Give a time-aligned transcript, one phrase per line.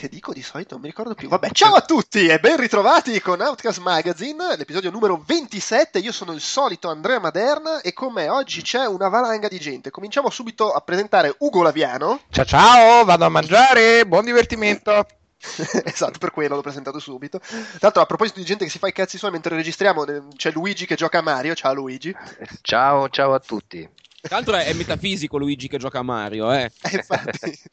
[0.00, 0.72] che dico di solito?
[0.72, 1.28] Non mi ricordo più.
[1.28, 5.98] Vabbè, ciao a tutti e ben ritrovati con Outcast Magazine, l'episodio numero 27.
[5.98, 9.90] Io sono il solito Andrea Maderna e con me oggi c'è una valanga di gente.
[9.90, 12.20] Cominciamo subito a presentare Ugo Laviano.
[12.30, 15.06] Ciao ciao, vado a mangiare, buon divertimento.
[15.84, 17.38] esatto, per quello l'ho presentato subito.
[17.38, 20.22] Tra l'altro, a proposito di gente che si fa i cazzi suoi mentre registriamo, eh,
[20.34, 21.54] c'è Luigi che gioca a Mario.
[21.54, 22.16] Ciao Luigi.
[22.62, 23.86] Ciao, ciao a tutti.
[24.22, 26.72] Tra l'altro è, è metafisico Luigi che gioca a Mario, eh.
[26.90, 27.58] Eh, infatti.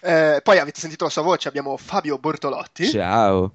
[0.00, 2.88] Eh, poi avete sentito la sua voce, abbiamo Fabio Bortolotti.
[2.88, 3.52] Ciao.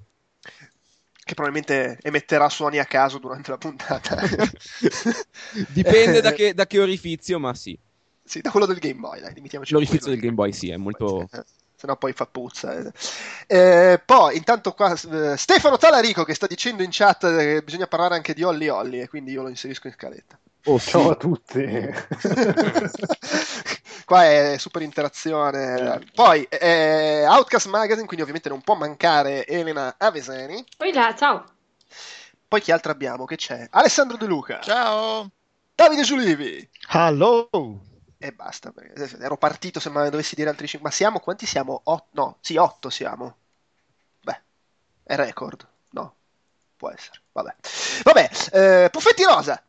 [1.24, 4.20] che probabilmente emetterà suoni a caso durante la puntata.
[5.72, 7.78] Dipende da Eh, che, da che orifizio, ma sì.
[8.22, 9.32] Sì, da quello del Game Boy, dai,
[9.68, 11.22] L'orifizio del Game Boy sì, è molto...
[11.32, 11.44] Eh,
[11.76, 12.74] Se no poi fa puzza.
[13.46, 14.02] eh.
[14.04, 18.42] Poi, intanto qua Stefano Talarico che sta dicendo in chat che bisogna parlare anche di
[18.42, 20.38] Olli Olli e quindi io lo inserisco in scaletta.
[20.64, 20.90] Oh, sì.
[20.90, 21.64] Ciao a tutti.
[24.04, 26.00] qua è super interazione.
[26.14, 30.64] Poi, eh, Outcast Magazine, quindi ovviamente non può mancare Elena Aveseni.
[30.76, 31.44] Poi là, ciao.
[32.46, 33.24] Poi chi altro abbiamo?
[33.24, 33.66] Che c'è?
[33.70, 34.60] Alessandro De Luca.
[34.60, 35.30] Ciao.
[35.74, 36.68] Davide Giulivi.
[36.88, 37.48] Hello.
[38.16, 38.72] E basta,
[39.20, 40.88] ero partito se me dovessi dire altri 5.
[40.88, 41.80] Ma siamo, quanti siamo?
[41.84, 43.36] Ot- no, sì, 8 siamo.
[44.20, 44.40] Beh,
[45.02, 45.66] è record.
[45.90, 46.14] No,
[46.76, 47.20] può essere.
[47.32, 47.54] Vabbè.
[48.04, 49.62] Vabbè, eh, Puffetti Rosa.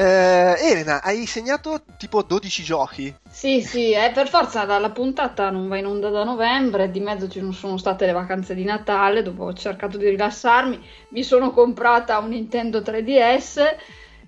[0.00, 3.14] Eh, Elena, hai segnato tipo 12 giochi.
[3.28, 7.28] Sì, sì, eh, per forza dalla puntata non va in onda da novembre, di mezzo
[7.28, 12.18] ci sono state le vacanze di Natale, dopo ho cercato di rilassarmi, mi sono comprata
[12.18, 13.76] un Nintendo 3DS.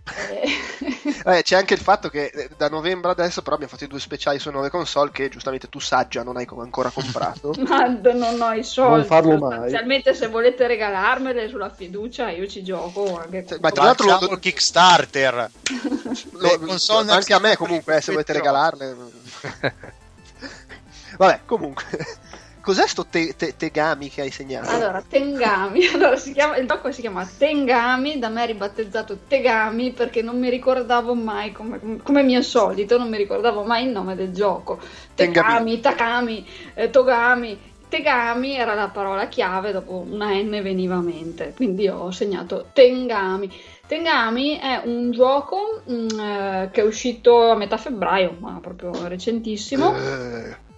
[0.05, 0.51] Eh,
[1.25, 4.01] Eh, c'è anche il fatto che eh, da novembre adesso però abbiamo fatto i due
[4.01, 7.55] speciali su nuove console che giustamente tu saggia non hai co- ancora comprato.
[7.69, 8.97] ma non ho i soldi.
[8.97, 9.71] Non farlo mai.
[10.15, 15.51] Se volete regalarmele sulla fiducia io ci gioco anche Cioè, ma tra l'altro lo- Kickstarter.
[16.33, 18.97] Lo- Le console anche a me comunque, eh, se volete regalarle.
[21.17, 21.85] Vabbè, comunque.
[22.63, 24.71] Cos'è sto te- te- Tegami che hai segnato?
[24.71, 30.39] Allora, Tengami, allora, chiama, il gioco si chiama Tengami, da me ribattezzato Tegami perché non
[30.39, 34.79] mi ricordavo mai, come, come mio solito, non mi ricordavo mai il nome del gioco.
[35.13, 35.81] Tengami.
[35.81, 37.71] Tegami, Takami, eh, Togami.
[37.89, 43.53] Tegami era la parola chiave, dopo una N veniva a mente, quindi ho segnato Tengami.
[43.89, 49.97] Tengami è un gioco mm, eh, che è uscito a metà febbraio, ma proprio recentissimo.
[49.97, 50.71] Eh,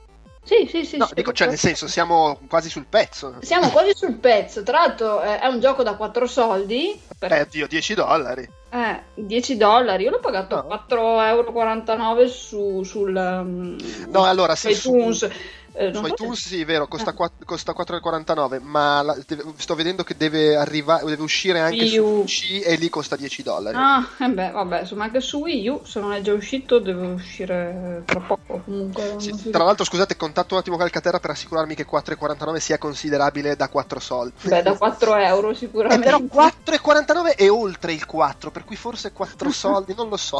[0.44, 0.99] Sì, sì, sì.
[0.99, 3.37] no, sì, dico, cioè, nel senso, siamo quasi sul pezzo.
[3.41, 7.49] siamo quasi sul pezzo, tra l'altro eh, è un gioco da 4 soldi, per Eh,
[7.50, 8.47] Dio, 10 dollari.
[8.71, 10.84] eh, 10 dollari, io l'ho pagato No.
[10.88, 13.77] 4,49 euro su, sul um,
[14.09, 15.31] No, allora, se su-.
[15.77, 17.15] Eh, Su so iTunes sì, vero, costa, Eh.
[17.15, 19.17] quatt- costa 4,49, ma la-
[19.57, 22.23] sto vedendo che deve arrivare, deve uscire anche su Wii U.
[22.23, 23.77] PC e lì costa 10 dollari.
[23.77, 27.09] Ah, eh beh, vabbè, insomma anche su Wii U, se non è già uscito deve
[27.09, 29.17] uscire tra poco comunque.
[29.19, 33.56] Sì, si- tra l'altro, scusate, contatto un attimo Calcaterra per assicurarmi che 4,49 sia considerabile
[33.56, 34.35] da 4 soldi.
[34.43, 36.05] Beh, da 4 euro Eh, sicuramente.
[36.05, 40.38] però 4,49 è oltre il 4, per cui forse 4 soldi, non lo so.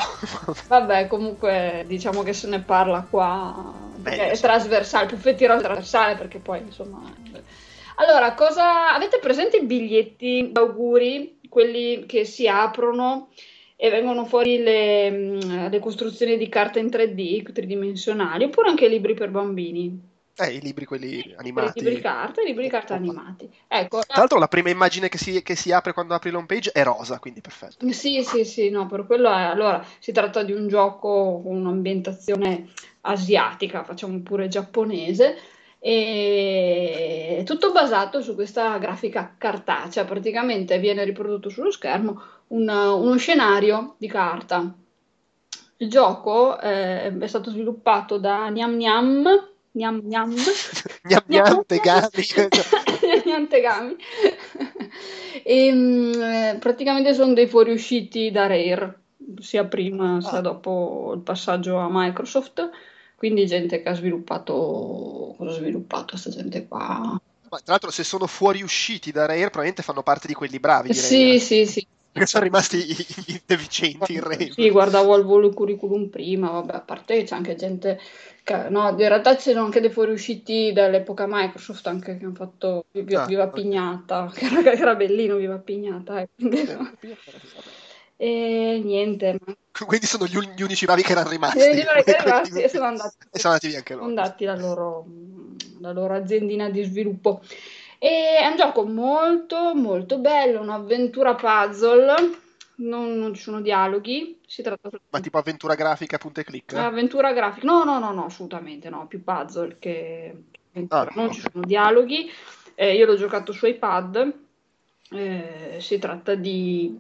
[0.69, 3.73] Vabbè, comunque diciamo che se ne parla qua
[4.05, 4.43] Beh, è sì.
[4.43, 7.03] trasversale, Puffetti Rosa è trasversale perché poi insomma...
[7.97, 13.29] Allora, cosa avete presente i biglietti d'auguri, quelli che si aprono
[13.77, 19.15] e vengono fuori le, mm, le costruzioni di carta in 3D, tridimensionali, oppure anche libri
[19.15, 20.13] per bambini?
[20.37, 21.79] Eh, i libri quelli I animati.
[21.79, 23.49] libri di carta i libri di carta animati.
[23.69, 26.73] Ecco, Tra l'altro la prima immagine che si, che si apre quando apri l'home page
[26.73, 27.89] è rosa, quindi perfetto.
[27.93, 29.43] Sì, sì, sì, no, per quello è.
[29.43, 32.71] Allora, si tratta di un gioco con un'ambientazione
[33.07, 35.37] asiatica, facciamo pure giapponese,
[35.79, 40.05] e tutto basato su questa grafica cartacea.
[40.05, 44.75] Praticamente viene riprodotto sullo schermo un- uno scenario di carta.
[45.79, 49.25] Il gioco eh, è stato sviluppato da Niam Niam,
[49.73, 50.33] Niam Niam,
[51.03, 52.11] Gnam gnam, tegami.
[53.25, 53.97] Niam Tegami.
[55.43, 59.01] E, eh, praticamente sono dei fuoriusciti da Rare,
[59.41, 60.41] sia prima sia Ah.
[60.41, 62.71] dopo il passaggio a Microsoft.
[63.17, 67.21] Quindi gente che ha sviluppato, cosa ha sviluppato sta gente qua?
[67.49, 70.91] Ma tra l'altro, se sono fuoriusciti da Rare, probabilmente fanno parte di quelli bravi.
[70.91, 71.39] Direi.
[71.39, 71.87] Sì, sì, sì.
[72.15, 74.51] Perché sono rimasti i, i deficienti in Rare.
[74.53, 77.99] Sì, guardavo al volo il curriculum prima, vabbè, a parte c'è anche gente
[78.45, 83.23] che, no, in realtà c'erano anche dei fuoriusciti dall'epoca Microsoft anche che hanno fatto Viva,
[83.23, 83.53] Ah, Viva ok.
[83.55, 86.29] Pignata, che era, che era bellino Viva Pignata, eh.
[88.17, 89.39] E niente,
[89.87, 91.59] Quindi sono gli, gli unici bravi che erano rimasti.
[91.59, 93.17] Gli unici bravi che erano rimasti e sono andati.
[93.31, 94.21] E sono andati via anche sono loro.
[94.21, 95.07] andati la loro,
[95.81, 97.43] la loro aziendina di sviluppo.
[97.99, 102.15] E è un gioco molto molto bello, un'avventura puzzle,
[102.77, 106.75] non, non ci sono dialoghi, si tratta Ma tipo avventura grafica, punta e click?
[106.75, 107.67] È avventura grafica.
[107.67, 110.35] No, no, no, no, assolutamente no, più puzzle che.
[110.89, 111.33] Ah, non ok.
[111.33, 112.31] ci sono dialoghi.
[112.75, 114.35] Eh, io l'ho giocato su iPad.
[115.11, 116.99] Eh, si tratta di,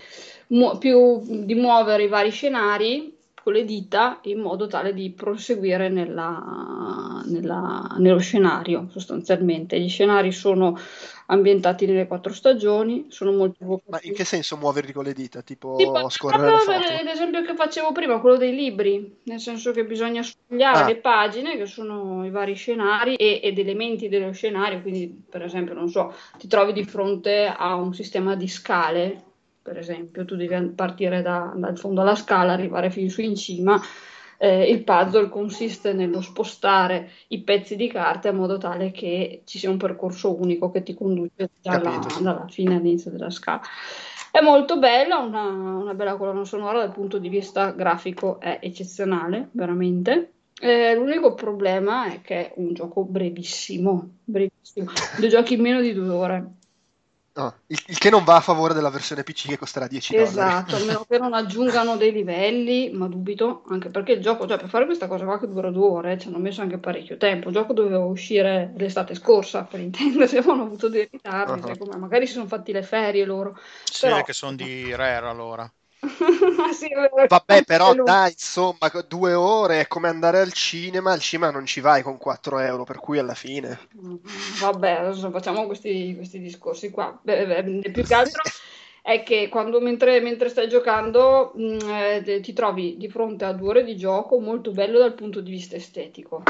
[0.48, 3.12] mu- più di muovere i vari scenari
[3.44, 9.78] con le dita in modo tale di proseguire nella- nella- nello scenario sostanzialmente.
[9.78, 10.78] Gli scenari sono
[11.26, 14.08] ambientati nelle quattro stagioni, sono molto Ma evocativi.
[14.08, 15.42] in che senso muoverli con le dita?
[15.42, 17.02] Tipo Tipo, scorrere le foto?
[17.04, 20.86] l'esempio che facevo prima, quello dei libri, nel senso che bisogna sfogliare Ah.
[20.86, 25.74] le pagine, che sono i vari scenari e- ed elementi dello scenario, quindi per esempio,
[25.74, 29.22] non so, ti trovi di fronte a un sistema di scale,
[29.64, 33.80] per esempio, tu devi partire da- dal fondo alla scala, arrivare fin su in cima.
[34.36, 39.58] Eh, il puzzle consiste nello spostare i pezzi di carta in modo tale che ci
[39.58, 43.62] sia un percorso unico che ti conduce dalla, dalla fine all'inizio della scala.
[44.30, 49.48] È molto bella, una, una bella colonna sonora dal punto di vista grafico è eccezionale,
[49.52, 50.32] veramente.
[50.60, 54.90] Eh, l'unico problema è che è un gioco brevissimo, brevissimo.
[55.20, 56.52] Lo giochi in meno di due ore.
[57.36, 60.50] No, il, il che non va a favore della versione PC che costerà 10 dollari.
[60.52, 64.58] Esatto, a meno che non aggiungano dei livelli, ma dubito, anche perché il gioco, cioè
[64.58, 67.48] per fare questa cosa qua che dura due ore, ci hanno messo anche parecchio tempo.
[67.48, 71.66] Il gioco doveva uscire l'estate scorsa, per intendersi, avevano avuto dei ritardi, Uh-huh.
[71.66, 73.58] sai com'è, magari si sono fatti le ferie loro.
[73.84, 75.70] Sì, Però- è che sono di Rare allora.
[76.72, 76.88] Sì,
[77.28, 81.12] Vabbè, però dai, insomma, due ore è come andare al cinema.
[81.12, 83.78] Al cinema non ci vai con 4 euro, per cui alla fine.
[83.96, 84.16] Mm,
[84.60, 87.18] Vabbè, adesso facciamo questi, questi discorsi qua.
[87.22, 88.42] Beh, beh, più che altro
[89.02, 93.68] è che quando mentre, mentre stai giocando mh, eh, ti trovi di fronte a due
[93.68, 96.42] ore di gioco molto bello dal punto di vista estetico,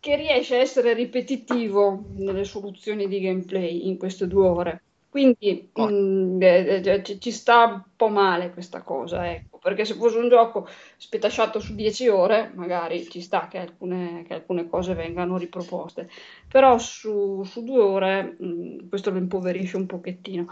[0.00, 4.82] che riesce a essere ripetitivo nelle soluzioni di gameplay in queste due ore.
[5.10, 5.86] Quindi Oh.
[5.88, 10.18] mh, eh, eh, ci, ci sta un po' male questa cosa, ecco, perché se fosse
[10.18, 10.66] un gioco
[10.96, 16.08] spetasciato su 10 ore, magari ci sta che alcune, che alcune cose vengano riproposte
[16.48, 20.46] però su, su due ore mh, questo lo impoverisce un pochettino.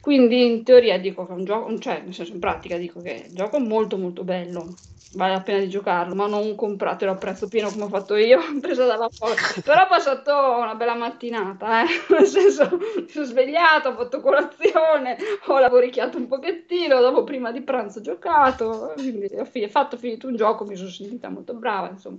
[0.00, 3.26] Quindi in teoria dico che è un gioco, cioè nel senso in pratica dico che
[3.28, 4.78] il gioco è molto molto bello,
[5.14, 8.40] vale la pena di giocarlo, ma non compratelo a prezzo pieno come ho fatto io,
[8.60, 9.34] presa dalla folla.
[9.62, 11.86] Però ho passato una bella mattinata, eh?
[12.10, 17.62] nel senso mi sono svegliato, ho fatto colazione, ho lavoricchiato un pochettino, dopo prima di
[17.62, 21.88] pranzo ho giocato, quindi ho fi- fatto finito un gioco, mi sono sentita molto brava,
[21.88, 22.18] insomma.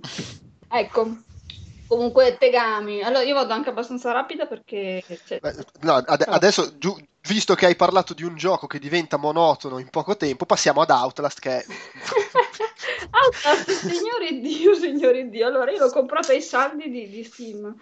[0.68, 1.18] Ecco,
[1.86, 3.02] comunque Tegami.
[3.02, 5.40] Allora io vado anche abbastanza rapida perché cioè,
[5.82, 6.34] no, ade- Ah.
[6.34, 10.46] adesso, giu- visto che hai parlato di un gioco che diventa monotono in poco tempo,
[10.46, 11.64] passiamo ad Outlast, che è...
[13.10, 15.46] Outlast, signori Dio, signori Dio.
[15.46, 17.74] Allora io l'ho comprato ai saldi di, di Steam.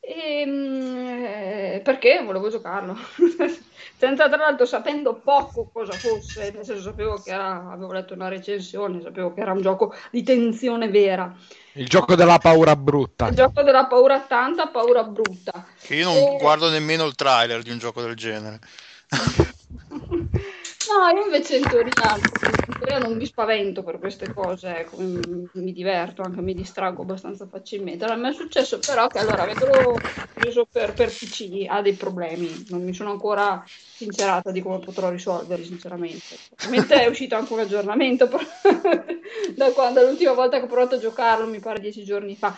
[0.00, 2.96] E, perché volevo giocarlo.
[3.96, 8.28] Senza tra l'altro sapendo poco cosa fosse, nel senso sapevo che era, avevo letto una
[8.28, 11.36] recensione, sapevo che era un gioco di tensione vera.
[11.72, 13.28] Il gioco della paura brutta.
[13.28, 15.66] Il gioco della paura tanta, paura brutta.
[15.80, 16.38] Che io non Eh.
[16.38, 18.60] guardo nemmeno il trailer di un gioco del genere.
[20.88, 25.48] No, io invece in teoria, in teoria non mi spavento per queste cose, ecco, mi,
[25.52, 28.04] mi diverto, anche mi distraggo abbastanza facilmente.
[28.04, 30.00] Allora, mi è successo però che allora averlo
[30.32, 35.10] preso per, per PC ha dei problemi, non mi sono ancora sincerata di come potrò
[35.10, 36.40] risolverli, sinceramente.
[36.60, 38.28] Ovviamente è uscito anche un aggiornamento
[39.56, 42.56] da quando, dall'ultima volta che ho provato a giocarlo, mi pare dieci giorni fa.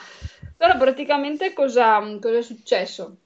[0.56, 3.16] Però praticamente cosa, cosa è successo?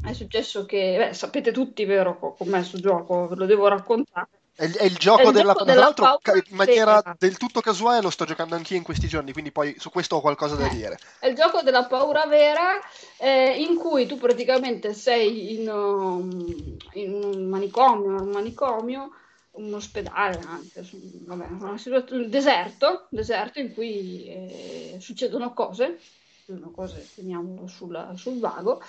[0.00, 4.35] È successo che, beh, sapete tutti, vero, co- com'è sto gioco, ve lo devo raccontare.
[4.56, 5.52] È il, è il gioco È il della...
[5.52, 7.16] gioco tra della l'altro, paura ca- in maniera vera.
[7.18, 10.20] del tutto casuale lo sto giocando anch'io in questi giorni, quindi poi su questo ho
[10.20, 10.70] qualcosa da Eh.
[10.70, 10.98] dire.
[11.18, 12.80] È il gioco della paura vera
[13.18, 19.10] eh, in cui tu praticamente sei in, um, in un manicomio, un manicomio
[19.52, 25.98] un ospedale anche, su- vabbè, una situazione, un deserto, deserto in cui eh, succedono cose,
[26.44, 28.82] succedono cose, teniamolo sul, sul vago,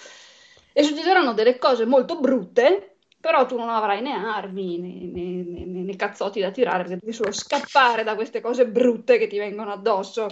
[0.74, 2.97] e succederanno delle cose molto brutte,
[3.28, 6.98] però tu non avrai né armi né, né- né- né- né cazzotti da tirare, perché
[7.02, 10.28] devi solo scappare da queste cose brutte che ti vengono addosso.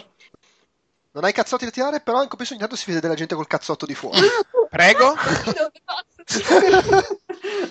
[1.11, 3.47] Non hai cazzotti da tirare, però in compenso ogni tanto si vede della gente col
[3.47, 4.25] cazzotto di fuori.
[4.69, 5.13] Prego?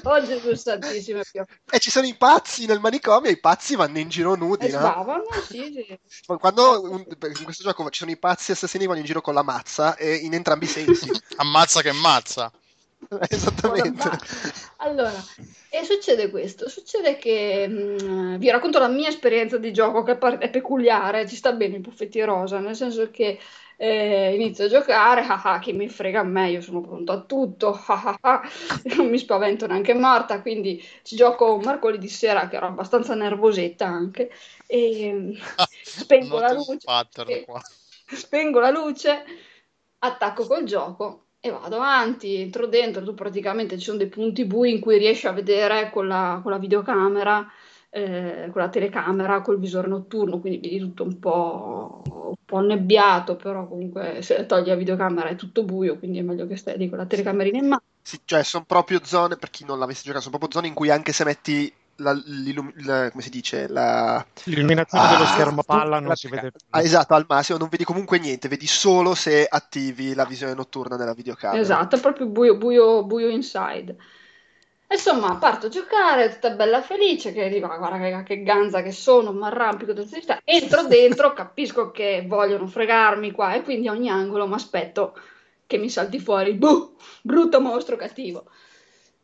[0.05, 1.21] Oh Gesù Santissimo,
[1.71, 4.71] e ci sono i pazzi nel manicomio e i pazzi vanno in giro nudi, e
[4.71, 4.79] no?
[4.79, 5.73] sbavano, sì,
[6.07, 6.27] sì.
[6.39, 9.35] Quando un- in questo gioco ci sono i pazzi assassini che vanno in giro con
[9.35, 11.11] la mazza e in entrambi i sensi.
[11.37, 12.53] Ammazza che mazza.
[13.29, 14.11] Esattamente.
[14.79, 15.13] Allora,
[15.71, 20.51] e succede questo, succede che mh, vi racconto la mia esperienza di gioco che è
[20.51, 23.39] peculiare, ci sta bene il buffetti rosa, nel senso che
[23.77, 27.21] eh, inizio a giocare, ah ah, chi mi frega a me, io sono pronto a
[27.23, 28.43] tutto, ah ah ah,
[28.97, 34.31] non mi spavento neanche morta, quindi ci gioco mercoledì sera che ero abbastanza nervosetta anche,
[34.67, 35.37] e
[35.83, 36.87] spengo la luce,
[37.27, 37.47] e-
[38.07, 39.25] spengo la luce,
[39.99, 44.73] attacco col gioco e vado avanti, entro dentro, tu praticamente ci sono dei punti bui
[44.73, 47.47] in cui riesci a vedere con la, con la videocamera,
[47.91, 53.37] eh, con la telecamera, col visore notturno, quindi vedi tutto un po', un po' annebbiato,
[53.37, 56.89] però comunque se togli la videocamera è tutto buio, quindi è meglio che stai lì
[56.89, 57.83] con la telecamerina in mano.
[58.01, 60.89] Sì, cioè, sono proprio zone, per chi non l'avesse giocato, sono proprio zone in cui
[60.89, 62.13] anche se metti la,
[62.77, 64.25] la- come si dice, la...
[64.45, 66.61] L'illuminazione Ah, dello schermo palla la- non si vede più.
[66.71, 70.97] Ah, esatto, al massimo non vedi comunque niente, vedi solo se attivi la visione notturna
[70.97, 71.59] della videocamera.
[71.59, 73.97] Esatto, è proprio buio, buio, buio inside.
[74.89, 78.93] Insomma, parto a giocare, tutta bella felice, che dico, "Ah, guarda che, che ganza che
[78.93, 80.41] sono, mi arrampico da città.
[80.45, 85.17] Entro dentro, capisco che vogliono fregarmi qua e quindi a ogni angolo mi aspetto
[85.67, 88.47] che mi salti fuori, buh, brutto mostro cattivo.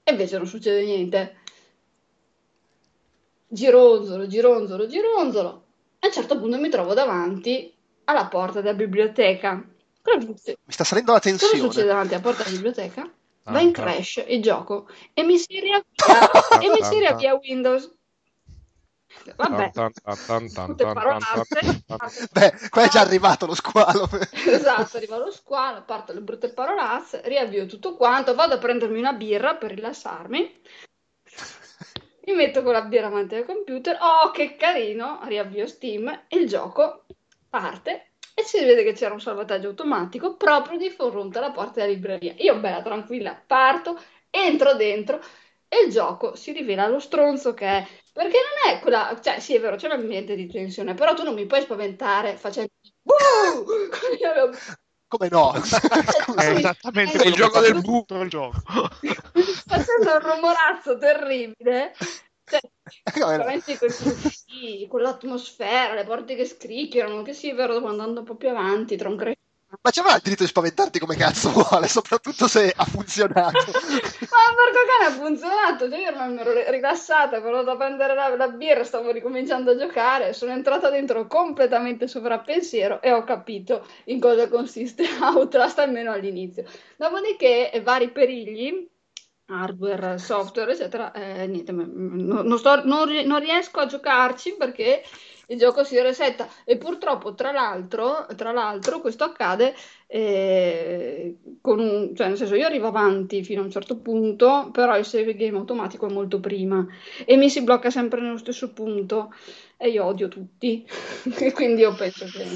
[0.02, 1.39] E invece non succede niente.
[3.52, 5.48] Gironzolo, gironzolo, gironzolo.
[5.98, 9.60] A un certo punto mi trovo davanti alla porta della biblioteca.
[10.00, 10.58] Cosa succede?
[10.64, 11.58] Mi sta salendo la Cosa tensione.
[11.58, 13.02] succede davanti alla porta della biblioteca?
[13.44, 13.72] Ah, Va in ah.
[13.72, 15.82] crash il gioco e mi si riavvia,
[16.62, 17.92] e mi si riavvia Windows.
[19.34, 19.72] Vabbè.
[22.30, 24.08] Beh, qua è già arrivato lo squalo.
[24.46, 29.12] Esatto, arriva lo squalo, parto le brutte parolazze, riavvio tutto quanto, vado a prendermi una
[29.12, 30.60] birra per rilassarmi.
[32.30, 33.98] Mi metto con la birra davanti al computer.
[34.00, 35.20] Oh, che carino!
[35.24, 37.06] Riavvio Steam e il gioco
[37.48, 41.92] parte e si vede che c'era un salvataggio automatico proprio di fronte alla porta della
[41.92, 42.34] libreria.
[42.38, 43.98] Io, bella tranquilla, parto,
[44.30, 45.20] entro dentro
[45.68, 47.86] e il gioco si rivela lo stronzo che è.
[48.12, 51.22] Perché non è quella, cioè sì è vero, c'è un ambiente di tensione, però tu
[51.24, 52.70] non mi puoi spaventare facendo
[53.02, 53.14] Buh!
[54.20, 54.56] Io avevo-
[55.10, 55.52] Come no?
[56.36, 58.00] È Sì, esattamente è il gioco del bu.
[58.00, 58.60] tutto il gioco.
[59.66, 61.94] facendo un rumorazzo terribile.
[62.44, 62.60] Cioè,
[63.26, 68.20] veramente quel- sì, con l'atmosfera, le porte che scricchiolano, che sì, è vero, dopo andando
[68.20, 69.39] un po' più avanti, tra un crescere.
[69.82, 73.70] Ma c'avrà il diritto di spaventarti come cazzo vuole, soprattutto se ha funzionato.
[73.70, 78.48] Ma porco cane ha funzionato, cioè io non ero rilassata, però da prendere la, la
[78.48, 84.48] birra stavo ricominciando a giocare, sono entrata dentro completamente sovrappensiero e ho capito in cosa
[84.48, 86.64] consiste Outlast, almeno all'inizio.
[86.96, 88.88] Dopodiché eh, vari perigli,
[89.46, 95.02] hardware, software, eccetera, eh, niente, m- m- non, sto- non non riesco a giocarci perché
[95.50, 96.48] il gioco si resetta.
[96.64, 99.74] E purtroppo tra l'altro, tra l'altro questo accade
[100.06, 104.96] eh, con un, cioè nel senso io arrivo avanti fino a un certo punto, però
[104.96, 106.86] il save game automatico è molto prima
[107.24, 109.32] e mi si blocca sempre nello stesso punto
[109.82, 110.86] e io odio tutti.
[111.40, 112.46] E quindi io penso che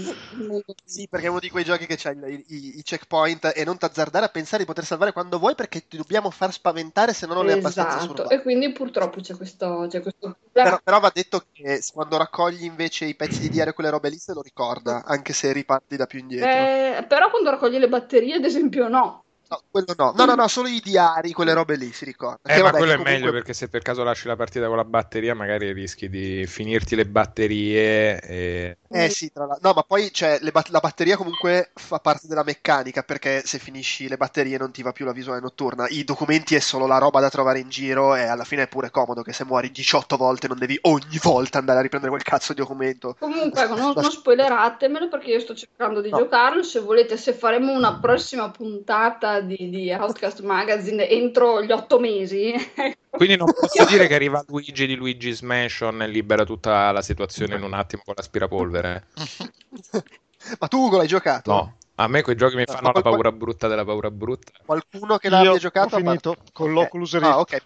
[0.84, 3.78] Sì, perché è uno di quei giochi che c'ha i, i- i checkpoint e non
[3.78, 7.34] t'azzardare a pensare di poter salvare quando vuoi perché ti dobbiamo far spaventare se no
[7.34, 8.06] non è abbastanza esatto.
[8.06, 8.38] survival.
[8.38, 13.04] e quindi purtroppo c'è questo, c'è questo Però, però va detto che quando raccogli invece
[13.06, 16.06] i pezzi di diario e quelle robe lì se lo ricorda, anche se riparti da
[16.06, 16.60] più indietro.
[16.60, 19.23] Eh, però quando raccogli le batterie ad esempio no
[19.54, 20.12] No, quello no.
[20.16, 22.38] No, no, no, solo i diari, quelle robe lì si ricorda.
[22.44, 24.66] Eh, Che ma vabbè, quello è meglio comunque- perché se per caso lasci la partita
[24.66, 29.68] con la batteria, magari rischi di finirti le batterie e Eh sì, tra l'altro.
[29.68, 33.58] No, ma poi cioè, le bat- la batteria comunque fa parte della meccanica perché se
[33.58, 35.86] finisci le batterie non ti va più la visuale notturna.
[35.88, 38.90] I documenti è solo la roba da trovare in giro e alla fine è pure
[38.90, 42.52] comodo che se muori 18 volte non devi ogni volta andare a riprendere quel cazzo
[42.52, 43.16] di documento.
[43.18, 46.18] Comunque, non, non spoileratemelo perché io sto cercando di No.
[46.18, 46.62] giocarlo.
[46.62, 52.52] Se volete, se faremo una prossima puntata di, di Outcast Magazine entro gli otto mesi,
[53.14, 57.54] Quindi non posso dire che arriva Luigi di Luigi's Mansion e libera tutta la situazione
[57.54, 59.06] in un attimo con l'aspirapolvere.
[60.58, 61.52] Ma tu Ugo l'hai giocato?
[61.52, 64.50] No, a me quei giochi mi No, fanno la qual- paura brutta della paura brutta.
[64.64, 65.94] Qualcuno che l'abbia Io giocato?
[65.94, 66.74] ho finito con Ok.
[66.74, 67.24] l'Oculus Rift.
[67.24, 67.62] Ah, ok.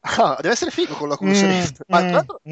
[0.00, 1.82] Ah, deve essere figo con Mm, Rift.
[1.88, 2.04] Ma, mm,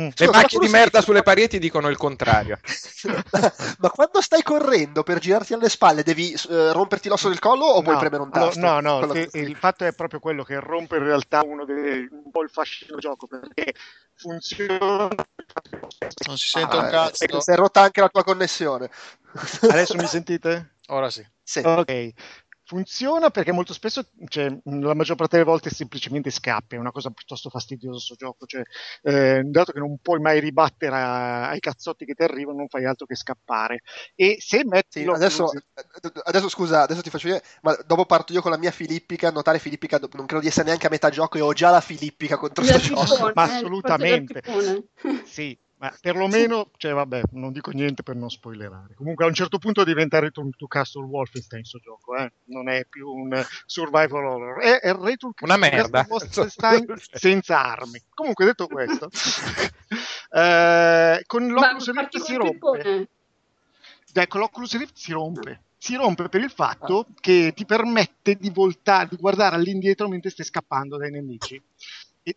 [0.02, 0.08] mm.
[0.10, 2.58] scusa, Le macchie di merda sulle pareti dicono il contrario.
[3.78, 7.82] Ma quando stai correndo per girarti alle spalle, devi eh, romperti l'osso del collo o
[7.82, 8.60] puoi No, premere un tasto?
[8.60, 12.08] No, no, Con che- il fatto è proprio quello che rompe in realtà uno dei,
[12.10, 13.74] un po' il fascino del gioco perché
[14.14, 15.08] funziona.
[16.26, 17.24] Non si sente un Ah, cazzo.
[17.24, 18.90] eh, Si è rotta anche la tua connessione.
[19.60, 20.76] Adesso mi sentite?
[20.88, 21.24] Ora sì.
[21.42, 21.60] Sì.
[21.60, 22.12] Ok.
[22.68, 27.10] Funziona perché molto spesso, cioè, la maggior parte delle volte semplicemente scappa, è una cosa
[27.10, 28.62] piuttosto fastidiosa questo gioco, cioè,
[29.02, 32.84] eh, dato che non puoi mai ribattere a- ai cazzotti che ti arrivano, non fai
[32.84, 33.82] altro che scappare.
[34.16, 35.48] E se metti Sì, adesso,
[36.24, 39.60] adesso scusa, adesso ti faccio vedere, ma dopo parto io con la mia filippica, notare
[39.60, 42.64] filippica, non credo di essere neanche a metà gioco e ho già la filippica contro
[42.64, 43.30] questo gioco.
[43.32, 44.42] ma eh, assolutamente.
[45.24, 48.94] Sì, ma perlomeno, cioè vabbè, non dico niente per non spoilerare.
[48.94, 52.32] Comunque a un certo punto diventa Return to Castle Wolfenstein sto gioco, eh?
[52.44, 56.06] non è più un survival horror, è, è Return to Una Castle merda.
[56.08, 58.02] Wolfenstein senza armi.
[58.14, 59.10] Comunque detto questo,
[60.32, 62.52] eh, con l'Oculus Rift si rompe.
[62.52, 63.08] pippone.
[64.14, 65.60] Ecco, l'Oculus Rift si rompe.
[65.76, 70.46] Si rompe per il fatto che ti permette di voltare, di guardare all'indietro mentre stai
[70.46, 71.62] scappando dai nemici.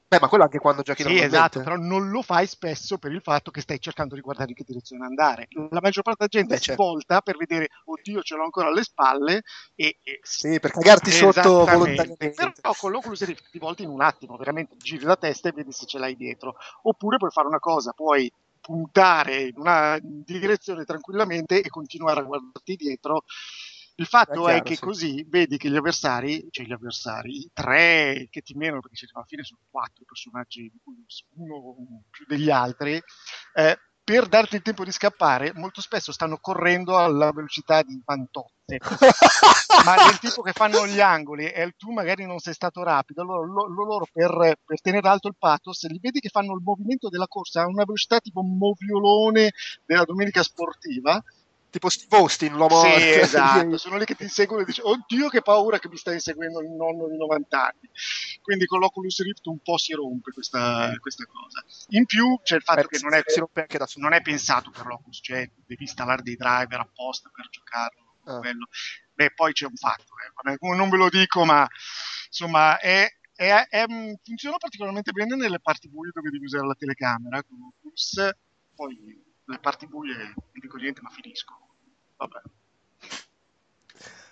[0.07, 3.21] Beh, ma quello anche quando giochi Sì, esatto, però non lo fai spesso per il
[3.21, 5.47] fatto che stai cercando di guardare in che direzione andare.
[5.71, 6.83] La maggior parte della gente Beh, si certo.
[6.83, 9.41] volta per vedere, oddio, ce l'ho ancora alle spalle
[9.73, 12.29] e, e- Sì, per cagarti sotto volontariamente.
[12.35, 15.71] Però con l'Oculus Rift ti volti in un attimo, veramente giri la testa e vedi
[15.71, 16.55] se ce l'hai dietro.
[16.83, 18.31] Oppure puoi fare una cosa, puoi
[18.61, 23.23] puntare in una direzione tranquillamente e continuare a guardarti dietro.
[23.99, 24.81] Il fatto È è, chiaro, che sì.
[24.81, 29.25] così vedi che gli avversari, cioè gli avversari, i tre che ti menano, perché alla
[29.25, 30.71] fine sono quattro personaggi,
[31.35, 33.01] uno più degli altri,
[33.53, 38.77] eh, per darti il tempo di scappare, molto spesso stanno correndo alla velocità di Fantozze
[39.85, 43.45] ma del tipo che fanno gli angoli e tu magari non sei stato rapido, allora
[43.45, 47.09] lo- lo- loro per, per tenere alto il pathos, li vedi che fanno il movimento
[47.09, 49.51] della corsa a una velocità tipo moviolone
[49.85, 51.21] della domenica sportiva.
[51.69, 52.81] Tipo Steve Austin, l'uomo...
[52.81, 56.15] Sì, esatto, sono lì che ti inseguono e dici, oddio che paura che mi stai
[56.15, 57.89] inseguendo il nonno di 90 anni.
[58.41, 61.63] Quindi con l'Oculus Rift un po' si rompe questa, questa cosa.
[61.89, 63.23] In più c'è il fatto Beh, che non è,
[63.95, 68.07] non è pensato per l'Oculus, cioè devi installare dei driver apposta per giocarlo.
[68.25, 68.39] Ah.
[68.39, 68.67] quello.
[69.13, 71.67] Beh, poi c'è un fatto, eh, non ve lo dico, ma
[72.27, 73.85] insomma è, è- è-
[74.23, 78.29] funziona particolarmente bene nelle parti buie dove devi usare la telecamera con l'Oculus,
[78.75, 81.57] poi le parti buie non dico niente, ma finisco.
[82.17, 82.41] Vabbè.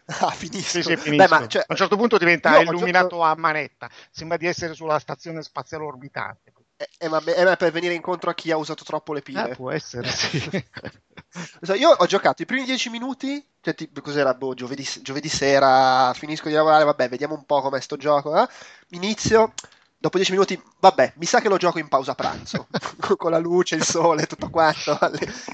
[0.10, 0.70] Ah, finisco.
[0.70, 1.16] Sì, sì, finisco.
[1.16, 4.38] Beh, ma, cioè, a un certo punto diventa io ho illuminato giocato- a manetta, sembra
[4.38, 6.54] di essere sulla stazione spaziale orbitante.
[7.00, 9.52] eh, ma- eh, ma per venire incontro a chi ha usato troppo le pile.
[9.52, 10.40] Eh, può essere, sì.
[11.78, 16.48] Io ho giocato i primi dieci minuti, cioè tipo, cos'era, boh, giovedì, giovedì sera, finisco
[16.48, 18.48] di lavorare, vabbè, vediamo un po' com'è sto gioco, eh?
[18.92, 19.54] inizio,
[19.98, 22.68] dopo dieci minuti, vabbè, mi sa che lo gioco in pausa pranzo,
[23.18, 24.98] con la luce, il sole, tutto quanto.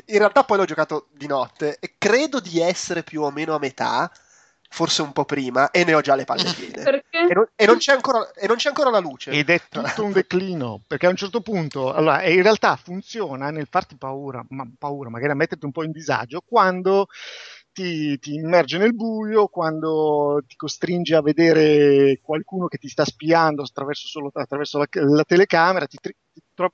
[0.08, 3.60] In realtà poi l'ho giocato di notte e credo di essere più o meno a
[3.60, 4.12] metà,
[4.70, 7.04] forse un po' prima, e ne ho già le palle piene.
[7.24, 9.32] E non, e non c'è ancora, e non c'è ancora la luce.
[9.32, 13.50] Ed è tutto un declino, perché a un certo punto, allora, e in realtà funziona
[13.50, 17.08] nel farti paura, ma paura, magari a metterti un po' in disagio, quando
[17.74, 23.64] ti, ti immerge nel buio, quando ti costringe a vedere qualcuno che ti sta spiando
[23.64, 26.16] attraverso, solo, attraverso la, la telecamera, ti, ti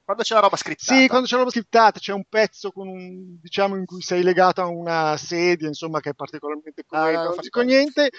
[0.04, 0.82] Quando c'è la roba scritta.
[0.84, 4.24] sì, quando c'è la roba scriptata, c'è un pezzo con un, diciamo, in cui sei
[4.24, 8.10] legato a una sedia, insomma, che è particolarmente Ah, cruenta, no, non dico niente.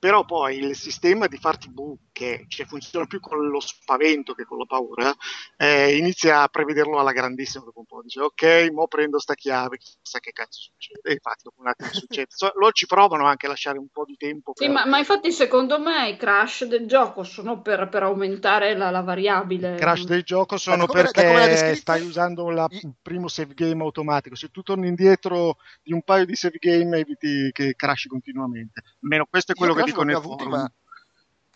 [0.00, 4.58] Però poi il sistema di farti buche, cioè funziona più con lo spavento che con
[4.58, 5.12] la paura,
[5.56, 8.02] eh, inizia a prevederlo alla grandissima dopo un po'.
[8.02, 11.00] Dice, ok, mo prendo sta chiave, chissà che cazzo succede.
[11.02, 12.28] E infatti dopo un attimo succede.
[12.30, 14.52] So- loro ci provano anche a lasciare un po' di tempo.
[14.54, 18.76] Sì, per- ma, ma infatti secondo me i crash del gioco sono per, per aumentare
[18.76, 19.74] la, la variabile.
[19.74, 23.82] I crash del gioco sono Da come- perché stai usando la- il primo save game
[23.82, 24.36] automatico.
[24.36, 28.82] Se tu torni indietro di un paio di save game, eviti che crashi continuamente.
[29.02, 30.60] Almeno questo è quello Io che crash non ne ho avuti, forum.
[30.60, 30.70] ma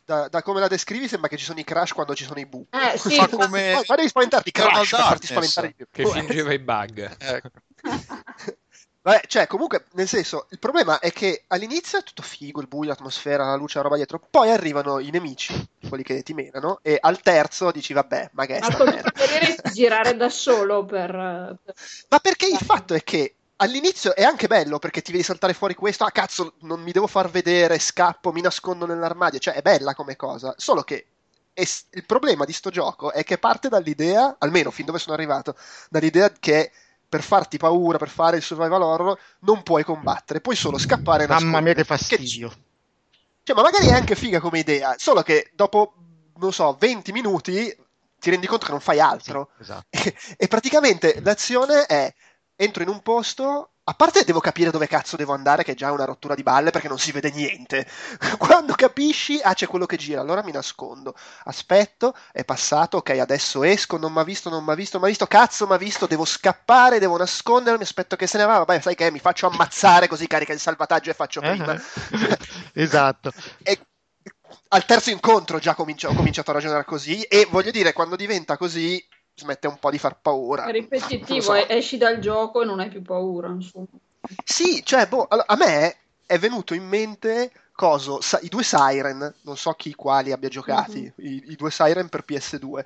[0.05, 2.47] da, da come la descrivi sembra che ci sono i crash quando ci sono i
[2.47, 2.77] buchi.
[2.77, 5.87] Eh sì, Fa come Ma, ma devi spaventarti crash per farti spaventare di più.
[5.91, 7.17] Che fingeva i bug.
[7.21, 7.51] Ecco.
[9.05, 12.91] Vabbè, cioè, comunque, nel senso, il problema è che all'inizio è tutto figo, il buio,
[12.91, 14.25] l'atmosfera, la luce, la roba dietro.
[14.31, 15.53] Poi arrivano i nemici,
[15.89, 20.15] quelli che ti menano, e al terzo dici, vabbè, ma che è ma preferiresti girare
[20.17, 21.59] da solo per-
[22.09, 25.75] Ma perché il fatto è che all'inizio è anche bello perché ti vedi saltare fuori
[25.75, 29.95] questo, ah cazzo, non mi devo far vedere, scappo, mi nascondo nell'armadio, cioè è bella
[29.95, 31.07] come cosa, solo che
[31.55, 35.57] es- il problema di sto gioco è che parte dall'idea, almeno fin dove sono arrivato,
[35.89, 36.73] dall'idea che
[37.09, 41.27] per farti paura, per fare il survival horror, non puoi combattere, puoi solo scappare e
[41.29, 42.51] Mamma mia, che fastidio.
[43.45, 45.95] Cioè, ma magari è anche figa come idea, solo che dopo,
[46.39, 47.77] non so, 20 minuti
[48.19, 49.51] ti rendi conto che non fai altro.
[49.57, 49.87] Sì, esatto.
[49.91, 52.13] E, e praticamente l'azione è
[52.65, 53.69] entro in un posto.
[53.85, 56.71] A parte devo capire dove cazzo devo andare, che è già una rottura di balle
[56.71, 57.85] perché non si vede niente.
[58.39, 61.15] Quando capisci, ah, c'è quello che gira, allora mi nascondo.
[61.45, 65.03] Aspetto, è passato, ok, adesso esco, non mi ha visto, non mi ha visto, non
[65.03, 68.45] mi ha visto, cazzo mi ha visto, devo scappare, devo nascondermi, aspetto che se ne
[68.45, 71.75] va, vabbè, sai che mi faccio ammazzare così carica il salvataggio e faccio prima.
[71.75, 72.39] Eh,
[72.75, 73.33] esatto.
[73.65, 73.79] E
[74.69, 78.57] al terzo incontro già comincio- ho cominciato a ragionare così e voglio dire, quando diventa
[78.57, 79.03] così
[79.35, 80.65] smette un po' di far paura.
[80.65, 81.55] È ripetitivo, so.
[81.55, 83.87] esci dal gioco e non hai più paura, insomma.
[84.45, 89.35] Sì, cioè, boh, allora, a me è venuto in mente coso, sa- i due Siren,
[89.43, 92.85] non so chi quali abbia giocati, i, i due Siren per PS2,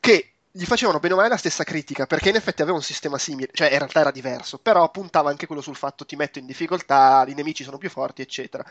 [0.00, 3.18] che gli facevano bene o male la stessa critica, perché in effetti aveva un sistema
[3.18, 6.46] simile, cioè in realtà era diverso, però puntava anche quello sul fatto ti metto in
[6.46, 8.64] difficoltà, i nemici sono più forti, eccetera.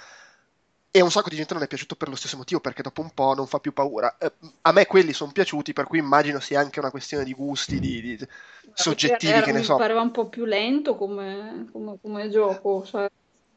[0.95, 3.01] E a un sacco di gente non è piaciuto per lo stesso motivo, perché dopo
[3.01, 4.15] un po' non fa più paura.
[4.19, 7.79] Eh, a me quelli sono piaciuti, per cui immagino sia anche una questione di gusti,
[7.79, 8.27] di, di-
[8.75, 9.75] soggettivi, Era- che ne mi so.
[9.75, 13.07] pareva un po' più lento come, come- come gioco, sai.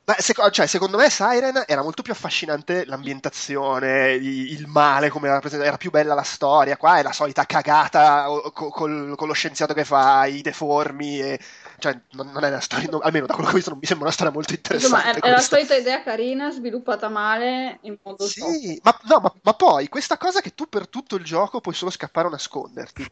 [0.03, 5.41] Beh, seco- cioè, secondo me Siren era molto più affascinante l'ambientazione, il male come era
[5.41, 6.77] presentato, era più bella la storia.
[6.79, 11.21] Qua è la solita cagata o- co- col- con lo scienziato che fa i deformi.
[11.21, 11.41] E,
[11.79, 13.87] cioè, non, non è una storia, no, almeno da quello che ho visto, non mi
[13.87, 15.21] sembra una storia molto Insomma, interessante.
[15.21, 18.27] è, è la solita idea carina, sviluppata male in modo.
[18.27, 21.75] Sì, ma, no, ma, ma poi questa cosa che tu per tutto il gioco puoi
[21.75, 23.11] solo scappare o nasconderti.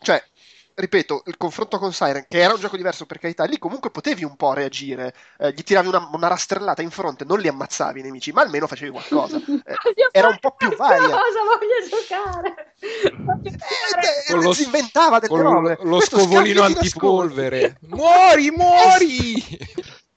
[0.00, 0.22] Cioè,
[0.74, 4.24] ripeto, il confronto con Siren, che era un gioco diverso per carità, lì comunque potevi
[4.24, 5.14] un po' reagire.
[5.38, 8.66] Eh, gli tiravi una, una rastrellata in fronte, non li ammazzavi i nemici, ma almeno
[8.66, 9.40] facevi qualcosa.
[9.66, 11.08] Eh, era un po' più varia.
[11.08, 12.74] Cosa voglio giocare?
[13.24, 14.24] Voglio giocare.
[14.28, 15.78] Eh, Con lo- si inventava delle Con robe.
[15.82, 17.78] lo, lo scovolino antipolvere.
[17.88, 19.42] Muori, muori!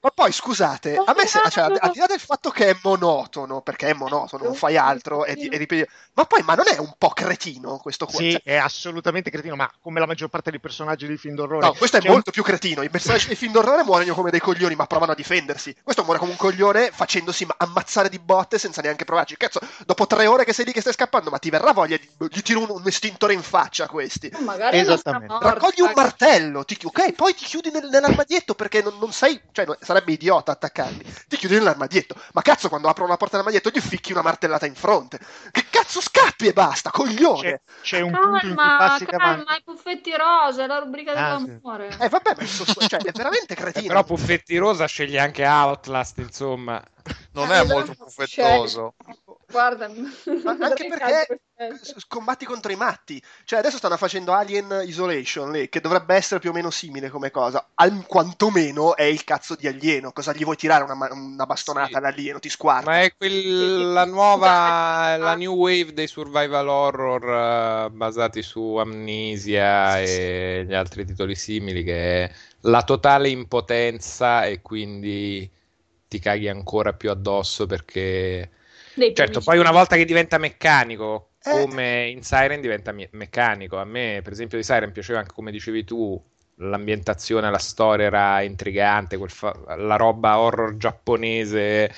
[0.00, 3.62] Ma poi scusate, a me se- cioè, al di là del fatto che è monotono,
[3.62, 5.84] perché è monotono, non fai altro e, e ripeti,
[6.14, 8.20] ma poi ma non è un po' cretino questo qua?
[8.20, 11.66] Sì, Cioè, è assolutamente cretino, ma come la maggior parte dei personaggi dei film d'orrore.
[11.66, 12.82] No, questo è un- molto più cretino.
[12.82, 15.74] I personaggi dei film d'orrore muoiono come dei coglioni, ma provano a difendersi.
[15.82, 19.36] Questo muore come un coglione facendosi ma- ammazzare di botte senza neanche provarci.
[19.36, 22.08] Cazzo, dopo tre ore che sei lì che stai scappando, ma ti verrà voglia di.
[22.30, 24.30] gli tiro un, un estintore in faccia a questi.
[24.44, 25.34] Magari Esattamente.
[25.40, 29.66] Raccogli un martello, ti ok, poi ti chiudi nel- nell'armadietto perché non, non sei, cioè
[29.88, 31.02] sarebbe idiota attaccarli.
[31.28, 34.74] Ti chiudi nell'armadietto, ma cazzo, quando aprono la porta dell'armadietto gli ficchi una martellata in
[34.74, 35.18] fronte.
[35.50, 37.40] Che cazzo scappi e basta, coglione.
[37.40, 39.52] C'è, c'è un punto in cui Calma, passi calma, davanti.
[39.52, 41.44] i puffetti rosa, è la rubrica Ah, sì.
[41.46, 41.88] dell'amore.
[41.98, 43.86] Eh, vabbè, ma suo- cioè, è veramente Eh, cretino.
[43.88, 46.82] però Puffetti Rosa sceglie anche Outlast, insomma.
[47.32, 48.94] Non è molto buffettoso.
[49.50, 51.40] Guarda, Ma anche perché
[52.06, 53.22] combatti contro i matti.
[53.44, 57.30] Cioè, adesso stanno facendo Alien Isolation lì, che dovrebbe essere più o meno simile come
[57.30, 57.70] cosa.
[57.74, 60.12] Al, quantomeno è il cazzo di alieno.
[60.12, 61.94] Cosa gli vuoi tirare una, una bastonata Sì.
[61.94, 62.38] all'alieno?
[62.38, 62.90] Ti squarta.
[62.90, 70.00] Ma è quel- la nuova, la new wave dei survival horror eh, basati su Amnesia
[70.00, 75.50] e gli altri titoli simili, che è la totale impotenza e quindi
[76.08, 78.50] ti caghi ancora più addosso perché...
[79.12, 81.50] Certo, poi una volta che diventa meccanico, Eh.
[81.50, 83.78] come in Siren diventa me- meccanico.
[83.78, 86.20] A me, per esempio, di Siren piaceva anche, come dicevi tu,
[86.56, 91.92] l'ambientazione, la storia era intrigante, quel fa- la roba horror giapponese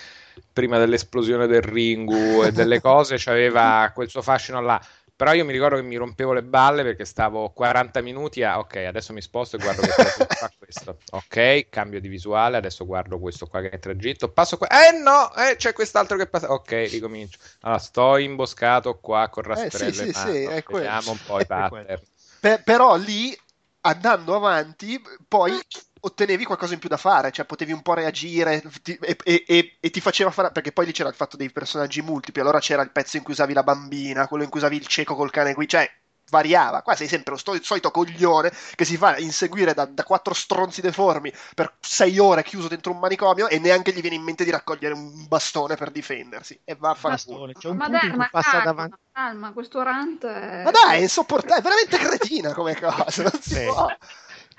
[0.52, 4.80] prima dell'esplosione del Ringu e delle cose, c'aveva quel suo fascino là.
[5.20, 8.76] Però io mi ricordo che mi rompevo le balle perché stavo 40 minuti a ok,
[8.76, 10.96] adesso mi sposto e guardo che cosa fa questo.
[11.10, 14.32] Ok, cambio di visuale, adesso guardo questo qua che è tragitto.
[14.32, 14.68] Passo qua.
[14.68, 16.50] Eh no, eh, c'è quest'altro che passa.
[16.50, 17.38] Ok, ricomincio.
[17.60, 20.32] Allora, sto imboscato qua con rastrello Eh, sì, in sì, mano.
[20.32, 20.64] sì, è.
[20.66, 22.00] Vediamo un po' i pattern.
[22.40, 23.36] Per- però lì,
[23.82, 25.52] andando avanti, poi
[26.00, 29.76] ottenevi qualcosa in più da fare, cioè potevi un po' reagire ti- e, e- e-
[29.80, 32.82] e ti faceva fare, perché poi lì c'era il fatto dei personaggi multipli, allora c'era
[32.82, 35.54] il pezzo in cui usavi la bambina, quello in cui usavi il cieco col cane
[35.54, 35.88] qui, cioè
[36.30, 40.32] variava, qua sei sempre lo sto- solito coglione che si fa inseguire da, da quattro
[40.32, 44.44] stronzi deformi per sei ore chiuso dentro un manicomio e neanche gli viene in mente
[44.44, 47.52] di raccogliere un bastone per difendersi e va a fare Bastone.
[47.54, 48.96] C'è un Ma punto dai, in cui ma passa calma, davanti.
[49.12, 50.62] calma, questo rant è...
[50.64, 53.64] Ma dai, è insopportabile, è veramente cretina come cosa, non si Sì.
[53.64, 53.88] può.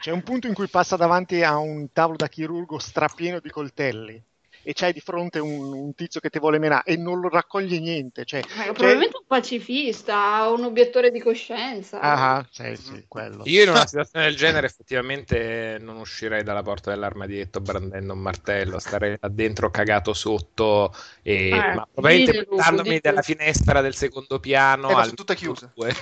[0.01, 4.19] C'è un punto in cui passa davanti a un tavolo da chirurgo strapieno di coltelli
[4.63, 7.80] e c'hai di fronte un, un tizio che ti vuole menare e non lo raccoglie
[7.80, 8.26] niente.
[8.26, 12.00] Cioè, Ma è probabilmente un pacifista, un obiettore di coscienza.
[12.00, 13.43] ah, sì, sì, quello.
[13.45, 18.80] Io in una situazione del genere effettivamente non uscirei dalla porta dell'armadietto brandendo un martello,
[18.80, 24.89] starei là dentro cagato sotto e Eh, ma probabilmente buttandomi dalla finestra del secondo piano
[24.89, 25.93] Eh, ma al due.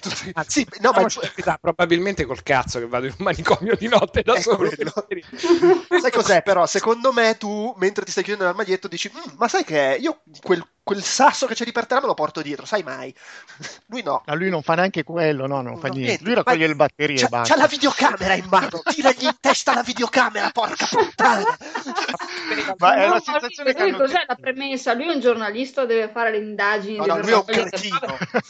[0.00, 3.88] Tutti- Anzi, sì, no, ma verità, probabilmente col cazzo che vado in un manicomio di
[3.88, 4.68] notte da solo.
[4.68, 6.66] Sai cos'è però?
[6.66, 10.64] Secondo me tu, mentre ti stai chiudendo l'armadietto, dici, "Mm, ma sai che io quel
[10.86, 13.12] quel sasso che c'è di per terra me lo porto dietro, sai mai.
[13.90, 14.22] Lui no.
[14.24, 16.06] Ma lui non fa neanche quello, no, non fa No, niente.
[16.12, 16.24] niente.
[16.24, 17.54] Lui raccoglie Ma- le batterie e C'ha, basta.
[17.54, 21.44] c'ha la videocamera in mano, tiragli in testa la videocamera, porca puttana.
[22.78, 24.94] Ma è ma sensazione lui- che lui hanno cos'è la premessa?
[24.94, 26.96] Lui è un giornalista, deve fare le indagini.
[26.98, 27.98] No, no, lui è un cretino.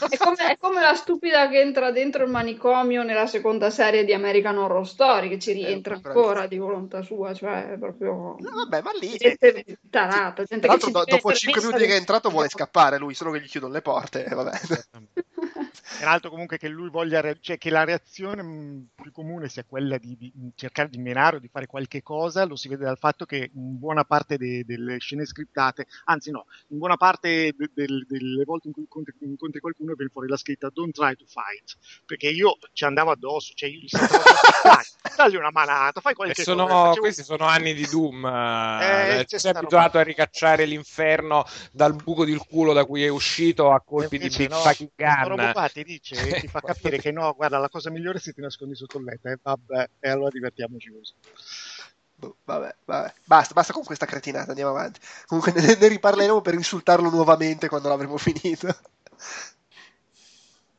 [0.08, 4.12] È come, è come la stupida che entra dentro il manicomio nella seconda serie di
[4.12, 6.26] American Horror Story, che ci rientra Eh, bravissimo.
[6.26, 9.16] ancora di volontà sua, cioè è proprio No, vabbè, ma lì...
[9.16, 13.14] gente tarata, gente Tra che dopo 5 permessa minuti che è entrato vuole scappare lui,
[13.14, 14.58] solo che gli chiudono le porte, e vabbè.
[15.98, 19.48] È un altro comunque che lui voglia, re- cioè che la reazione mh, più comune
[19.48, 22.84] sia quella di, di cercare di menare o di fare qualche cosa, lo si vede
[22.84, 27.52] dal fatto che in buona parte de- delle scene scriptate, anzi no, in buona parte
[27.56, 31.14] de- del- delle volte in cui incontri, incontri qualcuno viene fuori la scritta don't try
[31.14, 34.84] to fight, perché io ci andavo addosso, cioè io gli dai,
[35.16, 36.74] dagli una manata, fai qualche sono- cosa.
[36.86, 38.24] Facevo- questi sono anni di Doom.
[38.26, 43.04] Eh, Eh, c'è sei sta abituato a ricacciare l'inferno dal buco del culo da cui
[43.04, 45.14] è uscito a colpi di Invece Big no, Fucking Gun.
[45.76, 48.74] Ti dice, ti fa capire che no, guarda, la cosa migliore è se ti nascondi
[48.74, 51.12] sotto il letto, e vabbè, e allora divertiamoci così.
[52.14, 53.12] Boh, vabbè, vabbè.
[53.24, 55.00] Basta, basta con questa cretinata, andiamo avanti.
[55.26, 58.74] Comunque ne, ne riparleremo per insultarlo nuovamente quando l'avremo finito.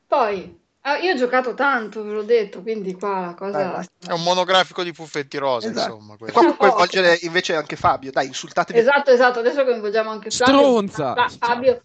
[0.07, 3.81] Poi, ah, io ho giocato tanto, ve l'ho detto, quindi qua la cosa...
[3.81, 5.93] È un monografico di fuffetti rosa, Esatto.
[5.93, 6.13] insomma.
[6.15, 6.39] E questo.
[6.39, 8.09] qua può coinvolgere invece anche Fabio.
[8.09, 8.79] Dai, insultatevi.
[8.79, 10.55] Esatto, esatto, adesso coinvolgiamo anche Fabio.
[10.55, 11.13] Stronza!
[11.13, 11.81] Fa- Fabio,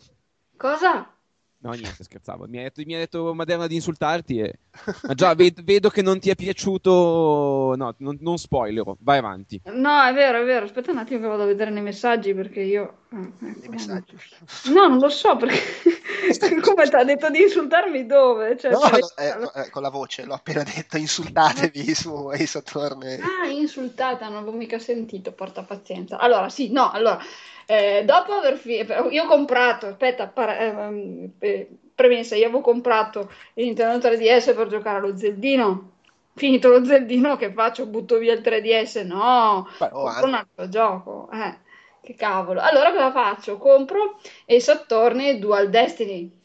[0.56, 1.12] cosa?
[1.62, 2.46] No, niente, scherzavo.
[2.48, 4.60] Mi ha detto, mi ha detto Maderna di insultarti e...
[5.06, 7.74] Ma già, ved- vedo che non ti è piaciuto...
[7.76, 8.96] No, non, non spoilerò.
[9.00, 9.60] Vai avanti.
[9.64, 10.64] No, è vero, è vero.
[10.64, 12.98] Aspetta un attimo che vado a vedere nei messaggi perché io...
[13.12, 13.64] ah, ecco.
[13.64, 14.16] I messaggi.
[14.72, 15.60] No, non lo so perché...
[16.62, 18.56] Come ti ha detto di insultarmi dove?
[18.56, 22.12] Cioè, No, per- no, eh, no, eh, con la voce, l'ho appena detto, insultatevi su
[22.28, 23.18] Ace Attorney.
[23.20, 26.18] Ah, insultata, non avevo mica sentito, porta pazienza.
[26.18, 27.18] Allora, sì, no, allora,
[27.66, 33.30] eh, dopo aver finito, io ho comprato, aspetta, para- ehm, eh, premessa, io avevo comprato
[33.54, 35.90] il Nintendo 3DS per giocare allo Zeldino.
[36.34, 37.86] Finito lo Zeldino, che faccio?
[37.86, 39.04] Butto via il 3DS?
[39.04, 41.28] No, Beh, oh, un altro gioco.
[41.30, 41.58] Eh,
[42.02, 42.60] che cavolo.
[42.60, 43.56] Allora cosa faccio?
[43.58, 46.40] Compro Ace Attorney Dual Destiny.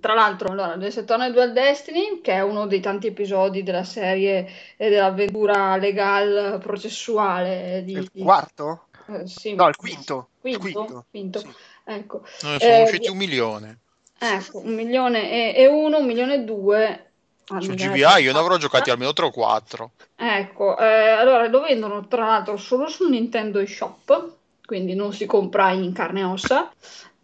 [0.00, 4.46] Tra l'altro, allora, Ace Attorney Dual Destiny, che è uno dei tanti episodi della serie
[4.76, 8.88] e dell'avventura legal processuale di, il quarto?
[9.08, 10.28] eh, sì, No, il quinto.
[10.42, 11.04] Il quinto, quinto.
[11.10, 11.38] quinto.
[11.38, 11.54] Sì.
[11.84, 13.78] Ecco, Ne sono Eh, usciti un milione.
[14.18, 17.05] ecco, un milione e, e uno, un milione e due.
[17.48, 19.90] Ah, Su GBA io ne avrò giocati almeno 3 o 4.
[20.16, 24.30] Ecco, eh, allora lo vendono tra l'altro solo su Nintendo eShop,
[24.64, 26.70] quindi non si compra in carne e ossa,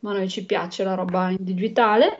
[0.00, 2.18] ma a noi ci piace la roba in digitale.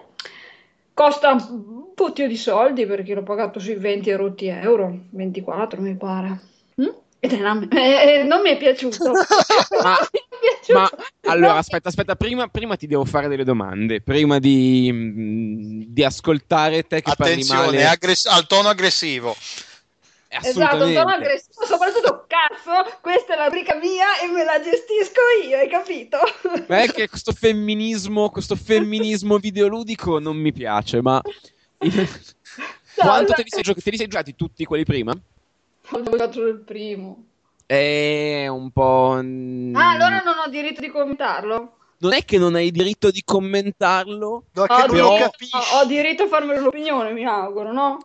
[0.94, 5.94] Costa un pochino di soldi perché l'ho pagato sui 20 e rotti euro, 24 mi
[5.96, 6.40] pare.
[6.82, 6.88] Mm?
[7.20, 9.12] Ed è una- eh, non mi è piaciuto.
[9.82, 9.96] Ma-
[10.42, 10.78] piaciuto.
[10.78, 10.90] Ma
[11.32, 14.00] allora, aspetta, aspetta, prima, prima ti devo fare delle domande.
[14.00, 17.86] Prima di, mm, di ascoltare te che parli Attenzione, male.
[17.86, 19.36] aggress- al tono aggressivo.
[20.28, 25.20] Esatto, un tono aggressivo, soprattutto cazzo, questa è la rubrica mia e me la gestisco
[25.46, 26.18] io, hai capito?
[26.68, 31.20] Ma è che questo femminismo, questo femminismo videoludico non mi piace, ma...
[32.94, 35.12] Quanto te li, sei gio- te li sei giocati tutti quelli prima?
[35.90, 37.26] Ho giocato il primo.
[37.76, 39.18] È un po'...
[39.22, 41.76] mm, Ah, allora non ho diritto di commentarlo?
[42.00, 45.84] Non è che non hai diritto di commentarlo, No, che Ho, però- diritto, ho- ho
[45.86, 47.98] diritto a farmi l'opinione, mi auguro, no?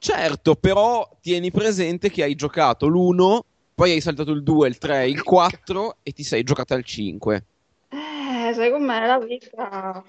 [0.00, 3.40] certo, però tieni presente che hai giocato l'1,
[3.76, 7.44] poi hai saltato il 2, il 3, il 4 e ti sei giocato al 5.
[7.90, 10.04] Eh, sai com'è la vita?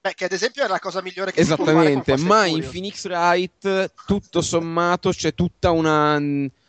[0.00, 2.68] Beh, che ad esempio è la cosa migliore che si può fare Esattamente, ma in.
[2.70, 6.20] Phoenix Wright tutto sommato c'è tutta una...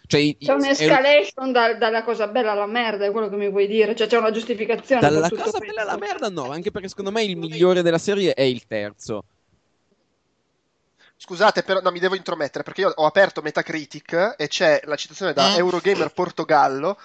[0.05, 3.67] Cioè, C'è è- un'escalation da- dalla cosa bella alla merda, è quello che mi vuoi
[3.67, 3.95] dire?
[3.95, 5.59] Cioè c'è una giustificazione Dalla cosa questo.
[5.59, 9.23] bella alla merda no, anche perché secondo me il migliore della serie è il terzo.
[11.15, 15.31] Scusate, però no, mi devo intromettere perché io ho aperto Metacritic e c'è la citazione
[15.33, 15.55] da Mm.
[15.55, 16.97] Eurogamer Portogallo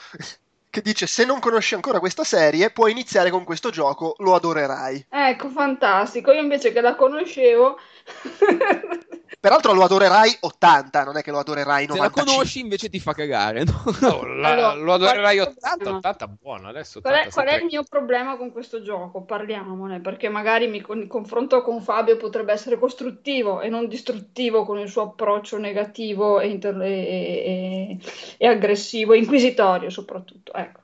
[0.70, 5.06] che dice se non conosci ancora questa serie puoi iniziare con questo gioco, lo adorerai.
[5.08, 6.32] Ecco, fantastico.
[6.32, 7.78] Io invece che la conoscevo...
[9.48, 12.34] Peraltro lo adorerai 80, non è che lo adorerai Se la 95.
[12.34, 13.82] conosci invece ti fa cagare, no?
[14.02, 15.96] Oh, la- Allora, lo adorerai qual è il 80, problema?
[15.96, 19.22] 80 buono, adesso Qual è, 80 qual è il mio problema con questo gioco?
[19.22, 24.64] Parliamone, perché magari mi con- il confronto con Fabio potrebbe essere costruttivo e non distruttivo
[24.66, 27.98] con il suo approccio negativo e, inter- e- e-
[28.36, 30.52] e aggressivo, inquisitorio soprattutto.
[30.52, 30.80] Ecco,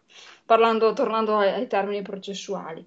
[0.46, 2.82] parlando, tornando ai, ai termini processuali.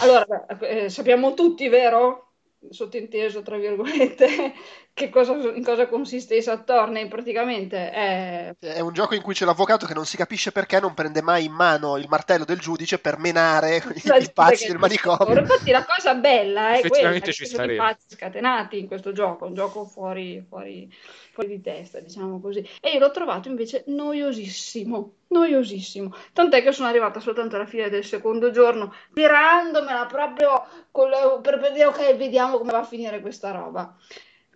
[0.00, 2.25] Allora, eh, sappiamo tutti, vero?
[2.70, 4.52] Sottinteso, tra virgolette,
[4.92, 7.08] che cosa, in cosa consiste i Saturnei.
[7.08, 8.54] Praticamente è...
[8.58, 11.44] È un gioco in cui c'è l'avvocato che non si capisce perché non prende mai
[11.44, 15.38] in mano il martello del giudice per menare La i pazzi del manicomio.
[15.38, 19.54] Infatti la cosa bella è quella ci sono i pazzi scatenati in questo gioco, un
[19.54, 20.90] gioco fuori, fuori,
[21.36, 22.66] fuori di testa, diciamo così.
[22.80, 26.14] E io l'ho trovato invece noiosissimo, noiosissimo.
[26.32, 31.72] Tant'è che sono arrivata soltanto alla fine del secondo giorno, tirandomela proprio con le- per
[31.72, 33.94] dire ok, vediamo come va a finire questa roba.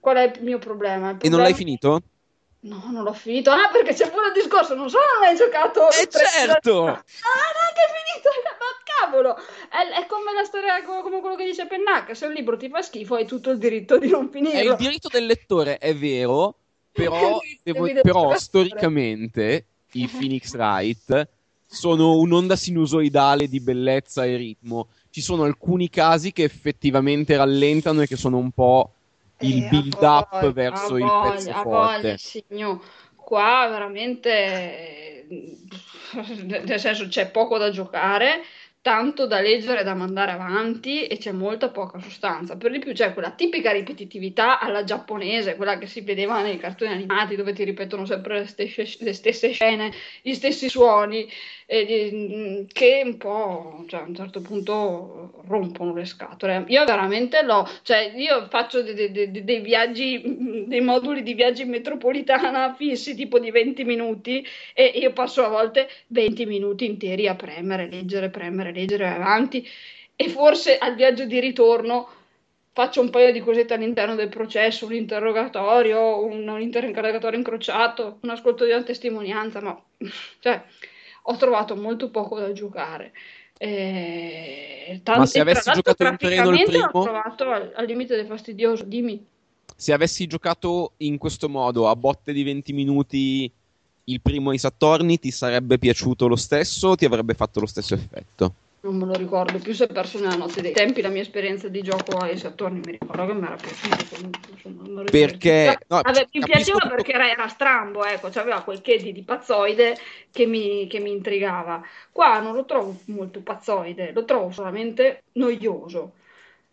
[0.01, 1.11] Qual è il mio problema?
[1.11, 2.01] Il E non l'hai problema- finito?
[2.63, 3.51] No, non l'ho finito.
[3.51, 5.89] Ah, perché c'è pure il discorso, non solo non hai giocato...
[5.91, 6.85] Eh, tre- certo!
[6.87, 9.35] Ah, neanche finito, ma cavolo!
[9.37, 12.83] È, è come la storia, come quello che dice Pennac, se un libro ti fa
[12.83, 14.73] schifo hai tutto il diritto di non È finirlo.
[14.73, 16.57] il diritto del lettore, è vero,
[16.95, 21.29] però, devo- però storicamente i Phoenix Wright
[21.67, 24.89] sono un'onda sinusoidale di bellezza e ritmo.
[25.11, 28.95] Ci sono alcuni casi che effettivamente rallentano e che sono un po'
[29.39, 32.21] il Eh, build up voglia, verso il voglia, pezzo a forte.
[32.49, 32.81] voglia.
[33.17, 35.27] Qua veramente, eh,
[36.45, 38.43] nel senso, c'è poco da giocare,
[38.83, 42.57] tanto da leggere e da mandare avanti e c'è molta poca sostanza.
[42.57, 46.91] Per di più c'è quella tipica ripetitività alla giapponese, quella che si vedeva nei cartoni
[46.93, 51.29] animati dove ti ripetono sempre le stesse, le stesse scene, gli stessi suoni,
[51.67, 56.65] e di- che un po', cioè, a un certo punto rompono le scatole.
[56.69, 61.63] Io veramente l'ho, cioè io faccio de- de- de- dei viaggi, dei moduli di viaggi
[61.63, 67.29] in metropolitana fissi tipo di 20 minuti e io passo a volte 20 minuti interi
[67.29, 69.67] a premere, leggere, premere, leggere avanti
[70.17, 72.09] e forse al viaggio di ritorno
[72.73, 78.31] faccio un paio di cosette all'interno del processo, un interrogatorio, un, un interrogatorio incrociato, un
[78.31, 79.81] ascolto di una testimonianza, ma
[80.41, 80.63] cioè,
[81.23, 83.13] ho trovato molto poco da giocare.
[83.59, 87.05] Eh, Ma se avessi giocato in treno il praticamente l'ho primo?
[87.05, 89.27] trovato al, al limite del fastidioso, dimmi.
[89.77, 93.53] Se avessi giocato in questo modo, a botte di 20 minuti,
[94.11, 97.95] il primo ai Saturni, ti sarebbe piaciuto lo stesso o ti avrebbe fatto lo stesso
[97.95, 98.55] effetto?
[98.83, 101.69] Non me lo ricordo più, si è perso nella notte dei tempi la mia esperienza
[101.69, 104.17] di gioco ai Saturni, mi ricordo che mi era piaciuto
[104.51, 105.03] insomma.
[105.11, 108.97] Perché- no, Vabbè, mi piaceva tutto- perché era, era strambo, ecco, cioè aveva quel che
[108.97, 109.99] di, di pazzoide
[110.31, 111.83] che mi, che mi intrigava.
[112.11, 116.13] Qua non lo trovo molto pazzoide, lo trovo solamente noioso.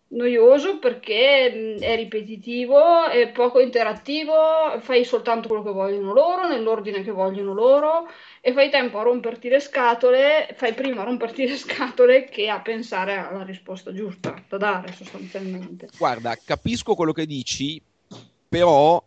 [0.09, 4.33] Noioso perché è ripetitivo, è poco interattivo,
[4.79, 8.07] fai soltanto quello che vogliono loro, nell'ordine che vogliono loro
[8.39, 12.61] e fai tempo a romperti le scatole, fai prima a romperti le scatole che a
[12.61, 15.89] pensare alla risposta giusta da dare sostanzialmente.
[15.97, 17.81] Guarda, capisco quello che dici,
[18.47, 19.03] però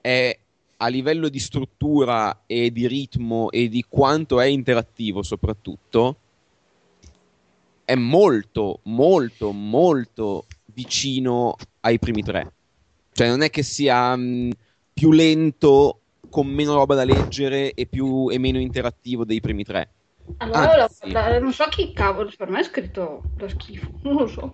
[0.00, 0.36] è
[0.78, 6.16] a livello di struttura e di ritmo e di quanto è interattivo soprattutto,
[7.84, 12.52] è molto, molto, molto vicino ai primi tre.
[13.12, 14.50] Cioè non è che sia mh,
[14.92, 19.90] più lento, con meno roba da leggere e, più, e meno interattivo dei primi tre.
[20.38, 21.10] Allora, Anzi.
[21.12, 24.50] la- non so chi cavolo, per me è scritto da schifo, non lo so.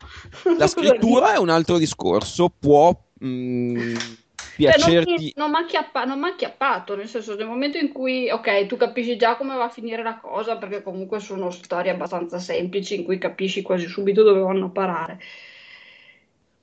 [0.58, 4.16] La scrittura è un altro discorso, può mh, non,
[4.66, 5.12] piacerti...
[5.12, 9.36] mi, non mi ha acchiappato, nel senso, nel momento in cui, ok, tu capisci già
[9.36, 13.62] come va a finire la cosa, perché comunque sono storie abbastanza semplici in cui capisci
[13.62, 15.20] quasi subito dove vanno a parare.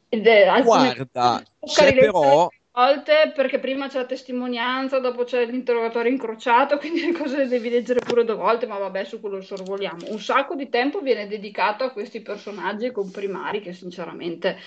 [0.10, 6.78] Ed è- Guarda, c'è però volte perché prima c'è la testimonianza, dopo c'è l'interrogatorio incrociato,
[6.80, 10.08] quindi le cose le devi leggere pure due volte, ma vabbè, su quello sorvoliamo.
[10.10, 14.58] Un sacco di tempo viene dedicato a questi personaggi comprimari che sinceramente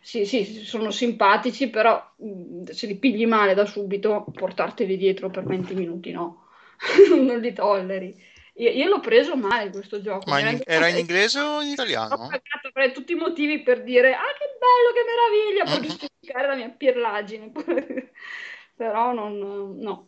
[0.00, 5.44] sì, sì, sono simpatici, però mh, se li pigli male da subito, portarteli dietro per
[5.44, 6.46] 20 minuti no,
[7.20, 8.34] non li tolleri.
[8.58, 10.30] Io, io l'ho preso male questo gioco.
[10.30, 12.16] Ma in- era in inglese o in ho italiano?
[12.16, 15.82] pagato avrei tutti i motivi per dire ah che bello, che meraviglia, per Mhm.
[15.84, 17.52] giustificare la mia pirlaggine.
[18.76, 20.06] Però non, no, non.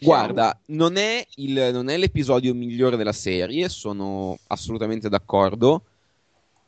[0.00, 5.84] Guarda, non è, il- non è l'episodio migliore della serie, sono assolutamente d'accordo,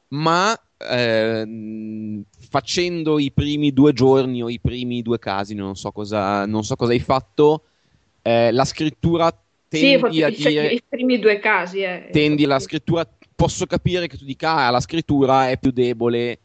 [0.09, 6.46] ma ehm, facendo i primi due giorni o i primi due casi, non so cosa,
[6.46, 7.64] non so cosa hai fatto,
[8.22, 9.30] eh, la scrittura
[9.68, 10.66] Sì, tendi a cioè, dire...
[10.68, 11.81] i primi due casi.
[11.81, 12.09] Eh.
[12.12, 16.38] tendi alla scrittura, posso capire che tu dica ah, la scrittura è più debole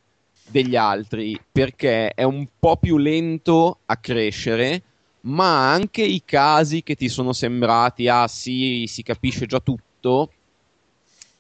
[0.48, 4.82] degli altri perché è un po' più lento a crescere,
[5.22, 10.32] ma anche i casi che ti sono sembrati ah sì, si capisce già tutto,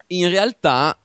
[0.08, 0.95] in realtà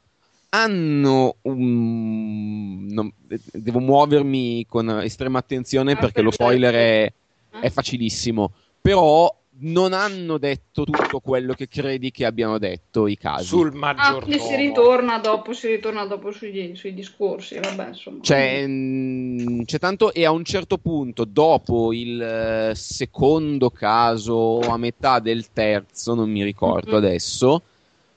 [0.51, 2.87] hanno un...
[2.87, 3.13] non-
[3.53, 6.51] devo muovermi con estrema attenzione Ah, perché lo perfetto.
[6.51, 7.13] spoiler è,
[7.61, 13.47] è facilissimo, però non hanno detto tutto quello che credi che abbiano detto i casi.
[13.47, 14.21] Sul Ah, maggiordomo.
[14.21, 18.21] quindi si ritorna dopo, si ritorna dopo sui, sui discorsi, vabbè, insomma.
[18.21, 24.61] C'è, mm, c'è tanto e a un certo punto, dopo il eh, secondo caso o
[24.69, 26.97] a metà del terzo, non mi ricordo Mhm.
[26.97, 27.63] adesso,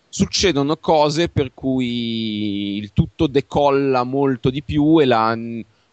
[0.09, 5.37] succedono cose per cui il tutto decolla molto di più e la,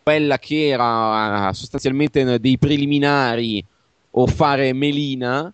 [0.02, 3.64] quella che era sostanzialmente dei preliminari
[4.18, 5.52] o fare melina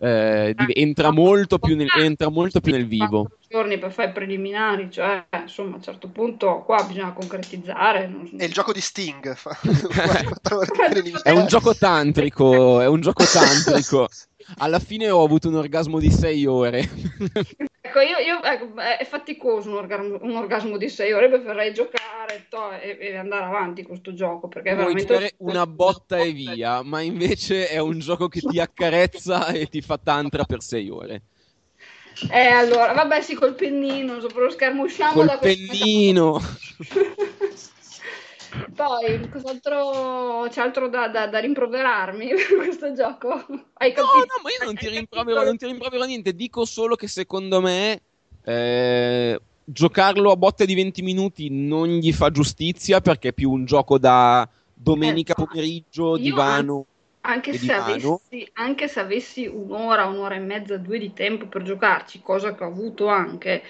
[0.00, 3.30] eh, div- entra, molto più nel, entra molto più nel vivo.
[3.48, 8.06] Giorni per fare i preliminari, cioè, insomma, a un certo punto qua bisogna concretizzare.
[8.06, 9.36] non- È il gioco di Sting.
[11.22, 14.08] È un gioco tantrico, è un gioco tantrico.
[14.56, 16.88] Alla fine ho avuto un orgasmo di 6 ore.
[17.88, 22.44] Ecco, io, io- ecco, è faticoso un orgasmo, un orgasmo di 6 ore, preferirei giocare
[22.50, 25.12] to, e, e andare avanti con questo gioco, perché è Puoi veramente...
[25.14, 29.80] giocare una botta e via, ma invece è un gioco che ti accarezza e ti
[29.80, 31.22] fa tantra per 6 ore.
[32.30, 36.40] Eh, allora, vabbè, sì, col pennino, sopra lo schermo, usciamo Col da questa- pennino.
[38.74, 43.30] Poi, cos'altro c'è altro da, da- da rimproverarmi per questo gioco?
[43.74, 44.28] Hai No, capito?
[44.28, 46.34] no, ma io non ti rimprovero, non ti rimprovero niente.
[46.34, 48.02] Dico solo che secondo me
[48.42, 53.64] eh, giocarlo a botte di 20 minuti non gli fa giustizia perché è più un
[53.64, 55.46] gioco da domenica Eh, no.
[55.46, 56.86] pomeriggio, Io divano.
[57.22, 62.22] Anche se, avessi, anche se avessi un'ora, un'ora e mezza, due di tempo per giocarci,
[62.22, 63.62] cosa che ho avuto anche,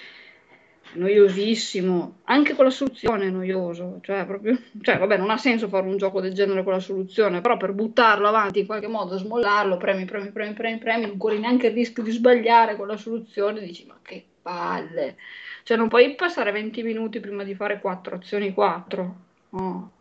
[0.93, 5.87] noiosissimo, anche con la soluzione è noioso, cioè proprio, cioè vabbè non ha senso fare
[5.87, 9.77] un gioco del genere con la soluzione, però per buttarlo avanti in qualche modo, smollarlo,
[9.77, 13.61] premi, premi, premi, premi, premi, non corri neanche il rischio di sbagliare con la soluzione,
[13.61, 15.17] dici ma che palle,
[15.63, 19.15] cioè non puoi passare 20 minuti prima di fare quattro azioni 4,
[19.49, 19.91] no.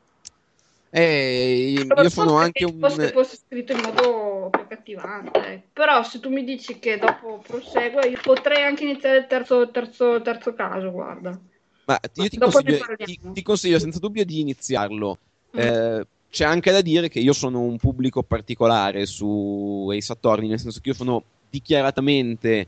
[0.91, 2.79] Eh, io sono anche un.
[2.81, 5.39] fosse, fosse scritto in modo più accattivante.
[5.47, 5.67] ecco.
[5.75, 10.23] Però se tu mi dici che dopo prosegue, io potrei anche iniziare il terzo, terzo,
[10.23, 11.39] terzo caso, guarda.
[11.85, 15.19] Ma io ti consiglio, ti- ti consiglio senza dubbio di iniziarlo.
[15.57, 15.61] Mm.
[15.61, 20.61] Eh, c'è anche da dire che io sono un pubblico particolare su Ace Attorney, nel
[20.61, 22.67] senso che io sono dichiaratamente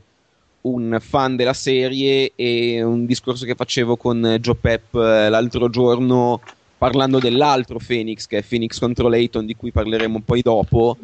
[0.61, 6.41] un fan della serie e un discorso che facevo con Joe Pep eh, l'altro giorno
[6.81, 10.97] parlando dell'altro Phoenix, che è Phoenix contro Layton, di cui parleremo poi dopo.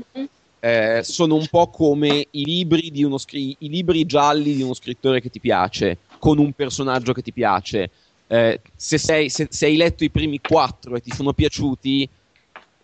[0.59, 4.73] eh, sono un po' come i libri, di uno scri- i libri gialli di uno
[4.73, 7.91] scrittore che ti piace, con un personaggio che ti piace.
[8.25, 12.09] Eh, se, sei- se- se hai letto i primi quattro e ti sono piaciuti,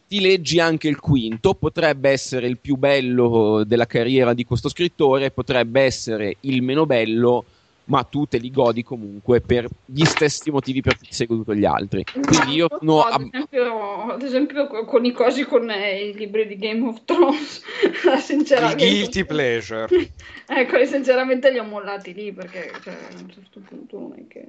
[0.07, 1.55] ti leggi anche il quinto.
[1.55, 7.45] Potrebbe essere il più bello della carriera di questo scrittore, potrebbe essere il meno bello,
[7.85, 11.65] ma tu te li godi comunque per gli stessi motivi per cui sei goduto gli
[11.65, 12.03] altri.
[12.03, 13.01] Quindi io sono.
[13.01, 17.03] ad, esempio, ad esempio co- con i cosi con eh, i libri di Game of
[17.03, 19.87] Thrones, Il sinceramente, guilty pleasure.
[20.47, 24.47] ecco, sinceramente li ho mollati lì perché cioè, a un certo punto non è che...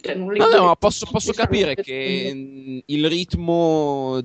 [0.00, 4.20] Cioè, non li No, no, ma posso, posso stanno capire che mh, il ritmo,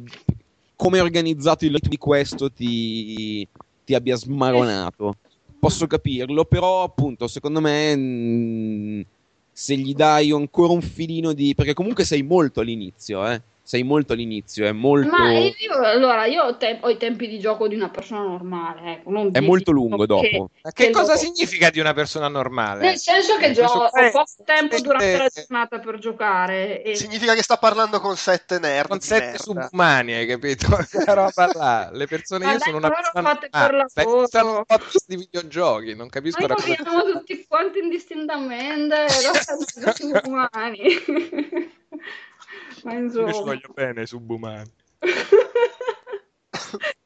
[0.75, 3.47] come è organizzato il ritmo di questo, ti,
[3.83, 5.15] ti abbia smaronato.
[5.61, 9.05] Posso capirlo, però appunto, secondo me, mh,
[9.51, 11.53] se gli dai ancora un filino di...
[11.53, 13.39] perché comunque sei molto all'inizio, eh.
[13.63, 15.15] Sei molto all'inizio, è molto...
[15.15, 15.53] Ma io,
[15.83, 19.29] allora, io ho, te- ho i tempi di gioco di una persona normale, ecco, non
[19.31, 20.49] È di- molto lungo che- dopo.
[20.63, 22.81] Ma che che cosa lo- significa di una persona normale?
[22.81, 26.81] Nel senso che In questo gio- ho poco tempo eh, durante la giornata per giocare
[26.81, 28.89] e Significa che sta parlando con sette nerd.
[28.89, 29.37] Con sette merda.
[29.37, 30.67] subumani, hai capito?
[30.91, 31.89] Quella roba là.
[31.93, 33.89] Le persone, Ma io dai, sono una ma persona normale.
[33.89, 34.19] Stai lavoro.
[34.21, 39.05] pensando a un podcast di videogiochi, non capisco cosa moriamo tutti quanti indistintamente
[40.25, 40.79] umani.
[42.83, 43.41] Ma Io ci insomma.
[43.41, 44.71] voglio bene, subumani.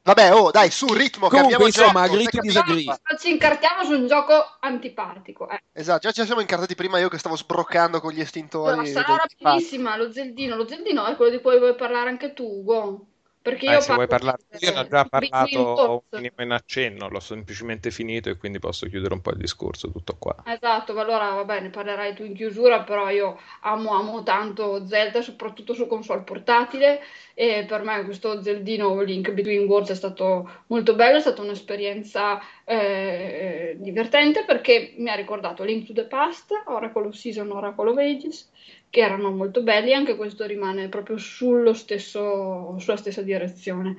[0.02, 2.84] Vabbè, oh, dai, su ritmo Comunque, insomma, gioco, capiamo- disagree.
[3.18, 5.48] Ci incartiamo su un gioco antipatico.
[5.48, 5.60] Eh.
[5.72, 8.72] Esatto, già ci siamo incartati prima io che stavo sbroccando con gli estintori.
[8.72, 10.54] Allora, sarà rapidissima lo Zeldino.
[10.54, 13.06] Lo Zeldino è quello di cui vuoi parlare anche tu, Ugo.
[13.46, 17.08] Perché Eh, io se vuoi parlare, io ne ho già parlato un minimo in accenno,
[17.08, 20.34] l'ho semplicemente finito e quindi posso chiudere un po' il discorso, tutto qua.
[20.44, 25.22] Esatto, ma allora va bene, parlerai tu in chiusura, però io amo, amo tanto Zelda,
[25.22, 27.00] soprattutto su console portatile
[27.34, 32.40] e per me questo Zeldino Link Between Worlds è stato molto bello, è stata un'esperienza
[32.64, 37.96] eh, divertente perché mi ha ricordato Link to the Past, Oracle of Season, Oracle of
[37.98, 38.50] Ages,
[38.96, 43.94] che erano molto belli, anche questo rimane proprio sullo stesso, sulla stessa direzione.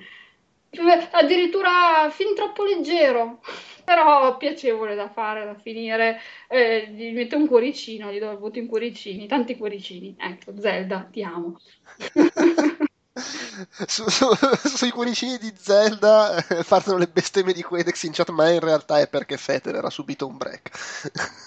[1.11, 3.39] Addirittura fin troppo leggero,
[3.85, 6.19] però piacevole da fare, da finire.
[6.49, 10.15] Eh, gli metto un cuoricino, gli do il voto in cuoricini, tanti cuoricini.
[10.17, 11.59] Ecco, Zelda, ti amo.
[13.87, 14.35] Su- su-
[14.75, 18.99] sui cuoricini di Zelda eh, partono le bestemmie di Quedex in chat, ma in realtà
[18.99, 20.69] è perché Federer ha subito un break.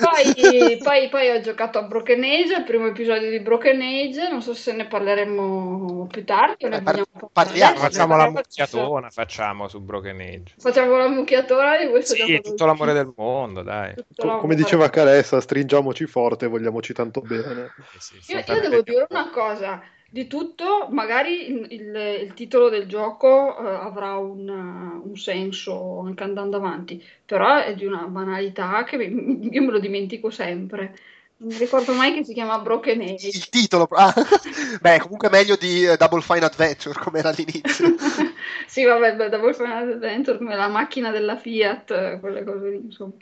[0.00, 4.42] Poi, poi- poi ho giocato a Broken Age, il primo episodio di Broken Age, non
[4.42, 9.80] so se ne parleremo più tardi Eh, par- parliamo, adesso, Facciamo la mucchiatona, facciamo su
[9.80, 10.54] Broken Age.
[10.58, 12.50] Facciamo la mucchiatona di questo Sì, gioco.
[12.50, 13.94] tutto l'amore del mondo, dai.
[14.16, 17.72] Co- come diceva Caressa, stringiamoci forte, vogliamoci tanto bene.
[17.98, 19.80] Sì, sì, Io, io devo dire una cosa,
[20.12, 26.24] di tutto, magari il, il- il titolo del gioco eh, avrà un, un senso anche
[26.24, 30.96] andando avanti, però è di una banalità che mi- io me lo dimentico sempre.
[31.36, 33.28] Non mi ricordo mai che si chiama Broken Age.
[33.28, 34.12] Il titolo, ah,
[34.80, 37.94] beh, comunque meglio di eh, Double Fine Adventure come era all'inizio.
[38.66, 43.14] Sì, vabbè, beh, Double Final Adventure come la macchina della Fiat, quelle cose lì, insomma.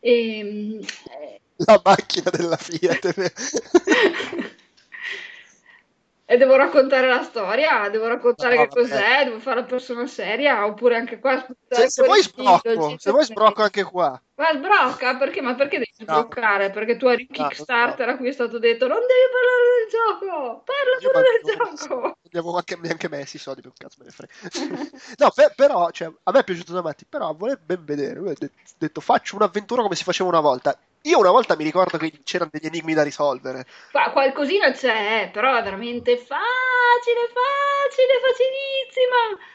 [0.00, 3.32] E, eh, La macchina della Fiat.
[6.28, 8.80] E devo raccontare la storia, devo raccontare No, che vabbè.
[8.80, 12.58] cos'è, devo fare la persona seria, oppure anche qua Se, se vuoi sbrocco,
[12.90, 14.20] ci se vuoi sono- sbrocco anche qua.
[14.34, 15.40] Ma sbrocca, perché?
[15.40, 16.04] Ma perché devi No.
[16.14, 16.70] sbroccare?
[16.70, 19.88] Perché tu eri un No, Kickstarter a cui è stato detto non devi parlare del
[20.34, 21.94] gioco, parla Io pure del gioco.
[22.00, 24.32] non abbiamo anche, neanche messi i soldi per un cazzo me ne frega.
[25.18, 28.18] no, per- però, cioè, a me è piaciuto da matti, però a voler ben vedere,
[28.18, 30.76] lui ha de- detto faccio un'avventura come si faceva una volta.
[31.06, 33.64] Io una volta mi ricordo che c'erano degli enigmi da risolvere.
[33.92, 39.54] Qua- qualcosina c'è, eh, però è veramente facile, facile, facilissima.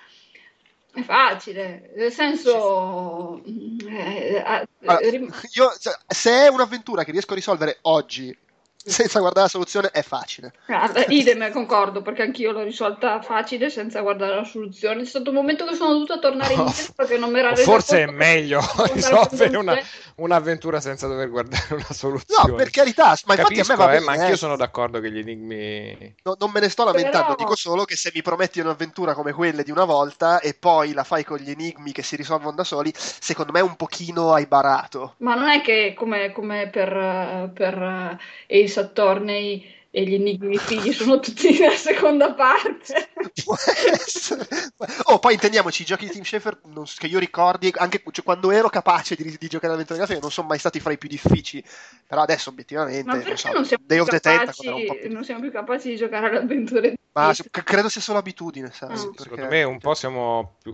[0.94, 3.42] È facile, nel senso...
[3.46, 4.44] eh, eh,
[4.86, 8.38] Allora, rim- io, cioè, se è un'avventura che riesco a risolvere oggi
[8.86, 10.54] senza guardare la soluzione, è facile.
[10.66, 15.02] Guarda, idem, concordo, perché anch'io l'ho risolta facile senza guardare la soluzione.
[15.02, 18.04] C'è stato un momento che sono dovuta tornare indietro perché non mi era resa forse
[18.04, 18.60] è meglio
[18.94, 19.80] risolvere una-
[20.16, 22.50] un'avventura senza dover guardare una soluzione.
[22.52, 24.06] No, per carità, ma infatti Capisco, a me va eh, bene.
[24.06, 24.20] ma eh.
[24.20, 26.16] anch'io sono d'accordo che gli enigmi...
[26.24, 29.34] No- non me ne sto lamentando, Però- dico solo che se mi prometti un'avventura come
[29.34, 32.64] quelle di una volta e poi la fai con gli enigmi che si risolvono da
[32.64, 35.16] soli, secondo me è un pochino hai barato.
[35.18, 38.18] Ma non è che come, come per, eh, per eh,
[38.72, 43.10] Ace Attorney e gli enigmi figli sono tutti nella seconda parte.
[43.44, 44.48] Può essere.
[45.04, 48.52] Oh, poi intendiamoci, i giochi di Team Schafer non- che io ricordi, anche cioè, quando
[48.52, 51.62] ero capace di, di giocare all'avventura grafica, non sono mai stati fra i più difficili.
[52.08, 55.42] Però adesso, obiettivamente, Ma non so, non siamo, Day più of the capaci, non siamo
[55.42, 58.92] più capaci di giocare alle avventure di Ma c- credo sia solo abitudine, sai?
[58.92, 58.94] Ah.
[58.94, 60.74] perché- Secondo me un po' siamo più,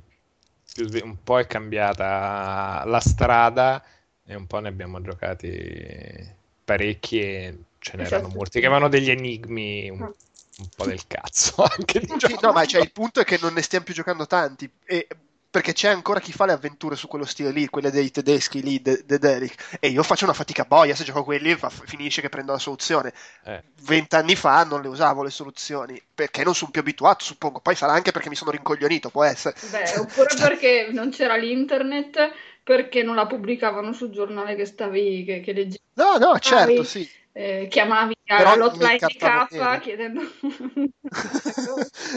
[0.74, 3.84] più un po' è cambiata la strada
[4.24, 8.38] e un po' ne abbiamo giocati parecchi e ce n'erano Esatto.
[8.38, 12.39] molti che avevano degli enigmi un, un po' del cazzo anche Sì, diciamo.
[12.41, 14.69] no, ma cioè, il punto è che non ne stiamo più giocando tanti.
[14.86, 15.07] E,
[15.49, 18.82] perché c'è ancora chi fa le avventure su quello stile lì, quelle dei tedeschi lì,
[18.82, 19.78] de, de Derek.
[19.80, 23.11] E io faccio una fatica boia se gioco quelli, fa- finisce che prendo la soluzione.
[23.43, 23.63] Eh.
[23.82, 27.59] Vent'anni fa non le usavo le soluzioni perché non sono più abituato, suppongo.
[27.61, 29.55] Poi sarà anche perché mi sono rincoglionito, può essere.
[29.71, 35.39] Beh, oppure perché non c'era l'internet, perché non la pubblicavano sul giornale che stavi, che,
[35.39, 37.09] che leggevi, No, no, certo, sì.
[37.38, 39.16] Eh, chiamavi Però all'hotline di.
[39.16, 40.22] K chiedendo...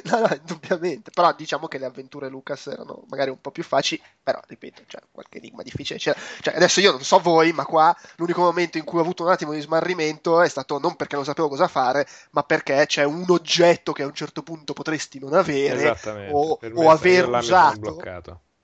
[0.04, 1.10] no, no, indubbiamente.
[1.10, 5.02] Però diciamo che le avventure Lucas erano magari un po' più facili, però ripeto, cioè,
[5.12, 5.98] qualche enigma difficile.
[5.98, 6.16] Cioè,
[6.54, 9.52] adesso io non so voi, ma qua l'unico momento in cui ho avuto un attimo
[9.52, 13.92] di smarrimento è stato non perché non sapevo cosa fare, ma perché c'è un oggetto
[13.92, 15.98] che a un certo punto potresti non avere
[16.30, 17.98] o, o aver usato.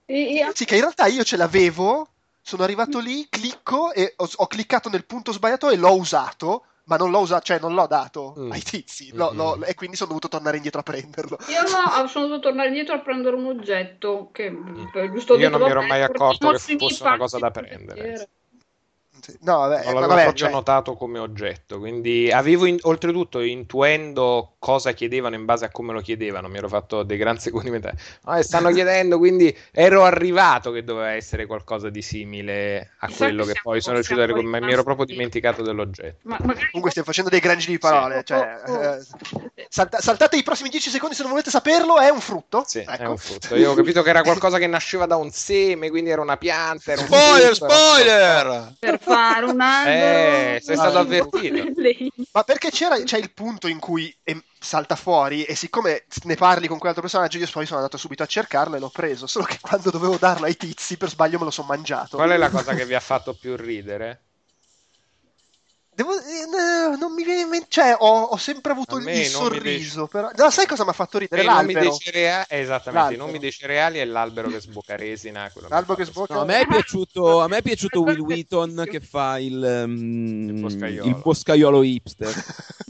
[0.07, 2.09] E- e- Sì, che in realtà io ce l'avevo,
[2.47, 6.97] sono arrivato lì, clicco e ho, ho cliccato nel punto sbagliato e l'ho usato, ma
[6.97, 8.53] non l'ho usato, cioè non l'ho dato Mm.
[8.53, 9.37] ai tizi, l'ho- Mm.
[9.37, 11.39] l'ho- e quindi sono dovuto tornare indietro a prenderlo.
[11.49, 14.57] Io no, sono dovuto tornare indietro a prendere un oggetto che
[14.93, 18.29] per giusto Io non mi ero mai accorto che fosse una cosa da prendere.
[19.27, 19.37] Sì.
[19.43, 23.41] No, vabbè, Non ma l'avevo vabbè, proprio cioè, notato come oggetto, quindi avevo in- oltretutto
[23.41, 27.71] intuendo cosa chiedevano in base a come lo chiedevano, mi ero fatto dei grandi secondi
[27.71, 27.97] mentali.
[28.25, 33.55] Ah, stanno chiedendo, quindi ero arrivato che doveva essere qualcosa di simile a quello che
[33.57, 36.19] che poi sono riuscito a ricordare, ma mi ero proprio dimenticato dell'oggetto.
[36.23, 38.25] Ma magari comunque stiamo facendo dei gran giri di parole, Sì.
[38.27, 38.83] cioè, Oh, oh.
[39.55, 42.65] eh, salta- saltate i prossimi 10 secondi se non volete saperlo, è un frutto.
[42.67, 43.11] Sì, è Ecco.
[43.11, 43.57] un frutto.
[43.57, 46.93] Io ho capito che era qualcosa che nasceva da un seme, quindi era una pianta.
[46.93, 48.73] Era un Spoiler, frutto, era- spoiler!
[48.79, 51.65] per fare un albero Eh, sei stato avvertito.
[52.33, 54.15] Ma perché c'era, c'è il punto in cui
[54.59, 58.27] salta fuori e siccome ne parli con quell'altro personaggio, io poi sono andato subito a
[58.27, 61.51] cercarlo e l'ho preso, solo che quando dovevo darlo ai tizi per sbaglio me lo
[61.51, 62.17] sono mangiato.
[62.17, 64.23] Qual è la cosa che vi ha fatto più ridere?
[65.97, 69.25] Devo, eh, no, non mi viene in mente, cioè ho, ho sempre avuto il, i
[69.25, 70.29] sorriso, però...
[70.37, 71.41] No, sai cosa mi ha fatto ridere?
[71.41, 71.81] E i nomi L'albero.
[71.89, 73.25] dei cereali, esattamente, i L'albero.
[73.25, 75.51] nomi dei cereali e l'albero che sbocca resina.
[75.71, 79.01] L'albero che sbocca- No, a me è piaciuto, a me è piaciuto Will Wheaton che
[79.01, 81.09] fa il, ehm, Il boscaiolo.
[81.09, 82.35] il boscaiolo hipster.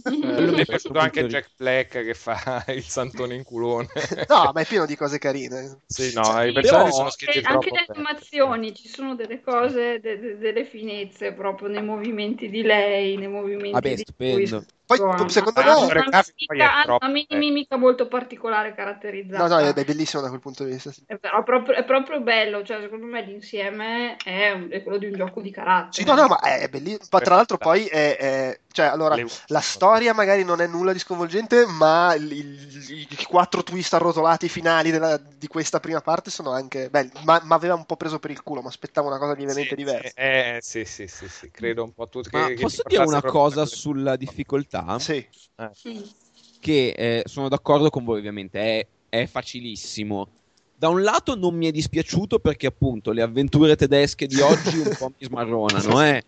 [0.02, 3.88] Quello mi è piaciuto anche Jack Black che fa il santone in culone.
[4.28, 5.78] No, ma è pieno di cose carine.
[5.86, 9.40] Sì, no, i Però- personaggi sono scritti E anche troppo le animazioni ci sono delle
[9.40, 14.64] cose, de- de- delle finezze proprio nei movimenti di lei, nei movimenti Vabbè, stupendo.
[14.86, 14.98] Poi,
[15.30, 15.86] secondo Ah, me...
[15.86, 17.36] poi è mimica- troppo, una mini- eh.
[17.36, 19.48] mimica molto particolare caratterizzata.
[19.48, 20.92] No, no, è bellissimo da quel punto di vista.
[20.92, 21.02] sì.
[21.06, 25.06] È, però proprio, è proprio bello, cioè secondo me l'insieme è, un- è quello di
[25.06, 25.90] un gioco di carattere.
[25.90, 27.04] Sì, no, no, ma è bellissimo.
[27.10, 28.16] Ma tra l'altro poi è...
[28.16, 33.06] è- Cioè, allora, Le- la storia magari non è nulla di sconvolgente, ma il- il-
[33.10, 37.10] i, quattro twist arrotolati finali della- di questa prima parte sono anche belli.
[37.24, 39.74] Ma mi aveva un po' preso per il culo, mi aspettavo una cosa lievemente Sì,
[39.76, 40.08] diversa.
[40.08, 42.28] sì, eh, sì, sì, sì, sì, credo un po' tutti.
[42.32, 44.75] Ma che- che posso dire una cosa sulla difficoltà?
[45.72, 45.94] Sì.
[45.94, 46.02] Mm.
[46.60, 50.28] Che eh, sono d'accordo con voi, ovviamente, è, è facilissimo.
[50.76, 54.94] Da un lato non mi è dispiaciuto perché appunto le avventure tedesche di oggi un
[54.98, 56.22] po' mi smarronano, eh.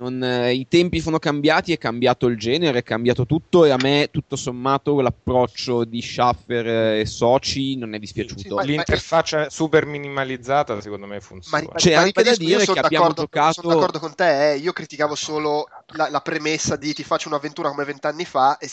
[0.00, 3.76] Non, eh, I tempi sono cambiati, è cambiato il genere, è cambiato tutto e a
[3.76, 8.40] me tutto sommato l'approccio di Schaffer eh, e soci non è dispiaciuto.
[8.40, 11.66] Sì, ma- L'interfaccia super minimalizzata, secondo me funziona.
[11.66, 14.56] Ma, C'è ma anche da dire che abbiamo giocato- Sono d'accordo con te, eh.
[14.56, 18.70] io criticavo solo la, la premessa di ti faccio un'avventura come vent'anni fa e,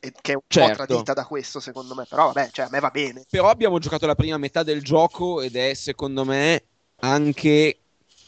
[0.00, 0.68] e che è un Certo.
[0.70, 3.24] po' tradita da questo secondo me, però vabbè, cioè, a me va bene.
[3.28, 6.62] Però abbiamo giocato la prima metà del gioco ed è secondo me
[7.00, 7.78] anche,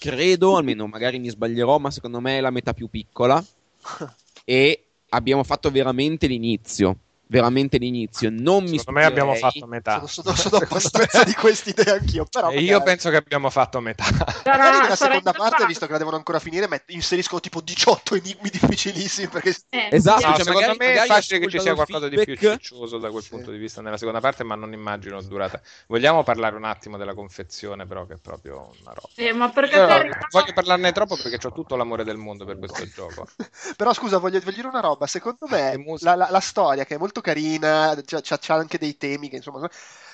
[0.01, 3.44] credo, almeno magari mi sbaglierò, ma secondo me è la metà più piccola
[4.44, 6.96] e abbiamo fatto veramente l'inizio.
[7.30, 8.28] Veramente l'inizio.
[8.28, 10.04] Non mi Secondo me abbiamo fatto metà.
[10.06, 13.50] Sono, sono, sono abbastanza di queste idee anch'io, però E io magari- penso che abbiamo
[13.50, 14.02] fatto metà.
[14.02, 17.60] Sarà- Magari nella sarà seconda parte, visto che la devono ancora finire, met- inseriscono tipo
[17.60, 21.48] 18 enigmi difficilissimi perché Eh, Esatto, No, cioè, secondo magari- me è magari facile che
[21.48, 23.28] ci sia qualcosa di più feedback- ciccioso da quel Sì.
[23.28, 25.60] punto di vista nella seconda parte, ma non immagino durata.
[25.86, 29.08] Vogliamo parlare un attimo della confezione, però, che è proprio una roba.
[29.14, 32.58] eh, ma perché non arriva- voglio parlarne troppo perché ho tutto l'amore del mondo per
[32.58, 33.28] questo gioco.
[33.76, 35.06] Però scusa, voglio, voglio dire una roba.
[35.06, 38.96] Secondo Che me la, la- la storia, che è molto carina, c'ha, c'ha- anche dei
[38.96, 39.68] temi che insomma.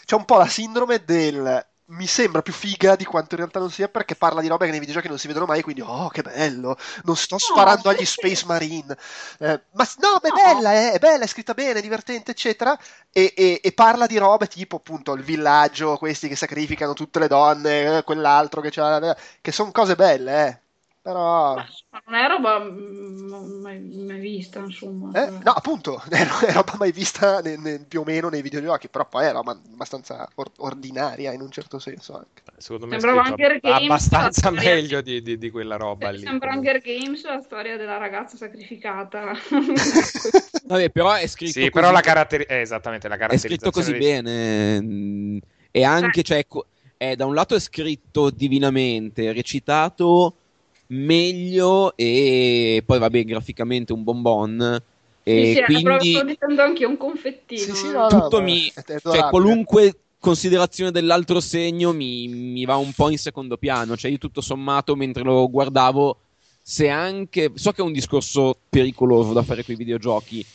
[0.05, 1.67] C'è un po' la sindrome del.
[1.89, 4.73] Mi sembra più figa di quanto in realtà non sia perché parla di robe che
[4.73, 5.63] nei videogiochi non si vedono mai.
[5.63, 6.77] Quindi, oh, che bello!
[7.05, 8.05] Non sto sparando agli?
[8.05, 8.97] Space Marine.
[9.39, 12.77] Eh, ma no, ma è bella, eh, è bella, è scritta bene, è divertente, eccetera.
[13.13, 17.29] E, e- e parla di robe tipo appunto il villaggio, questi che sacrificano tutte le
[17.29, 19.17] donne, eh, quell'altro che c'ha.
[19.41, 20.61] che sono cose belle, eh.
[21.07, 21.55] Però.
[21.55, 25.13] Ma non è roba mm, mai, mai vista, insomma.
[25.13, 25.39] Eh, cioè.
[25.45, 29.07] no, appunto, è è roba mai vista ne- ne- più o meno nei videogiochi, però
[29.07, 32.43] poi è roba abbastanza or- ordinaria in un certo senso anche.
[32.59, 36.23] Secondo me è Sembrava scritto Hunger Games, abbastanza meglio di, di- di quella roba lì.
[36.23, 36.53] Sembra.
[36.55, 39.31] Hunger Games, la storia della ragazza sacrificata.
[40.67, 43.71] Vabbè, però è scritto Sì, così- però la caratteri- eh, esattamente, la è caratterizzazione scritto
[43.71, 44.81] così dei- bene.
[44.83, 45.39] mm,
[45.71, 50.39] E anche, cioè, co- è, da un lato è scritto divinamente, recitato
[50.89, 54.83] meglio e poi vabbè, graficamente un bonbon.
[55.23, 57.61] E Sì, sì, quindi sto dicendo anche un confettino.
[57.63, 58.73] Sì, sì, no, no, tutto ma mi-
[59.03, 63.97] cioè, qualunque considerazione dell'altro segno mi, mi va un po' in secondo piano.
[63.97, 66.19] Cioè, io tutto sommato, mentre lo guardavo,
[66.61, 67.53] se anche.
[67.55, 70.47] So che è un discorso pericoloso da fare con i videogiochi,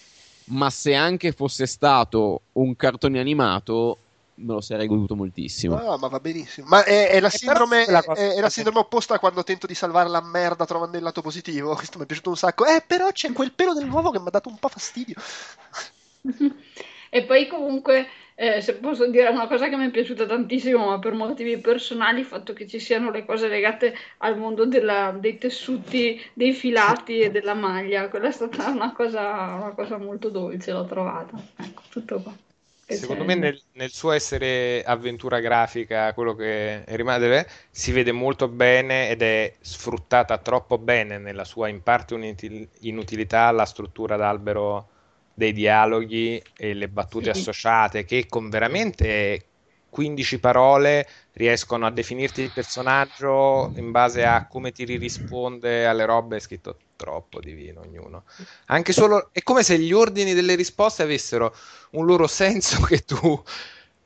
[0.45, 3.97] ma se anche fosse stato un cartone animato,
[4.41, 5.75] me lo sarei goduto moltissimo.
[5.75, 6.67] No, no, ma va benissimo.
[6.67, 9.73] Ma è, è la Eh, sindrome, è, è la sindrome opposta a quando tento di
[9.75, 11.75] salvare la merda trovando il lato positivo.
[11.75, 12.65] Questo mi è piaciuto un sacco.
[12.65, 15.15] Eh, però c'è quel pelo del nuovo che mi ha dato un po' fastidio.
[17.13, 20.97] E poi comunque, eh, se posso dire una cosa che mi è piaciuta tantissimo, ma
[20.99, 25.37] per motivi personali, il fatto che ci siano le cose legate al mondo della- dei
[25.37, 28.07] tessuti, dei filati e della maglia.
[28.09, 29.19] Quella è stata una cosa,
[29.55, 31.35] una cosa molto dolce, l'ho trovata.
[31.57, 32.33] Ecco, tutto qua.
[32.93, 38.47] Secondo c'è- me nel, nel suo essere avventura grafica, quello che rimane, si vede molto
[38.49, 44.89] bene ed è sfruttata troppo bene nella sua in parte inutil- inutilità la struttura d'albero
[45.33, 49.45] dei dialoghi e le battute associate che con veramente
[49.89, 56.39] 15 parole riescono a definirti il personaggio in base a come ti risponde alle robe,
[56.41, 58.25] scritto troppo divino ognuno.
[58.67, 61.55] Anche solo è come se gli ordini delle risposte avessero
[61.91, 63.43] un loro senso che tu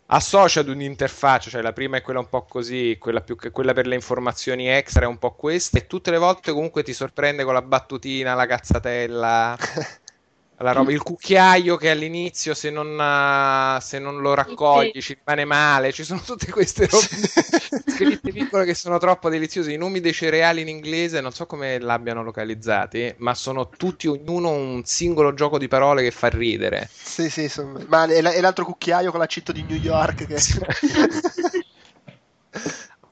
[0.07, 3.87] associ ad un'interfaccia, cioè la prima è quella un po' così, quella, più quella per
[3.87, 7.53] le informazioni extra è un po' questa, e tutte le volte comunque ti sorprende con
[7.53, 9.57] la battutina, la cazzatella.
[10.59, 15.43] La roba- il cucchiaio che all'inizio se non, eh, se non lo raccogli ci rimane
[15.43, 17.05] male, ci sono tutte queste robe
[17.85, 19.73] scritte piccole che sono troppo deliziose.
[19.73, 24.51] I nomi dei cereali in inglese non so come l'abbiano localizzati, ma sono tutti ognuno
[24.51, 26.87] un singolo gioco di parole che fa ridere.
[26.89, 30.35] Sì, sì, son- ma e, la- e l'altro cucchiaio con l'accento di New York che...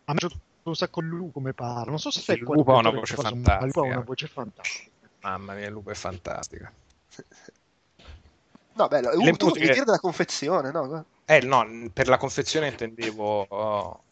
[0.05, 1.89] A me è un sacco lupo come parla.
[1.89, 3.59] Non so se Sì, qua- lupo ha una voce fa- fantastica.
[3.59, 4.91] Il lupo ha una voce fantastica.
[5.21, 6.69] Mamma mia, il lupo è fantastico.
[8.76, 9.09] No, bello.
[9.11, 11.05] Uh, Le tu devi dire della confezione, no?
[11.26, 14.03] Eh no, per la confezione intendevo oh,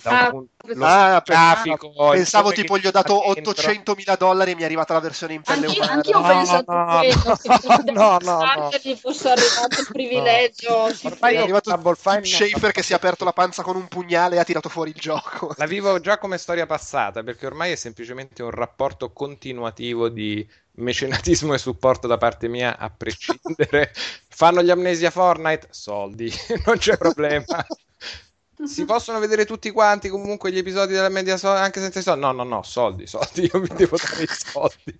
[0.00, 3.30] da un Ah, punto- lo Ah, grafico, Pensavo come tipo che gli ho dato sta
[3.32, 3.42] dentro.
[3.42, 5.92] 800 mila dollari e mi è arrivata la versione in pelle Anch'io, umana.
[5.92, 7.38] anch'io ho No, pensato no, quello,
[7.92, 8.70] no, no, no, no.
[8.82, 10.92] gli fosse arrivato il privilegio.
[10.92, 13.76] sì, Ormai è arrivato Double Fine Tim Schafer che si è aperto la panza con
[13.76, 15.54] un pugnale e ha tirato fuori il gioco.
[15.56, 20.46] La vivo già come storia passata perché ormai è semplicemente un rapporto continuativo di
[20.76, 23.92] mecenatismo e supporto da parte mia a prescindere.
[24.28, 25.68] Fanno gli amnesia Fortnite?
[25.70, 26.30] Soldi,
[26.66, 27.64] non c'è problema.
[28.62, 32.20] Si possono vedere tutti quanti comunque gli episodi della media so- anche senza i soldi?
[32.20, 34.98] No, no, no, soldi, soldi, io vi devo dare i soldi.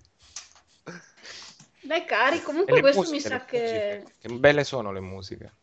[1.81, 4.03] Beh, cari, comunque questo musiche, mi sa che...
[4.19, 5.53] Che belle sono le musiche.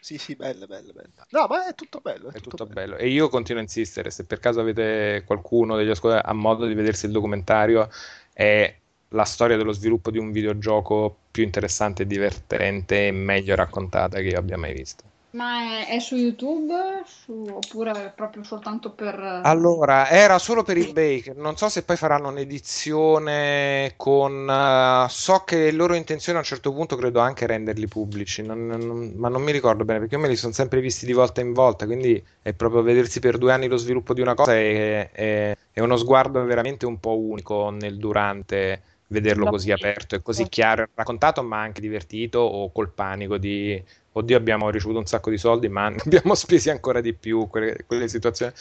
[0.00, 1.10] Sì, sì, belle, belle, belle.
[1.30, 2.30] No, ma è tutto bello.
[2.30, 2.96] È, È tutto, tutto bello.
[2.96, 2.96] bello.
[2.96, 6.74] E io continuo a insistere, se per caso avete qualcuno degli ascoltatori ha modo di
[6.74, 7.90] vedersi il documentario,
[8.32, 8.74] è
[9.08, 14.38] la storia dello sviluppo di un videogioco più interessante, divertente e meglio raccontata che io
[14.38, 15.04] abbia mai visto.
[15.30, 17.02] Ma è, è su YouTube?
[17.04, 19.18] Su- oppure proprio soltanto per...
[19.42, 24.46] Allora, era solo per eBay, che non so se poi faranno un'edizione con...
[24.50, 29.14] eh, so che loro intenzione a un certo punto credo anche renderli pubblici, non- non-
[29.16, 31.54] ma non mi ricordo bene perché io me li sono sempre visti di volta in
[31.54, 35.56] volta, quindi è proprio vedersi per due anni lo sviluppo di una cosa è, è-
[35.72, 40.82] è uno sguardo veramente un po' unico nel durante vederlo così aperto e così chiaro
[40.82, 45.38] e raccontato, ma anche divertito o col panico di oddio abbiamo ricevuto un sacco di
[45.38, 48.52] soldi, ma ne abbiamo spesi ancora di più, quelle, quelle situazioni.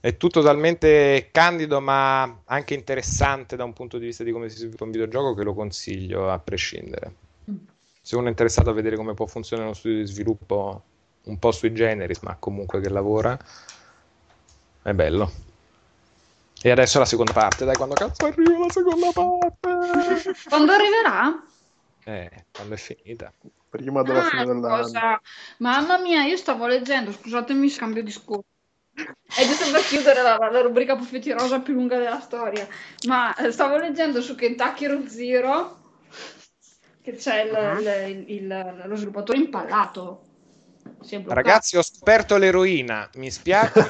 [0.00, 4.56] È tutto talmente candido, ma anche interessante da un punto di vista di come si
[4.56, 7.14] sviluppa un videogioco che lo consiglio a prescindere.
[8.00, 10.82] Se uno è interessato a vedere come può funzionare uno studio di sviluppo
[11.24, 13.38] un po' sui generis, ma comunque che lavora,
[14.82, 15.30] è bello.
[16.62, 20.34] E adesso la seconda parte, dai, quando cazzo arriva la seconda parte?
[20.48, 21.44] Quando arriverà?
[22.04, 23.32] Eh, quando è finita.
[23.70, 24.82] Prima della Ah, fine dell'anno.
[24.82, 25.20] cosa...
[25.58, 28.44] Mamma mia, io stavo leggendo, scusatemi, scambio discorso.
[28.92, 32.66] È giusto per chiudere la, la rubrica Puffetti Rosa più lunga della storia.
[33.06, 35.78] Ma eh, stavo leggendo su Kentucky Road Zero
[37.00, 37.78] che c'è il- Mhm.
[37.78, 40.24] il- il- lo sviluppatore impallato.
[41.26, 43.72] Ragazzi, ho scoperto l'eroina, mi spiace.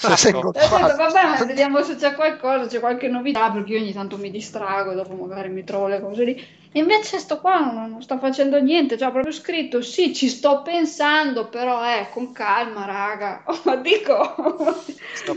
[0.00, 4.30] Detto, vabbè, ma vediamo se c'è qualcosa, c'è qualche novità, perché io ogni tanto mi
[4.30, 6.46] distrago e dopo magari mi trovo le cose lì.
[6.76, 10.62] Invece sto qua non, non sta facendo niente, cioè ha proprio scritto, sì, ci sto
[10.62, 13.42] pensando, però eh, con calma, raga.
[13.54, 14.34] Oh, ma dico,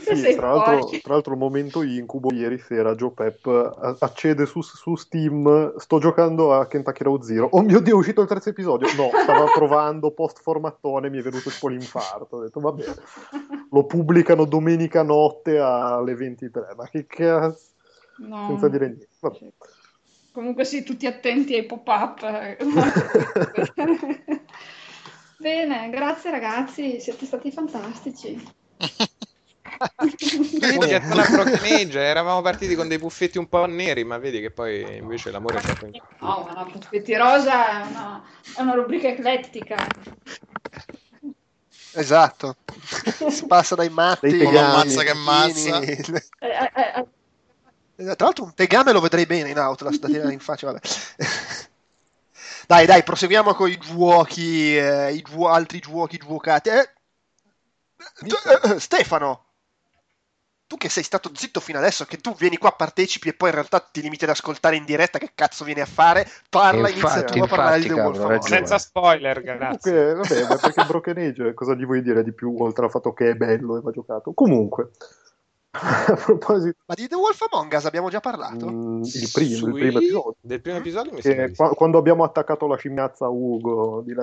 [0.02, 4.62] Sì, tra, l'altro, tra l'altro, il momento incubo ieri sera, Joe Pep a- accede su,
[4.62, 7.48] su Steam, sto giocando a Kentucky Road Zero.
[7.52, 8.88] Oh mio Dio, è uscito il terzo episodio.
[8.96, 12.38] No, stava provando post formattone, mi è venuto tipo l'infarto.
[12.38, 12.84] Ho detto, vabbè,
[13.70, 16.74] lo pubblicano domenica notte alle 23.
[16.76, 17.66] Ma che cazzo,
[18.18, 18.46] No.
[18.48, 19.08] senza dire niente.
[19.20, 19.38] Vabbè.
[20.38, 22.22] Comunque sì, tutti attenti ai pop-up.
[25.40, 28.40] Bene, grazie ragazzi, siete stati fantastici.
[30.60, 34.40] Vedi, è una Broken Age, eravamo partiti con dei puffetti un po' neri, ma vedi
[34.40, 35.94] che poi invece l'amore è stato in...
[36.20, 38.24] No, ma no, Puffetti Rosa è una,
[38.58, 39.88] è una rubrica eclettica.
[41.94, 42.58] Esatto.
[43.28, 44.38] Si passa dai matti.
[44.38, 45.80] L'ammazza che ammazza.
[45.80, 47.08] Eh, eh, eh, Eh,
[47.98, 50.80] Tra l'altro un tegame lo vedrei bene in Outlast da tirare in faccia, vabbè.
[52.68, 56.68] Dai, dai, proseguiamo con i giochi, eh, i giu- altri giochi giocati.
[56.68, 56.90] Eh,
[58.26, 59.46] eh, eh, Stefano,
[60.68, 63.56] tu che sei stato zitto fino adesso, che tu vieni qua, partecipi e poi in
[63.56, 66.30] realtà ti limiti ad ascoltare in diretta, che cazzo vieni a fare?
[66.50, 68.46] Parla, inizia Infatti, tu a parlare di The Wolf.
[68.46, 70.14] Senza spoiler, grazie.
[70.14, 73.14] Comunque, vabbè, ma perché Broken Age, cosa gli vuoi dire di più oltre al fatto
[73.14, 74.34] che è bello e va giocato?
[74.34, 74.92] Comunque,
[75.82, 78.66] a proposito, Ma di The Wolf Among Us abbiamo già parlato?
[78.70, 80.36] mm, il, primo, il Sui- primo episodio.
[80.42, 81.56] Del primo episodio mi sembra sì.
[81.56, 84.14] qua- quando abbiamo attaccato la scimmiazza a Ugo di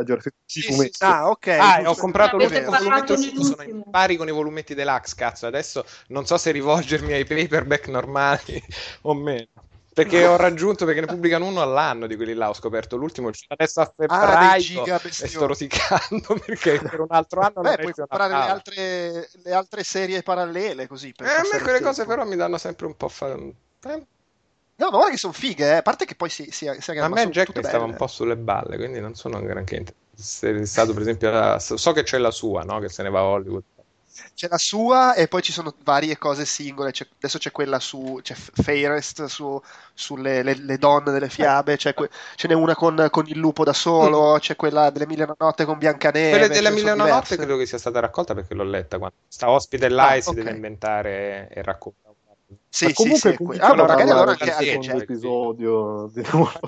[0.44, 0.92] Sì, i sì, fumetti.
[0.92, 1.04] sì.
[1.04, 1.46] Ah, ok.
[1.48, 5.46] Ah, ho comprato l'ultimo volumetto sono in pari con i volumetti deluxe, cazzo.
[5.46, 8.62] Adesso non so se rivolgermi ai paperback normali
[9.02, 9.48] o meno.
[9.94, 13.80] Perché ho raggiunto, perché ne pubblicano uno all'anno di quelli là, ho scoperto l'ultimo, adesso
[13.80, 17.94] a Ah, febbraio giga e sto rosicando perché per un altro anno non Beh, puoi
[17.94, 21.12] comprare le altre, le altre serie parallele così.
[21.14, 23.34] Per Eh, a me quelle cose però mi danno sempre un po' fa...
[23.34, 24.06] eh,
[24.76, 25.76] No, ma guarda che sono fighe, eh.
[25.76, 28.36] a parte che poi si, si, si A me Jack mi stava un po' sulle
[28.36, 32.80] balle, quindi non sono granché interessato, per esempio, a- so che c'è la sua, no?
[32.80, 33.62] Che se ne va a Hollywood.
[34.34, 36.92] C'è la sua e poi ci sono varie cose singole.
[36.92, 39.60] C'è- adesso c'è quella su c'è Fairest su,
[39.92, 41.76] sulle le, le donne delle fiabe.
[41.76, 44.38] C'è que- ce n'è una con, con il lupo da solo.
[44.38, 46.30] C'è quella delle Mille e una Notte con Biancaneve.
[46.30, 49.16] Quella della ne Mille e notte credo che sia stata raccolta perché l'ho letta quando
[49.26, 52.12] sta ospite là Ah, e si deve inventare e raccontare.
[52.68, 56.22] Sì, Ma comunque sì, sì, comunque que- ah, ma magari allora anche, anche episodio di
[56.32, 56.60] nuovo.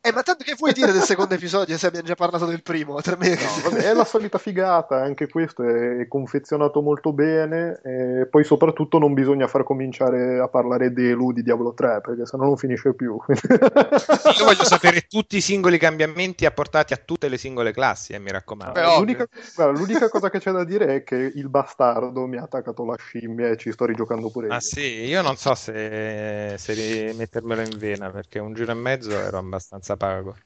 [0.00, 2.94] Eh, ma tanto che vuoi dire del secondo episodio se abbiamo già parlato del primo?
[2.94, 8.44] No, vabbè, è la solita figata, anche questo è, è confezionato molto bene e poi
[8.44, 12.94] soprattutto non bisogna far cominciare a parlare delu di Diablo 3 perché sennò non finisce
[12.94, 13.16] più.
[13.28, 18.30] Io voglio sapere tutti i singoli cambiamenti apportati a tutte le singole classi, eh, mi
[18.30, 18.80] raccomando.
[18.98, 22.84] l'unica, guarda, l'unica cosa che c'è da dire è che il bastardo mi ha attaccato
[22.84, 24.52] la scimmia e ci sto rigiocando pure io.
[24.52, 29.10] Ah sì, io non so se, se rimettermelo in vena perché un giro e mezzo
[29.10, 30.36] ero abbastanza pago.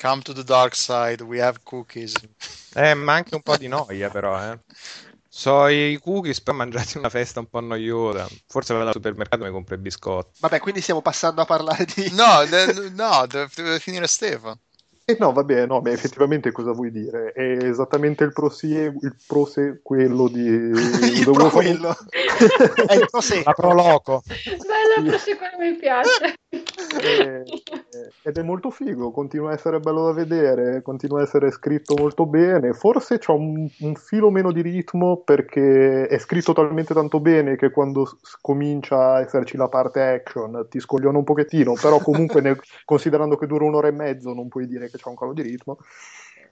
[0.00, 2.14] Come to the dark side, we have cookies.
[2.74, 4.58] Eh, ma anche un po' di noia però, eh.
[5.28, 8.28] So i cookies, poi mangiati una festa un po' noiosa.
[8.46, 10.38] Forse vado al supermercato e mi compro i biscotti.
[10.40, 12.10] Vabbè, quindi stiamo passando a parlare di...
[12.12, 14.60] No, de- no, deve, deve finire Stefano.
[15.10, 17.32] E no, vabbè, no, beh, effettivamente cosa vuoi dire?
[17.32, 20.42] È esattamente il, prosie- il prosequello di...
[20.44, 21.96] il of- proquello.
[22.86, 23.44] È il proseguo.
[23.46, 24.22] La Proloco.
[24.26, 26.34] Bella, questo qua mi piace.
[26.50, 27.42] Eh,
[28.22, 32.26] ed è molto figo, continua a essere bello da vedere, continua a essere scritto molto
[32.26, 32.72] bene.
[32.72, 37.70] Forse c'ha un, un filo meno di ritmo perché è scritto talmente tanto bene che
[37.70, 42.60] quando s- comincia a esserci la parte action ti scogliona un pochettino, però comunque nel-
[42.84, 45.78] considerando che dura un'ora e mezzo non puoi dire che c'ha un calo di ritmo.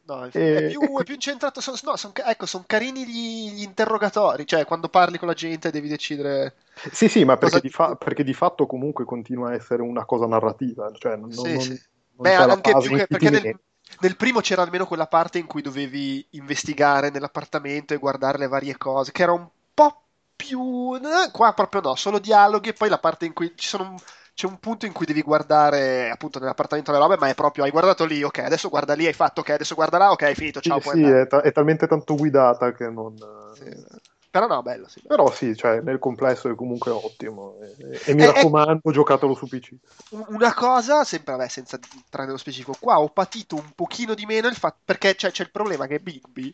[0.05, 1.61] No, è, E- è più, è più incentrato.
[1.61, 4.47] Sono, no, son, ecco, sono carini gli, gli interrogatori.
[4.47, 6.55] Cioè, quando parli con la gente devi decidere.
[6.93, 10.05] Sì, sì, ma perché Cosa- di, fa- perché di fatto comunque continua a essere una
[10.05, 11.81] cosa narrativa, cioè non, Sì, non- sì.
[12.17, 13.49] non Beh, c'è anche più che perché nel,
[14.01, 18.77] nel primo c'era almeno quella parte in cui dovevi investigare nell'appartamento e guardare le varie
[18.77, 20.03] cose, che era un po'
[20.35, 20.95] più.
[20.97, 23.95] eh, Qua proprio no, solo dialoghi e poi la parte in cui ci sono.
[24.37, 27.71] C'è un punto in cui devi guardare appunto nell'appartamento le robe, ma è proprio hai
[27.71, 30.61] guardato lì, ok, adesso guarda lì, hai fatto, ok, adesso guarda là, ok, hai finito,
[30.61, 33.17] ciao, Sì, sì, è, ta- è talmente tanto guidata che non...
[34.31, 35.01] Però no, bello, sì.
[35.07, 37.57] Però sì, cioè, nel complesso è comunque ottimo.
[37.79, 38.35] E, e mi Eh, eh.
[38.35, 39.71] raccomando, giocatelo su PC.
[40.11, 44.27] Un- Una cosa, sempre vabbè, senza entrare nello specifico, qua ho patito un pochino di
[44.27, 46.53] meno il fatto perché c'è, c'è il problema che Bigby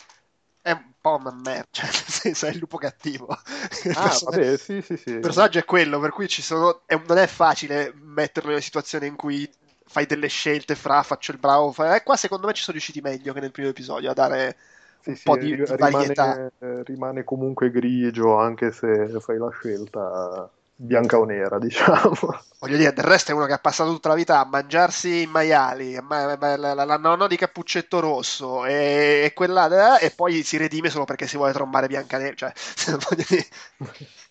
[0.63, 3.27] è un po' una merda, cioè nel senso è il lupo cattivo.
[3.85, 5.11] Il Ah, person- vabbè, sì, sì, sì.
[5.11, 8.65] il personaggio è quello, per cui ci sono, è- non è facile metterlo in una
[8.65, 9.49] situazione in cui
[9.85, 13.01] fai delle scelte fra faccio il bravo, fa- eh, qua secondo me ci sono riusciti
[13.01, 14.57] meglio che nel primo episodio a dare
[15.01, 16.39] Sì, un sì, po' di, ri- di varietà.
[16.39, 22.17] rimane, eh, rimane comunque grigio anche se fai la scelta bianca o nera, diciamo.
[22.59, 25.27] Voglio dire, del resto è uno che ha passato tutta la vita a mangiarsi i
[25.27, 30.43] maiali, ma- ma- la, la- la nonna di Cappuccetto Rosso e, e quella, e poi
[30.45, 32.37] si redime solo perché si vuole trombare Biancaneve.
[32.37, 32.53] Cioè,
[33.09, 33.47] voglio dire,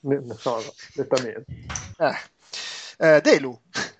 [0.02, 1.46] Ne- ne- no, no, nettamente.
[1.98, 2.16] eh.
[2.98, 3.60] Eh, Delu,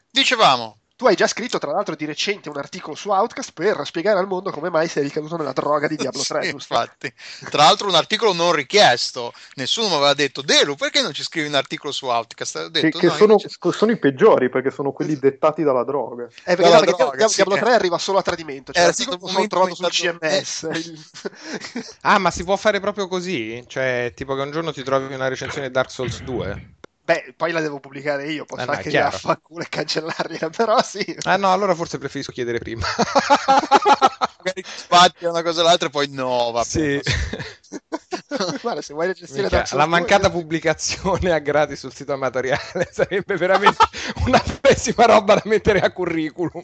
[0.10, 4.20] Dicevamo, tu hai già scritto tra l'altro di recente un articolo su Outcast per spiegare
[4.20, 7.12] al mondo come mai sei ricaduto nella droga di Diablo 3, Sì, infatti.
[7.50, 11.48] Tra l'altro un articolo non richiesto, nessuno mi aveva detto Delu perché non ci scrivi
[11.48, 12.56] un articolo su Outcast?
[12.56, 15.84] Ho Che, detto, che "No, sono, invece- sono i peggiori perché sono quelli dettati dalla
[15.84, 16.26] droga.
[16.26, 17.60] Eh, perché, Dalla no, perché droga, Diablo, sì, Diablo eh.
[17.62, 18.72] 3 arriva solo a tradimento.
[18.72, 21.98] Cioè, Era l'articolo stato un l'ho trovato sul momento CMS.
[22.02, 23.64] Ah, ma si può fare proprio così?
[23.68, 26.76] Cioè, tipo che un giorno ti trovi una recensione di Dark Souls 2?
[27.04, 31.16] Beh, poi la devo pubblicare io, posso Eh, no, anche affanculo e cancellarla, però sì.
[31.24, 32.86] Ah no, allora forse preferisco chiedere prima.
[34.44, 37.00] magari sbatti una cosa o l'altra e poi no, va Sì.
[38.62, 43.36] Guarda, se vuoi Dark Souls la mancata 2, pubblicazione a gratis sul sito amatoriale sarebbe
[43.38, 43.78] veramente
[44.26, 46.64] una pessima roba da mettere a curriculum.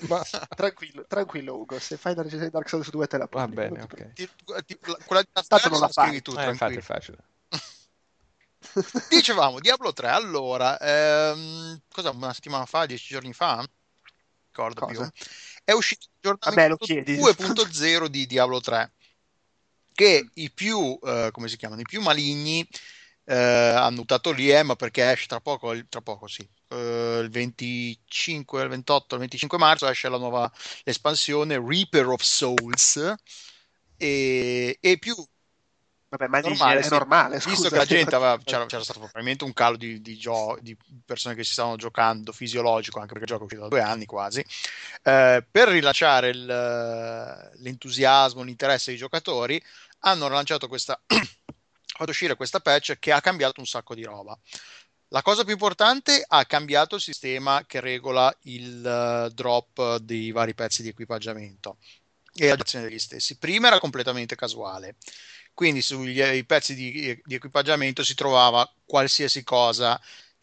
[0.56, 3.62] Tranquillo, tranquillo Ugo, se fai la recensione di Dark Souls 2 te la Va pubblico.
[3.76, 4.14] bene, ok.
[4.14, 4.30] Ti-
[4.66, 6.22] ti- la- quella di Tanto non la scrivi fai.
[6.22, 6.82] tu, Eh, infatti è tranquillo.
[6.82, 7.18] facile.
[9.10, 13.68] Dicevamo, Diablo 3, allora, ehm, cosa, una settimana fa, dieci giorni fa?
[14.48, 15.10] Ricordo Cosa?
[15.12, 15.26] più.
[15.64, 17.18] È uscito il A me lo aggiornamento chiedi.
[17.18, 18.94] 2.0 di Diablo 3,
[19.94, 22.68] che i più, eh, come si chiamano, i più maligni
[23.26, 28.64] eh, hanno buttato lì, eh, perché esce tra poco, tra poco sì, eh, il 25,
[28.64, 30.52] il 28, il 25 marzo esce la nuova
[30.84, 33.16] espansione Reaper of Souls,
[33.98, 35.16] e, e più
[36.10, 37.70] Vabbè, ma normale, è normale, visto scusa.
[37.70, 41.36] che la gente aveva, c'era, c'era stato probabilmente un calo di, di, gio- di persone
[41.36, 44.40] che si stavano giocando fisiologico, anche perché il gioco è uscito da due anni quasi,
[45.04, 49.62] eh, per rilanciare il- l'entusiasmo, l'interesse dei giocatori,
[50.00, 54.38] hanno rilanciato questa, fatto uscire questa patch che ha cambiato un sacco di roba.
[55.10, 60.54] La cosa più importante, ha cambiato il sistema che regola il eh, drop dei vari
[60.54, 61.78] pezzi di equipaggiamento
[62.34, 63.38] e l'azione degli stessi.
[63.38, 64.96] Prima era completamente casuale,
[65.58, 70.00] quindi sui pezzi di, di equipaggiamento si trovava qualsiasi cosa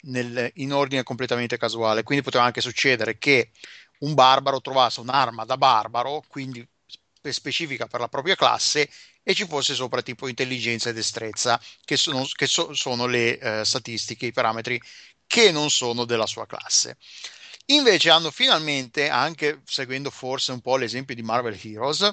[0.07, 3.51] nel- in ordine completamente casuale, quindi poteva anche succedere che
[3.99, 8.89] un barbaro trovasse un'arma da barbaro, quindi spe- specifica per la propria classe,
[9.23, 13.63] e ci fosse sopra tipo intelligenza e destrezza, che sono, che so- sono le eh,
[13.65, 14.79] statistiche, i parametri
[15.25, 16.97] che non sono della sua classe.
[17.67, 22.07] Invece hanno finalmente, anche seguendo forse un po' l'esempio di Marvel Heroes,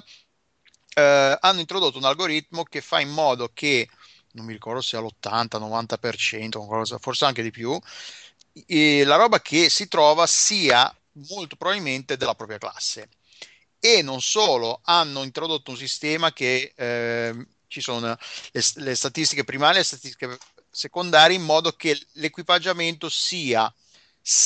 [0.93, 3.87] eh, hanno introdotto un algoritmo che fa in modo che,
[4.31, 7.79] non mi ricordo se all'80-90%, qualcosa- forse anche di più,
[8.67, 10.93] e la roba che si trova sia
[11.29, 13.09] molto probabilmente della propria classe.
[13.79, 18.15] E non solo, hanno introdotto un sistema che eh, ci sono
[18.51, 20.37] le, le statistiche primarie e le statistiche
[20.69, 23.71] secondarie in modo che l'equipaggiamento sia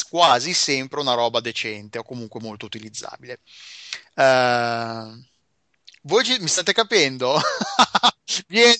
[0.09, 3.41] quasi sempre una roba decente o comunque molto utilizzabile.
[4.15, 5.27] Eh,
[6.07, 7.39] voi ci- mi state capendo?
[8.47, 8.75] vieni,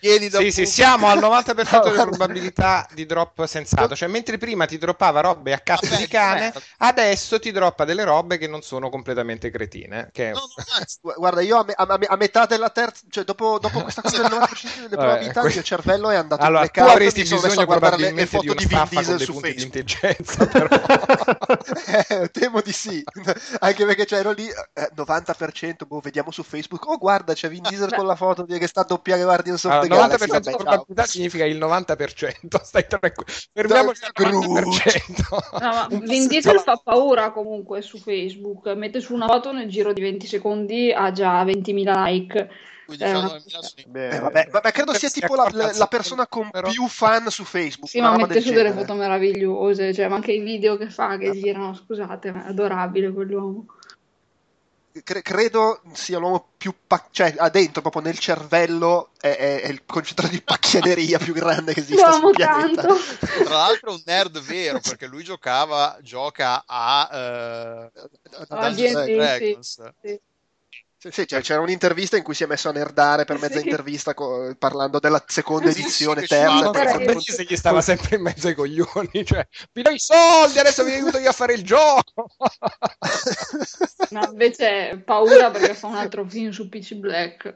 [0.00, 3.94] vieni da Sì, sì, siamo al 90% No, di probabilità di drop sensato.
[3.94, 6.60] Cioè, mentre prima ti droppava robe a cazzo Vabbè, di cane, merda.
[6.78, 10.10] adesso ti droppa delle robe che non sono completamente cretine.
[10.12, 10.30] Che...
[10.30, 10.64] No, no,
[11.00, 14.16] Gu- Guarda, io a, me- a- a metà della terza, cioè dopo, dopo questa cosa
[14.18, 17.24] del 90% delle Vabbè, probabilità, que- il mio cervello è andato Allora, in blackout, avresti
[17.24, 20.68] sono messo bisogno probabilmente di una di staffa con dei punti di intelligenza, però.
[21.86, 23.02] Eh, temo di sì,
[23.60, 26.53] anche perché cioè, ero lì, eh, 90%, boh, vediamo su Facebook,
[26.86, 29.86] oh guarda c'è Vin Diesel con la foto che sta a doppiare Guardians of Allora,
[29.86, 30.56] the 90% Galaxy, di vabbè, ciao.
[30.56, 32.60] probabilità significa il 90%.
[32.62, 33.30] Stai tranquillo.
[33.52, 34.82] Fermiamoci al Scrooge.
[34.82, 35.60] 90%.
[35.60, 38.66] No, ma Vin Diesel fa paura comunque su Facebook.
[38.74, 42.48] Mette su una foto nel giro di 20 secondi, ha già 20.000 like.
[42.86, 43.40] quindi Eh, una-
[43.86, 47.44] Beh, vabbè, vabbè, credo sia Si tipo la, la- la persona con più fan su
[47.44, 51.16] Facebook, Sì, ma mette su delle foto meravigliose, cioè, ma anche i video che fa
[51.16, 53.66] che girano, scusate, ma è adorabile quell'uomo.
[55.02, 59.68] Cre- credo sia l'uomo più pa- cioè ha dentro proprio nel cervello è, è- è
[59.68, 62.82] il concentrato di pacchianeria più grande che esista sul pianeta.
[62.82, 63.02] tanto.
[63.42, 67.90] Tra l'altro è un nerd vero perché lui giocava, gioca a eh,
[68.48, 69.92] Ah, Dungeons and Dragons.
[70.00, 70.08] sì.
[70.08, 70.20] Sì,
[71.10, 73.64] sì, cioè, c'era un'intervista in cui si è messo a nerdare per mezza Sì.
[73.64, 77.32] intervista co- parlando della seconda Sì, sì, edizione, che terza, però terza.
[77.32, 80.92] se gli stava sempre in mezzo ai coglioni, cioè, mi dai i soldi, adesso mi
[80.92, 82.26] aiuto io a fare il gioco.
[84.10, 87.54] No, invece paura perché fa un altro film su PC Black.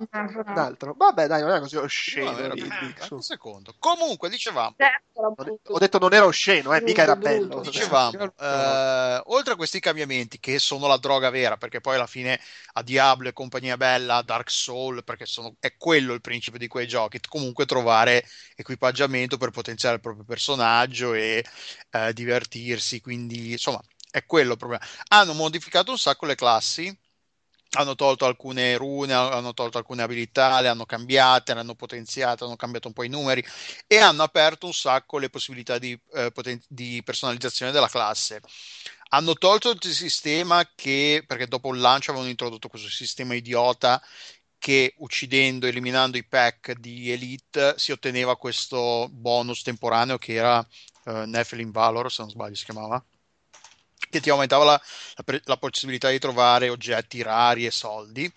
[0.00, 0.94] Un altro.
[0.96, 2.38] Vabbè, dai, non è così No, osceno.
[2.38, 3.18] era Dixon.
[3.18, 3.74] un secondo.
[3.78, 5.34] Comunque, dicevamo, Certo,
[5.72, 7.60] Ho detto non era osceno, eh, mica era bello.
[7.60, 12.40] dicevamo eh, oltre a questi cambiamenti che sono la droga vera, perché poi alla fine
[12.74, 16.86] a Diablo e compagnia bella, Dark Soul, perché sono- è quello il principio di quei
[16.86, 18.24] giochi, comunque trovare
[18.56, 21.44] equipaggiamento per potenziare il proprio personaggio e
[21.90, 23.80] eh, divertirsi, quindi insomma
[24.10, 24.84] è quello il problema.
[25.08, 26.96] Hanno modificato un sacco le classi,
[27.72, 32.56] hanno tolto alcune rune, hanno tolto alcune abilità, le hanno cambiate, le hanno potenziate, hanno
[32.56, 33.44] cambiato un po' i numeri
[33.86, 38.40] e hanno aperto un sacco le possibilità di, eh, poten- di personalizzazione della classe.
[39.12, 44.00] Hanno tolto il sistema che, perché dopo il lancio avevano introdotto questo sistema idiota
[44.58, 50.66] che uccidendo, eliminando i pack di Elite si otteneva questo bonus temporaneo che era
[51.04, 53.02] eh, Nephilim Valor, se non sbaglio si chiamava,
[54.10, 54.82] che ti aumentava la,
[55.26, 58.30] la la possibilità di trovare oggetti rari e soldi.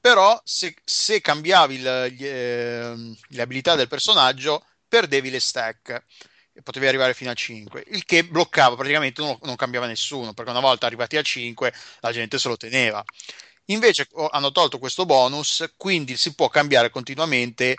[0.00, 6.04] Però se, se cambiavi il- gli, ehm, le abilità del personaggio, perdevi le stack
[6.52, 10.50] e potevi arrivare fino a 5, il che bloccava praticamente, non, non cambiava nessuno, perché
[10.50, 13.04] una volta arrivati a 5 la gente se lo teneva.
[13.66, 17.76] Invece hanno tolto questo bonus, quindi si può cambiare continuamente,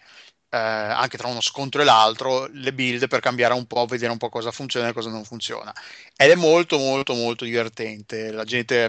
[0.49, 4.17] eh, anche tra uno scontro e l'altro, le build per cambiare un po', vedere un
[4.17, 5.73] po' cosa funziona e cosa non funziona.
[6.15, 8.31] Ed è molto, molto, molto divertente.
[8.31, 8.85] La gente,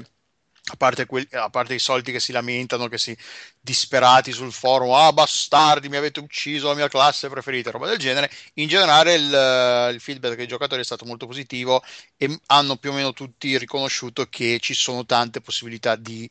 [0.71, 3.17] a parte, quel- a parte i soliti che si lamentano, che si
[3.61, 8.31] disperati sul forum, ah bastardi, mi avete ucciso la mia classe preferita, roba del genere.
[8.55, 11.83] In generale il, il feedback dei giocatori è stato molto positivo
[12.17, 16.29] e hanno più o meno tutti riconosciuto che ci sono tante possibilità di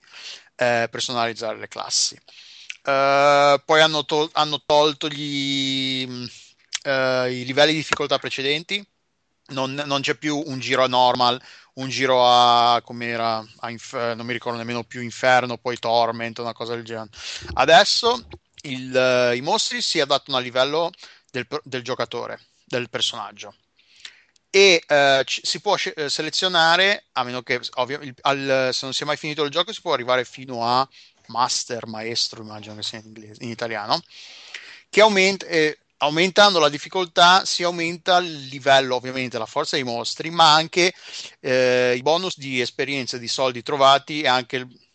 [0.56, 2.18] eh, personalizzare le classi.
[2.88, 6.08] Eh, poi hanno, tol- hanno tolto gli,
[6.84, 8.86] eh, i livelli di difficoltà precedenti.
[9.50, 11.42] Non, non c'è più un giro a normal,
[11.76, 16.40] un giro a come era a inf- non mi ricordo nemmeno più inferno, poi torment,
[16.40, 17.10] una cosa del genere.
[17.54, 18.28] Adesso
[18.64, 20.92] il, eh, i mostri si adattano al livello
[21.32, 23.54] del, del giocatore, del personaggio
[24.50, 28.94] e eh, ci- si può eh, selezionare, a meno che ovvio, il- al- se non
[28.94, 30.88] si è mai finito il gioco, si può arrivare fino a
[31.28, 34.02] master, maestro, immagino che sia in, inglese, in italiano,
[34.90, 40.30] che aumenta, eh, aumentando la difficoltà si aumenta il livello, ovviamente la forza dei mostri,
[40.30, 40.94] ma anche
[41.40, 44.86] eh, i bonus di esperienza, di soldi trovati e anche il-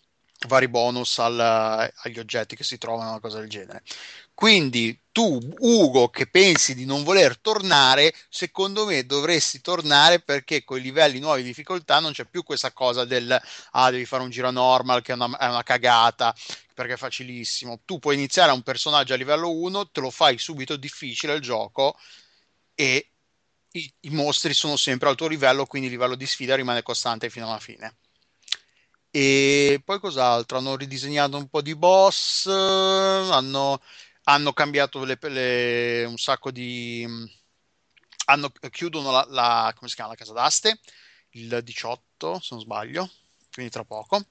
[0.48, 3.82] vari bonus al- agli oggetti che si trovano, una cosa del genere.
[4.42, 10.78] Quindi tu, Ugo, che pensi di non voler tornare, secondo me dovresti tornare perché con
[10.78, 13.40] i livelli nuovi di difficoltà non c'è più questa cosa del
[13.70, 16.34] ah, devi fare un giro normal che è una, è una cagata
[16.74, 17.82] perché è facilissimo.
[17.84, 21.40] Tu puoi iniziare a un personaggio a livello 1, te lo fai subito difficile il
[21.40, 21.96] gioco
[22.74, 23.10] e
[23.70, 27.30] i, i mostri sono sempre al tuo livello, quindi il livello di sfida rimane costante
[27.30, 27.94] fino alla fine.
[29.14, 30.58] E poi cos'altro?
[30.58, 33.80] Hanno ridisegnato un po' di boss, hanno,
[34.24, 37.06] hanno cambiato le- le- un sacco di...
[38.26, 40.78] Hanno, chiudono la, la- come si chiama, la casa d'aste
[41.34, 43.10] il 18, se non sbaglio,
[43.52, 44.26] quindi tra poco.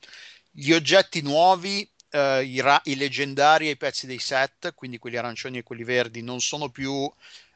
[0.51, 5.17] Gli oggetti nuovi, eh, i, ra- i leggendari e i pezzi dei set, quindi quelli
[5.17, 7.11] arancioni e quelli verdi, non sono più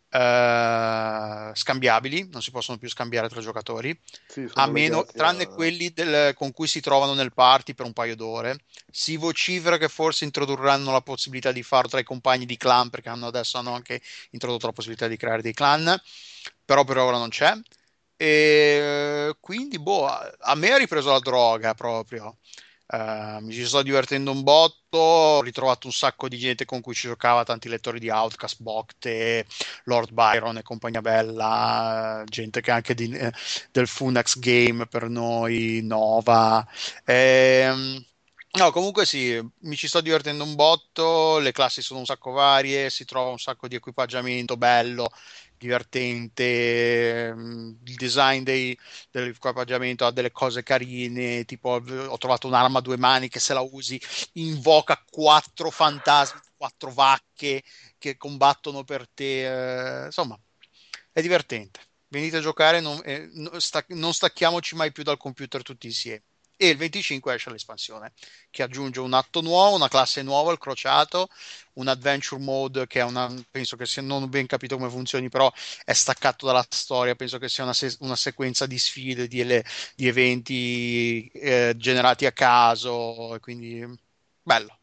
[0.09, 3.97] eh, scambiabili, non si possono più scambiare tra giocatori
[4.27, 7.85] Sì, a meno, legati tranne a- quelli del- con cui si trovano nel party per
[7.85, 8.57] un paio d'ore.
[8.89, 13.09] Si vocifera che forse introdurranno la possibilità di farlo tra i compagni di clan, perché
[13.09, 14.01] hanno, adesso hanno anche
[14.31, 15.99] introdotto la possibilità di creare dei clan,
[16.63, 17.53] però per ora non c'è.
[18.17, 22.37] E quindi, boh, a me ha ripreso la droga proprio.
[22.87, 26.93] Eh, mi ci sto divertendo un botto, ho ritrovato un sacco di gente con cui
[26.93, 29.45] ci giocava, tanti lettori di Outcast, Bocte,
[29.85, 33.31] Lord Byron e compagnia bella, gente che anche di- eh,
[33.71, 36.65] del Funax Game per noi, Nova.
[37.05, 38.03] Ehm,
[38.59, 42.89] no, comunque sì, mi ci sto divertendo un botto, le classi sono un sacco varie,
[42.91, 45.09] si trova un sacco di equipaggiamento bello,
[45.65, 48.77] divertente, ehm, il design dei-
[49.11, 53.61] dell'equipaggiamento ha delle cose carine, tipo ho trovato un'arma a due mani che se la
[53.61, 53.99] usi
[54.33, 57.63] invoca quattro fantasmi, quattro vacche
[57.97, 60.39] che combattono per te, eh, insomma,
[61.11, 61.79] è divertente.
[62.07, 63.57] Venite a giocare, non, eh, non
[63.89, 66.23] non stacchiamoci mai più dal computer tutti insieme.
[66.57, 68.13] E il 25 esce l'espansione
[68.49, 71.27] che aggiunge un atto nuovo, una classe nuova, il crociato,
[71.73, 75.27] un adventure mode che è una, penso che sia, non ho ben capito come funzioni,
[75.27, 75.51] però
[75.83, 79.65] è staccato dalla storia, penso che sia una, se- una sequenza di sfide, di, ele-
[79.95, 83.85] di eventi eh, generati a caso, e quindi
[84.41, 84.79] bello.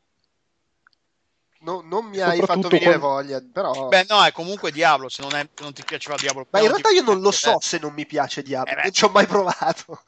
[1.60, 3.88] No- non mi hai fatto venire quando- voglia, però...
[3.88, 6.46] Beh, no, è comunque Diablo, se non, è- se non ti piaceva Diablo.
[6.50, 8.92] Ma in realtà io non lo piace- so se non mi piace Diablo, Eh non
[8.92, 10.02] ci ho mai provato.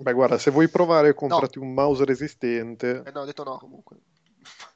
[0.00, 3.96] Beh, guarda, se vuoi provare, comprati un mouse resistente Eh no, ho detto no comunque.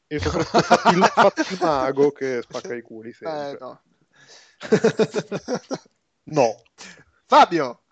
[0.08, 3.58] e soprattutto fatti il, fatti il mago che spacca i culi Eh sempre.
[3.60, 3.80] no.
[6.24, 6.62] no.
[7.26, 7.82] Fabio!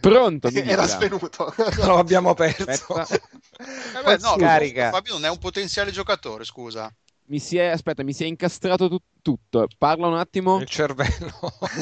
[0.00, 1.54] Pronto, mi Era svenuto.
[1.76, 2.66] Lo abbiamo perso.
[2.66, 4.90] Eh beh, no, Scarica.
[4.90, 6.92] Fabio non è un potenziale giocatore, scusa.
[7.26, 9.66] mi si è, aspetta, mi si è incastrato tu- tutto.
[9.78, 10.60] Parla un attimo.
[10.60, 11.32] Il cervello.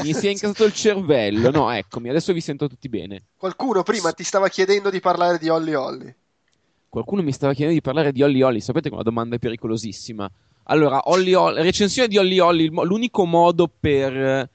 [0.02, 1.50] Mi si è incastrato il cervello.
[1.50, 3.24] No, eccomi, adesso vi sento tutti bene.
[3.36, 6.14] Qualcuno prima ti stava chiedendo di parlare di Holly Holly.
[6.88, 8.60] Qualcuno mi stava chiedendo di parlare di Holly Holly.
[8.60, 10.30] Sapete che una domanda è pericolosissima.
[10.64, 14.48] Allora, Holly Holly, recensione di Holly Holly, il mo- l'unico modo per...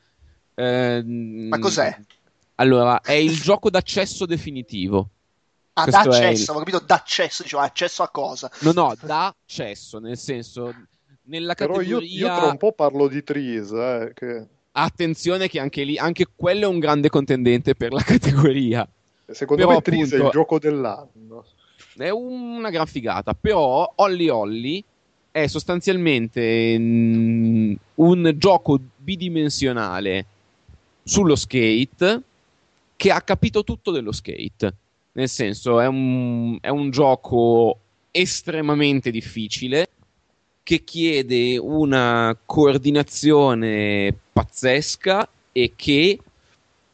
[0.56, 2.00] ehm, Ma cos'è?
[2.56, 5.10] Allora, è il gioco d'accesso definitivo.
[5.74, 8.50] Ah, Questo d'accesso, il- ho capito d'accesso, dicevo accesso a cosa?
[8.62, 10.74] No, no, d'accesso, nel senso...
[11.28, 12.18] Nella Però io, categoria...
[12.20, 14.46] io tra un po' parlo di Trees, eh, che
[14.80, 18.88] Attenzione che anche lì, anche quello è un grande contendente per la categoria.
[19.26, 21.46] secondo Però, me Trees è il appunto- gioco dell'anno.
[21.98, 23.34] È una gran figata.
[23.34, 24.84] Però Holly Holly
[25.32, 30.26] è sostanzialmente mm, un gioco bidimensionale
[31.04, 32.22] sullo skate
[32.96, 34.74] che ha capito tutto dello skate.
[35.14, 37.80] Nel senso, è un, è un gioco
[38.12, 39.90] estremamente difficile
[40.68, 46.20] che chiede una coordinazione pazzesca e che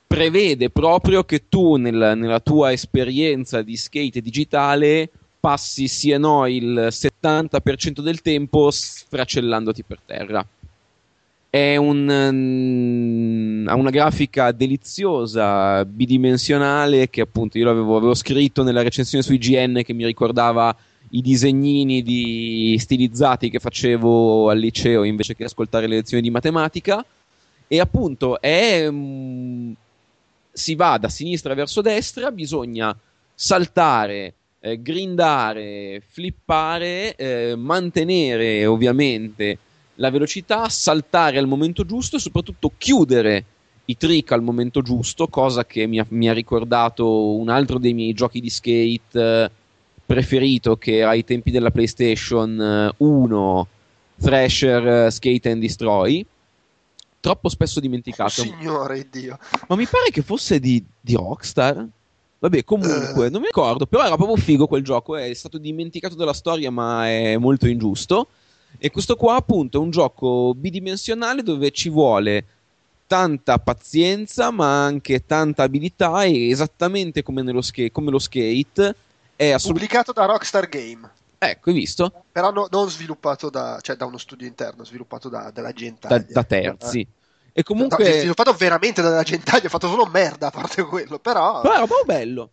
[0.05, 5.09] prevede proprio che tu nel- nella tua esperienza di skate digitale
[5.39, 10.45] passi sì e no il 70% del tempo sfracellandoti per terra.
[11.49, 18.83] È un, mm, ha una grafica deliziosa, bidimensionale, che appunto io l'avevo avevo scritto nella
[18.83, 20.75] recensione su IGN che mi ricordava
[21.15, 27.03] i disegnini di stilizzati che facevo al liceo invece che ascoltare le lezioni di matematica.
[27.67, 28.89] E appunto è.
[28.89, 29.71] mm,
[30.53, 32.95] si va da sinistra verso destra, bisogna
[33.33, 39.57] saltare, eh, grindare, flippare, eh, mantenere ovviamente
[39.95, 43.45] la velocità, saltare al momento giusto e soprattutto chiudere
[43.85, 47.93] i trick al momento giusto, cosa che mi ha, mi ha ricordato un altro dei
[47.93, 49.51] miei giochi di skate eh,
[50.13, 53.67] preferito che era ai tempi della PlayStation eh, 1
[54.21, 56.23] Thrasher eh, Skate and Destroy,
[57.19, 58.43] troppo spesso dimenticato.
[58.43, 59.39] Signore Dio.
[59.67, 61.87] Ma mi pare che fosse di, di Rockstar.
[62.37, 66.33] Vabbè, comunque, non mi ricordo, però era proprio figo quel gioco, è stato dimenticato dalla
[66.33, 68.27] storia, ma è molto ingiusto.
[68.77, 72.45] E questo qua, appunto, è un gioco bidimensionale dove ci vuole
[73.07, 78.95] tanta pazienza, ma anche tanta abilità, e esattamente come, nello ska- come lo skate,
[79.49, 79.95] è assolutamente...
[79.95, 81.11] Pubblicato da Rockstar Game.
[81.37, 82.23] Ecco, hai visto?
[82.31, 86.07] Però no- non sviluppato da, cioè, da uno studio interno, sviluppato da, dalla gente.
[86.07, 87.05] Da, da terzi.
[87.51, 88.07] E comunque...
[88.07, 91.61] No, sviluppato veramente dalla gente, ho fatto solo merda a parte quello, però...
[91.61, 92.49] Però proprio bello.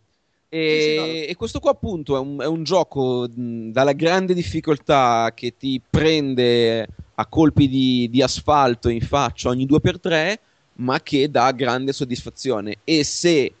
[0.49, 1.05] E, Sì, sì, no.
[1.29, 5.81] e questo qua appunto è un, è un gioco mh, dalla grande difficoltà che ti
[5.89, 6.85] prende
[7.15, 10.39] a colpi di, di asfalto in faccia ogni due per tre,
[10.73, 12.79] ma che dà grande soddisfazione.
[12.83, 13.53] E se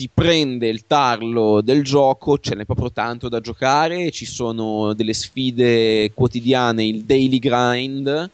[0.00, 5.12] ti prende il tarlo del gioco, ce n'è proprio tanto da giocare, ci sono delle
[5.12, 8.30] sfide quotidiane, il daily grind,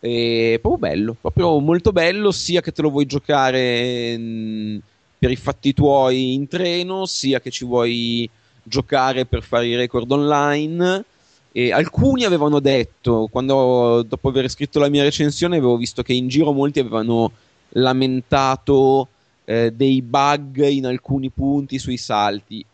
[0.00, 4.80] è proprio bello, proprio molto bello, sia che te lo vuoi giocare mh,
[5.18, 8.26] per i fatti tuoi in treno, sia che ci vuoi
[8.62, 11.04] giocare per fare i record online.
[11.52, 16.28] E alcuni avevano detto, quando dopo aver scritto la mia recensione, avevo visto che in
[16.28, 17.30] giro molti avevano
[17.74, 19.08] lamentato
[19.44, 22.64] eh, dei bug in alcuni punti sui salti.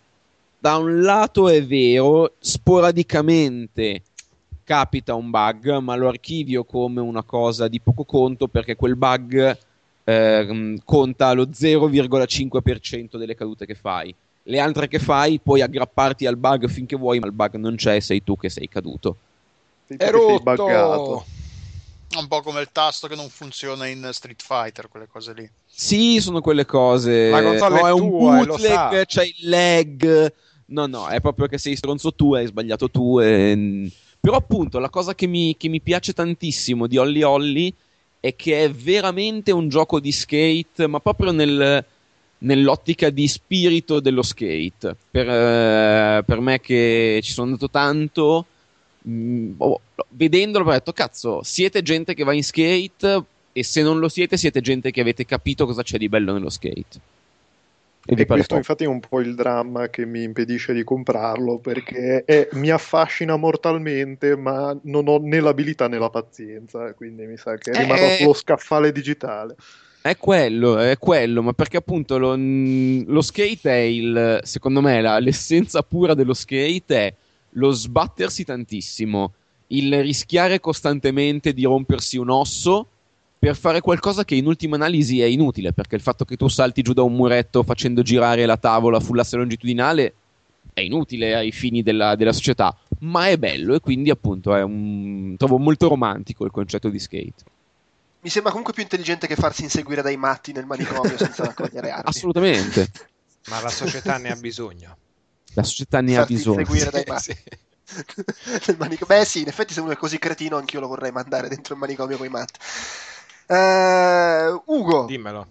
[0.58, 4.02] Da un lato è vero, sporadicamente
[4.64, 9.58] capita un bug, ma lo archivio come una cosa di poco conto perché quel bug
[10.04, 14.14] ehm, conta lo 0,5% delle cadute che fai.
[14.44, 18.00] Le altre che fai puoi aggrapparti al bug finché vuoi, ma il bug non c'è,
[18.00, 19.16] sei tu che sei caduto.
[19.86, 20.42] Sei tu È che sei rotto!
[20.42, 21.24] buggato.
[22.16, 25.48] Un po' come il tasto che non funziona in Street Fighter, quelle cose lì.
[25.66, 27.30] Sì, sono quelle cose.
[27.30, 29.04] La console no, è un tua e lo bootleg, sa.
[29.04, 30.32] c'è il lag.
[30.66, 33.20] No, no, è proprio che sei stronzo tu, hai sbagliato tu.
[33.20, 37.72] e- Però appunto la cosa che mi, che mi piace tantissimo di Holly Holly
[38.18, 41.84] è che è veramente un gioco di skate, ma proprio nel-
[42.38, 44.96] nell'ottica di spirito dello skate.
[45.10, 48.46] Per, eh, per me che ci sono andato tanto,
[49.02, 53.98] mh, oh, vedendolo ho detto, cazzo, siete gente che va in skate e se non
[53.98, 57.00] lo siete siete gente che avete capito cosa c'è di bello nello skate.
[58.06, 62.24] E E questo infatti è un po' il dramma che mi impedisce di comprarlo perché
[62.24, 67.56] è- mi affascina mortalmente ma non ho né l'abilità né la pazienza quindi mi sa
[67.56, 68.16] che Eh, rimarrò eh.
[68.16, 69.54] sullo scaffale digitale.
[70.02, 75.18] È quello, è quello, ma perché appunto lo, lo skate è il, secondo me, la-
[75.18, 77.14] l'essenza pura dello skate è
[77.50, 79.32] lo sbattersi tantissimo,
[79.68, 82.88] il rischiare costantemente di rompersi un osso
[83.38, 86.82] per fare qualcosa che in ultima analisi è inutile, perché il fatto che tu salti
[86.82, 90.14] giù da un muretto facendo girare la tavola sull'asse longitudinale
[90.74, 95.34] è inutile ai fini della, della società, ma è bello e quindi appunto è un,
[95.38, 97.44] trovo molto romantico il concetto di skate.
[98.20, 102.04] Mi sembra comunque più intelligente che farsi inseguire dai matti nel manicomio senza raccogliere armi.
[102.08, 102.90] Assolutamente.
[103.48, 104.96] Ma la società ne ha bisogno.
[105.54, 106.64] La società ne ha bisogno.
[106.90, 107.04] dai
[108.78, 111.74] manico- Beh sì, in effetti se uno è così cretino anch'io lo vorrei mandare dentro
[111.74, 112.58] il manicomio con i matti.
[113.48, 115.46] Eh, Ugo, Dimmelo.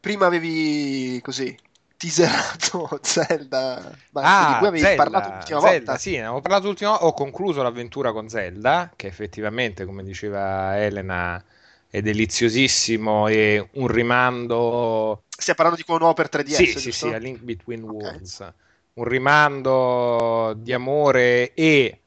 [0.00, 1.56] prima avevi così
[1.96, 5.98] teaserato Zelda, ma Ah, di cui avevi Zelda, parlato l'ultima Zelda, volta.
[5.98, 11.42] Sì, ne avevo parlato l'ultima Ho concluso l'avventura con Zelda, che effettivamente, come diceva Elena,
[11.88, 17.06] è deliziosissimo e un rimando Stiamo parlando di quello nuovo per 3DS, sì, sì, giusto?
[17.08, 18.52] sì, a Link Between Worlds.
[18.98, 22.00] Un rimando di amore e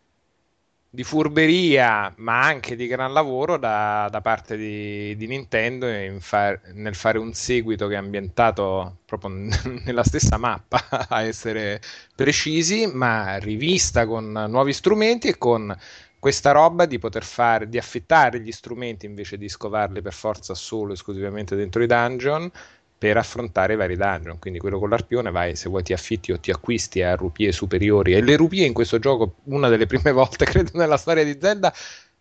[0.92, 6.72] di furberia, ma anche di gran lavoro da, da parte di, di Nintendo in far-
[6.74, 9.52] nel fare un seguito che è ambientato proprio n-
[9.86, 11.80] nella stessa mappa, a essere
[12.16, 15.76] precisi, ma rivista con nuovi strumenti e con
[16.18, 20.94] questa roba di poter fare, di affittare gli strumenti invece di scovarli per forza solo
[20.94, 22.52] esclusivamente dentro i dungeon
[23.00, 24.38] per affrontare vari dungeon.
[24.40, 28.14] Quindi quello con l'arpione vai, se vuoi ti affitti o ti acquisti a rupie superiori.
[28.14, 31.74] E le rupie in questo gioco, una delle prime volte credo nella storia di Zelda,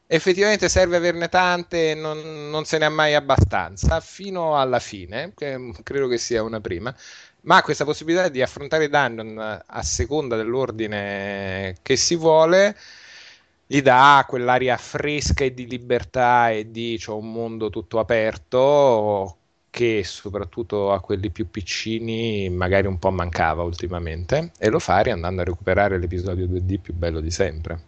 [0.07, 5.73] effettivamente serve averne tante, non, non se ne ha mai abbastanza, fino alla fine, che
[5.83, 6.95] credo che sia una prima.
[7.43, 12.77] Ma questa possibilità di affrontare dungeon a seconda dell'ordine che si vuole
[13.67, 19.38] gli dà quell'aria fresca e di libertà e di c'ho un mondo tutto aperto
[19.71, 25.43] che soprattutto a quelli più piccini magari un po' mancava ultimamente e lo fa riandando
[25.43, 27.81] a recuperare l'episodio 2D più bello di sempre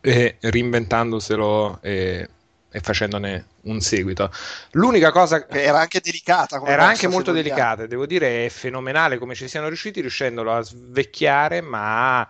[0.00, 2.28] e reinventandoselo e,
[2.70, 4.30] e facendone un seguito.
[4.72, 9.34] L'unica cosa Che era anche delicata era anche molto delicata, devo dire, è fenomenale come
[9.34, 12.26] ci siano riusciti, riuscendolo a svecchiare, ma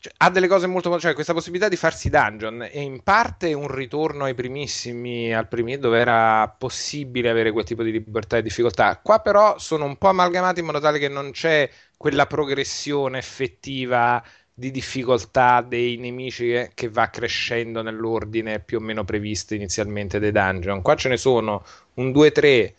[0.00, 3.66] cioè, ha delle cose molto cioè questa possibilità di farsi dungeon è in parte un
[3.68, 9.00] ritorno ai primissimi al primi dove era possibile avere quel tipo di libertà e difficoltà.
[9.02, 14.22] Qua però sono un po' amalgamati in modo tale che non c'è quella progressione effettiva
[14.52, 20.82] di difficoltà dei nemici che, va crescendo nell'ordine più o meno previsto inizialmente dei dungeon.
[20.82, 21.64] Qua ce ne sono
[21.94, 22.72] un 2-3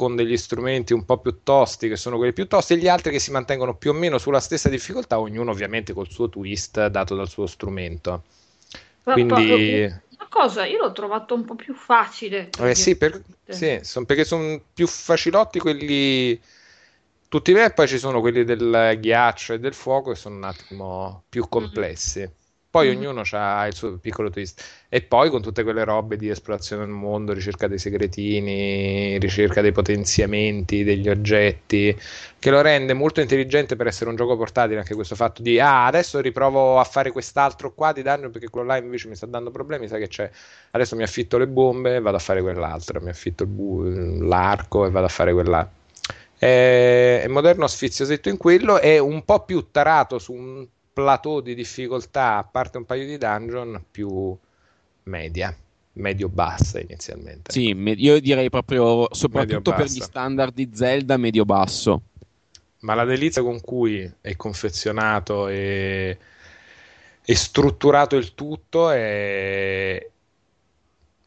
[0.00, 3.12] con degli strumenti un po' più tosti, che sono quelli più tosti, e gli altri
[3.12, 7.14] che si mantengono più o meno sulla stessa difficoltà, ognuno ovviamente col suo twist dato
[7.14, 8.22] dal suo strumento.
[9.04, 12.48] Ma Quindi, Una cosa, io l'ho trovato un po' più facile.
[12.58, 16.40] eh sì, per- sì, son- perché sono più facilotti quelli
[17.28, 20.44] tutti me, e poi ci sono quelli del ghiaccio e del fuoco che sono un
[20.44, 22.28] attimo più complessi.
[22.70, 22.96] Poi Mhm.
[22.96, 24.62] ognuno ha il suo piccolo twist.
[24.88, 29.72] E poi con tutte quelle robe di esplorazione del mondo, ricerca dei segretini, ricerca dei
[29.72, 31.98] potenziamenti, degli oggetti,
[32.38, 34.78] che lo rende molto intelligente per essere un gioco portatile.
[34.78, 38.68] Anche questo fatto di, ah, adesso riprovo a fare quest'altro qua di dungeon perché quello
[38.68, 39.88] là invece mi sta dando problemi.
[39.88, 40.30] Sai che c'è?
[40.70, 43.00] Adesso mi affitto le bombe e vado a fare quell'altro.
[43.00, 45.74] Mi affitto bu- l'arco e vado a fare quell'altro.
[46.38, 52.36] È moderno, sfiziosetto in quello, è un po' più tarato su un plateau di difficoltà,
[52.36, 54.36] a parte un paio di dungeon, più
[55.04, 55.56] media,
[55.94, 57.52] medio-bassa inizialmente.
[57.52, 62.02] Sì, me- io direi proprio, soprattutto per gli standard di Zelda, medio-basso.
[62.80, 66.18] Ma la delizia con cui è confezionato e,
[67.22, 70.08] e strutturato il tutto è,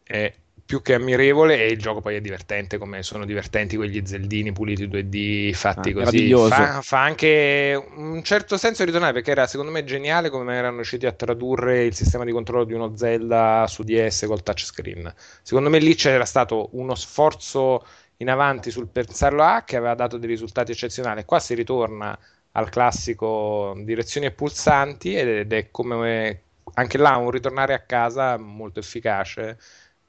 [0.03, 0.33] è
[0.73, 4.87] più che ammirevole e il gioco poi è divertente come sono divertenti quegli zeldini puliti
[4.87, 6.35] 2D fatti Ah, così.
[6.35, 11.07] fa, fa anche un certo senso ritornare perché era secondo me geniale come erano riusciti
[11.07, 15.11] a tradurre il sistema di controllo di uno Zelda su DS col touchscreen.
[15.41, 17.83] Secondo me lì c'era stato uno sforzo
[18.17, 21.25] in avanti sul pensarlo a che aveva dato dei risultati eccezionali.
[21.25, 22.17] Qua si ritorna
[22.51, 26.41] al classico direzioni e pulsanti ed è come
[26.75, 29.57] anche là un ritornare a casa molto efficace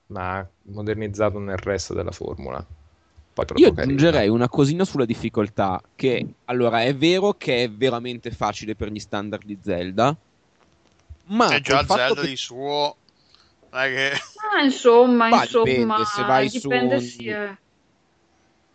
[0.06, 2.64] ma modernizzato nel resto della formula.
[3.56, 3.80] Io carino.
[3.82, 9.00] aggiungerei una cosina sulla difficoltà, che allora è vero che è veramente facile per gli
[9.00, 10.16] standard di Zelda,
[11.26, 12.96] ma È già col fatto Zelda che- di suo.
[13.70, 14.12] Che...
[14.54, 17.56] Ah, insomma, Ma insomma, dipende, se vai su dipende un- sì, eh.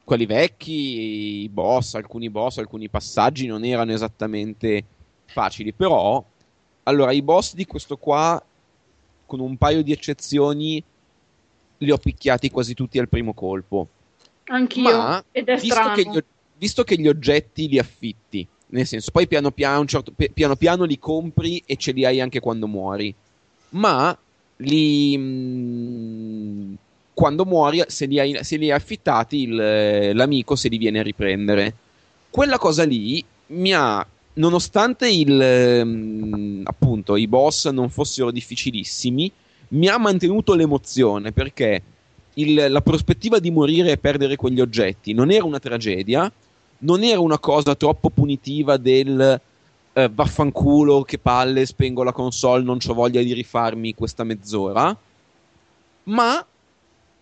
[0.03, 4.83] quelli vecchi, i boss, alcuni boss, alcuni passaggi non erano esattamente
[5.25, 6.21] facili, però
[6.83, 8.43] allora i boss di questo qua,
[9.25, 10.83] con un paio di eccezioni,
[11.79, 13.87] li ho picchiati quasi tutti al primo colpo.
[14.45, 14.83] Anch'io.
[14.83, 15.93] Ma Ed è visto strano.
[15.95, 16.19] che, gli,
[16.57, 20.83] visto che gli oggetti li affitti, nel senso, poi piano piano, certo- pi- piano piano
[20.85, 23.13] li compri e ce li hai anche quando muori,
[23.69, 24.17] ma
[24.57, 26.73] li, mm,
[27.13, 31.03] quando muori, se li hai, se li hai affittati, il- l'amico se li viene a
[31.03, 31.75] riprendere.
[32.29, 39.31] Quella cosa lì mi ha, nonostante il, mm, appunto, i boss non fossero difficilissimi,
[39.69, 41.81] mi ha mantenuto l'emozione perché
[42.35, 46.31] il- la prospettiva di morire e perdere quegli oggetti non era una tragedia,
[46.79, 49.41] non era una cosa troppo punitiva del
[49.93, 54.95] eh, vaffanculo, che palle, spengo la console, non ho voglia di rifarmi questa mezz'ora,
[56.03, 56.45] ma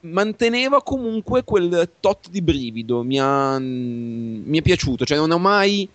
[0.02, 5.88] manteneva comunque quel tot di brivido, mi, ha- mi è piaciuto, cioè non ho mai...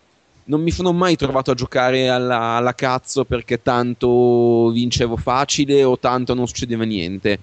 [0.45, 5.99] Non mi sono mai trovato a giocare alla, alla cazzo perché tanto vincevo facile o
[5.99, 7.39] tanto non succedeva niente.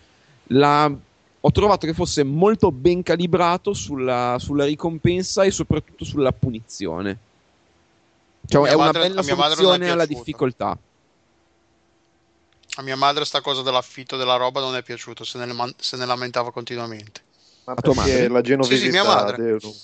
[0.48, 0.92] La-
[1.42, 7.18] ho trovato che fosse molto ben calibrato sulla, sulla ricompensa e soprattutto sulla punizione.
[8.46, 10.78] Cioè, è una madre- bella a mia madre non è soluzione alla difficoltà.
[12.76, 15.96] A mia madre sta cosa dell'affitto della roba non è piaciuto, se ne, man- se
[15.98, 17.22] ne lamentava continuamente.
[17.66, 18.28] Ma A tua perché madre?
[18.30, 19.38] la genovesità Sì, sì, mia madre.
[19.38, 19.76] Delu.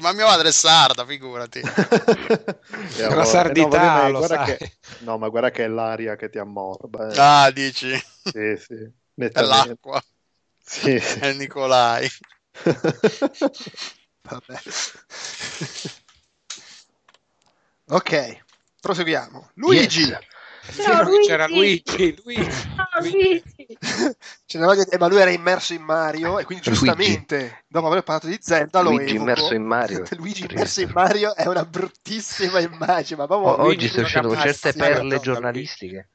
[0.00, 1.60] Ma mia madre è sarda, figurati.
[1.60, 4.56] E allora- La sardità, no, vabbè, ma lo guarda sai.
[4.56, 7.12] che- no, ma guarda che è l'aria che ti ammorba.
[7.12, 7.18] eh.
[7.18, 7.92] Ah, dici?
[8.24, 10.02] Sì, sì, È l'acqua,
[10.64, 11.18] Sì, sì.
[11.18, 12.08] è Nicolai.
[14.28, 14.60] Vabbè.
[17.88, 18.44] ok,
[18.80, 19.50] proseguiamo.
[19.54, 20.02] Luigi!
[20.08, 20.18] Yes.
[20.72, 21.82] Ciao, Sì, c'era Luigi.
[21.86, 22.50] Luigi, Luigi.
[22.74, 24.82] Ciao, Luigi.
[24.90, 26.80] Eh, ma lui era immerso in Mario e quindi Luigi.
[26.84, 29.20] giustamente dopo aver parlato di Zelda lo Luigi evoco.
[29.22, 30.04] immerso in Mario.
[30.16, 34.38] Luigi immerso in Mario è una bruttissima immagine ma O- oggi Luigi sto uscendo con
[34.38, 36.08] certe perle giornalistiche.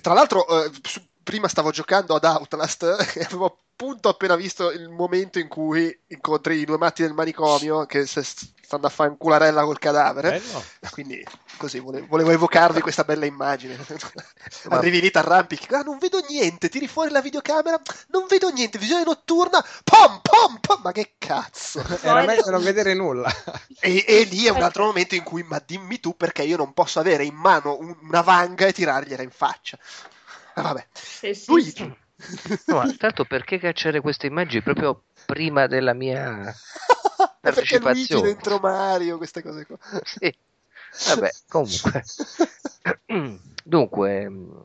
[0.00, 2.82] Tra l'altro, eh, su- prima stavo giocando ad Outlast
[3.16, 7.86] e avevo appunto appena visto il momento in cui incontri i due matti del manicomio
[7.86, 8.22] che se
[8.70, 10.30] stanno a fare un cularella col cadavere.
[10.30, 10.64] Bello.
[10.92, 11.26] Quindi
[11.56, 13.76] così volevo, volevo evocarvi questa bella immagine.
[14.70, 17.80] Arrivi lì, t'arrampichi, ah, non vedo niente, tiri fuori la videocamera,
[18.10, 21.84] non vedo niente, visione notturna, pom, pom, pom, ma che cazzo.
[22.00, 23.28] Era meglio non vedere nulla.
[23.82, 26.74] E, e lì è un altro momento in cui, ma dimmi tu perché io non
[26.74, 29.78] posso avere in mano un- una vanga e tirargliela in faccia.
[30.54, 30.86] Ah, vabbè.
[30.92, 31.72] Sì, sì, Luigi.
[31.72, 32.60] sì.
[32.66, 36.54] No, ma tanto perché cacciare queste immagini proprio prima della mia
[37.40, 38.22] perché Luigi partecipazione?
[38.22, 39.78] dentro Mario, queste cose qua.
[40.04, 40.34] Sì.
[41.08, 42.04] Vabbè, comunque.
[43.64, 44.60] Dunque, mh,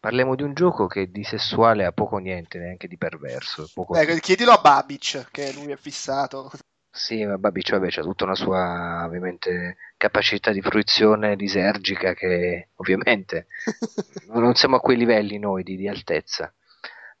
[0.00, 3.68] parliamo di un gioco che di sessuale ha poco niente, neanche di perverso.
[3.72, 3.94] Poco...
[3.94, 6.50] Ecco, chiedilo a Babic, che lui è fissato.
[6.92, 13.46] Sì, ma Babic vabbè, c'ha tutta una sua ovviamente capacità di fruizione lisergica che ovviamente
[14.34, 16.52] non siamo a quei livelli noi di, di altezza.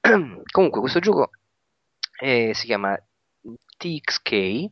[0.00, 1.30] Comunque, questo gioco
[2.18, 3.00] eh, si chiama
[3.76, 4.70] TXK,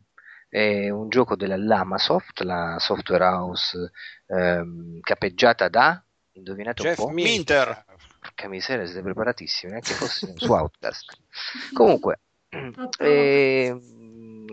[0.49, 3.91] è un gioco della Lamasoft, la software house
[4.27, 6.03] ehm, capeggiata da,
[6.33, 7.09] indovinate un Jeff po'?
[7.09, 7.85] Minter.
[8.21, 11.17] Porca miseria, siete preparatissimi, neanche fossimo su Outcast.
[11.73, 12.21] Comunque,
[12.99, 13.77] eh,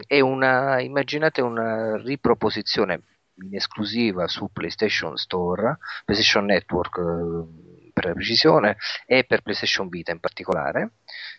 [0.08, 3.02] è una, immaginate una riproposizione
[3.44, 10.12] in esclusiva su PlayStation Store, PlayStation Network eh, per la precisione e per PlayStation Vita
[10.12, 10.92] in particolare.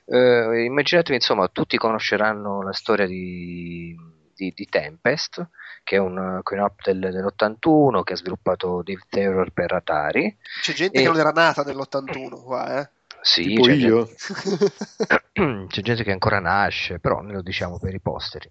[0.07, 3.95] Eh, immaginatevi, insomma, tutti conosceranno la storia di,
[4.37, 5.49] di, di Tempest,
[5.83, 10.37] che è un coin-op del, dell'81 che ha sviluppato Dave Terror per Atari.
[10.63, 12.91] C'è gente E- che non era nata nell'81 qua, eh.
[13.23, 14.05] Sì, Tipo c'è io.
[14.07, 14.73] gente-
[15.69, 18.49] c'è gente che ancora nasce, però noi lo diciamo per i posteri.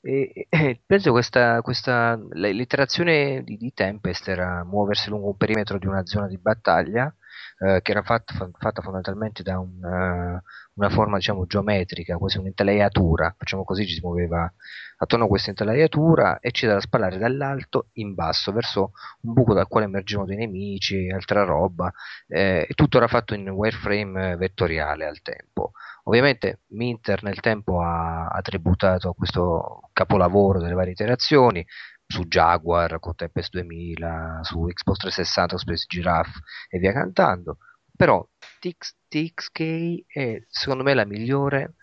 [0.00, 5.86] E, e penso questa, questa l'iterazione di, di Tempest era muoversi lungo un perimetro di
[5.86, 7.12] una zona di battaglia
[7.58, 10.42] eh, che era fatta, fa- fatta fondamentalmente da un, eh,
[10.74, 14.52] una forma diciamo geometrica, quasi un'intelaiatura, facciamo così, ci si muoveva
[14.98, 18.92] attorno a questa intelaiatura e c'era da spallare dall'alto in basso verso
[19.22, 21.92] un buco dal quale emergevano dei nemici, altra roba,
[22.28, 25.72] eh, e tutto era fatto in wireframe vettoriale al tempo.
[26.04, 31.66] Ovviamente Minter nel tempo ha, ha tributato a questo capolavoro delle varie iterazioni
[32.06, 37.58] su Jaguar con Tempest 2000, su Xbox 360, Space Giraffe e via cantando.
[37.96, 38.26] Però
[38.60, 41.74] TX, TXK è secondo me la migliore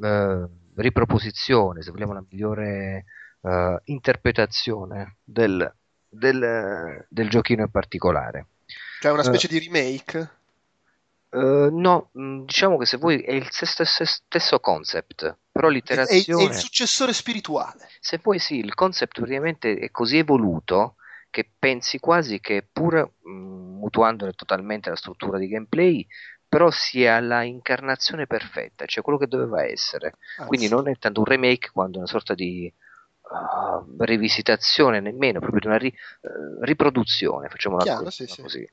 [0.00, 3.04] eh, riproposizione, se vogliamo la migliore
[3.42, 5.74] eh, interpretazione del,
[6.08, 8.46] del, del giochino in particolare.
[9.00, 10.36] Cioè una specie di remake.
[11.30, 16.04] Eh, no, mh, diciamo che se vuoi è il stesso, stesso concept, però È, è-
[16.04, 17.88] è l'iterazione, il successore spirituale.
[18.00, 20.96] se vuoi sì, il concept praticamente è così evoluto
[21.30, 23.30] che pensi quasi che pur mh,
[23.78, 26.06] mutuandone totalmente la struttura di gameplay,
[26.48, 30.14] però sia la incarnazione perfetta, cioè quello che doveva essere.
[30.36, 32.72] Anzi, Quindi non è tanto un remake quanto una sorta di
[33.22, 36.28] uh, rivisitazione, nemmeno proprio di una ri- eh,
[36.64, 38.26] riproduzione, facciamola Chiaro, così.
[38.26, 38.70] sì, sì.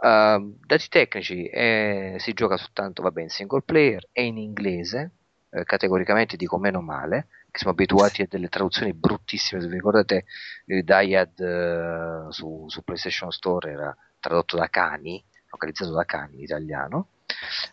[0.00, 5.14] Uh, dati tecnici eh, si gioca soltanto vabbè, in single player e in inglese
[5.50, 10.26] eh, categoricamente dico meno male che siamo abituati a delle traduzioni bruttissime se vi ricordate
[10.66, 16.42] il Dyad eh, su, su PlayStation Store era tradotto da Cani localizzato da Cani in
[16.42, 17.08] italiano.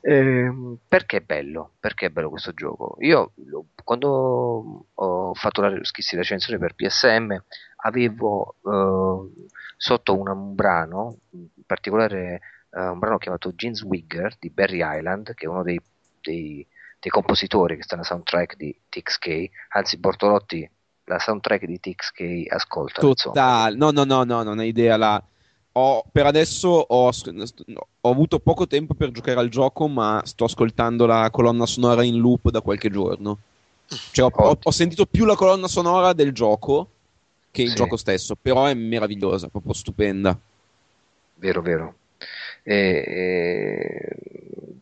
[0.01, 2.97] Ehm, perché è bello perché è bello questo gioco?
[2.99, 3.33] Io
[3.83, 7.35] quando ho fatto la schissi recensione per PSM
[7.83, 9.45] avevo eh,
[9.85, 12.41] sotto un, un brano in particolare
[12.71, 15.79] eh, un brano chiamato Jeans Wigger di Barry Island che è uno dei,
[16.21, 16.65] dei-
[16.99, 20.67] dei compositori che sta nella soundtrack di TXK anzi Bortolotti
[21.03, 23.01] la soundtrack di TXK ascolta.
[23.01, 23.75] Totale.
[23.75, 24.97] No, no, no, no, non hai idea.
[24.97, 25.23] La...
[25.73, 31.05] Ho, per adesso ho, ho avuto poco tempo per giocare al gioco, ma sto ascoltando
[31.05, 33.37] la colonna sonora in loop da qualche giorno.
[34.11, 36.89] Cioè, ho- ho sentito più la colonna sonora del gioco
[37.55, 37.75] che il Sì.
[37.75, 40.37] gioco stesso, però è meravigliosa, proprio stupenda.
[41.35, 41.95] Vero, vero.
[42.63, 44.15] E- e-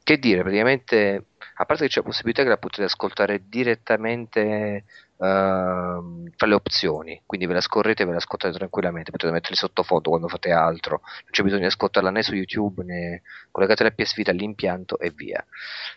[0.03, 1.23] che dire, praticamente,
[1.55, 4.85] a parte che c'è la possibilità che la potete ascoltare direttamente
[5.17, 9.55] ehm, tra le opzioni, quindi ve la scorrete e ve la ascoltate tranquillamente, potete metterli
[9.55, 13.21] sottofondo quando fate altro, non c'è bisogno di ascoltarla né su YouTube né
[13.51, 15.45] collegate la PS Vita all'impianto e via.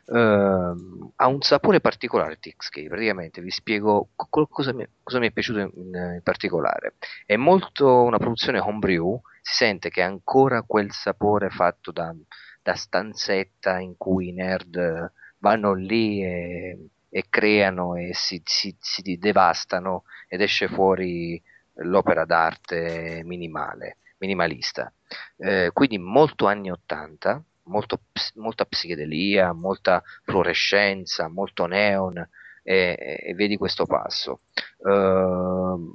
[0.07, 5.33] Ehm, ha un sapore particolare TXK, praticamente vi spiego co- cosa mi, cosa mi è
[5.33, 6.95] piaciuto in, in particolare.
[7.25, 12.15] È molto una produzione homebrew, si sente che ha ancora quel sapore fatto da,
[12.63, 19.17] da stanzetta in cui i nerd vanno lì e, e creano e si, si- si
[19.19, 21.41] devastano ed esce fuori
[21.81, 24.93] l'opera d'arte minimale, minimalista.
[25.37, 28.01] Eh, quindi molto anni 80, molto
[28.37, 32.17] molta psichedelia, molta fluorescenza, molto neon,
[32.63, 34.41] e, e vedi questo passo.
[34.79, 35.95] Uh,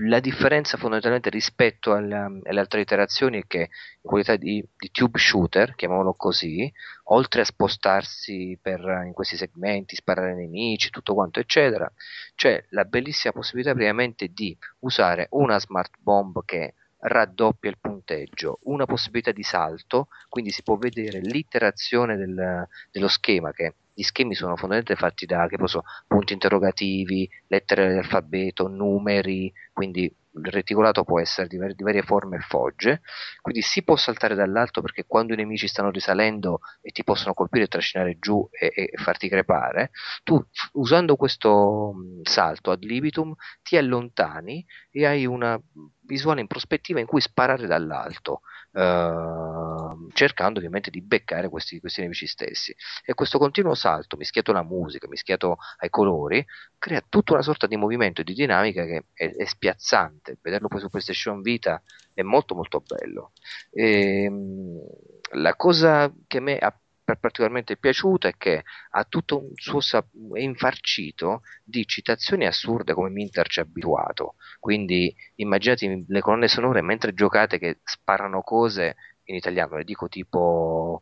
[0.00, 5.18] la differenza fondamentalmente rispetto alla, alle altre iterazioni è che in qualità di, di, tube
[5.18, 6.70] shooter, chiamiamolo così,
[7.04, 11.90] oltre a spostarsi per, in questi segmenti, sparare nemici, tutto quanto eccetera,
[12.34, 18.84] c'è la bellissima possibilità praticamente di usare una smart bomb che raddoppia il punteggio, una
[18.84, 24.56] possibilità di salto, quindi si può vedere l'iterazione del, dello schema che gli schemi sono
[24.56, 31.56] fondamentalmente fatti da posso, punti interrogativi, lettere dell'alfabeto, numeri, quindi il reticolato può essere di,
[31.74, 33.00] di, varie forme e fogge,
[33.40, 37.64] quindi si può saltare dall'alto perché quando i nemici stanno risalendo e ti possono colpire
[37.64, 39.92] e trascinare giù e, e farti crepare,
[40.24, 40.38] tu
[40.72, 45.58] usando questo salto ad libitum ti allontani e hai una
[46.02, 48.42] visuale in prospettiva in cui sparare dall'alto
[48.76, 52.74] Ehm, cercando ovviamente di beccare questi, questi nemici stessi.
[53.04, 56.44] E questo continuo salto, mischiato alla musica, mischiato ai colori,
[56.78, 60.38] crea tutta una sorta di movimento e di dinamica che è, è spiazzante.
[60.42, 61.82] Vederlo poi su PlayStation Vita
[62.12, 63.32] è molto molto bello.
[63.70, 64.80] E, ehm,
[65.32, 66.78] la cosa che a me ha
[67.14, 73.46] particolarmente piaciuto è che ha tutto un suo sap- infarcito di citazioni assurde come Minter
[73.48, 74.34] ci ha abituato.
[74.58, 81.00] Quindi immaginate le colonne sonore mentre giocate che sparano cose in italiano, le dico tipo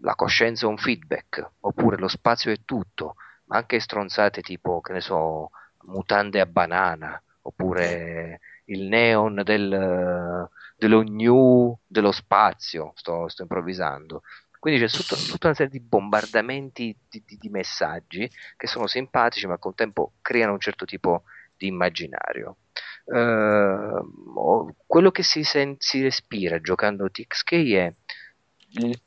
[0.00, 3.14] la coscienza è un feedback, oppure lo spazio è tutto,
[3.46, 5.50] ma anche stronzate tipo, che ne so,
[5.86, 14.22] mutande a banana, oppure il neon del, dello new dello spazio, sto, sto improvvisando.
[14.66, 19.46] Quindi c'è tutta, tutta una serie di bombardamenti di, di, di, messaggi che sono simpatici,
[19.46, 21.22] ma al contempo creano un certo tipo
[21.56, 22.56] di immaginario.
[23.04, 27.94] Uh, quello che si, sen- si respira giocando TXK è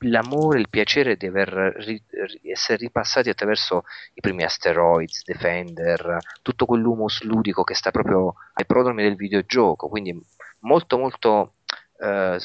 [0.05, 2.03] l'amore, il piacere di ri-
[2.43, 3.83] essere ripassati attraverso
[4.13, 10.17] i primi Asteroids, Defender, tutto quell'humus ludico che sta proprio ai prodromi del videogioco, quindi
[10.59, 11.55] molto molto
[11.99, 12.39] eh,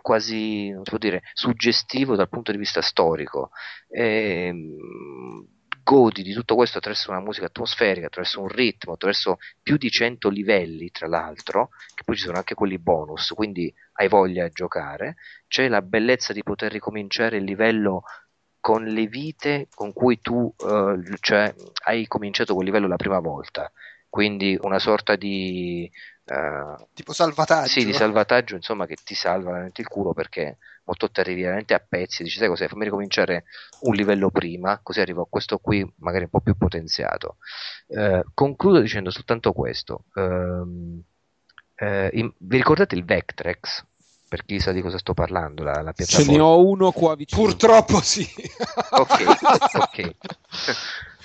[0.00, 3.50] quasi dire, suggestivo dal punto di vista storico.
[3.88, 4.76] E, ehm,
[5.82, 10.28] godi di tutto questo attraverso una musica atmosferica, attraverso un ritmo, attraverso più di 100
[10.28, 15.16] livelli, tra l'altro, che poi ci sono anche quelli bonus, quindi hai voglia di giocare.
[15.48, 18.02] C'è la bellezza di poter ricominciare il livello
[18.60, 21.52] con le vite con cui tu uh, cioè,
[21.84, 23.70] hai cominciato quel livello la prima volta.
[24.08, 25.90] Quindi una sorta di
[26.30, 27.68] Uh, tipo salvataggio.
[27.68, 31.74] Sì, di salvataggio, insomma, che ti salva veramente il culo perché molto te arrivi veramente
[31.74, 32.22] a pezzi.
[32.22, 32.68] Dici, sai cos'è?
[32.68, 33.46] Fammi ricominciare
[33.80, 37.38] un livello prima, così arrivo a questo qui, magari un po' più potenziato.
[37.86, 40.04] Uh, concludo dicendo soltanto questo.
[40.14, 41.02] Uh,
[42.12, 43.84] in, vi ricordate il Vectrex?
[44.30, 46.30] Per chi sa di cosa sto parlando, la, la piattaforma.
[46.30, 47.42] Ce ne ho uno qua vicino.
[47.42, 48.24] Purtroppo sì.
[48.90, 49.24] ok,
[49.74, 50.14] ok.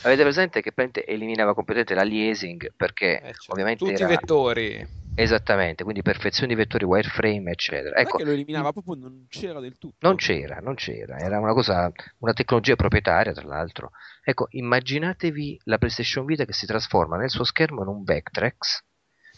[0.01, 0.73] Avete presente che
[1.05, 4.05] eliminava completamente l'aliasing perché eh, cioè, ovviamente tutti era...
[4.05, 4.87] i vettori.
[5.13, 7.95] Esattamente, quindi perfezione di vettori wireframe, eccetera.
[7.95, 9.95] Ecco, che lo eliminava proprio non c'era del tutto.
[9.99, 13.91] Non c'era, non c'era, era una cosa, una tecnologia proprietaria tra l'altro.
[14.23, 18.83] Ecco, immaginatevi la PlayStation Vita che si trasforma nel suo schermo in un Vectrex,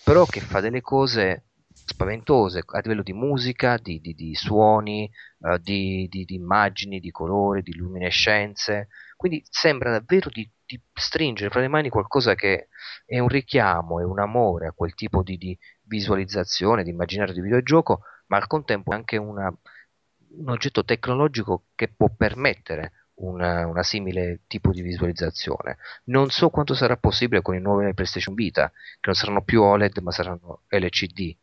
[0.05, 1.46] però che fa delle cose
[1.87, 5.09] spaventose a livello di musica, di, di, di suoni,
[5.39, 8.89] uh, di, di, immagini, di colori, di luminescenze.
[9.15, 10.49] Quindi sembra davvero di
[10.93, 12.67] stringere fra le mani qualcosa che
[13.05, 17.41] è un richiamo, è un amore a quel tipo di, di visualizzazione, di immaginario di
[17.41, 23.83] videogioco, ma al contempo è anche una, un oggetto tecnologico che può permettere una, una,
[23.83, 25.77] simile tipo di visualizzazione.
[26.05, 29.99] Non so quanto sarà possibile con i nuovi PlayStation Vita, che non saranno più OLED
[29.99, 31.35] ma saranno LCD,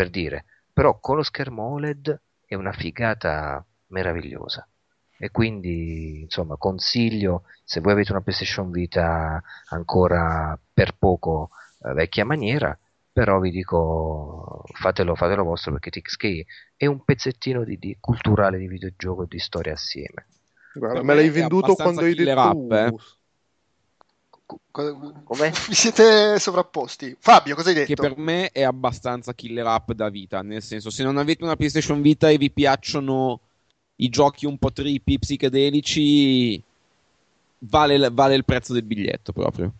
[0.00, 0.44] per dire.
[0.72, 4.66] Però con lo schermo OLED è una figata meravigliosa
[5.18, 11.50] e quindi insomma consiglio se voi avete una PlayStation Vita ancora per poco
[11.82, 12.76] eh, vecchia maniera
[13.12, 16.46] però vi dico fatelo, fatelo vostro perché TXK
[16.76, 20.26] è un pezzettino di, di culturale di videogioco e di storia assieme
[20.72, 22.94] Guarda, me l'hai venduto quando hai detto up, eh?
[24.70, 25.52] Come?
[25.68, 27.16] Vi siete sovrapposti.
[27.18, 27.94] Fabio, cosa hai detto?
[27.94, 30.42] Che per me è abbastanza killer app da vita.
[30.42, 33.40] Nel senso, se non avete una PlayStation Vita e vi piacciono
[33.96, 36.62] i giochi un po' trippy, psichedelici,
[37.58, 39.72] vale, vale il prezzo del biglietto proprio.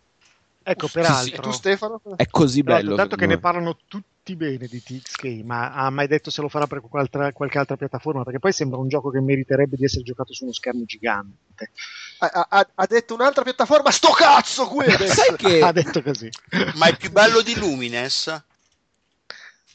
[0.63, 2.01] Ecco, peraltro, sì, tu Stefano?
[2.17, 2.95] È così bello.
[2.95, 4.05] Tanto che ne parlano tutti
[4.37, 7.77] bene di TXK, ma ha mai detto se lo farà per qualche altra, qualche altra,
[7.77, 8.23] piattaforma?
[8.23, 11.71] Perché poi sembra un gioco che meriterebbe di essere giocato su uno schermo gigante.
[12.19, 14.71] Ha, ha, ha detto un'altra piattaforma, sto cazzo!
[15.07, 15.61] Sai che...
[15.65, 16.31] ha detto così.
[16.75, 18.45] Ma è più bello di Lumines?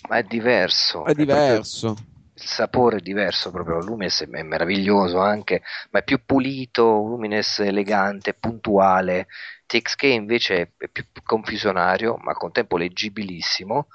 [0.08, 1.06] Ma è diverso.
[1.06, 1.96] È diverso.
[2.36, 8.34] il sapore è diverso proprio, Lumines è meraviglioso anche, ma è più pulito, Lumines elegante,
[8.34, 9.28] puntuale,
[9.66, 13.88] TXK invece è più confusionario, ma al contempo leggibilissimo,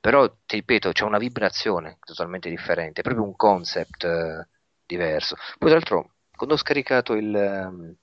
[0.00, 4.48] però ti ripeto, c'è una vibrazione totalmente differente, è proprio un concept eh,
[4.84, 5.36] diverso.
[5.58, 7.96] Poi tra l'altro, quando ho scaricato il, ehm,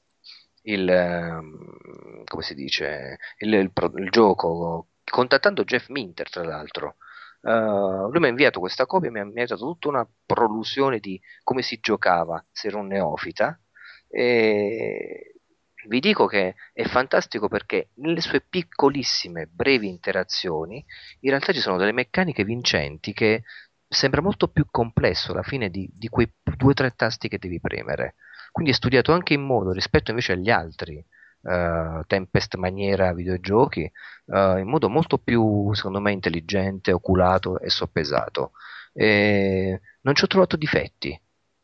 [0.64, 6.98] il ehm, come si dice, il, il, il gioco, contattando Jeff Minter tra l'altro,
[7.44, 11.20] Uh, lui mi ha inviato questa copia e mi ha inviato tutta una prolusione di
[11.44, 13.60] come si giocava se ero un neofita
[14.08, 15.33] e
[15.88, 20.84] vi dico che è fantastico perché nelle sue piccolissime brevi interazioni
[21.22, 23.44] in realtà ci sono delle meccaniche vincenti che
[23.88, 27.60] sembra molto più complesso alla fine di, di quei due o tre tasti che devi
[27.60, 28.16] premere
[28.52, 31.04] quindi è studiato anche in modo rispetto invece agli altri
[31.44, 33.92] uh, Tempest maniera videogiochi,
[34.26, 38.52] uh, in modo molto più, secondo me, intelligente, oculato e soppesato.
[38.94, 41.20] E non ci ho trovato difetti.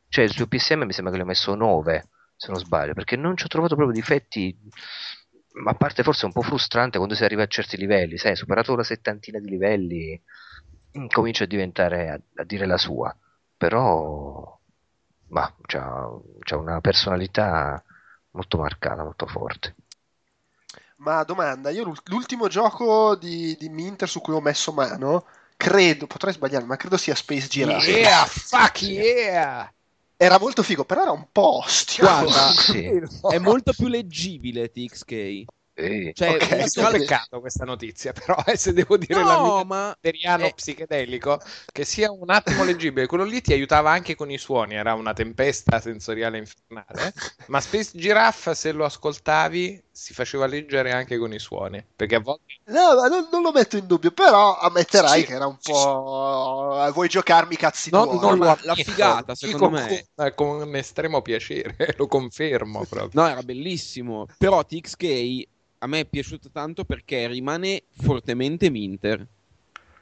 [0.08, 2.08] Cioè, il suo PSM mi sembra che le ho messo 9,
[2.40, 4.58] se non sbaglio, perché non ci ho trovato proprio difetti.
[5.62, 8.76] Ma a parte forse un po' frustrante quando si arriva a certi livelli, sai, superato
[8.78, 10.22] la settantina di livelli,
[10.98, 13.14] mm, comincia a diventare a, a dire la sua.
[13.58, 14.58] Però,
[15.28, 16.10] ma c'ha,
[16.40, 17.84] c'ha una personalità
[18.32, 19.76] molto marcata, molto forte.
[20.98, 25.26] Ma domanda, io l'ultimo gioco di, di Minter su cui ho messo mano,
[25.58, 27.92] credo, potrei sbagliare, ma credo sia Space Giraffe.
[27.92, 29.70] Yeah, fuck yeah!
[30.22, 32.04] Era molto figo, però era un po' ostio.
[32.06, 32.92] Guarda, sì.
[33.30, 35.46] è molto più leggibile TXK.
[35.74, 36.12] Sì.
[36.14, 39.64] Cioè, Ok, È un peccato questa notizia, però eh, se devo dire No, la mia
[39.64, 40.54] ma- eh.
[40.54, 41.40] psichedelico,
[41.72, 45.14] che sia un attimo leggibile, quello lì ti aiutava anche con i suoni, era una
[45.14, 47.14] tempesta sensoriale infernale,
[47.48, 52.20] ma Space Giraffe se lo ascoltavi si faceva leggere anche con i suoni, perché a
[52.20, 55.72] volte No, non, non lo metto in dubbio, però ammetterai Sì, che era un sì,
[55.72, 56.90] po'.
[56.94, 58.38] Vuoi giocarmi cazzi No, tuoi?
[58.38, 63.22] ma ammetto, la figata, secondo me- con, eh, con estremo piacere, lo confermo proprio.
[63.22, 64.28] No, era bellissimo.
[64.38, 65.48] Però TXK
[65.80, 69.26] a me è piaciuto tanto perché rimane fortemente Minter.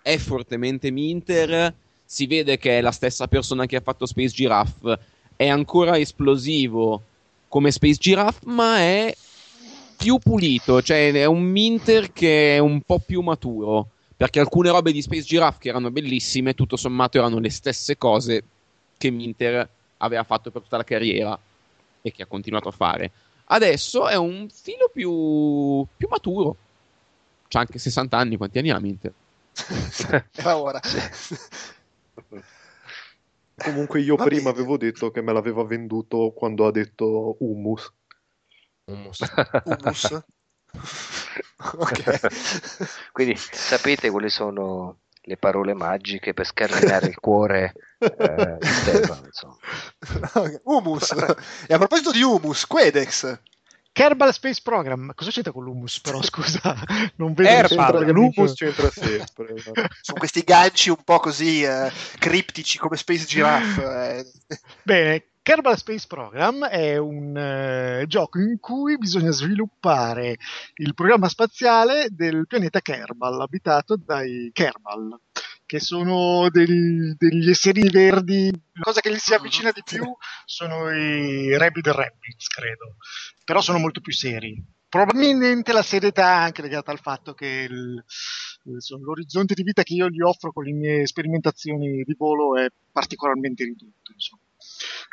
[0.02, 1.74] È fortemente Minter.
[2.03, 4.99] Si vede che è la stessa persona che ha fatto Space Giraffe.
[5.36, 7.03] È ancora esplosivo
[7.48, 9.18] come Space Giraffe, ma è
[9.98, 10.82] più pulito.
[10.82, 13.90] Cioè, è un Minter che è un po' più maturo.
[14.15, 18.44] Perché alcune robe di Space Giraffe che erano bellissime, tutto sommato erano le stesse cose
[18.98, 19.68] che Minter
[19.98, 21.38] aveva fatto per tutta la carriera
[22.02, 23.11] e che ha continuato a fare.
[23.45, 26.56] Adesso è un filo più, più maturo.
[27.48, 29.14] C'ha anche 60 anni, quanti anni ha Minter?
[30.36, 30.80] Era ora.
[33.56, 34.56] Comunque io Va prima bene.
[34.56, 37.91] avevo detto che me l'aveva venduto quando ha detto hummus.
[38.88, 39.20] Hummus.
[39.66, 40.24] Hummus.
[41.78, 42.20] ok.
[43.12, 49.58] Quindi sapete quali sono le parole magiche per scardinare il cuore eh, di Stefano, insomma.
[50.34, 51.12] Ok, Humus.
[51.68, 53.40] E a proposito di Humus, Quedex.
[53.92, 56.62] Kerbal Space Program, cosa c'entra con l'humus però, scusa?
[57.18, 59.56] Non vedo con L'hummus c'entra sempre.
[59.58, 63.82] Sono questi ganci un po' così eh, criptici come Space Giraffe.
[64.48, 64.60] eh.
[64.84, 70.36] Bene, Kerbal Space Program è un eh, gioco in cui bisogna sviluppare
[70.76, 75.18] il programma spaziale del pianeta Kerbal, abitato dai Kerbal,
[75.65, 78.52] che sono del- degli esserini verdi.
[78.74, 80.03] La cosa che gli si avvicina di più
[80.44, 82.98] sono i Rabid Rabbits, credo,
[83.45, 84.61] però sono molto più seri.
[84.90, 88.03] Probabilmente la serietà è anche legata al fatto che il-
[88.65, 92.68] insomma, l'orizzonte di vita che io gli offro con le mie sperimentazioni di volo è
[92.91, 94.11] particolarmente ridotto.
[94.11, 94.41] Insomma.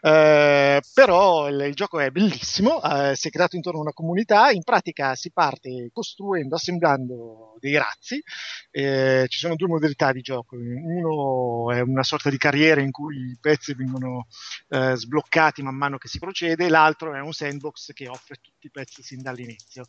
[0.01, 4.51] Eh, però il, il gioco è bellissimo, eh, si è creato intorno a una comunità,
[4.51, 8.23] in pratica si parte costruendo, assemblando dei razzi,
[8.71, 13.17] eh, ci sono due modalità di gioco, uno è una sorta di carriera in cui
[13.17, 14.27] i pezzi vengono
[14.69, 18.71] eh, sbloccati man mano che si procede, l'altro è un sandbox che offre tutti i
[18.71, 19.85] pezzi sin dall'inizio.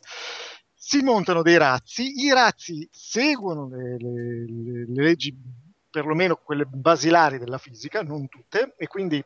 [0.74, 5.34] Si montano dei razzi, i razzi seguono le, le- le- le leggi,
[5.90, 9.22] perlomeno quelle basilari della fisica, non tutte, e quindi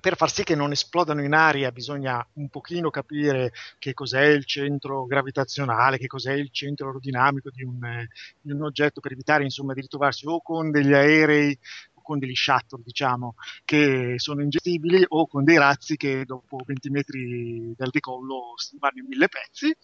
[0.00, 4.44] per far sì che non esplodano in aria bisogna un pochino capire che cos'è il
[4.44, 8.06] centro gravitazionale, che cos'è il centro aerodinamico di un,
[8.40, 11.58] di un oggetto per evitare insomma di ritrovarsi o con degli aerei
[12.08, 13.34] con degli shuttle diciamo
[13.66, 19.06] che sono ingestibili o con dei razzi che dopo 20 metri dal decollo vanno in
[19.06, 19.76] mille pezzi.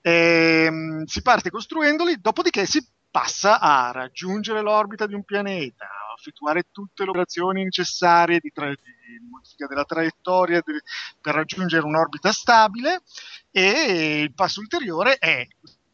[0.00, 5.86] Ehm, si parte costruendoli, dopodiché si passa a raggiungere l'orbita di un pianeta,
[6.18, 10.82] effettuare tutte le operazioni necessarie di, tra- di modifica della traiettoria de-
[11.20, 13.02] per raggiungere un'orbita stabile
[13.50, 15.46] e il passo ulteriore è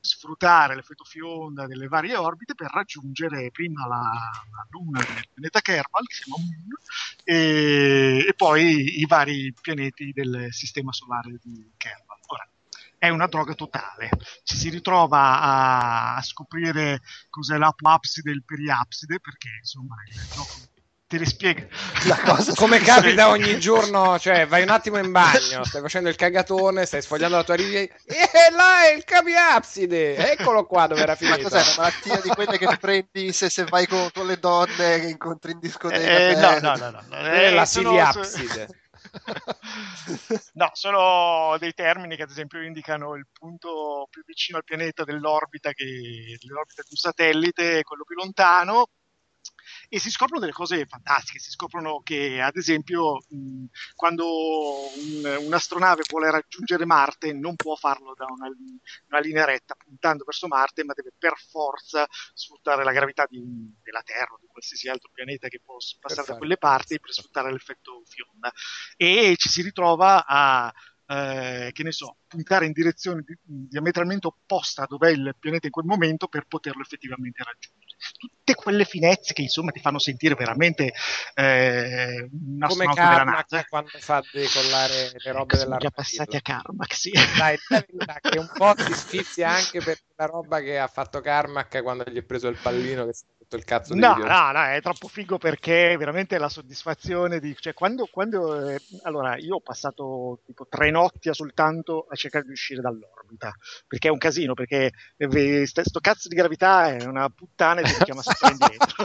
[0.05, 6.07] sfruttare l'effetto fionda delle varie orbite per raggiungere prima la, la luna del pianeta Kerbal,
[6.07, 6.69] che si chiama Moon,
[7.25, 12.04] e, e poi i vari pianeti del sistema solare di Kerbal.
[13.05, 14.09] È una droga totale.
[14.45, 20.53] Ci si ritrova a, a scoprire cos'è l'apopside e il periapside, perché insomma il gioco
[21.07, 21.67] te le spiega.
[22.07, 26.17] La cosa Come capita ogni giorno, cioè vai un attimo in bagno, stai facendo il
[26.17, 27.91] cagatone, stai sfogliando la tua riga e
[28.57, 31.43] là è il capiapside, eccolo qua dove era Ma finito.
[31.43, 35.01] cos'è una malattia di quelle che ti prendi se, se vai con, con le donne
[35.01, 36.01] che incontri in discoteca?
[36.01, 37.17] Eh, no, Eh, no, no, no, no.
[37.17, 38.69] È la Eh, sono- siliapside.
[40.55, 45.73] No, sono dei termini che ad esempio indicano il punto più vicino al pianeta dell'orbita,
[45.73, 48.87] che, dell'orbita di un satellite, quello più lontano,
[49.89, 51.39] e si scoprono delle cose fantastiche.
[51.39, 53.65] Si scoprono che, ad esempio, mh,
[53.95, 58.49] quando un- un'astronave vuole raggiungere Marte, non può farlo da una,
[59.09, 63.43] una linea retta puntando verso Marte, ma deve per forza sfruttare la gravità di-
[63.83, 67.13] della Terra o di qualsiasi altro pianeta che può passare da fare quelle parti per
[67.13, 68.53] sfruttare l'effetto fionda.
[68.97, 70.73] E ci si ritrova a
[71.07, 75.67] eh, che ne so, puntare in direzione di- diametralmente opposta a dove è il pianeta
[75.67, 77.84] in quel momento per poterlo effettivamente raggiungere.
[78.17, 80.93] Tutte quelle finezze che insomma ti fanno sentire veramente
[81.35, 86.95] eh, un Come della Carmack quando fa decollare le robe Siamo già passati a Carmack,
[86.95, 87.11] sì.
[87.11, 91.21] Dai, dai, dai, che un po' ti sfizia anche per la roba che ha fatto
[91.21, 94.27] Carmack quando gli è preso il pallino che si tutto il cazzo No, video.
[94.27, 97.55] no, no, è troppo figo perché veramente la soddisfazione di...
[97.59, 98.09] Cioè, quando...
[98.11, 103.55] quando eh, allora, io ho passato tipo tre notti soltanto a cercare di uscire dall'orbita,
[103.87, 107.85] perché è un casino, perché eh, st- sto cazzo di gravità è una puttana e
[107.85, 109.05] ti chiama sempre indietro.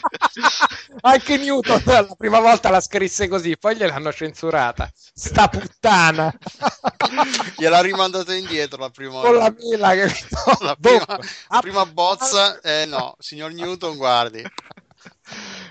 [1.02, 4.90] Anche Newton la prima volta la scrisse così, poi gliel'hanno censurata.
[4.94, 6.32] Sta puttana
[7.56, 10.12] Gliel'ha rimandata indietro la prima con la mela che
[10.60, 11.18] la prima, Boh.
[11.48, 12.60] la prima bozza.
[12.60, 14.42] Eh no, signor Newton, guardi.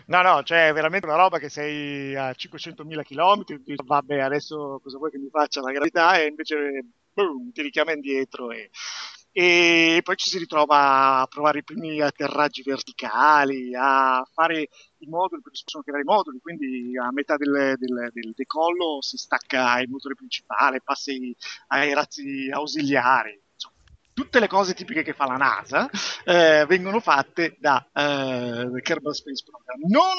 [0.08, 4.80] No, no, cioè è veramente una roba che sei a 500.000 km, dici, vabbè, adesso
[4.82, 6.18] cosa vuoi che mi faccia la gravità?
[6.18, 8.70] E invece, boom, ti richiama indietro e,
[9.40, 15.44] e poi ci si ritrova a provare i primi atterraggi verticali, a fare i moduli,
[15.44, 19.80] perché si possono creare i moduli, quindi a metà del, del- del decollo si stacca
[19.80, 21.36] il motore principale, passi
[21.68, 23.40] ai razzi ausiliari.
[23.54, 23.76] insomma,
[24.12, 25.88] Tutte le cose tipiche che fa la NASA
[26.26, 29.82] eh, vengono fatte da eh, Kerbal Space Program.
[29.88, 30.16] Non,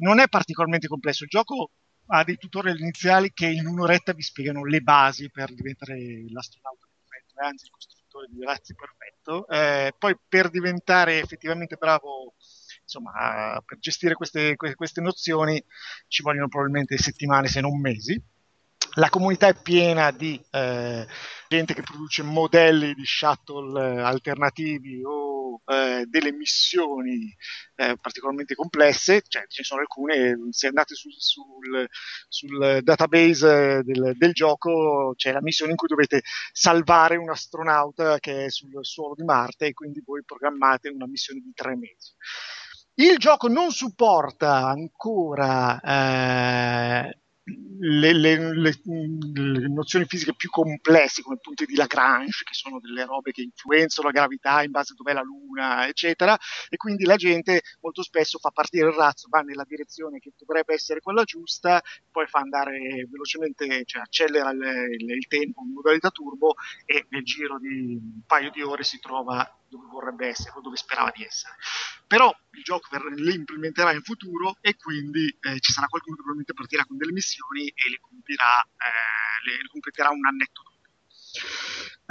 [0.00, 1.70] non è particolarmente complesso, il gioco
[2.08, 5.96] ha dei tutorial iniziali che in un'oretta vi spiegano le basi per diventare
[6.30, 6.86] l'astronauta
[7.40, 7.97] anzi il costruttore
[8.30, 9.46] di razzi perfetto.
[9.48, 12.34] Eh, poi per diventare effettivamente bravo
[12.82, 15.62] insomma, per gestire queste, que- queste nozioni
[16.08, 18.20] ci vogliono probabilmente settimane se non mesi.
[18.94, 21.06] La comunità è piena di eh,
[21.48, 25.27] gente che produce modelli di shuttle eh, alternativi o
[25.64, 27.34] eh, delle missioni
[27.76, 31.86] eh, particolarmente complesse, cioè ce ne sono alcune, se andate sul, sul,
[32.28, 36.22] sul database eh, del, del gioco c'è la missione in cui dovete
[36.52, 41.40] salvare un astronauta che è sul suolo di Marte e quindi voi programmate una missione
[41.40, 42.12] di tre mesi.
[42.94, 47.18] Il gioco non supporta ancora eh,
[47.80, 48.80] le, le- le-
[49.34, 54.08] le nozioni fisiche più complesse come punti di Lagrange, che sono delle robe che influenzano
[54.08, 56.36] la gravità in base a dov'è la Luna, eccetera,
[56.68, 60.74] e quindi la gente molto spesso fa partire il razzo, va nella direzione che dovrebbe
[60.74, 61.80] essere quella giusta,
[62.10, 64.60] poi fa andare velocemente, cioè accelera il,
[64.98, 66.54] il- il tempo in modalità turbo
[66.84, 67.68] e nel giro di
[68.00, 71.54] un paio di ore si trova dove vorrebbe essere o dove sperava di essere.
[72.06, 76.54] Però il gioco le implementerà in futuro e quindi eh, ci sarà qualcuno che probabilmente
[76.54, 80.76] partirà con delle missioni e le compirà, eh, le, le completerà un annetto dopo.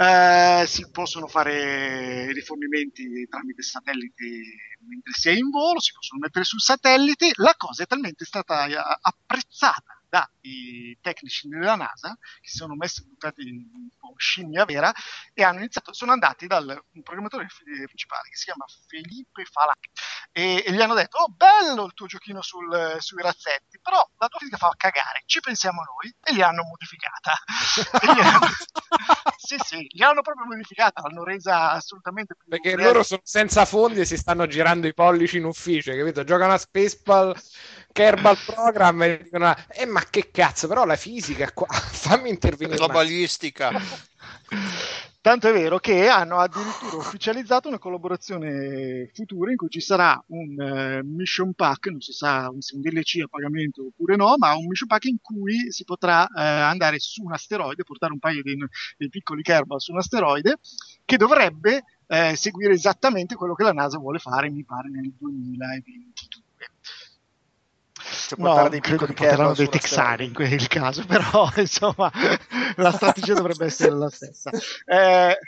[0.00, 4.44] Eh, si possono fare rifornimenti tramite satelliti
[4.86, 7.32] mentre si è in volo, si possono mettere sul satellite.
[7.34, 13.04] La cosa è talmente stata eh, apprezzata dai tecnici della NASA che si sono messi
[13.04, 13.42] buttati
[13.98, 14.92] po' scimmia vera
[15.38, 17.46] e hanno iniziato, sono andati dal un programmatore
[17.86, 19.72] principale che si chiama Felipe Falà
[20.32, 24.26] e, e gli hanno detto oh bello il tuo giochino sul- sui razzetti però la
[24.26, 27.34] tua fisica fa cagare ci pensiamo noi e gli hanno modificata
[28.02, 28.48] gli hanno-
[29.36, 32.92] sì sì gli hanno proprio modificata l'hanno resa assolutamente più Perché realistica.
[32.92, 36.24] loro sono senza fondi e si stanno girando i pollici in ufficio, capito?
[36.24, 37.34] Giocano a Spaceball,
[37.92, 42.78] Kerbal Program e dicono eh ma che cazzo, però la fisica qua, fammi intervenire.
[42.78, 43.70] La un attimo." balistica.
[45.20, 50.60] Tanto è vero che hanno addirittura ufficializzato una collaborazione futura in cui ci sarà un
[50.60, 54.66] eh, mission pack, non si sa se un DLC a pagamento oppure no, ma un
[54.66, 58.56] mission pack in cui si potrà eh, andare su un asteroide, portare un paio dei,
[58.96, 60.58] dei piccoli Kerbal su un asteroide
[61.04, 66.47] che dovrebbe eh, seguire esattamente quello che la NASA vuole fare, mi pare, nel 2022.
[68.28, 72.12] Cioè, No, dei credo che porteranno dei texani in quel caso, però insomma
[72.76, 74.50] la strategia dovrebbe essere la stessa.
[74.84, 75.38] Eh,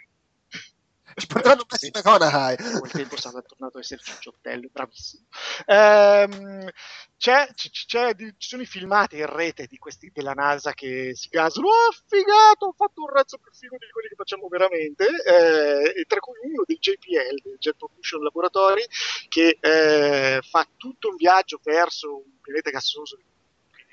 [1.15, 2.79] Ci porteranno Messi McConaughey.
[2.79, 5.27] quel tempo sarà tornato a essere Cicciottello, bravissimo.
[5.67, 6.71] Ehm,
[7.17, 11.67] c'è, c'è- ci sono i filmati in rete di questi della NASA che si gasano.
[11.67, 15.05] Oh, figato, ho fatto un razzo più figo di quelli che facciamo veramente.
[15.27, 18.85] eh, e tra cui uno dei JPL, del Jet Propulsion Laboratory,
[19.29, 23.19] che eh, fa tutto un viaggio verso un pianeta gassoso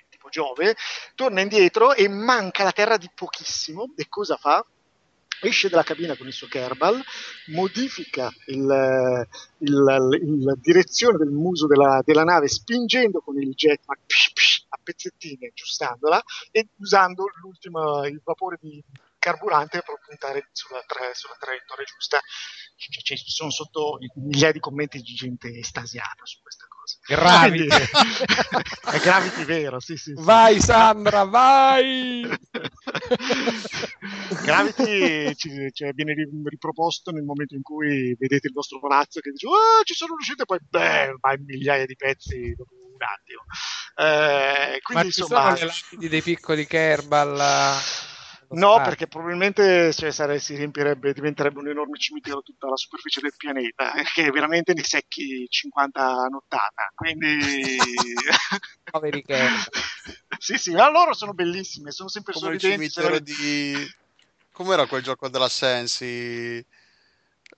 [0.09, 0.75] tipo Giove,
[1.15, 3.91] torna indietro e manca la Terra di pochissimo.
[3.95, 4.65] E cosa fa?
[5.41, 7.01] Esce dalla cabina con il suo Kerbal,
[7.47, 9.27] modifica il-
[9.59, 14.79] il- la direzione del muso della, della nave spingendo con il jetpack psh, psh, a
[14.81, 17.25] pezzettini, aggiustandola e usando
[18.09, 18.83] il vapore di
[19.19, 22.19] carburante per puntare sulla, tra- sulla traiettoria giusta.
[22.75, 26.76] Ci sono sotto migliaia di commenti di gente estasiata su questa cosa.
[27.07, 27.67] Gravity.
[28.91, 30.23] È Gravity vero, sì, sì, sì.
[30.23, 32.27] Vai Sandra, vai!
[34.43, 39.31] Gravity ci- cioè, viene ri- riproposto nel momento in cui vedete il vostro razzo che
[39.31, 43.43] dice oh, ci sono riuscito e poi beh, ma migliaia di pezzi dopo un attimo
[43.95, 47.77] Eh, Ma quindi ci insomma sono le lapidi dei piccoli Kerbal?
[48.49, 48.83] Eh, no spazio?
[48.83, 53.93] perché probabilmente cioè, sare- si riempirebbe diventerebbe un enorme cimitero tutta la superficie del pianeta
[53.93, 57.37] eh, che veramente ne secchi 50 a nottata quindi
[58.89, 59.63] Poveri Kerbal.
[60.39, 63.95] sì sì ma loro sono bellissime sono sempre Come il sorridenti cimitero sono- di...
[64.51, 66.65] Com'era quel gioco della Sensi?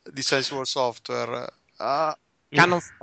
[0.03, 1.48] Di Sensible Software?
[1.78, 2.18] Ah,
[2.49, 2.80] Cannon.
[2.80, 2.98] Eh,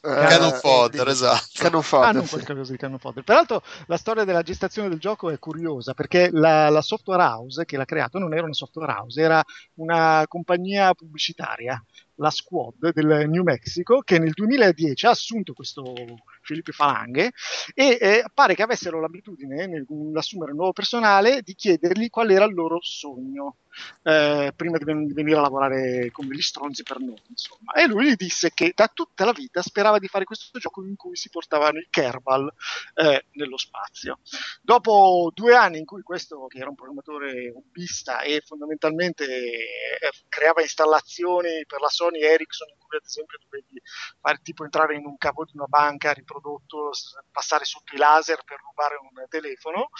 [0.00, 1.48] Cannon Fodder, eh, esatto.
[1.54, 2.40] Cannon Ah, Fodder, non sì.
[2.42, 3.24] qualcosa di Cannon Fodder.
[3.24, 7.76] Peraltro, la storia della gestazione del gioco è curiosa perché la, la software house che
[7.76, 9.42] l'ha creato non era una software house, era
[9.74, 11.82] una compagnia pubblicitaria,
[12.18, 15.94] la Squad del New Mexico, che nel 2010 ha assunto questo
[16.42, 17.32] Filippo Falanghe
[17.74, 22.78] e eh, pare che avessero l'abitudine, nell'assumere nuovo personale, di chiedergli qual era il loro
[22.80, 23.56] sogno.
[24.02, 27.72] eh, prima di, ven- di venire a lavorare con degli stronzi per noi, insomma.
[27.74, 30.96] E lui gli disse che da tutta la vita sperava di fare questo gioco in
[30.96, 32.52] cui si portavano i Kerbal
[32.94, 34.18] eh, nello spazio.
[34.62, 40.62] Dopo due anni in cui questo, che era un programmatore hobbista e fondamentalmente eh, creava
[40.62, 43.80] installazioni per la Sony Ericsson, in cui ad esempio dovevi
[44.20, 46.90] fare tipo entrare in un cavo di una banca riprodotto,
[47.30, 49.90] passare sotto i laser per rubare un telefono,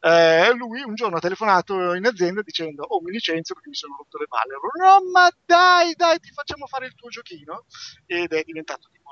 [0.00, 3.96] eh, lui un giorno ha telefonato in azienda dicendo oh mi licenzio perché mi sono
[3.96, 7.64] rotto le palle Loro, no ma dai dai ti facciamo fare il tuo giochino
[8.06, 9.02] ed è diventato tipo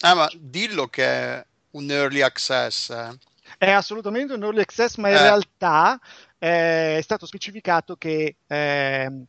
[0.00, 2.88] Ah, ma dillo che è un early access.
[2.88, 3.18] eh.
[3.58, 5.20] è assolutamente un early access ma in Eh.
[5.20, 6.00] realtà
[6.38, 9.26] eh, è stato specificato che ehm,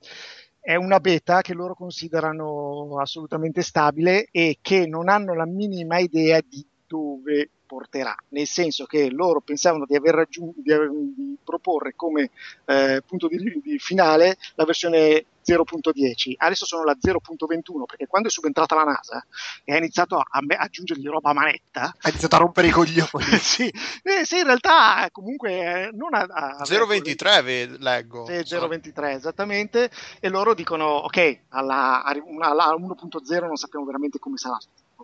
[0.65, 6.41] è una beta che loro considerano assolutamente stabile e che non hanno la minima idea
[6.41, 11.93] di dove porterà, nel senso che loro pensavano di aver raggiunto, di, aver- di proporre
[11.95, 12.31] come
[12.65, 18.31] eh, punto di, di finale la versione 0.10, adesso sono la 0.21 perché quando è
[18.31, 19.25] subentrata la NASA
[19.63, 23.09] e ha iniziato a, me- aggiungergli roba a manetta, Ha iniziato a rompere i coglioni.
[23.39, 23.71] sì,
[24.03, 25.51] eh, sì, in realtà comunque
[25.87, 28.25] eh, non a, a 023 ve- leggo.
[28.25, 29.89] sì, 023 esattamente.
[30.19, 34.57] E loro dicono ok alla, alla 1.0 non sappiamo veramente come sarà.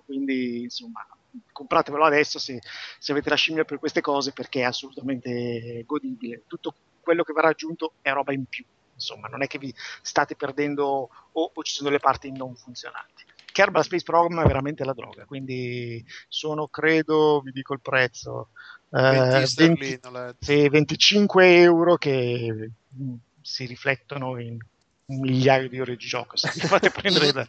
[0.05, 1.05] Quindi insomma
[1.51, 2.59] compratevelo adesso se,
[2.99, 6.43] se avete la scimmia per queste cose perché è assolutamente godibile.
[6.47, 8.65] Tutto quello che verrà aggiunto è roba in più
[9.01, 13.25] insomma non è che vi state perdendo o, o ci sono delle parti non funzionanti
[13.51, 18.49] Kerbal Space Program è veramente la droga quindi sono credo vi dico il prezzo
[18.91, 20.45] eh, 20 20 sterline, ho letto.
[20.45, 24.57] sì, 25 euro che mh, si riflettono in
[25.05, 27.47] un migliaio di ore di gioco se fate prendere,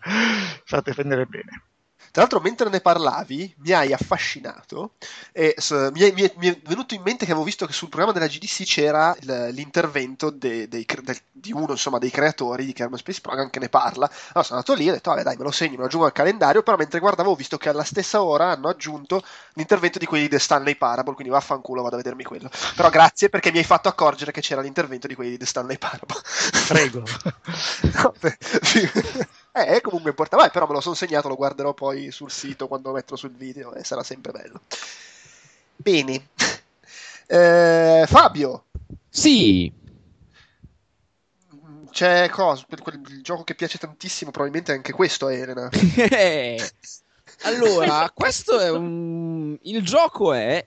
[0.65, 1.63] fate prendere bene
[2.11, 4.95] Tra l'altro, mentre ne parlavi, mi hai affascinato
[5.33, 7.73] e s- mi, è, mi è- mi è venuto in mente che avevo visto che
[7.73, 12.65] sul programma della GDC c'era il- l'intervento de- cre- del- di uno insomma, dei creatori
[12.67, 14.07] di Kerbal Space Program che ne parla.
[14.07, 16.07] Allora sono andato lì e ho detto, vabbè dai, me lo segno, me lo aggiungo
[16.07, 19.23] al calendario, però mentre guardavo ho visto che alla stessa ora hanno aggiunto
[19.55, 22.51] l'intervento di quelli di The Stanley Parable, quindi vaffanculo, vado a vedermi quello.
[22.77, 25.79] Però grazie perché mi hai fatto accorgere che c'era l'intervento di quelli di The Stanley
[25.79, 26.21] Parable.
[26.69, 27.03] prego
[27.95, 28.15] No,
[28.63, 28.89] sì.
[29.53, 32.89] Eh, comunque importante, Vai, però me lo sono segnato, lo guarderò poi sul sito quando
[32.89, 34.61] lo metto sul video e sarà sempre bello.
[35.77, 36.29] Bene.
[37.25, 38.65] Eh, Fabio,
[39.09, 39.73] Sì,
[41.93, 45.69] c'è cosa, il gioco che piace tantissimo, probabilmente è anche questo Elena.
[45.97, 46.59] Eh,
[47.45, 49.57] allora, questo è un...
[49.63, 50.67] Il gioco è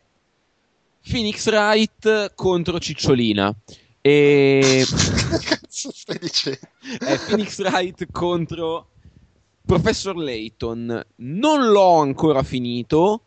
[1.02, 3.54] Phoenix Wright contro Cicciolina.
[4.02, 4.86] E...
[5.44, 6.60] cazzo stai dicendo?
[7.00, 8.90] è Phoenix Wright contro
[9.66, 11.06] Professor Layton.
[11.18, 13.22] Non l'ho ancora finito.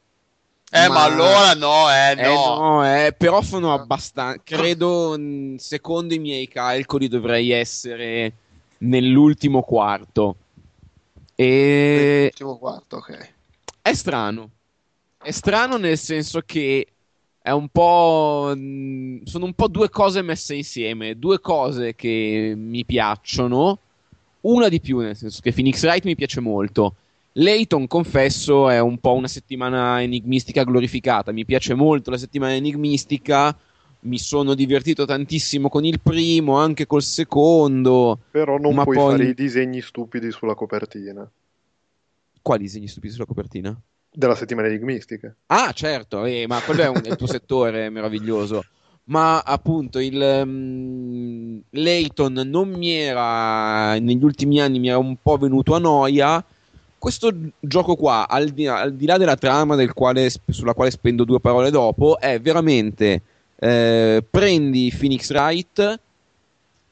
[0.71, 2.59] Eh, ma, allora no, eh, Eh, no.
[2.59, 4.41] no, eh, però sono abbastanza.
[4.45, 8.33] Credo, mh, secondo i miei calcoli, dovrei essere
[8.79, 10.37] nell'ultimo quarto.
[11.35, 13.35] E L'ultimo quarto, ok.
[13.81, 14.51] è strano.
[15.23, 16.87] È strano nel senso che
[17.41, 18.49] è un po'.
[19.25, 21.19] Sono un po' due cose messe insieme.
[21.19, 23.79] Due cose che mi piacciono.
[24.41, 26.95] Una di più, nel senso che Phoenix Wright mi piace molto.
[27.33, 31.33] Layton, confesso, è un po' una settimana enigmistica glorificata.
[31.33, 33.57] Mi piace molto la settimana enigmistica.
[34.01, 38.19] Mi sono divertito tantissimo con il primo, anche col secondo.
[38.31, 41.29] Però non puoi poi- fare i disegni stupidi sulla copertina
[42.43, 43.79] Quali disegni stupidi sulla copertina?
[44.11, 45.35] Della settimana enigmistica.
[45.47, 48.65] Ah, certo, eh, ma quello è, un- è il tuo settore meraviglioso.
[49.05, 55.39] Ma appunto il um, Layton non mi era negli ultimi anni mi era un po'
[55.39, 56.45] venuto a noia.
[56.99, 61.25] Questo gioco qua, al di, al di là della trama del quale, sulla quale spendo
[61.25, 63.23] due parole dopo, è veramente
[63.57, 66.01] eh, prendi Phoenix Wright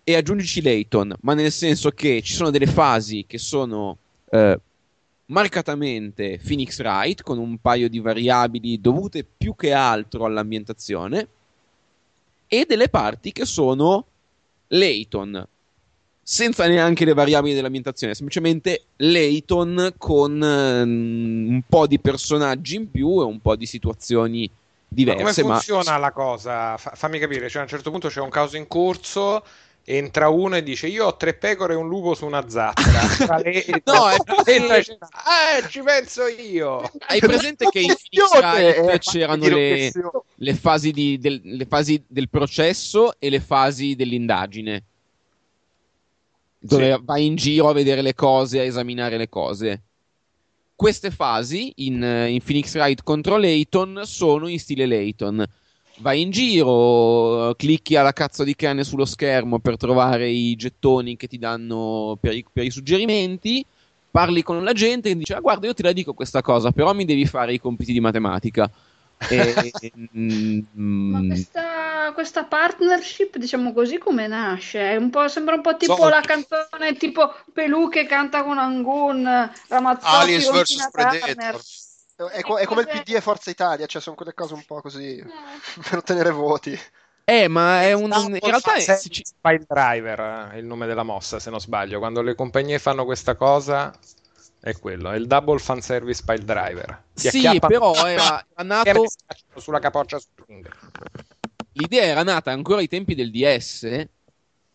[0.04, 3.96] e aggiungici Layton, ma nel senso che ci sono delle fasi che sono
[4.30, 4.58] eh,
[5.26, 11.28] marcatamente Phoenix Wright con un paio di variabili dovute più che altro all'ambientazione
[12.46, 14.06] e delle parti che sono
[14.68, 15.46] Layton
[16.28, 23.20] senza neanche le variabili dell'ambientazione, semplicemente Layton con ehm, un po' di personaggi in più
[23.20, 24.56] e un po' di situazioni Ma
[24.88, 26.76] diverse, come ma funziona la cosa?
[26.78, 29.44] Fa- fammi capire, cioè a un certo punto c'è un caso in corso,
[29.88, 33.38] entra uno e dice io ho tre pecore e un lupo su una zattera.
[33.38, 34.16] Le- No, è
[34.76, 36.82] dice, eh, ci penso io.
[37.06, 39.92] hai presente che in Phoenix Wright c'erano le,
[40.34, 44.82] le fasi, di- del, le fasi del processo e le fasi dell'indagine.
[46.58, 49.82] Dove vai in giro a vedere le cose, a esaminare le cose.
[50.74, 55.46] Queste fasi in, eh, in Phoenix Wright contro Layton sono in stile Layton.
[55.98, 61.26] Vai in giro, clicchi alla cazzo di cane sullo schermo per trovare i gettoni che
[61.26, 63.64] ti danno per i, per i suggerimenti.
[64.10, 66.92] Parli con la gente e dici: ah, Guarda, io te la dico questa cosa, però
[66.92, 68.70] mi devi fare i compiti di matematica.
[69.28, 74.90] E, mm, Ma questa, questa partnership, diciamo così, come nasce?
[74.90, 78.58] È un po', sembra un po' tipo So- la canzone tipo Pelù che canta con
[78.58, 81.34] Angun, Ramazzotti Aliens vs Predator.
[81.34, 81.60] Turner.
[82.16, 84.80] È, co- è come il PD e Forza Italia, cioè sono quelle cose un po'
[84.80, 85.22] così
[85.88, 86.78] per ottenere voti.
[87.24, 88.10] eh, ma è un.
[88.10, 91.98] In realtà è, Service Pile Driver è il nome della mossa, se non sbaglio.
[91.98, 93.92] Quando le compagnie fanno questa cosa,
[94.60, 97.02] è quello, è il Double Fan Service Pile Driver.
[97.12, 99.04] Ti Sì, però era, era nato.
[99.56, 100.70] sulla capoccia string.
[101.72, 104.06] L'idea era nata ancora ai tempi del DS,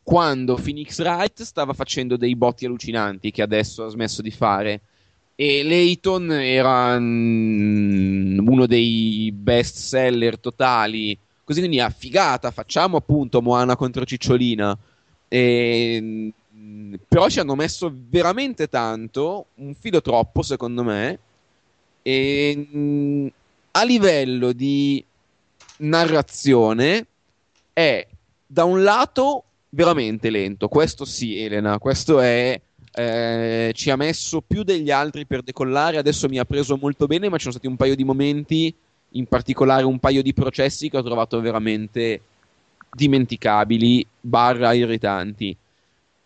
[0.04, 4.82] quando Phoenix Wright stava facendo dei botti allucinanti che adesso ha smesso di fare.
[5.42, 11.18] E Layton era mm, uno dei best seller totali.
[11.44, 14.78] Così quindi a figata, facciamo appunto Moana contro Cicciolina.
[15.28, 21.18] E, mm, però ci hanno messo veramente tanto, un filo troppo secondo me.
[22.04, 23.28] E mm,
[23.72, 25.04] a livello di
[25.78, 27.08] narrazione
[27.74, 28.08] è
[28.46, 30.68] da un lato veramente lento.
[30.68, 32.62] Questo sì, Elena, questo è.
[32.94, 35.98] Eh, ci ha messo più degli altri per decollare.
[35.98, 38.74] Adesso mi ha preso molto bene, ma ci sono stati un paio di momenti,
[39.10, 42.22] in particolare un paio di processi che ho trovato veramente
[42.94, 45.56] dimenticabili, barra irritanti.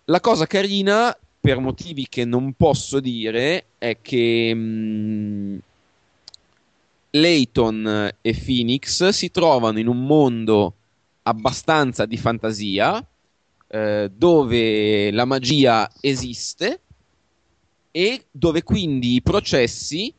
[0.05, 5.59] La cosa carina, per motivi che non posso dire, è che mh,
[7.11, 10.73] Layton e Phoenix si trovano in un mondo
[11.23, 13.03] abbastanza di fantasia,
[13.76, 16.80] eh, dove la magia esiste
[17.91, 20.14] e dove quindi i processi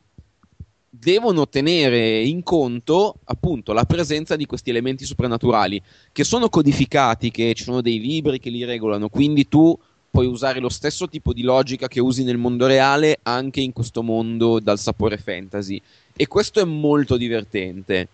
[0.87, 5.81] devono tenere in conto appunto la presenza di questi elementi soprannaturali
[6.11, 9.75] che sono codificati, che ci sono dei libri che li regolano, quindi tu
[10.11, 14.03] puoi usare lo stesso tipo di logica che usi nel mondo reale anche in questo
[14.03, 15.81] mondo dal sapore fantasy
[16.15, 18.07] e questo è molto divertente.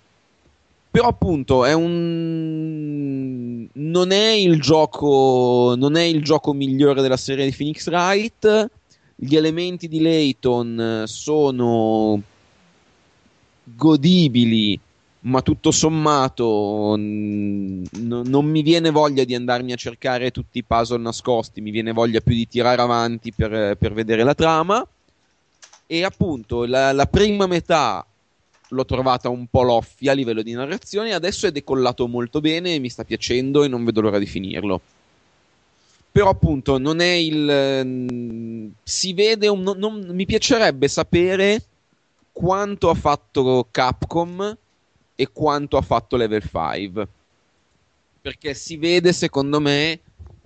[0.94, 7.50] Però appunto è un non è il gioco non è il gioco migliore della serie
[7.50, 8.70] di Phoenix Wright.
[9.16, 12.22] Gli elementi di Layton sono
[13.64, 14.80] godibili
[15.22, 21.02] ma tutto sommato n- non mi viene voglia di andarmi a cercare tutti i puzzle
[21.02, 24.88] nascosti, mi viene voglia più di tirare avanti per, per vedere la trama.
[25.88, 28.06] E appunto la, la prima metà
[28.74, 32.90] l'ho trovata un po' loffia a livello di narrazione, adesso è decollato molto bene, mi
[32.90, 34.82] sta piacendo e non vedo l'ora di finirlo.
[36.12, 37.82] Però appunto non è il...
[37.84, 41.64] mm, si vede, un, non- non- mi piacerebbe sapere
[42.32, 44.58] quanto ha fatto Capcom
[45.16, 47.08] e quanto ha fatto Level 5.
[48.22, 50.00] Perché si vede secondo me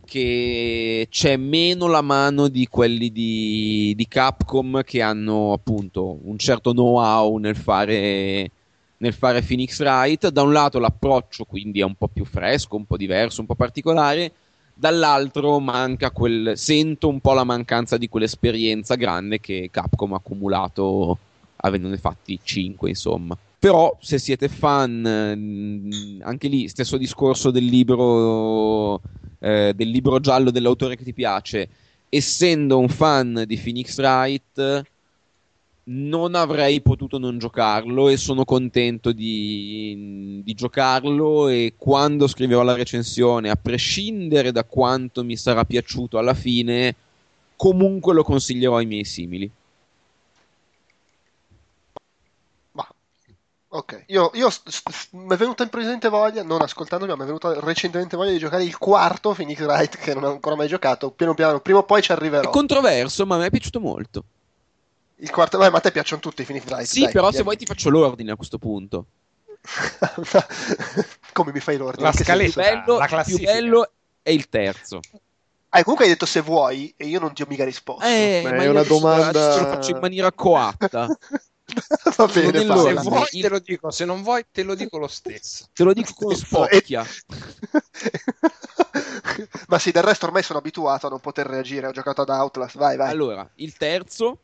[0.08, 6.72] che c'è meno la mano di quelli di, di Capcom che hanno appunto un certo
[6.72, 8.50] know-how nel fare,
[8.98, 10.30] nel fare Phoenix Wright.
[10.30, 13.56] Da un lato l'approccio quindi è un po' più fresco, un po' diverso, un po'
[13.56, 14.32] particolare.
[14.74, 21.18] Dall'altro manca quel, sento un po' la mancanza di quell'esperienza grande che Capcom ha accumulato
[21.58, 23.38] avendone fatti 5 insomma.
[23.60, 29.02] Però se siete fan, mm, anche lì stesso discorso del libro,
[29.40, 31.70] eh, del libro giallo dell'autore che ti piace,
[32.10, 34.86] essendo un fan di Phoenix Wright
[35.90, 42.76] non avrei potuto non giocarlo e sono contento di, di giocarlo e quando scriverò la
[42.76, 46.96] recensione, a prescindere da quanto mi sarà piaciuto alla fine,
[47.56, 49.50] comunque lo consiglierò ai miei simili.
[53.78, 57.24] Ok, io, io s- s- mi è venuta in presente voglia, non ascoltandomi, ma mi
[57.24, 60.68] è venuta recentemente voglia di giocare il quarto Phoenix Wright che non ho ancora mai
[60.68, 61.12] giocato.
[61.12, 62.50] Piano piano, prima o poi ci arriverò.
[62.50, 64.24] È controverso, ma a me è piaciuto molto.
[65.18, 66.88] Il quarto, beh, ma a te piacciono tutti i Phoenix Wright.
[66.88, 69.06] Sì, dai, però se vuoi ti faccio l'ordine a questo punto.
[71.34, 72.04] Come mi fai l'ordine?
[72.08, 72.62] La scaletta.
[72.68, 73.92] Il bello- la il più bello
[74.24, 75.02] è il terzo.
[75.70, 78.06] Ah, comunque hai detto se vuoi e io non ti ho mica risposto.
[78.08, 81.08] Eh, Beh, ma è una domanda- adesso lo faccio in maniera coatta.
[82.18, 82.60] Va bene.
[82.60, 83.02] Se l'ordine.
[83.02, 85.66] vuoi il- te lo dico, se non vuoi te lo dico lo stesso.
[85.74, 87.06] Te lo dico con spocchia.
[89.68, 91.88] Ma sì, del resto ormai sono abituato a non poter reagire.
[91.88, 92.78] Ho giocato ad Outlast.
[92.78, 93.10] Vai, vai.
[93.10, 94.40] Allora, il terzo,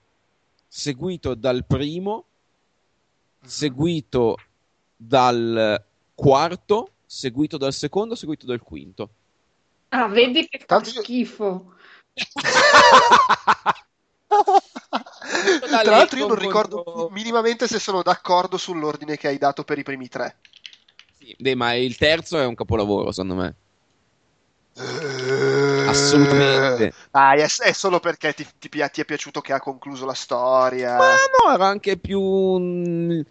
[0.67, 2.25] seguito dal primo,
[3.43, 4.37] seguito
[4.95, 5.83] dal
[6.13, 9.09] quarto, seguito dal secondo, seguito dal quinto.
[9.89, 11.73] Ah, vedi che Tanto io- schifo.
[15.59, 19.83] Tra l'altro io non ricordo minimamente se sono d'accordo sull'ordine che hai dato per i
[19.83, 20.37] primi tre.
[21.17, 23.55] Sì, beh, ma il terzo è un capolavoro, secondo me.
[25.85, 26.93] Assolutamente.
[27.11, 30.97] Ah, è, è solo perché ti, ti ti è piaciuto che ha concluso la storia.
[30.97, 31.15] Ma
[31.45, 33.21] no, era anche più mm,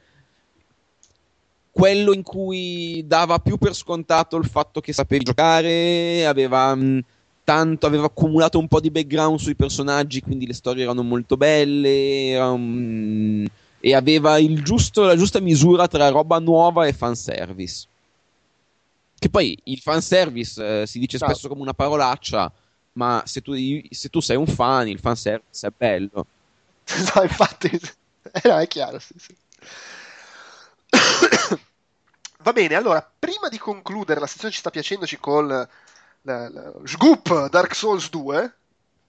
[1.71, 6.99] quello in cui dava più per scontato il fatto che sapevi giocare, aveva mm,
[7.45, 12.29] tanto, aveva accumulato un po' di background sui personaggi, quindi le storie erano molto belle,
[12.29, 13.45] era, mm,
[13.81, 17.87] e aveva il giusto- la giusta misura tra roba nuova e fanservice.
[19.19, 22.51] Che poi il fanservice eh, si dice spesso come una parolaccia,
[22.95, 23.55] ma se tu,
[23.91, 26.27] se tu sei un fan, il fanservice è bello.
[27.15, 28.99] No, infatti, eh, no, è chiaro.
[28.99, 29.35] sì, sì.
[32.43, 35.69] Va bene, allora, prima di concludere, la sezione ci sta piacendoci con
[36.23, 38.59] la, la- Sgoop Dark Souls 2,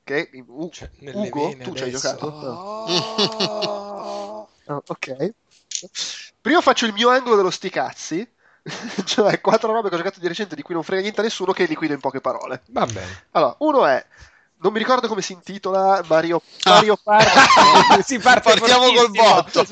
[0.04, 2.28] che U- Cioè, nelle Ugo, vene tu ci hai giocato?
[2.38, 4.48] Oh.
[4.66, 5.34] Ah, ok.
[6.40, 8.34] Prima faccio il mio angolo dello sti cazzi,
[9.04, 11.52] cioè quattro robe che ho giocato di recente di cui non frega niente a nessuno
[11.52, 12.64] che liquido in poche parole.
[12.68, 13.26] Va bene.
[13.32, 14.06] Allora, uno è,
[14.64, 16.70] non mi ricordo come si intitola, Mario, Ah.
[16.72, 18.02] Mario Party.
[18.04, 19.64] si parte Partiamo col botto.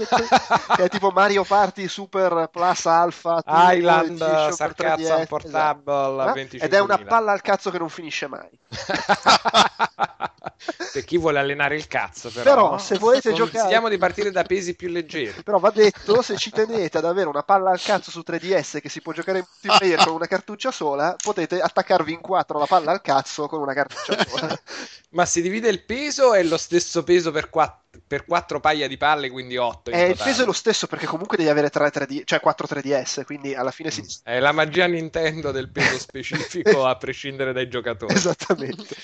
[0.75, 6.39] che è tipo Mario Party Super Plus Alpha Island 3DS, Portable esatto.
[6.39, 6.61] 25.000.
[6.63, 8.49] ed è una palla al cazzo che non finisce mai
[10.91, 14.75] per chi vuole allenare il cazzo però, Però, se volete giocare- di partire da pesi
[14.75, 15.43] più leggeri.
[15.43, 18.89] Però va detto se ci tenete ad avere una palla al cazzo su 3DS che
[18.89, 22.91] si può giocare in multiplayer con una cartuccia sola potete attaccarvi in quattro la palla
[22.91, 24.59] al cazzo con una cartuccia sola.
[25.11, 28.87] Ma si divide il peso o è lo stesso peso per, quatt- per quattro paia
[28.87, 31.89] di palle quindi 8 Eh, il peso è lo stesso perché comunque devi avere 3
[31.89, 36.85] 3D, cioè 4 3DS quindi alla fine si è la magia Nintendo del peso specifico
[36.85, 38.95] a prescindere dai giocatori Esattamente.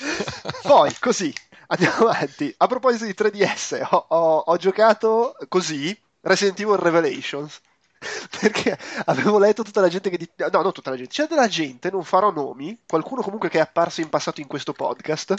[0.64, 1.34] Poi, così,
[1.68, 2.54] andiamo avanti.
[2.58, 7.60] A proposito di 3DS, ho, ho- ho giocato così Resident Evil Revelations.
[8.40, 10.18] Perché avevo letto tutta la gente che...
[10.18, 11.12] di- No, non tutta la gente.
[11.12, 14.74] C'è della gente, non farò nomi, qualcuno comunque che è apparso in passato in questo
[14.74, 15.34] podcast,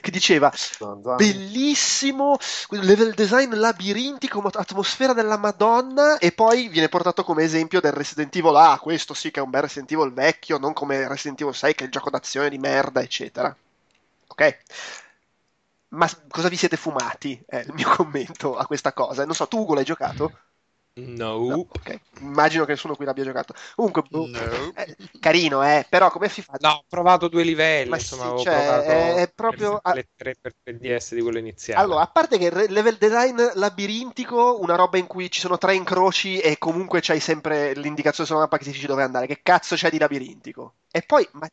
[0.00, 0.52] che diceva
[1.16, 2.36] bellissimo,
[2.70, 8.34] level design labirintico, mo- atmosfera della Madonna e poi viene portato come esempio del Resident
[8.36, 11.54] Evil ah, questo sì che è un bel Resident Evil vecchio, non come Resident Evil
[11.54, 13.54] 6 che è il gioco d'azione di merda, eccetera.
[14.28, 14.58] Ok?
[15.88, 17.40] Ma cosa vi siete fumati?
[17.46, 19.24] È il mio commento a questa cosa.
[19.24, 20.32] Non so, tu Ugo l'hai giocato?
[20.94, 21.66] No.
[21.70, 23.54] Ok, Immagino che nessuno qui l'abbia giocato.
[23.74, 24.72] Comunque, boh, No.
[24.76, 26.52] eh, carino, eh, però come si fa?
[26.60, 30.34] No, ho provato due livelli, Ma insomma, sì, cioè, provato è- è proprio- le 3
[30.38, 31.82] per 3DS di quello iniziale.
[31.82, 35.56] Allora, a parte che il re- level design labirintico, una roba in cui ci sono
[35.56, 39.26] tre incroci e comunque c'hai sempre l'indicazione sulla mappa che ti dice dove andare.
[39.26, 40.74] Che cazzo c'è di labirintico?
[40.90, 41.48] E poi, ma,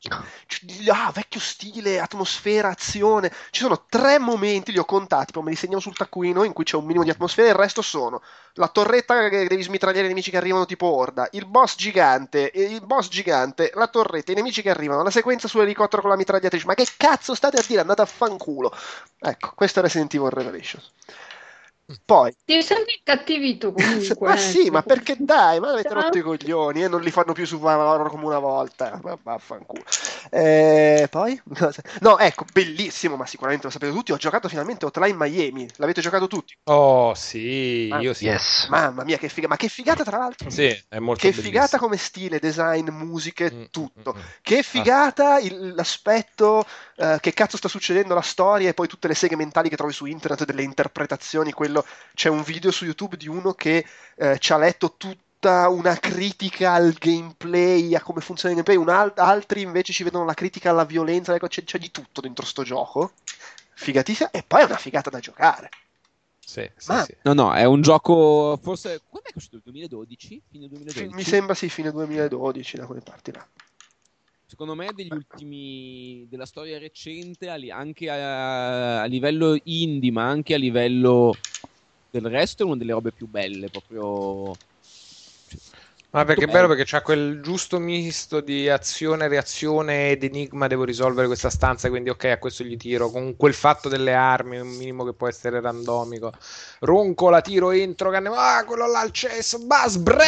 [0.91, 3.31] ah, vecchio stile, atmosfera, azione.
[3.51, 6.63] Ci sono tre momenti, li ho contati, poi me li segniamo sul taccuino, in cui
[6.65, 8.21] c'è un minimo di atmosfera, e il resto sono
[8.53, 12.81] la torretta che devi smitragliare i nemici che arrivano tipo Orda, il boss gigante, il
[12.81, 16.65] boss gigante, la torretta, i nemici che arrivano, la sequenza sull'elicottero con la mitragliatrice.
[16.65, 17.81] Ma che cazzo state a dire?
[17.81, 18.75] Andate a fanculo.
[19.19, 20.91] Ecco, questo è Resident Evil Revelations.
[22.05, 24.27] Poi, Ti sembri incattivito comunque.
[24.27, 27.45] ma sì, ma perché dai, ma avete rotto i coglioni e non li fanno più
[27.47, 28.99] su Valor come una volta.
[29.03, 29.83] Ma vaffanculo.
[30.29, 31.39] Eh, poi?
[32.01, 34.11] No, ecco, bellissimo, ma sicuramente lo sapete tutti.
[34.11, 35.67] Ho giocato finalmente Hotline Miami.
[35.77, 36.55] L'avete giocato tutti?
[36.65, 38.25] Oh, sì, Ah, io sì.
[38.25, 38.67] Yes.
[38.69, 39.47] Mamma mia, che figata!
[39.53, 40.49] Ma che figata, tra l'altro!
[40.49, 41.51] Sì, è molto Che bellissimo.
[41.51, 44.13] figata come stile, design, musiche, Mm, tutto.
[44.15, 44.23] mm, mm.
[44.41, 46.63] Che figata il- l'aspetto,
[46.95, 49.93] eh, che cazzo sta succedendo, la storia e poi tutte le seghe mentali che trovi
[49.93, 51.51] su internet, delle interpretazioni.
[51.51, 51.78] Quello,
[52.13, 53.85] c'è un video su YouTube di uno che
[54.15, 58.95] eh, ci ha letto tutta una critica al gameplay, a come funziona il gameplay.
[58.95, 61.33] Al- altri invece ci vedono la critica alla violenza.
[61.33, 63.13] ecco, c'è, c'è di tutto dentro sto gioco.
[63.73, 64.31] Figatissima.
[64.31, 65.69] E poi è una figata da giocare.
[66.49, 67.15] Sì, sì, Ma- sì.
[67.21, 68.57] No, no, è un gioco.
[68.61, 69.01] Forse.
[69.07, 69.57] Quando è che è uscito?
[69.57, 70.41] Il 2012?
[70.49, 71.15] Fine 2012?
[71.15, 73.47] Mi sembra sì, fine 2012 da quelle parti là.
[74.47, 76.25] Secondo me, degli ultimi.
[76.27, 81.35] della storia recente, anche a, a livello indie, ma anche a livello
[82.09, 83.69] del resto, è una delle robe più belle.
[83.69, 84.53] Proprio.
[86.11, 90.65] Ma perché è bello perché c'ha quel giusto misto di azione, reazione ed enigma.
[90.65, 93.11] Devo risolvere questa stanza, quindi ok, a questo gli tiro.
[93.11, 96.31] Con quel fatto delle armi, un minimo che può essere randomico.
[96.79, 98.29] Ronco, la tiro, entro, canne.
[98.33, 99.59] Ah, quello là al cesso.
[99.59, 100.25] Bas, bra!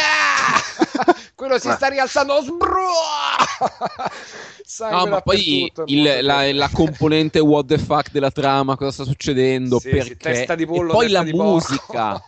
[1.34, 2.40] quello si Ma- sta rialzando.
[2.42, 2.78] Sbra!
[4.64, 9.04] Sangue No, ma poi il- la, la componente what the fuck della trama, cosa sta
[9.04, 12.22] succedendo, Sì, sì, perché testa di pollo, e poi testa la musica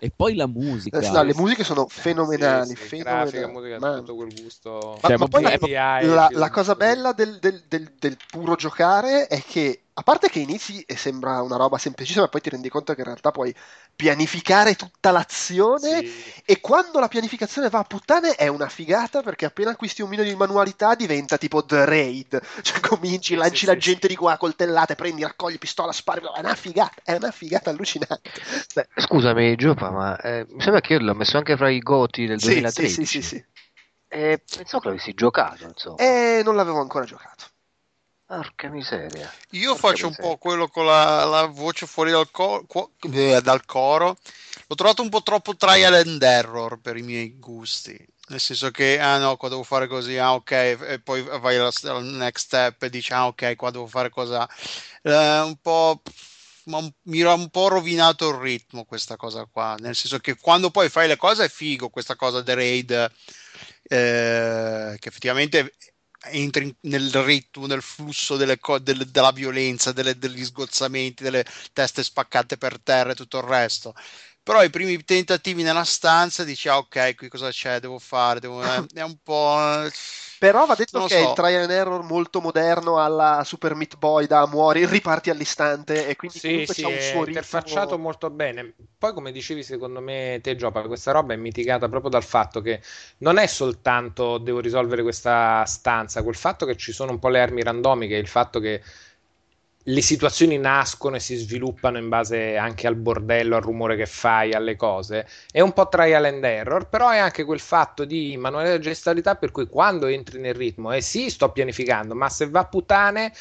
[0.00, 1.00] e poi la musica.
[1.00, 2.76] Eh, no, le musiche sono fenomenali.
[2.76, 4.98] Sì, sì, grafica, musica, Ma- tutto quel gusto.
[5.02, 8.16] Ma, Cioè, ma poi proprio- la, la- eh, la cosa bella del, del- del- del
[8.30, 12.50] puro giocare è che, a parte che inizi e sembra una roba semplicissima, poi ti
[12.50, 13.52] rendi conto che in realtà puoi
[13.96, 16.32] pianificare tutta l'azione Sì.
[16.44, 20.28] e quando la pianificazione va a puttane è una figata perché appena acquisti un minimo
[20.28, 24.36] di manualità diventa tipo The Raid, cioè cominci, lanci sì, la sì, gente di qua,
[24.36, 28.30] coltellate, prendi, raccogli pistola, spari, è una figata, è una figata allucinante.
[28.74, 32.26] Beh, scusami, Giopa, ma eh, mi sembra che io l'ho messo anche fra i goti
[32.26, 32.94] del Sì, 2013.
[32.94, 33.44] sì, sì, sì, sì.
[34.08, 35.98] E pensavo che l'avessi giocato, insomma.
[35.98, 37.44] E non l'avevo ancora giocato.
[38.28, 39.28] Porca miseria.
[39.52, 40.30] Io Porca faccio un miseria.
[40.30, 44.16] po' quello con la, la voce fuori dal, co- co- eh, dal coro.
[44.66, 47.96] L'ho trovato un po' troppo trial and error per i miei gusti.
[48.28, 51.72] Nel senso che, ah no, qua devo fare così, ah ok, e poi vai al,
[52.04, 54.46] next step e dici, ah ok, qua devo fare cosa.
[55.02, 56.02] Eh, un po'.
[56.66, 59.74] Un- mi ha un po' rovinato il ritmo questa cosa qua.
[59.78, 63.10] Nel senso che quando poi fai le cose è figo questa cosa del raid,
[63.84, 65.74] eh, che effettivamente
[66.30, 71.44] entri in- nel ritmo, nel flusso delle co- del- della violenza, delle- degli sgozzamenti, delle
[71.72, 73.94] teste spaccate per terra e tutto il resto.
[74.48, 78.64] Però i primi tentativi nella stanza dici, ah ok, qui cosa c'è, devo fare, devo...
[78.64, 79.58] eh, è un po'...
[79.84, 79.92] eh,
[80.38, 81.20] Però va detto che è so.
[81.20, 86.16] il trial and error molto moderno alla Super Meat Boy da muori, riparti all'istante e
[86.16, 87.98] quindi Sì, sì, c'ha un è suo interfacciato ritmo.
[87.98, 88.74] molto bene.
[88.98, 92.82] Poi, come dicevi, secondo me, te, Giopa, questa roba è mitigata proprio dal fatto che
[93.18, 97.40] non è soltanto devo risolvere questa stanza, quel fatto che ci sono un po' le
[97.40, 98.82] armi randomiche, il fatto che
[99.88, 104.52] le situazioni nascono e si sviluppano in base anche al bordello, al rumore che fai,
[104.52, 105.26] alle cose.
[105.50, 109.36] È un po' trial and error, però è anche quel fatto di manuale di gestualità
[109.36, 113.32] per cui quando entri nel ritmo, e sì, sto pianificando, ma se va a puttane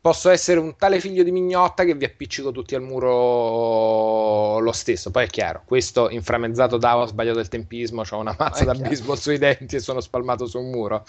[0.00, 5.10] posso essere un tale figlio di mignotta che vi appiccico tutti al muro lo stesso.
[5.10, 8.72] Poi è chiaro, questo inframezzato da ho sbagliato il tempismo, ho una mazza È da
[8.72, 8.88] chiaro.
[8.88, 11.04] baseball sui denti e sono spalmato su un muro.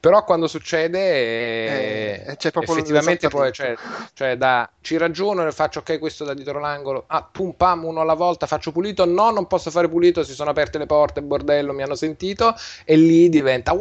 [0.00, 3.82] Però quando succede, eh, Eh, c'è proprio effettivamente poi l'esattamente.
[3.86, 7.84] cioè, cioè da ci ragiono e faccio ok, questo da dietro l'angolo, ah, pum pam,
[7.84, 11.22] uno alla volta, faccio pulito, no, non posso fare pulito, si sono aperte le porte,
[11.22, 12.52] bordello, mi hanno sentito
[12.84, 13.72] e lì diventa!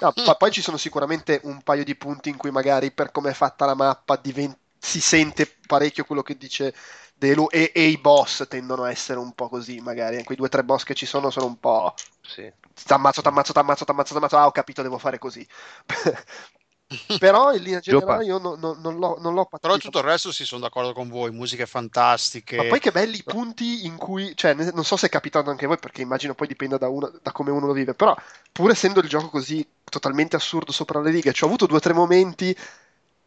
[0.00, 3.34] No, poi ci sono sicuramente un paio di punti in cui magari per come è
[3.34, 6.74] fatta la mappa diven- si sente parecchio quello che dice
[7.14, 10.50] Delu e, e i boss tendono a essere un po' così magari, quei due o
[10.50, 12.52] tre boss che ci sono sono un po' Sì.
[12.84, 15.46] t'ammazzo, t'ammazzo, t'ammazzo, t'ammazzo, t'ammazzo, ah ho capito devo fare così.
[17.18, 19.86] Però in linea generale io non, non- non l'ho, non l'ho Però patito.
[19.88, 22.56] tutto il resto sì, sono d'accordo con voi, musiche fantastiche.
[22.56, 25.48] Ma poi che belli i punti in cui, cioè, ne- non so se è capitato
[25.50, 28.16] anche a voi, perché immagino poi dipenda da, uno- da come uno lo vive, però
[28.52, 31.80] pur essendo il gioco così totalmente assurdo sopra le righe, ci ho avuto due o
[31.80, 32.56] tre momenti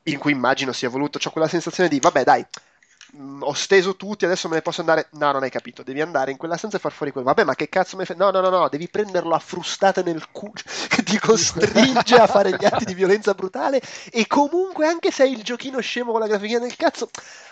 [0.03, 2.45] in cui immagino sia voluto, ho quella sensazione di, vabbè dai,
[3.41, 6.37] ho steso tutti, adesso me ne posso andare, no, non hai capito, devi andare in
[6.37, 8.49] quella stanza e far fuori quello, vabbè, ma che cazzo mi fai, no, no, no,
[8.49, 10.53] no, devi prenderlo a frustate nel culo,
[10.87, 13.81] che ti costringe a fare gli atti di violenza brutale,
[14.11, 17.09] e comunque anche se hai il giochino scemo con la grafica nel cazzo,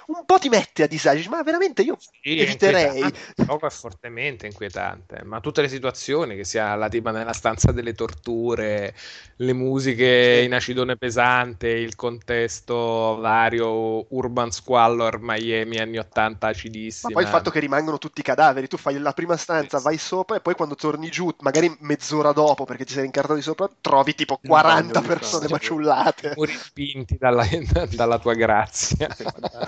[0.07, 3.11] un po' ti mette a disagio, ma veramente io Sì, eviterei.
[3.33, 7.93] gioco è fortemente inquietante, ma tutte le situazioni, che sia la tipa nella stanza delle
[7.93, 8.93] torture,
[9.37, 15.19] le musiche in acidone pesante, il contesto vario, urban squalor,
[15.49, 17.13] Miami anni 80 Ma acidissima.
[17.13, 20.41] poi il fatto che rimangono tutti cadaveri, tu fai la prima stanza, vai sopra e
[20.41, 24.37] poi quando torni giù, magari mezz'ora dopo perché ti sei rincartato di sopra, trovi tipo
[24.45, 25.49] 40 bagno di persone sangue.
[25.49, 26.35] maciullate.
[26.35, 27.45] muri spinti dalla,
[27.95, 29.07] dalla tua grazia.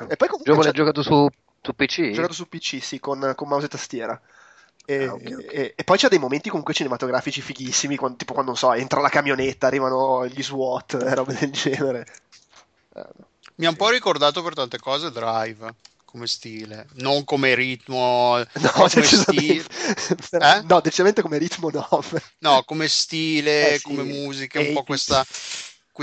[0.09, 1.27] E poi comunque l'hai giocato su,
[1.61, 1.99] su PC?
[2.09, 4.19] ho giocato su PC, sì, con, con mouse e tastiera.
[4.85, 5.53] E, Ah, ok, ok.
[5.53, 8.99] e- e poi c'è dei momenti comunque cinematografici fighissimi, quando- tipo quando, non so, entra
[8.99, 12.05] la camionetta, arrivano gli SWAT e robe del genere.
[12.95, 13.05] Eh,
[13.61, 15.71] Mi ha un po' ricordato per tante cose Drive
[16.03, 19.69] come stile, non come ritmo, No, come stile, decisamente,
[20.39, 20.65] Eh?
[20.67, 21.87] no, decisamente come ritmo no.
[22.39, 24.83] no, come stile, Eh, sì, come musica, un po' 80s.
[24.83, 25.25] questa,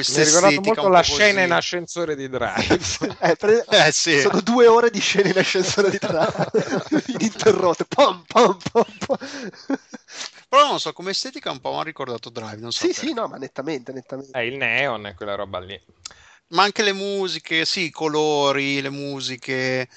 [0.07, 1.45] Mi questa ha ricordato estetica molto la scena così.
[1.45, 3.17] in ascensore di Drive.
[3.21, 6.27] Eh, pre- Eh sì, Sono due ore di scene in ascensore di tra
[7.07, 7.85] ininterrotte.
[7.85, 9.17] Pom, pom, pom, pom.
[10.49, 13.13] però non so, come estetica un po' mi ha ricordato Drive, non so Sì, sì,
[13.13, 14.39] no, ma nettamente, nettamente.
[14.39, 15.79] Eh, il neon e quella roba lì.
[16.49, 19.89] Ma anche le musiche, sì, i colori, le musiche,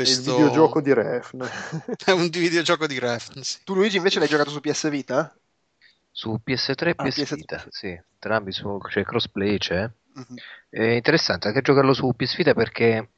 [0.00, 1.46] Il questo videogioco di Refn.
[2.04, 3.60] è un videogioco di reference.
[3.64, 5.38] Tu Luigi invece l'hai giocato su PS Vita?
[6.10, 7.34] Su PS3 e Ah, PS PS3.
[7.34, 9.88] Vita, sì, entrambi su, c'è crossplay, c'è.
[10.14, 10.40] Mhm.
[10.68, 13.10] È interessante anche giocarlo su PS Vita perché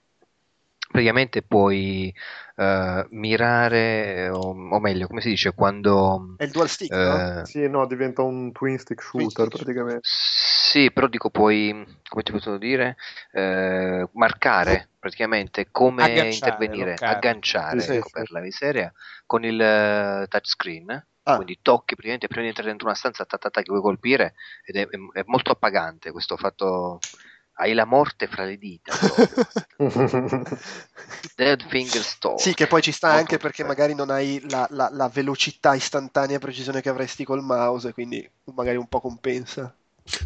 [0.89, 2.12] praticamente puoi
[2.56, 6.36] eh, mirare, o, o meglio, come si dice, quando...
[6.36, 7.19] È il dual stick, no?
[7.23, 9.59] eh, Sì, no, diventa un twin stick Twin shooter stick.
[9.59, 10.01] praticamente.
[10.01, 11.73] Sì, però dico puoi,
[12.09, 12.97] come ti posso dire,
[13.32, 17.19] eh, marcare praticamente come Agganciare, intervenire, bloccare.
[17.19, 18.10] agganciare, Sì, ecco, sì.
[18.10, 18.93] per la miseria,
[19.27, 21.06] con il eh, touchscreen.
[21.27, 21.35] Ah.
[21.35, 24.35] Quindi tocchi praticamente prima di entrare dentro una stanza ta, ta, ta, che vuoi colpire
[24.65, 27.05] ed è, è- è molto appagante questo fatto.
[27.60, 28.93] Hai la morte fra le dita.
[31.36, 32.40] Dead finger stalk.
[32.40, 36.36] Sì, che poi ci sta anche perché magari non hai la, la- la velocità istantanea
[36.36, 39.74] e precisione che avresti col mouse, quindi magari un po' compensa.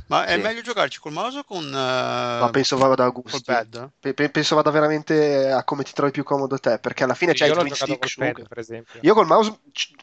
[0.09, 0.43] Ma è Sì.
[0.43, 3.13] meglio giocarci col mouse o con, eh, Ma penso vada a
[3.45, 3.91] pad?
[3.99, 7.47] Pe- penso vada veramente a come ti trovi più comodo te, perché alla fine c'è
[7.47, 8.21] Io il twin stick col su.
[8.21, 9.01] pad, per esempio.
[9.03, 9.95] Io col mouse ci-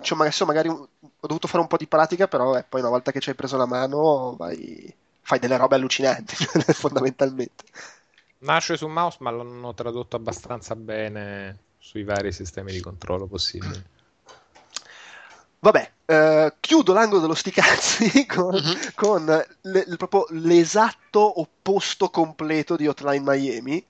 [0.00, 0.88] ci ho messo magari ho
[1.20, 3.56] dovuto fare un po' di pratica, però eh, poi una volta che ci hai preso
[3.56, 6.34] la mano vai, fai delle robe allucinanti,
[6.74, 7.64] fondamentalmente.
[8.38, 13.82] Nasce su mouse, ma l'hanno tradotto abbastanza bene sui vari sistemi di controllo possibili.
[15.60, 18.92] Vabbè, eh, chiudo l'angolo dello sticazzi con, Mhm.
[18.96, 19.24] con
[19.62, 23.84] le- il- proprio l'esatto opposto completo di Hotline Miami,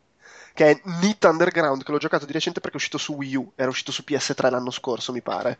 [0.52, 3.52] che è Neat Underground, che l'ho giocato di recente perché è uscito su Wii U,
[3.54, 5.58] era uscito su PS3 l'anno scorso, mi pare.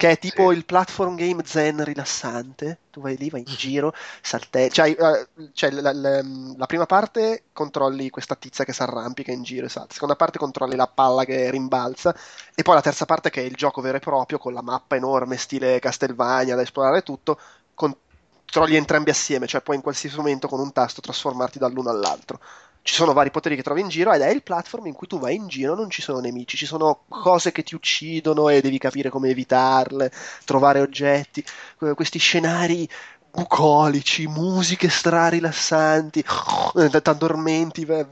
[0.00, 0.56] Che è tipo Sì.
[0.56, 2.78] il platform game zen rilassante.
[2.90, 4.70] Tu vai lì, vai in giro, saltelli.
[4.70, 6.22] Cioè, eh, cioè, la, la-
[6.56, 9.88] la prima parte controlli questa tizia che si arrampica in giro e salta.
[9.88, 12.14] La seconda parte controlli la palla che rimbalza.
[12.54, 14.96] E poi la terza parte, che è il gioco vero e proprio, con la mappa
[14.96, 17.38] enorme, stile Castelvania, da esplorare tutto.
[17.74, 22.40] Controlli entrambi assieme, cioè puoi in qualsiasi momento con un tasto trasformarti dall'uno all'altro.
[22.82, 25.18] Ci sono vari poteri che trovi in giro ed è il platform in cui tu
[25.18, 28.78] vai in giro, non ci sono nemici, ci sono cose che ti uccidono e devi
[28.78, 30.10] capire come evitarle,
[30.44, 31.44] trovare oggetti,
[31.76, 32.88] que- questi scenari
[33.30, 38.06] bucolici, musiche strarilassanti, ti addormenti eh,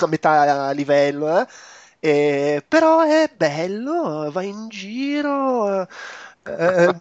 [0.00, 1.46] a metà livello, eh.
[2.04, 5.86] E- però è bello, vai in giro.
[6.44, 6.94] Eh,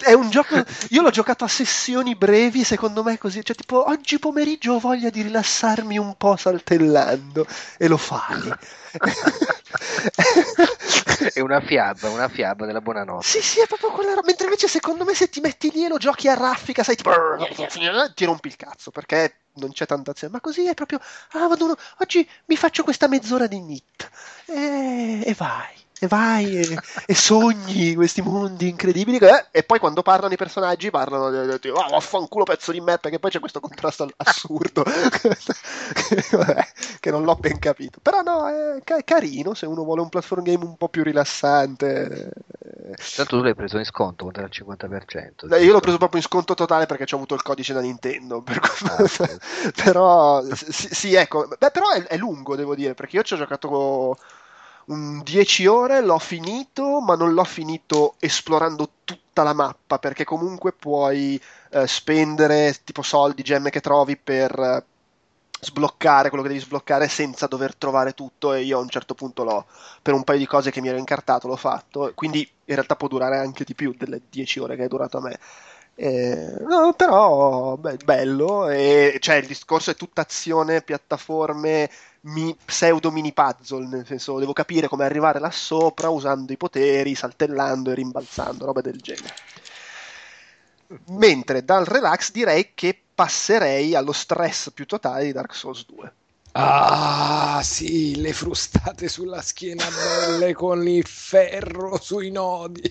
[0.00, 0.62] è un gioco.
[0.90, 3.44] Io l'ho giocato a sessioni brevi, secondo me così.
[3.44, 7.46] Cioè, tipo, oggi pomeriggio ho voglia di rilassarmi un po' saltellando
[7.78, 8.56] e lo fai.
[11.34, 13.26] È una fiaba, una fiaba della buonanotte.
[13.26, 14.26] Sì, sì, è proprio quella roba.
[14.26, 17.10] Mentre invece, secondo me, se ti metti lì e lo giochi a raffica, sai, tipo,
[18.14, 20.32] ti rompi il cazzo perché non c'è tanta azione.
[20.32, 20.98] Ma così è proprio,
[21.32, 24.10] ah, vado uno- oggi mi faccio questa mezz'ora di nit
[24.46, 25.77] e, e vai.
[26.00, 30.90] E vai e, e sogni questi mondi incredibili eh, e poi quando parlano i personaggi
[30.90, 36.26] parlano di, di oh, vaffanculo pezzo di me perché poi c'è questo contrasto assurdo che,
[36.36, 36.66] vabbè,
[37.00, 37.98] che non l'ho ben capito.
[38.00, 42.30] Però no è, ca- carino se uno vuole un platform game un po' più rilassante.
[43.16, 45.52] Tanto tu l'hai preso in sconto, quando era al 50%.
[45.52, 48.40] Eh, io l'ho preso proprio in sconto totale perché ho avuto il codice da Nintendo
[48.42, 49.04] per Ah,
[49.82, 53.36] però sì, sì, ecco Beh, però è, è lungo devo dire perché io ci ho
[53.36, 54.16] giocato
[54.88, 61.40] 10 ore l'ho finito ma non l'ho finito esplorando tutta la mappa perché comunque puoi
[61.70, 64.84] eh, spendere tipo soldi gemme che trovi per eh,
[65.60, 69.44] sbloccare quello che devi sbloccare senza dover trovare tutto e io a un certo punto
[69.44, 69.66] l'ho
[70.00, 72.12] per un paio di cose che mi ero incartato l'ho fatto.
[72.14, 75.20] Quindi in realtà può durare anche di più delle 10 ore che è durato a
[75.22, 75.38] me.
[76.00, 81.90] Eh, no, però beh, bello e cioè il discorso è tutta azione piattaforme
[82.32, 87.14] mi- pseudo mini puzzle nel senso devo capire come arrivare là sopra usando i poteri
[87.14, 89.34] saltellando e rimbalzando roba del genere
[91.06, 96.12] mentre dal relax direi che passerei allo stress più totale di Dark Souls 2
[96.52, 102.82] Ah, sì, le frustate sulla schiena belle con il ferro sui nodi.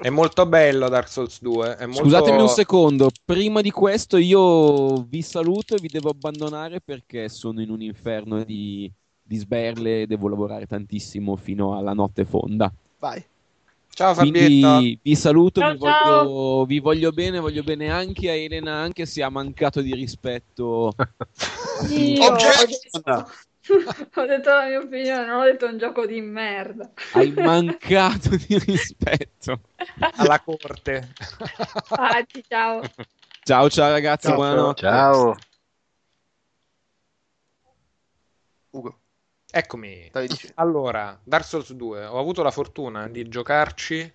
[0.00, 1.76] È molto bello Dark Souls 2.
[1.76, 2.02] È molto...
[2.02, 7.60] Scusatemi un secondo, prima di questo io vi saluto e vi devo abbandonare perché sono
[7.60, 8.90] in un inferno di,
[9.22, 12.72] di sberle e devo lavorare tantissimo fino alla notte fonda.
[12.98, 13.24] vai
[13.98, 14.46] Ciao Fabietto.
[14.46, 16.24] Quindi vi saluto, Ciao, vi, ciao.
[16.24, 20.92] voglio, vi voglio bene, voglio bene anche a Elena, anche se ha mancato di rispetto.
[21.82, 23.26] Detto,
[24.14, 26.90] ho detto la mia opinione, non ho detto un gioco di merda.
[27.12, 29.60] Hai mancato di rispetto.
[30.16, 31.08] Alla corte.
[31.90, 32.82] Infatti, ciao.
[33.42, 34.80] Ciao ciao ragazzi, Ciao, buonanotte.
[34.80, 35.36] Ciao.
[38.70, 38.98] Ugo
[39.50, 40.10] Eccomi.
[40.56, 44.12] Allora, Dark Souls 2, ho avuto la fortuna di giocarci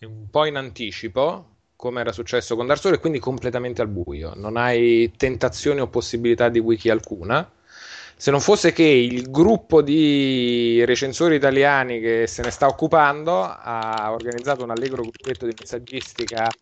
[0.00, 4.32] un po' in anticipo, come era successo con Dark Souls, e quindi completamente al buio.
[4.34, 7.48] Non hai tentazione o possibilità di wiki alcuna.
[8.18, 14.10] Se non fosse che il gruppo di recensori italiani che se ne sta occupando ha
[14.10, 16.54] organizzato un allegro gruppetto di messaggistica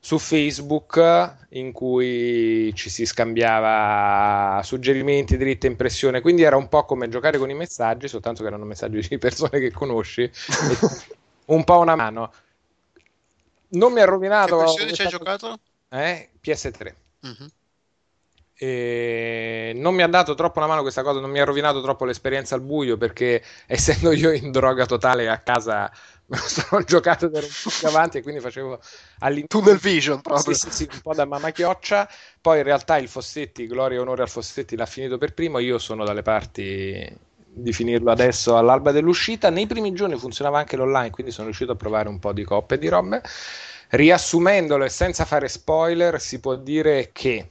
[0.00, 7.08] su Facebook in cui ci si scambiava suggerimenti, dritte impressione, quindi era un po' come
[7.08, 10.28] giocare con i messaggi, soltanto che erano messaggi di persone che conosci,
[11.46, 12.32] un po' una mano.
[13.70, 15.58] Non mi ha Che rovinato versione ci hai giocato?
[15.90, 16.96] eh, PS3.
[17.22, 17.48] Mhm.
[18.64, 22.04] E non mi ha dato troppo una mano questa cosa, non mi ha rovinato troppo
[22.04, 25.90] l'esperienza al buio perché essendo io in droga totale a casa
[26.26, 28.78] me lo sono giocato ed ero un po' avanti e quindi facevo
[29.18, 32.08] all'inizio tunnel vision proprio sì, sì, sì, un po' da mamma chioccia.
[32.40, 35.58] Poi in realtà il Fossetti, gloria e onore al Fossetti, l'ha finito per primo.
[35.58, 39.50] Io sono dalle parti di finirlo adesso all'alba dell'uscita.
[39.50, 42.76] Nei primi giorni funzionava anche l'online, quindi sono riuscito a provare un po' di coppe
[42.76, 43.22] e di robe.
[43.88, 47.48] Riassumendolo e senza fare spoiler, si può dire che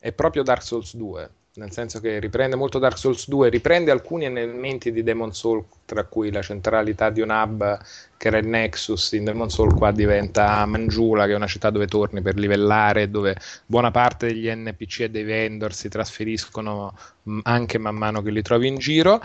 [0.00, 1.30] è proprio Dark Souls 2.
[1.52, 6.04] Nel senso che riprende molto Dark Souls 2, riprende alcuni elementi di Demon Soul, tra
[6.04, 7.78] cui la centralità di un hub
[8.16, 9.12] che era il Nexus.
[9.12, 13.36] In Demon Soul qua diventa Mangiula, che è una città dove torni per livellare, dove
[13.66, 18.42] buona parte degli NPC e dei vendor si trasferiscono mh, anche man mano che li
[18.42, 19.20] trovi in giro.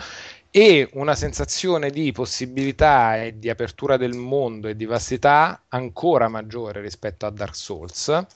[0.50, 6.80] E una sensazione di possibilità e di apertura del mondo e di vastità ancora maggiore
[6.82, 8.26] rispetto a Dark Souls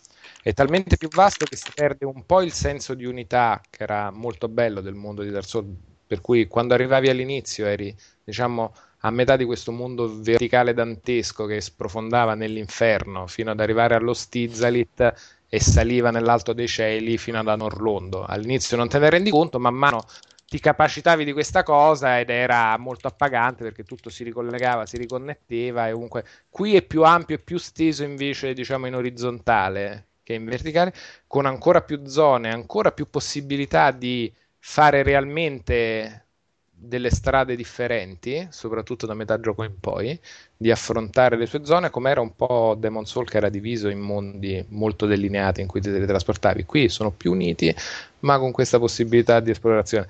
[0.42, 4.10] è talmente più vasto che si perde un po' il senso di unità che era
[4.10, 5.68] molto bello del mondo di Dark Souls,
[6.06, 7.94] per cui quando arrivavi all'inizio eri,
[8.24, 14.12] diciamo, a metà di questo mondo verticale dantesco che sprofondava nell'inferno fino ad arrivare allo
[14.12, 18.24] Stizalit e saliva nell'alto dei cieli fino ad Anorlondo.
[18.24, 20.04] All'inizio non te ne rendi conto, man mano
[20.46, 25.88] ti capacitavi di questa cosa ed era molto appagante perché tutto si ricollegava, si riconnetteva
[25.88, 30.44] e comunque qui è più ampio e più steso invece diciamo in orizzontale che in
[30.44, 30.92] verticale
[31.26, 36.26] con ancora più zone, ancora più possibilità di fare realmente
[36.72, 40.18] delle strade differenti, soprattutto da metà gioco in poi,
[40.56, 43.98] di affrontare le sue zone, come era un po' Demon Soul che era diviso in
[43.98, 46.64] mondi molto delineati in cui ti teletrasportavi.
[46.64, 47.74] Qui sono più uniti,
[48.20, 50.06] ma con questa possibilità di esplorazione.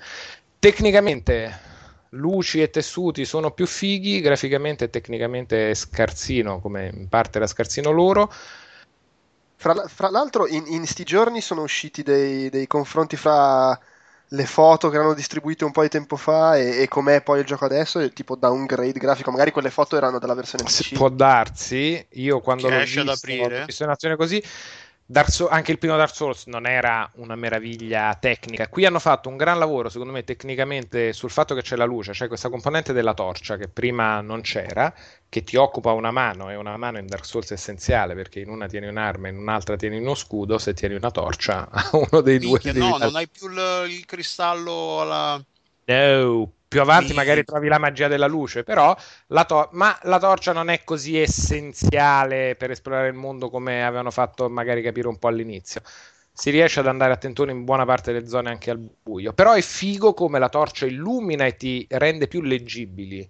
[0.59, 1.69] Tecnicamente
[2.09, 7.47] luci e tessuti sono più fighi, graficamente e tecnicamente è scarsino, come in parte era
[7.47, 8.31] scarsino loro.
[9.61, 13.79] Fra, fra l'altro, in, in sti giorni sono usciti dei, dei confronti fra
[14.29, 17.45] le foto che erano distribuite un po' di tempo fa e, e com'è poi il
[17.45, 19.31] gioco adesso, il tipo downgrade grafico.
[19.31, 20.91] Magari quelle foto erano della versione PC.
[20.91, 23.57] può darsi, io quando Che l'ho esce ad visto, aprire?
[23.57, 24.43] l'ho visto in azione così,
[25.29, 28.67] Souls- anche il primo Dark Souls non era una meraviglia tecnica.
[28.69, 32.11] Qui hanno fatto un gran lavoro, secondo me, tecnicamente sul fatto che c'è la luce,
[32.11, 34.93] c'è questa componente della torcia che prima non c'era,
[35.27, 38.49] che ti occupa una mano, e una mano in Dark Souls è essenziale perché in
[38.49, 42.59] una tieni un'arma, in un'altra tieni uno scudo, se tieni una torcia, uno dei due
[42.63, 45.43] Minchia, devi no, dar- non hai più il, il cristallo alla...
[45.85, 47.13] No, più avanti Sì.
[47.15, 48.95] magari trovi la magia della luce, però
[49.27, 54.09] la to- ma la torcia non è così essenziale per esplorare il mondo come avevano
[54.09, 55.81] fatto magari capire un po' all'inizio.
[56.31, 59.51] Si riesce ad andare a tentone in buona parte delle zone anche al buio, però
[59.51, 63.29] è figo come la torcia illumina e ti rende più leggibili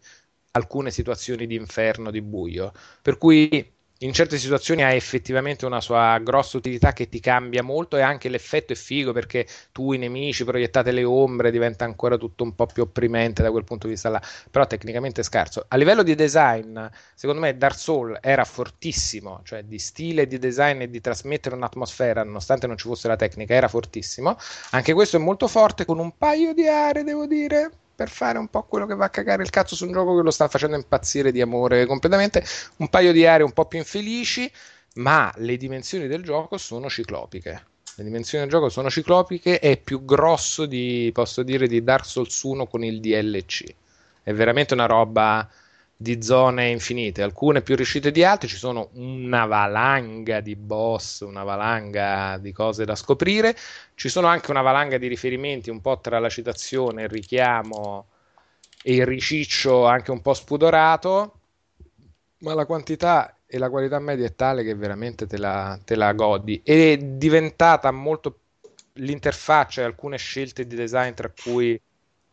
[0.51, 3.73] alcune situazioni di inferno, di buio, per cui
[4.03, 8.29] in certe situazioni ha effettivamente una sua grossa utilità che ti cambia molto e anche
[8.29, 12.65] l'effetto è figo perché tu i nemici proiettate le ombre diventa ancora tutto un po'
[12.65, 14.21] più opprimente da quel punto di vista là.
[14.49, 15.65] Però tecnicamente è scarso.
[15.67, 16.79] A livello di design
[17.13, 22.23] secondo me Dark Souls era fortissimo cioè di stile di design e di trasmettere un'atmosfera
[22.23, 24.35] nonostante non ci fosse la tecnica era fortissimo.
[24.71, 28.47] Anche questo è molto forte con un paio di aree devo dire per fare un
[28.47, 30.75] po' quello che va a cagare il cazzo su un gioco che lo sta facendo
[30.75, 32.43] impazzire di amore completamente
[32.77, 34.51] un paio di aree un po' più infelici,
[34.95, 37.65] ma le dimensioni del gioco sono ciclopiche.
[37.97, 42.41] Le dimensioni del gioco sono ciclopiche, è più grosso di, posso dire, di Dark Souls
[42.41, 43.65] 1 con il DLC.
[44.23, 45.47] È veramente una roba
[46.01, 51.43] di zone infinite, alcune più riuscite di altre, ci sono una valanga di boss, una
[51.43, 53.55] valanga di cose da scoprire,
[53.93, 58.07] ci sono anche una valanga di riferimenti un po' tra la citazione, il richiamo
[58.81, 61.33] e il riciccio anche un po' spudorato,
[62.39, 66.13] ma la quantità e la qualità media è tale che veramente te la, te la
[66.13, 66.61] godi.
[66.63, 68.39] È diventata molto
[68.93, 71.79] l'interfaccia e alcune scelte di design, tra cui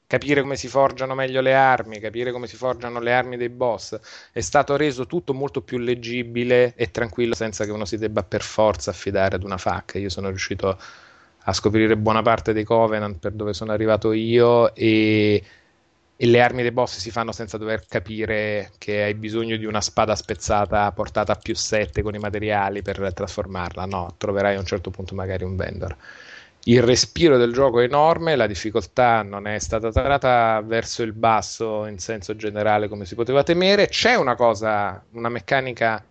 [0.09, 3.98] capire come si forgiano meglio le armi, capire come si forgiano le armi dei boss,
[4.32, 8.40] è stato reso tutto molto più leggibile e tranquillo senza che uno si debba per
[8.43, 9.97] forza affidare ad una FAC.
[9.97, 10.78] Io sono riuscito
[11.44, 15.43] a scoprire buona parte dei Covenant per dove sono arrivato io e,
[16.16, 19.82] e le armi dei boss si fanno senza dover capire che hai bisogno di una
[19.82, 23.85] spada spezzata portata a più 7 con i materiali per trasformarla.
[23.85, 25.97] No, troverai a un certo punto magari un vendor.
[26.64, 31.86] Il respiro del gioco è enorme, la difficoltà non è stata tarata verso il basso
[31.86, 33.89] in senso generale come si poteva temere.
[33.89, 36.05] C'è una cosa, una meccanica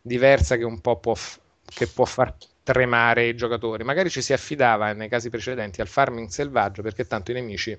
[0.00, 2.32] diversa che un po' può, f- che può far
[2.62, 3.82] tremare i giocatori.
[3.82, 7.76] Magari ci si affidava nei casi precedenti al farming selvaggio perché tanto i nemici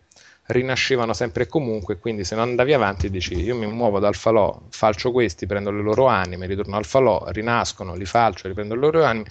[0.47, 4.61] rinascevano sempre e comunque, quindi se non andavi avanti dici io mi muovo dal falò,
[4.69, 9.03] falcio questi, prendo le loro anime, ritorno al falò, rinascono, li falcio, riprendo le loro
[9.05, 9.25] anime.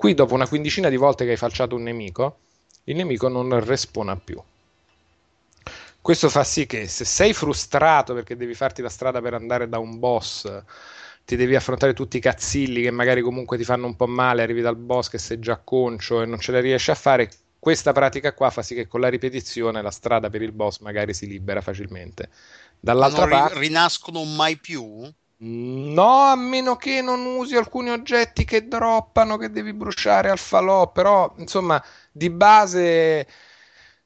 [0.00, 2.38] Qui dopo una quindicina di volte che hai falciato un nemico,
[2.84, 4.42] il nemico non respona più.
[6.00, 9.76] Questo fa sì che se sei frustrato perché devi farti la strada per andare da
[9.76, 10.50] un boss,
[11.26, 14.62] ti devi affrontare tutti i cazzilli che magari comunque ti fanno un po' male, arrivi
[14.62, 18.32] dal boss che sei già concio e non ce la riesci a fare, questa pratica
[18.32, 21.60] qua fa sì che con la ripetizione la strada per il boss magari si libera
[21.60, 22.30] facilmente.
[22.80, 23.58] Dall'altra non parte...
[23.58, 25.12] rinascono mai più?
[25.42, 30.92] No, a meno che non usi alcuni oggetti che droppano, che devi bruciare al falò,
[30.92, 33.26] però insomma di base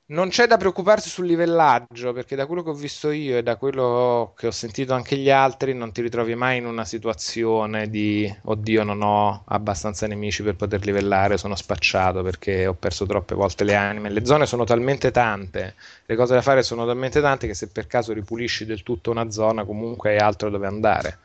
[0.06, 3.56] non c'è da preoccuparsi sul livellaggio, perché da quello che ho visto io e da
[3.56, 8.30] quello che ho sentito anche gli altri, non ti ritrovi mai in una situazione di
[8.42, 13.64] oddio, non ho abbastanza nemici per poter livellare, sono spacciato perché ho perso troppe volte
[13.64, 14.10] le anime.
[14.10, 15.74] Le zone sono talmente tante,
[16.04, 19.30] le cose da fare sono talmente tante che se per caso ripulisci del tutto una
[19.30, 21.18] zona, comunque hai altro dove andare.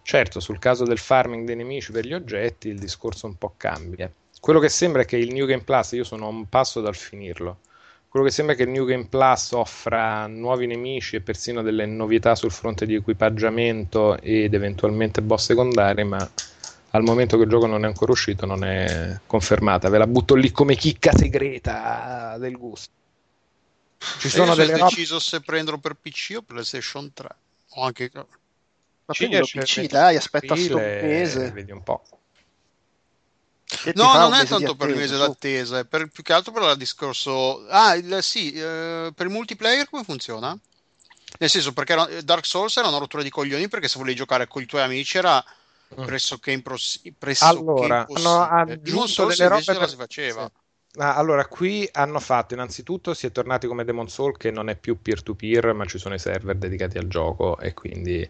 [0.00, 4.10] Certo, sul caso del farming dei nemici per gli oggetti, il discorso un po' cambia.
[4.40, 6.94] Quello che sembra è che il New Game Plus, io sono a un passo dal
[6.94, 7.58] finirlo.
[8.16, 11.84] Quello che sembra è che il New Game Plus offra nuovi nemici e persino delle
[11.84, 16.26] novità sul fronte di equipaggiamento ed eventualmente boss secondari, ma
[16.92, 19.90] al momento che il gioco non è ancora uscito non è confermata.
[19.90, 22.90] Ve la butto lì come chicca segreta del gusto.
[23.98, 27.28] Ci sono delle robe deciso se prenderlo per PC o PlayStation 3.
[27.68, 28.10] O anche...
[28.14, 28.24] Ma
[29.12, 31.50] PC, mettere dai, aspetta sto mese.
[31.50, 32.02] Vedi un po'.
[33.94, 36.76] No, non è tanto per il mese d'attesa, è per, più che altro per il
[36.76, 37.66] discorso...
[37.68, 40.56] Ah, il- sì, eh, per il multiplayer come funziona?
[41.38, 44.46] Nel senso, perché era- Dark Souls era una rottura di coglioni perché se volevi giocare
[44.46, 45.44] con i tuoi amici era
[46.02, 48.80] pressoché, impros- pressoché Allora, hanno impossibile.
[48.80, 50.44] Demon aggiunto Souls delle invece robe la per- si faceva.
[50.44, 50.50] sì.
[50.98, 54.76] Ah, allora, qui hanno fatto innanzitutto si è tornati come Demon Soul che non è
[54.76, 58.26] più peer-to-peer, ma ci sono i server dedicati al gioco e quindi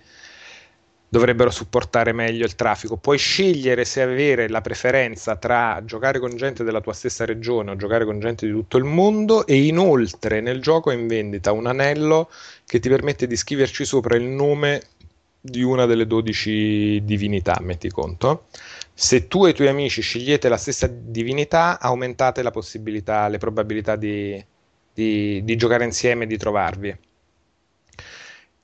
[1.16, 2.98] dovrebbero supportare meglio il traffico.
[2.98, 7.76] Puoi scegliere se avere la preferenza tra giocare con gente della tua stessa regione o
[7.76, 11.66] giocare con gente di tutto il mondo e inoltre nel gioco è in vendita un
[11.66, 12.30] anello
[12.66, 14.82] che ti permette di scriverci sopra il nome
[15.40, 18.48] di una delle 12 divinità, metti conto.
[18.92, 23.96] Se tu e i tuoi amici scegliete la stessa divinità, aumentate la possibilità, le probabilità
[23.96, 24.44] di,
[24.92, 26.98] di- di giocare insieme e di trovarvi.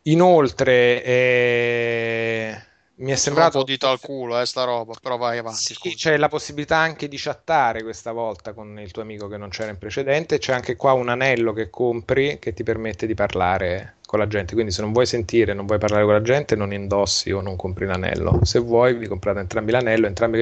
[0.04, 2.62] Inoltre, eh,
[2.96, 5.74] mi è Sembra un sembrato po' dito al culo, eh, sta roba, però vai avanti.
[5.74, 9.50] sì, c'è la possibilità anche di chattare questa volta con il tuo amico che non
[9.50, 10.38] c'era in precedente.
[10.38, 14.54] C'è anche qua un anello che compri che ti permette di parlare con la gente.
[14.54, 17.56] Quindi, se non vuoi sentire, non vuoi parlare con la gente, non indossi o non
[17.56, 18.40] compri l'anello.
[18.44, 20.06] Se vuoi, vi comprate entrambi l'anello.
[20.06, 20.38] Entrambi...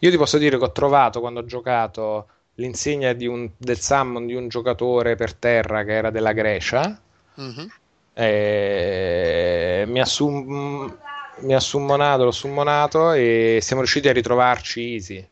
[0.00, 4.26] Io ti posso dire che ho trovato quando ho giocato l'insegna di un- del summon
[4.26, 6.98] di un giocatore per terra che era della Grecia.
[7.36, 7.68] Mhm.
[8.18, 10.96] Eh, mi ha, sum-
[11.40, 15.28] mi ha summonato, l'ho summonato e siamo riusciti a ritrovarci easy.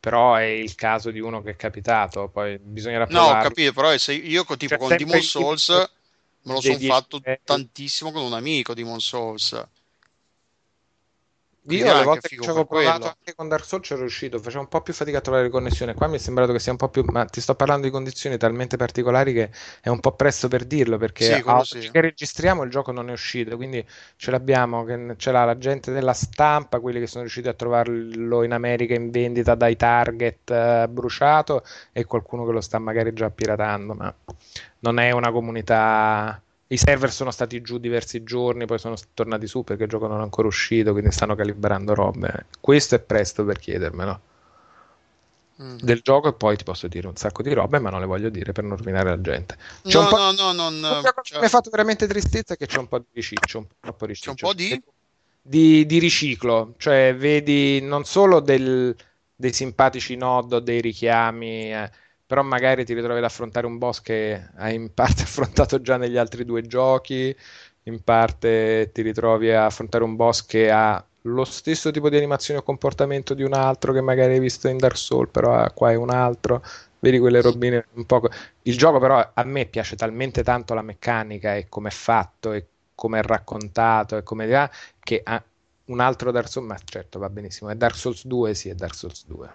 [0.00, 3.96] Però è il caso di uno che è capitato, poi bisognerà No, ho capito, però
[3.98, 8.32] se io tipo C'è con Demon Souls me lo sono fatto dieci- tantissimo con un
[8.32, 9.66] amico Demon Souls.
[11.70, 12.66] Io Quindi le anche volte che ci avevo quello.
[12.66, 15.44] provato anche con Dark Souls ci ero riuscito, facevo un po' più fatica a trovare
[15.44, 15.94] le connessioni.
[15.94, 18.36] Qua mi è sembrato che sia un po' più, ma ti sto parlando di condizioni
[18.38, 19.50] talmente particolari che
[19.80, 21.80] è un po' presto per dirlo, perché Sì, a sì.
[21.90, 23.84] che registriamo il gioco non è uscito, quindi
[24.16, 28.42] ce l'abbiamo, che ce l'ha la gente della stampa, quelli che sono riusciti a trovarlo
[28.42, 31.62] in America in vendita dai Target eh, bruciato
[31.92, 34.14] e qualcuno che lo sta magari già piratando, ma
[34.80, 36.40] non è una comunità.
[36.68, 40.20] I server sono stati giù diversi giorni, poi sono tornati su perché il gioco non
[40.20, 42.46] è ancora uscito, quindi stanno calibrando robe.
[42.60, 44.20] Questo è presto per chiedermelo
[45.58, 45.78] Mm.
[45.80, 48.28] del gioco e poi ti posso dire un sacco di robe, ma non le voglio
[48.30, 49.56] dire per non rovinare la gente.
[49.86, 50.16] C'è No, un po'...
[50.16, 52.98] no, no, non, L'unica cosa cioè, mi ha fatto veramente tristezza che c'è un po'
[52.98, 54.30] di riciccio, un po' troppo riciccio.
[54.30, 54.80] C'è un po' di?
[55.40, 58.94] di, di riciclo, cioè vedi non solo del-
[59.34, 61.90] dei simpatici nod dei richiami, eh,
[62.28, 66.18] però magari ti ritrovi ad affrontare un boss che hai in parte affrontato già negli
[66.18, 67.34] altri due giochi,
[67.84, 72.60] in parte ti ritrovi a affrontare un boss che ha lo stesso tipo di animazione
[72.60, 75.94] o comportamento di un altro che magari hai visto in Dark Souls, però qua è
[75.94, 76.62] un altro.
[77.00, 78.28] Vedi quelle robine un po'.
[78.62, 82.66] Il gioco, però, a me piace talmente tanto la meccanica e come è fatto e
[82.94, 85.22] come è raccontato e come che
[85.88, 87.70] un altro Dark Souls, ma certo va benissimo.
[87.70, 89.50] È Dark Souls 2, sì, è Dark Souls 2.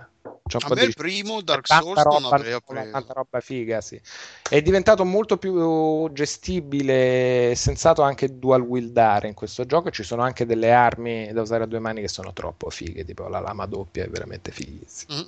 [0.46, 2.62] C'è un a po' me di il primo Dark Souls non roba, preso.
[2.92, 4.00] tanta roba figa, sì.
[4.48, 9.90] È diventato molto più gestibile e sensato anche dual wieldare in questo gioco.
[9.90, 13.28] Ci sono anche delle armi da usare a due mani che sono troppo fighe, tipo
[13.28, 15.16] la lama doppia è veramente fighissima.
[15.16, 15.28] Mm.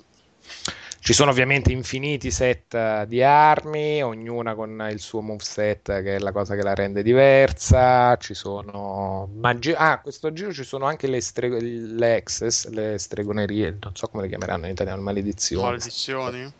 [1.06, 6.18] Ci sono ovviamente infiniti set eh, di armi, ognuna con il suo moveset che è
[6.18, 8.18] la cosa che la rende diversa.
[8.18, 13.77] Ci sono magi- Ah, questo giro ci sono anche le, stre- le access, le stregonerie,
[13.84, 15.64] non so come le chiameranno in italiano, maledizioni.
[15.64, 16.52] Maledizioni.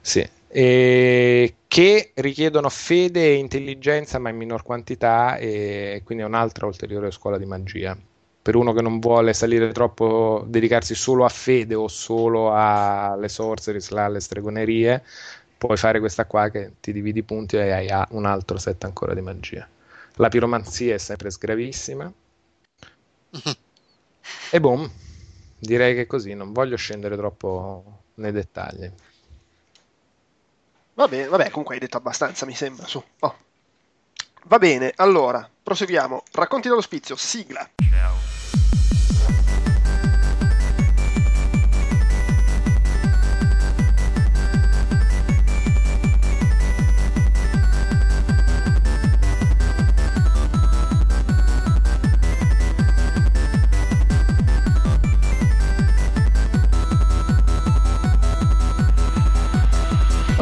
[0.00, 6.66] Sì, e che richiedono fede e intelligenza, ma in minor quantità, e quindi è un'altra
[6.66, 7.96] ulteriore scuola di magia.
[8.42, 13.92] Per uno che non vuole salire troppo, dedicarsi solo a fede o solo alle sorceries,
[13.92, 15.04] alle stregonerie,
[15.56, 18.82] puoi fare questa qua che ti dividi i punti e hai ah, un altro set
[18.82, 19.68] ancora di magia.
[20.16, 22.12] La piromanzia è sempre sgravissima.
[24.50, 24.90] E boom,
[25.58, 28.90] direi che è così, non voglio scendere troppo nei dettagli.
[30.94, 33.02] Va bene, vabbè, comunque hai detto abbastanza, mi sembra, su.
[33.20, 33.36] Oh.
[34.44, 36.24] Va bene, allora, proseguiamo.
[36.32, 37.68] Racconti dall'ospizio, sigla.
[37.90, 38.21] Ciao.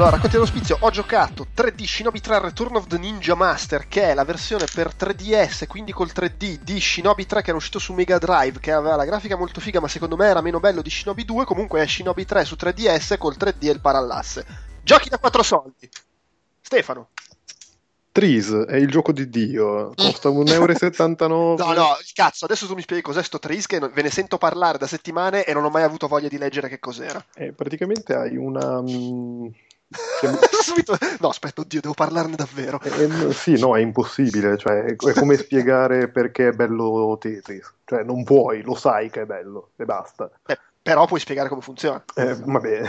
[0.00, 4.14] Allora, racconti dall'ospizio, ho giocato 3D Shinobi 3 Return of the Ninja Master, che è
[4.14, 8.16] la versione per 3DS, quindi col 3D di Shinobi 3 che era uscito su Mega
[8.16, 11.26] Drive, che aveva la grafica molto figa, ma secondo me era meno bello di Shinobi
[11.26, 14.46] 2, comunque è Shinobi 3 su 3DS col 3D e il parallasse.
[14.82, 15.86] Giochi da 4 soldi.
[16.62, 17.08] Stefano.
[18.10, 21.56] Tris è il gioco di Dio, costa 1,79 euro.
[21.62, 24.38] No, no, il cazzo, adesso tu mi spieghi cos'è sto Tris, che ve ne sento
[24.38, 27.22] parlare da settimane e non ho mai avuto voglia di leggere che cos'era.
[27.34, 28.80] Eh, praticamente hai una...
[28.80, 29.48] mm,
[30.62, 30.96] Subito...
[31.20, 32.80] No, aspetta, oddio, devo parlarne davvero.
[32.82, 38.22] eh, sì, no, è impossibile, cioè è come spiegare perché è bello Tetris, cioè non
[38.24, 40.30] puoi, lo sai che è bello e basta.
[40.44, 42.02] Beh, però puoi spiegare come funziona.
[42.14, 42.82] Eh, vabbè,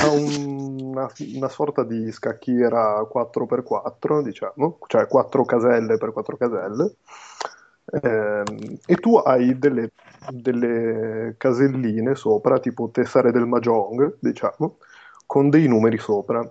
[0.00, 6.94] ha un- una, una sorta di scacchiera 4x4, diciamo, cioè 4 caselle per 4 caselle,
[8.02, 9.90] ehm, e tu hai delle,
[10.30, 14.78] delle caselline sopra, tipo tessere del Mahjong, diciamo,
[15.32, 16.46] con dei numeri sopra.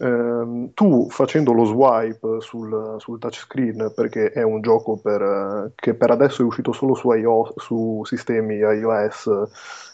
[0.00, 5.94] Ehm, tu facendo lo swipe sul, sul touchscreen, perché è un gioco per, eh, che
[5.94, 9.30] per adesso è uscito solo su, iOS, su sistemi iOS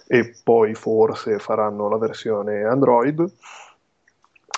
[0.07, 3.20] e poi forse faranno la versione Android.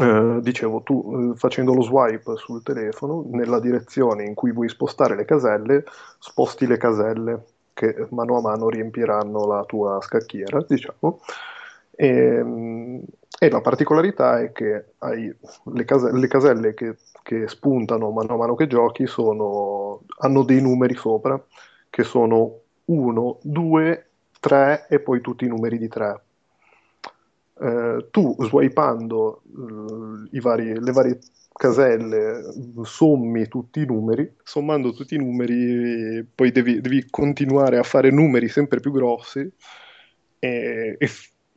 [0.01, 5.17] Eh, dicevo, tu eh, facendo lo swipe sul telefono, nella direzione in cui vuoi spostare
[5.17, 5.83] le caselle,
[6.20, 11.19] sposti le caselle che mano a mano riempiranno la tua scacchiera, diciamo.
[11.97, 12.45] E,
[13.41, 15.33] e la particolarità è che hai
[15.73, 20.60] le, case- le caselle che, che, spuntano mano a mano che giochi sono, hanno dei
[20.60, 21.41] numeri sopra,
[21.89, 24.07] che sono 1, 2,
[24.41, 26.20] 3 e poi tutti i numeri di 3.
[27.60, 29.42] Eh, tu swipando
[30.33, 31.18] eh, vari, le varie
[31.52, 32.42] caselle
[32.83, 38.49] sommi tutti i numeri, sommando tutti i numeri poi devi, devi continuare a fare numeri
[38.49, 39.41] sempre più grossi
[40.39, 41.08] e, e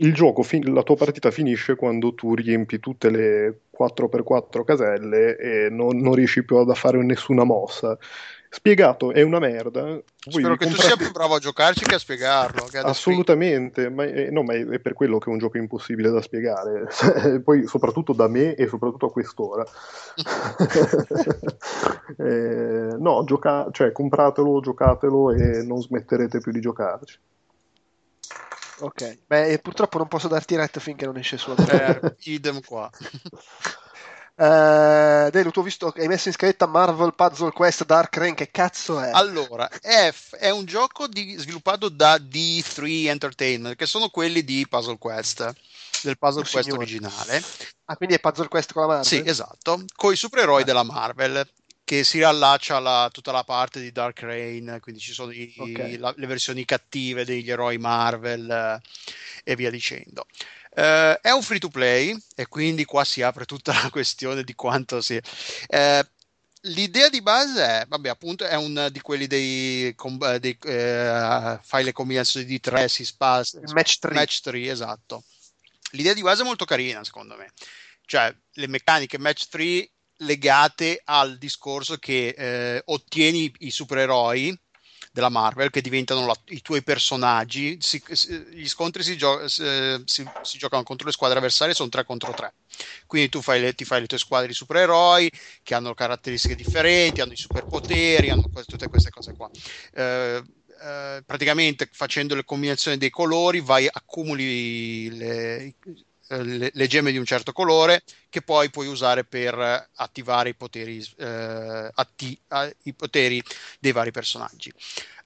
[0.02, 5.70] il gioco, fin- la tua partita finisce quando tu riempi tutte le 4x4 caselle e
[5.70, 7.98] non, non riesci più a fare nessuna mossa.
[8.54, 9.84] Spiegato è una merda.
[9.84, 10.76] Voi Spero che comprate...
[10.76, 12.66] tu sia più bravo a giocarci che a spiegarlo.
[12.66, 16.22] Che Assolutamente, ma è, no, ma è, per quello che è un gioco impossibile da
[16.22, 16.90] spiegare.
[17.46, 19.64] Poi, soprattutto da me e soprattutto a quest'ora.
[22.18, 27.20] eh, no, gioca- cioè, compratelo, giocatelo e non smetterete più di giocarci.
[28.82, 32.90] Ok, beh, purtroppo non posso darti retta finché non esce su eh, idem qua.
[34.36, 38.34] Uh, Delu, tu ho visto che hai messo in scaletta Marvel Puzzle Quest Dark Rain,
[38.34, 39.12] che cazzo è?
[39.14, 44.98] Allora, F è un gioco di, sviluppato da D3 Entertainment, che sono quelli di Puzzle
[44.98, 45.54] Quest,
[46.02, 46.82] del Puzzle Oh, Quest signore.
[46.82, 47.44] originale.
[47.86, 49.06] Ah, quindi è Puzzle Quest con la Marvel?
[49.06, 50.66] Sì, esatto, con i supereroi Ah.
[50.66, 51.48] della Marvel,
[51.92, 55.98] che si riallaccia alla, tutta la parte di Dark Rain, quindi ci sono i- Ok.
[56.00, 58.82] la- le versioni cattive degli eroi Marvel eh,
[59.44, 60.26] e via dicendo.
[60.74, 64.56] Eh, è un free to play e quindi qua si apre tutta la questione di
[64.56, 65.20] quanto si...
[65.68, 66.08] eh,
[66.66, 71.84] L'idea di base è, vabbè, appunto, è un di quelli dei, eh, dei, eh, fai
[71.84, 74.14] le combinazioni di tre, si spazia, Il match 3.
[74.14, 75.24] Match 3, esatto.
[75.92, 77.52] L'idea di base è molto carina, secondo me.
[78.06, 79.90] Cioè, le meccaniche match 3
[80.22, 84.58] legate al discorso che eh, ottieni i supereroi
[85.12, 87.78] della Marvel che diventano la- i tuoi personaggi.
[87.82, 89.64] Si- si- gli scontri si, gio- si-
[90.06, 92.54] si- giocano contro le squadre avversarie, sono 3 contro 3.
[93.06, 95.30] Quindi tu fai le, ti fai le tue squadre di supereroi
[95.64, 99.50] che hanno caratteristiche differenti, hanno i superpoteri, hanno que- tutte queste cose qua.
[99.94, 100.42] Eh,
[100.82, 105.76] eh, praticamente facendo le combinazioni dei colori vai accumuli le,
[106.32, 110.54] eh, le- le gemme di un certo colore che poi puoi usare per attivare i
[110.56, 112.40] poteri, eh, atti-
[112.84, 113.44] i poteri
[113.80, 114.72] dei vari personaggi.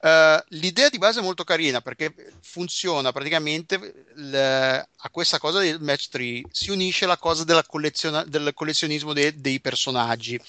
[0.01, 5.79] Eh, l'idea di base è molto carina perché funziona praticamente l- a questa cosa del
[5.79, 10.39] match 3 si unisce la cosa della colleziona- del collezionismo de- dei personaggi,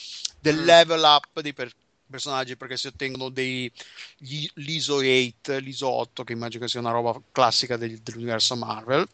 [0.41, 0.65] del Mm.
[0.65, 1.73] level up dei per-
[2.09, 3.71] personaggi perché si ottengono dei
[4.17, 9.07] gli- l'ISO 8, l'ISO 8 che immagino che sia una roba classica del- dell'universo Marvel.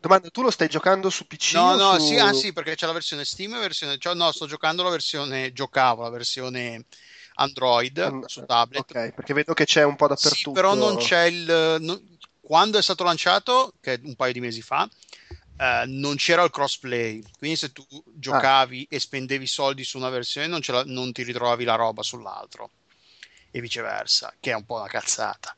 [0.00, 1.54] Domanda, tu lo stai giocando su PC?
[1.54, 2.06] No, no, su...
[2.06, 4.90] sì, ah, sì, perché c'è la versione Steam e versione, cioè, no, sto giocando la
[4.90, 6.84] versione, giocavo la versione
[7.34, 8.80] Android Mm, su tablet.
[8.90, 10.38] Ok, perché vedo che c'è un po' dappertutto.
[10.38, 11.76] Sì, però non c'è il.
[11.80, 14.88] non- quando è stato lanciato, che è un paio di mesi fa,
[15.56, 17.22] eh, non c'era il crossplay.
[17.38, 21.22] Quindi, se tu giocavi e spendevi soldi su una versione, non, ce la- non ti
[21.22, 22.70] ritrovavi la roba sull'altro,
[23.50, 25.56] e viceversa, che è un po' una cazzata.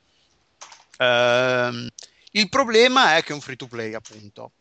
[0.98, 1.88] Ehm,
[2.36, 4.52] il problema è che è un free to play, appunto.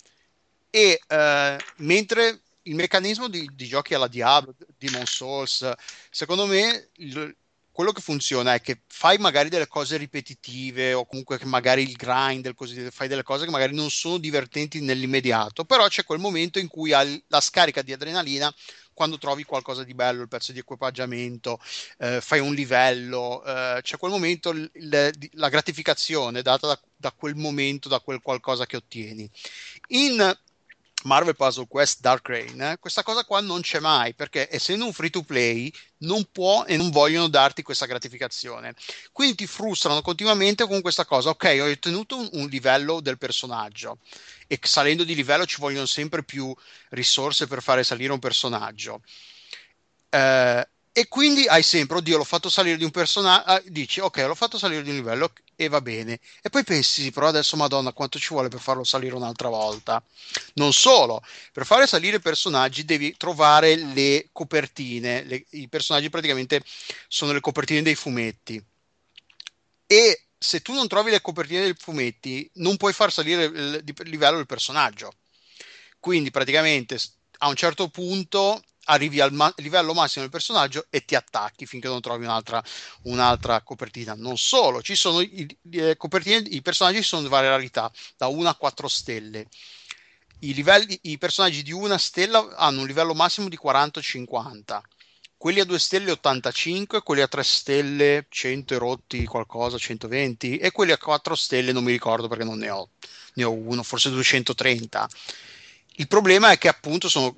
[0.70, 5.72] E eh, mentre il meccanismo di, di giochi alla Diablo, Demon Souls,
[6.10, 7.36] secondo me il-
[7.72, 11.94] quello che funziona è che fai magari delle cose ripetitive o comunque che magari il
[11.94, 16.20] grind, il così, fai delle cose che magari non sono divertenti nell'immediato, però c'è quel
[16.20, 18.54] momento in cui hai la scarica di adrenalina
[18.94, 21.60] quando trovi qualcosa di bello, il pezzo di equipaggiamento,
[22.00, 27.12] eh, fai un livello, eh, c'è quel momento, il- il- la gratificazione data da, da
[27.12, 29.30] quel momento, da quel qualcosa che ottieni.
[29.90, 30.36] In
[31.04, 34.94] Marvel Puzzle Quest Dark Rain, eh, questa cosa qua non c'è mai perché essendo un
[34.94, 38.74] free to play non può e non vogliono darti questa gratificazione.
[39.12, 41.30] Quindi ti frustrano continuamente con questa cosa.
[41.30, 44.00] Ok, ho ottenuto un, un livello del personaggio
[44.54, 46.56] e salendo di livello ci vogliono sempre più
[46.90, 49.02] risorse per fare salire un personaggio.
[50.10, 54.36] Eh, e quindi hai sempre, oddio, l'ho fatto salire di un personaggio, dici, ok, l'ho
[54.36, 56.20] fatto salire di un livello e va bene.
[56.40, 60.04] E poi pensi, però adesso, madonna, quanto ci vuole per farlo salire un'altra volta?
[60.54, 65.24] Non solo, per fare salire personaggi devi trovare le copertine.
[65.24, 66.62] Le- I personaggi praticamente
[67.08, 68.64] sono le copertine dei fumetti.
[69.88, 74.10] E se tu non trovi le copertine dei fumetti, non puoi far salire il, il
[74.10, 75.14] livello del personaggio.
[76.00, 77.00] Quindi praticamente
[77.40, 81.88] a un certo punto arrivi al ma- livello massimo del personaggio e ti attacchi finché
[81.88, 82.62] non trovi un'altra,
[83.04, 84.16] un'altra copertina.
[84.16, 88.28] Non solo, ci sono i, i, eh, copertine, i personaggi sono di varie rarità, da
[88.28, 89.48] 1 a 4 stelle.
[90.40, 94.82] I, livelli, I personaggi di una stella hanno un livello massimo di 40-50
[95.44, 100.94] quelli a 2 stelle 85, quelli a 3 stelle 100 rotti qualcosa, 120 e quelli
[100.94, 102.92] a 4 stelle non mi ricordo perché non ne ho,
[103.34, 105.10] ne ho uno, forse 230.
[105.96, 107.36] Il problema è che appunto sono,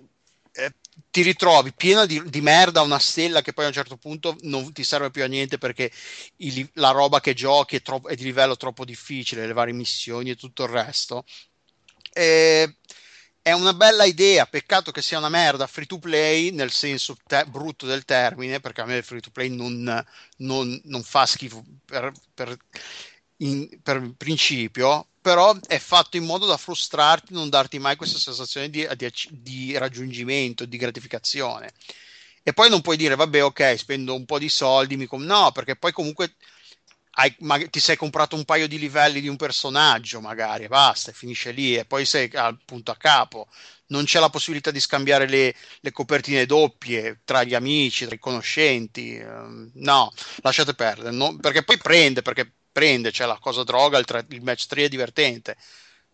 [0.51, 0.71] eh,
[1.09, 4.71] ti ritrovi piena di, di, merda una stella che poi a un certo punto non
[4.71, 5.91] ti serve più a niente perché
[6.35, 10.29] il, la roba che giochi è, troppo, è, di livello troppo difficile, le varie missioni
[10.29, 11.25] e tutto il resto.
[12.13, 12.75] E
[13.45, 17.45] è una bella idea, peccato che sia una merda free to play nel senso te-
[17.45, 20.03] brutto del termine, perché a me il free to play non,
[20.37, 22.57] non, non fa schifo per, per,
[23.37, 28.71] in, per, principio, però è fatto in modo da frustrarti, non darti mai questa sensazione
[28.71, 31.71] di, di, di raggiungimento, di gratificazione.
[32.41, 35.23] E poi non puoi dire, vabbè, ok, spendo un po' di soldi, mi com-".
[35.23, 36.33] no, perché poi comunque
[37.17, 41.51] hai, ma, ti sei comprato un paio di livelli di un personaggio, magari, basta, finisce
[41.51, 43.47] lì e poi sei al punto a capo.
[43.87, 48.19] Non c'è la possibilità di scambiare le, le copertine doppie tra gli amici, tra i
[48.19, 49.17] conoscenti.
[49.17, 54.05] Uh, no, lasciate perdere, no, perché poi prende, perché prende, c'è la cosa droga, il,
[54.05, 55.55] tre, il match 3 è divertente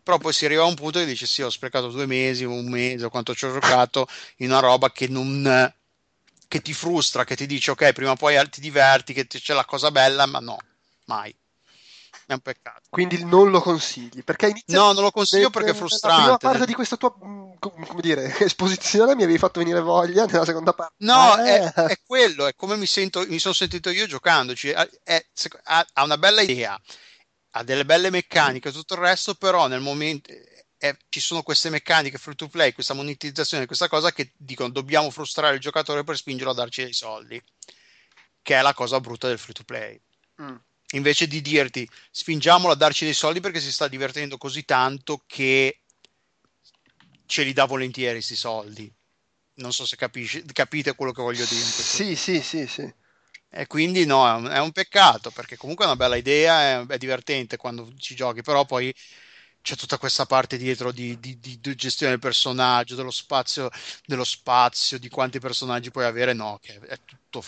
[0.04, 2.68] però poi si arriva a un punto che dici sì ho sprecato due mesi un
[2.68, 4.08] mese o quanto ci ho giocato
[4.38, 5.72] in una roba che non
[6.48, 9.64] che ti frustra che ti dice ok prima o poi ti diverti che c'è la
[9.64, 10.58] cosa bella ma no
[11.12, 11.36] mai.
[12.26, 12.84] È un peccato.
[12.90, 14.24] Quindi non lo consigli?
[14.24, 16.30] Perché no, non lo consiglio perché è frustrante.
[16.30, 20.26] La prima parte di questa tua mm, come dire, esposizione mi avevi fatto venire voglia
[20.26, 20.94] nella seconda parte.
[21.00, 21.60] No, eh.
[21.60, 24.70] è, è, quello, è come mi, sento, mi sono sentito io giocandoci.
[24.70, 25.26] È, è,
[25.64, 26.80] ha una bella idea,
[27.52, 30.32] ha delle belle meccaniche e tutto il resto, però nel momento
[31.10, 35.56] ci sono queste meccaniche free to play, questa monetizzazione, questa cosa che dicono dobbiamo frustrare
[35.56, 37.44] il giocatore per spingerlo a darci dei soldi,
[38.42, 40.02] che è la cosa brutta del free to play.
[40.42, 40.56] Mm
[40.92, 45.82] invece di dirti spingiamolo a darci dei soldi perché si sta divertendo così tanto che
[47.26, 48.92] ce li dà volentieri questi soldi.
[49.56, 51.62] Non so se capisci, capite quello che voglio dire.
[51.62, 52.94] Sì, sì, sì, sì.
[53.54, 57.58] E quindi no, è un, peccato perché comunque è una bella idea, è, è, divertente
[57.58, 58.94] quando ci giochi, però poi
[59.62, 63.70] c'è tutta questa parte dietro di, di, di, di gestione del personaggio, dello spazio,
[64.06, 67.44] dello spazio, di quanti personaggi puoi avere, no, che è tutto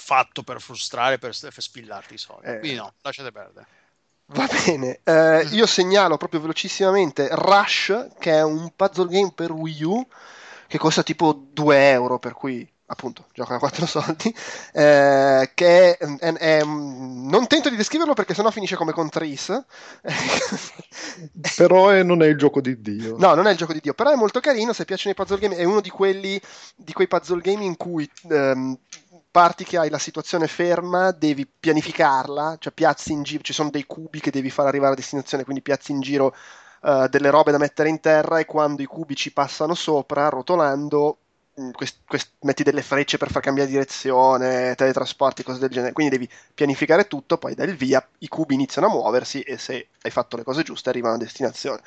[0.00, 2.46] fatto per frustrare, per, per spillarti i soldi.
[2.46, 2.58] Eh.
[2.58, 3.66] Quindi no, lasciate perdere.
[4.32, 9.82] Va bene, eh, io segnalo proprio velocissimamente Rush, che è un puzzle game per Wii
[9.82, 10.06] U,
[10.68, 14.34] che costa tipo 2 euro, per cui appunto gioca a 4 soldi,
[14.72, 19.64] eh, che è, è, è, non tento di descriverlo perché sennò finisce come con Trace.
[21.56, 23.16] però non è il gioco di Dio.
[23.18, 25.38] No, non è il gioco di Dio, però è molto carino, se piacciono i puzzle
[25.38, 26.40] game, è uno di quelli,
[26.76, 28.08] di quei puzzle game in cui...
[28.28, 28.78] Ehm,
[29.30, 33.84] parti che hai la situazione ferma, devi pianificarla, cioè piazzi in giro, ci sono dei
[33.86, 36.34] cubi che devi far arrivare a destinazione, quindi piazzi in giro
[36.82, 41.18] uh, delle robe da mettere in terra e quando i cubi ci passano sopra, rotolando,
[41.60, 45.92] Mm, quest, quest, metti delle frecce per far cambiare direzione, teletrasporti, cose del genere.
[45.92, 49.88] Quindi devi pianificare tutto, poi dai il via, i cubi iniziano a muoversi e se
[50.00, 51.80] hai fatto le cose giuste arrivano a destinazione.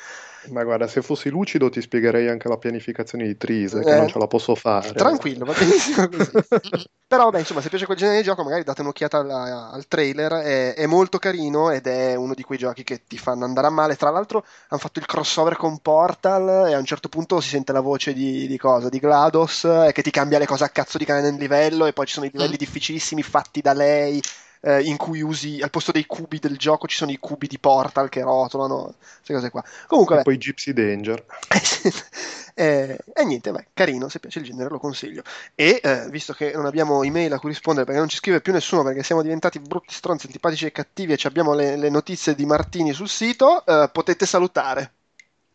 [0.49, 4.07] Ma guarda, se fossi lucido ti spiegherei anche la pianificazione di Trise, che eh, non
[4.07, 4.91] ce la posso fare.
[4.93, 6.31] Tranquillo, va benissimo così.
[7.07, 10.31] Però vabbè, insomma, se piace quel genere di gioco, magari date un'occhiata alla, al trailer,
[10.31, 13.69] è, è, molto carino ed è uno di quei giochi che ti fanno andare a
[13.69, 13.95] male.
[13.95, 17.71] Tra l'altro hanno fatto il crossover con Portal e a un certo punto si sente
[17.71, 18.89] la voce di, di cosa?
[18.89, 21.93] Di GLaDOS eh, che ti cambia le cose a cazzo di cane nel livello e
[21.93, 24.21] poi ci sono i livelli difficilissimi fatti da lei
[24.65, 27.59] eh, in cui usi al posto dei cubi del gioco ci sono i cubi di
[27.59, 29.63] Portal che rotolano, queste cose qua.
[29.87, 31.25] Comunque, e beh, poi Gypsy Danger.
[32.55, 35.21] eh, e niente, beh, carino, se piace il genere lo consiglio.
[35.53, 38.53] E eh, visto che non abbiamo email a cui rispondere perché non ci scrive più
[38.53, 42.45] nessuno perché siamo diventati brutti stronzi, antipatici e cattivi e abbiamo le, le, notizie di
[42.45, 44.91] Martini sul sito, eh, potete salutare.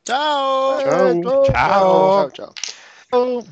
[0.03, 0.81] Ciao!
[0.81, 1.23] Ciao!
[1.23, 1.45] Ciao!
[1.45, 2.31] ciao.
[2.31, 2.53] ciao.
[3.11, 3.45] ciao.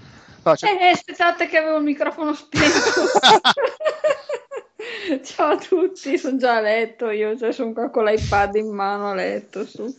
[0.47, 2.77] No, eh, aspettate che avevo il microfono spento.
[5.23, 9.11] Ciao a tutti, sono già a letto, io cioè, sono qua con l'iPad in mano
[9.11, 9.65] a letto.
[9.65, 9.95] Su.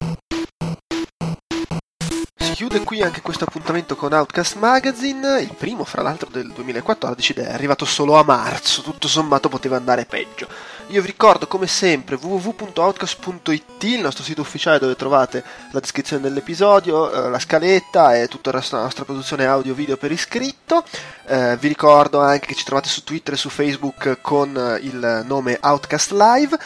[2.47, 7.33] Si chiude qui anche questo appuntamento con Outcast Magazine, il primo fra l'altro del 2014
[7.33, 10.47] ed è arrivato solo a marzo, tutto sommato poteva andare peggio.
[10.91, 15.43] Io vi ricordo come sempre www.outcast.it, il nostro sito ufficiale dove trovate
[15.73, 19.97] la descrizione dell'episodio, eh, la scaletta e tutto il resto della nostra produzione audio video
[19.97, 20.85] per iscritto.
[21.25, 25.57] Eh, vi ricordo anche che ci trovate su Twitter e su Facebook con il nome
[25.61, 26.57] Outcast Live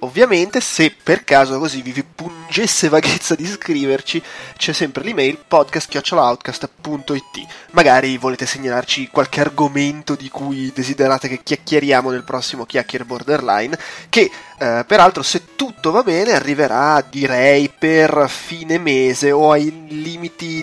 [0.00, 4.22] ovviamente se per caso così vi pungesse vaghezza di scriverci
[4.56, 12.24] c'è sempre l'email podcast.outcast.it magari volete segnalarci qualche argomento di cui desiderate che chiacchieriamo nel
[12.24, 14.30] prossimo Chiacchiere Borderline che
[14.60, 20.62] eh, peraltro se tutto va bene arriverà direi per fine mese o ai limiti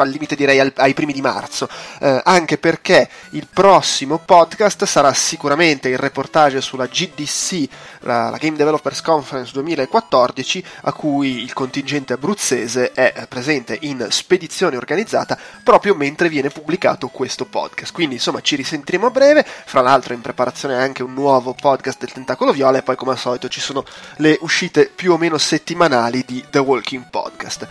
[0.00, 1.68] al limite direi al, ai primi di marzo.
[2.00, 7.68] Eh, anche perché il prossimo podcast sarà sicuramente il reportage sulla GDC
[8.00, 14.76] la, la Game Developers Conference 2014 a cui il contingente abruzzese è presente in spedizione
[14.76, 17.92] organizzata proprio mentre viene pubblicato questo podcast.
[17.92, 19.44] Quindi insomma ci risentiremo a breve.
[19.46, 23.18] Fra l'altro in preparazione anche un nuovo podcast del Tentacolo Viola e poi come al
[23.26, 23.84] solito ci sono
[24.18, 27.66] le uscite più o meno settimanali di The Walking Podcast.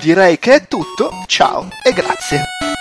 [0.00, 2.71] Direi che è tutto, ciao e grazie.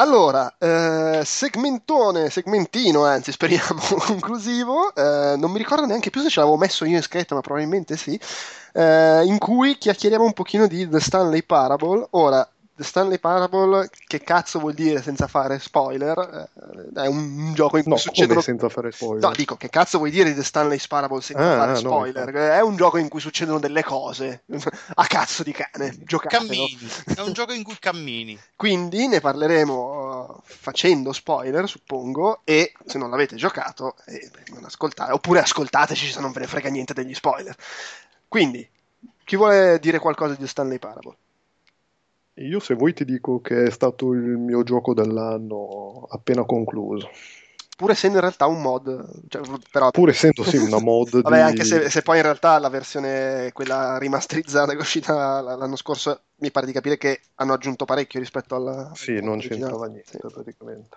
[0.00, 6.40] Allora, eh, segmentone, segmentino, anzi speriamo conclusivo, eh, non mi ricordo neanche più se ce
[6.40, 8.18] l'avevo messo io in scritto, ma probabilmente sì,
[8.72, 12.06] eh, in cui chiacchieriamo un pochino di The Stanley Parable.
[12.12, 16.48] Ora, The Stanley Parable, che cazzo vuol dire senza fare spoiler?
[16.96, 18.40] Eh, è un gioco in cui No, succedono...
[18.40, 19.22] senza fare spoiler?
[19.22, 21.78] No, dico, che cazzo vuoi dire di The Stanley Parable senza Ah, fare ah, no,
[21.80, 22.30] spoiler?
[22.30, 24.44] è un gioco in cui succedono delle cose,
[24.94, 26.46] a cazzo di cane, giocatelo.
[26.46, 28.40] Cammini, è un gioco in cui cammini.
[28.56, 35.12] Quindi ne parleremo uh, facendo spoiler, suppongo, e se non l'avete giocato, eh, non ascoltate,
[35.12, 37.54] oppure ascoltateci se non ve ne frega niente degli spoiler.
[38.26, 38.66] Quindi,
[39.22, 41.14] chi vuole dire qualcosa di The Stanley Parable?
[42.34, 47.10] Io se vuoi ti dico che è stato il mio gioco dell'anno appena concluso.
[47.76, 49.90] Pur essendo in realtà un mod, cioè, però...
[49.90, 51.42] Pur essendo sì una mod Vabbè, di...
[51.42, 56.20] anche se, se poi in realtà la versione, quella rimasterizzata che è uscita l'anno scorso,
[56.36, 58.92] mi pare di capire che hanno aggiunto parecchio rispetto alla...
[58.94, 59.60] Sì, non originale.
[59.60, 60.96] c'entrava niente praticamente.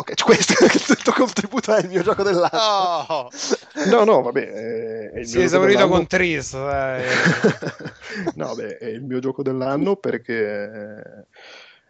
[0.00, 2.48] Ok, questo il tuo contributo è il mio gioco dell'anno.
[2.52, 3.28] Oh,
[3.90, 6.52] No, no, vabbè, è, è Si è esaurito con Tris.
[6.52, 7.04] dai.
[8.36, 11.26] no, beh, è il mio gioco dell'anno perché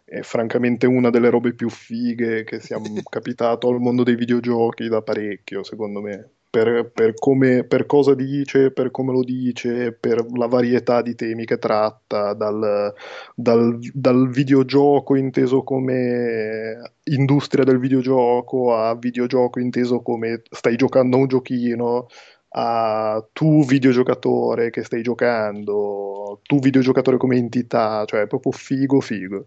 [0.05, 5.03] è francamente una delle robe più fighe che sia capitato al mondo dei videogiochi da
[5.03, 6.31] parecchio, secondo me.
[6.51, 11.45] Per, per come, per cosa dice, per come lo dice, per la varietà di temi
[11.45, 12.91] che tratta, dal,
[13.35, 21.27] dal, dal videogioco inteso come industria del videogioco a videogioco inteso come stai giocando un
[21.27, 22.07] giochino,
[22.49, 29.45] a tu videogiocatore che stai giocando, tu videogiocatore come entità, cioè è proprio figo figo.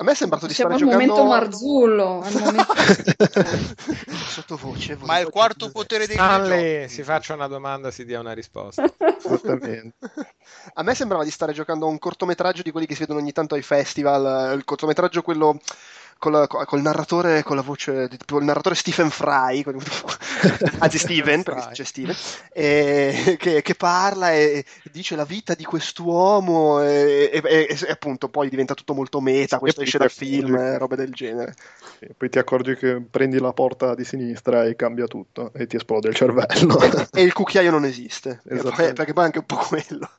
[0.00, 1.22] A me è sembrato di Siamo stare al giocando...
[1.22, 2.22] momento Marzullo.
[2.22, 2.74] al momento-
[4.30, 4.96] Sottovoce.
[5.02, 6.88] ma è il quarto potere dei Stanley, videogiochi.
[6.94, 8.82] si faccia una domanda, si dia una risposta.
[9.18, 9.96] Esattamente.
[10.72, 13.32] A me sembrava di stare giocando a un cortometraggio di quelli che si vedono ogni
[13.32, 15.58] tanto ai festival, eh, il cortometraggio quello
[16.20, 19.80] col, col narratore con la voce tipo il narratore Stephen Fry con-
[20.78, 22.14] anzi Steven perché c'è Steven
[22.52, 28.28] e, che, che parla e dice la vita di quest'uomo e, e- e- e appunto
[28.28, 31.54] poi diventa tutto molto meta questo esce dal accorgi film e robe del genere.
[31.98, 35.76] Sì, poi ti accorgi che prendi la porta di sinistra e cambia tutto e ti
[35.76, 36.78] esplode il cervello.
[37.12, 38.42] e il cucchiaio non esiste.
[38.46, 40.10] E perché poi è anche un po' quello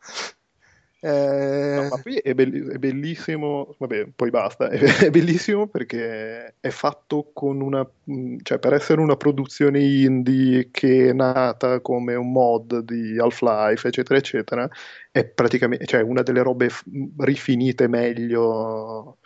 [1.04, 6.70] Eh, No, ma poi è, belli- è bellissimo, vabbè, poi basta, è, bellissimo perché è
[6.70, 12.32] fatto con una, mh, cioè per essere una produzione indie che è nata come un
[12.32, 14.70] mod di Half-Life, eccetera, eccetera,
[15.10, 16.84] è praticamente, cioè una delle robe f-
[17.18, 19.18] rifinite meglio,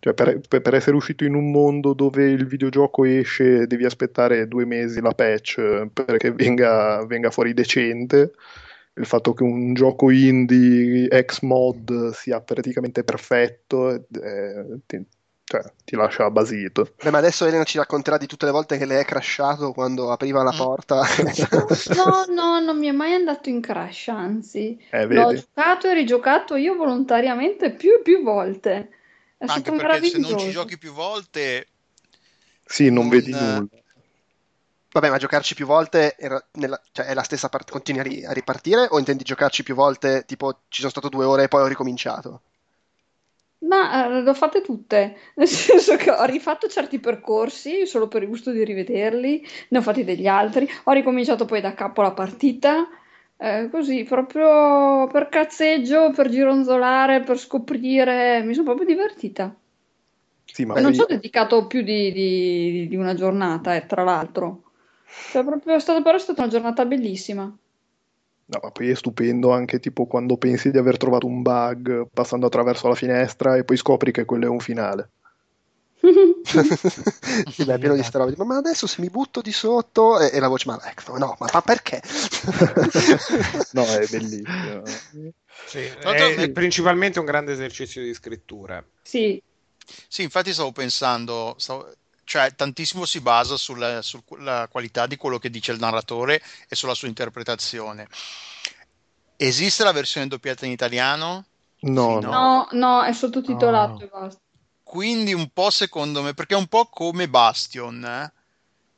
[0.00, 4.66] cioè per, per- essere uscito in un mondo dove il videogioco esce devi aspettare due
[4.66, 8.32] mesi la patch eh, perché venga, venga fuori decente
[8.98, 15.04] il fatto che un gioco indie ex mod sia praticamente perfetto eh, ti,
[15.44, 16.94] cioè, ti lascia basito.
[17.02, 20.10] Beh, ma adesso Elena ci racconterà di tutte le volte che le è crashato quando
[20.10, 20.56] apriva la Mm.
[20.56, 21.02] porta.
[21.94, 24.80] No, no, non mi è mai andato in crash, anzi.
[24.90, 28.90] Eh, L'ho giocato e rigiocato io volontariamente più e più volte.
[29.38, 31.66] È Anche stato perché se non ci giochi più volte,
[32.64, 33.68] Sì, non Non- vedi nulla.
[34.96, 38.24] Vabbè, ma giocarci più volte era nella- cioè, è la stessa parte, continui a, ri-
[38.24, 41.62] a ripartire o intendi giocarci più volte, tipo ci sono stato due ore e poi
[41.62, 42.42] ho ricominciato?
[43.58, 48.22] Ma eh, le ho fatte tutte, nel senso che ho rifatto certi percorsi solo per
[48.22, 52.12] il gusto di rivederli, ne ho fatti degli altri, ho ricominciato poi da capo la
[52.12, 52.86] partita,
[53.36, 59.54] eh, così proprio per cazzeggio, per gironzolare, per scoprire, mi sono proprio divertita.
[60.44, 64.04] Sì, ma E non ci ho dedicato più di, di- di una giornata, eh, tra
[64.04, 64.65] l'altro.
[65.28, 67.56] Cioè, proprio è stata, però è stata una giornata bellissima.
[68.46, 72.46] No, ma poi è stupendo anche tipo quando pensi di aver trovato un bug passando
[72.46, 75.10] attraverso la finestra e poi scopri che quello è un finale.
[77.48, 78.44] sì, beh, è pieno di sta roba.
[78.44, 81.48] Ma adesso se mi butto di sotto e, e la voce, ma ecco, no, ma,
[81.52, 82.00] ma perché?
[83.72, 85.00] no, è bellissimo.
[85.62, 88.84] Sì, l'altro- è principalmente un grande esercizio di scrittura.
[89.02, 89.42] Sì,
[90.08, 91.92] Sì, infatti stavo pensando, stavo-
[92.26, 96.94] cioè tantissimo si basa sulla, sulla qualità di quello che dice il narratore e sulla
[96.94, 98.08] sua interpretazione.
[99.36, 101.44] Esiste la versione doppiata in italiano?
[101.80, 102.30] No, Sì, no.
[102.30, 104.04] no, no, è sottotitolato No.
[104.04, 104.40] e basta.
[104.82, 108.32] Quindi un po' secondo me, perché è un po' come Bastion, eh,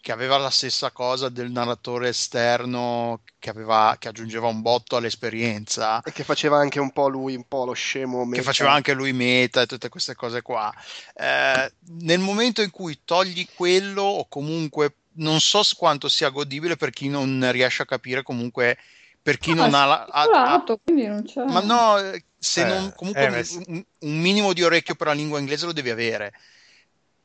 [0.00, 6.00] che aveva la stessa cosa del narratore esterno che, aveva, che aggiungeva un botto all'esperienza,
[6.02, 8.20] e che faceva anche un po' lui, un po' lo scemo.
[8.20, 8.42] che meta.
[8.42, 10.72] faceva anche lui meta e tutte queste cose qua.
[11.14, 16.90] Eh, nel momento in cui togli quello, o comunque non so quanto sia godibile per
[16.90, 18.78] chi non riesce a capire, comunque
[19.20, 21.44] per chi No, non ha, la- ha- ha- quindi non c'è...
[21.44, 25.08] ma no, eh, se Eh, non, comunque eh, un, un- un minimo di orecchio per
[25.08, 26.32] la lingua inglese lo devi avere.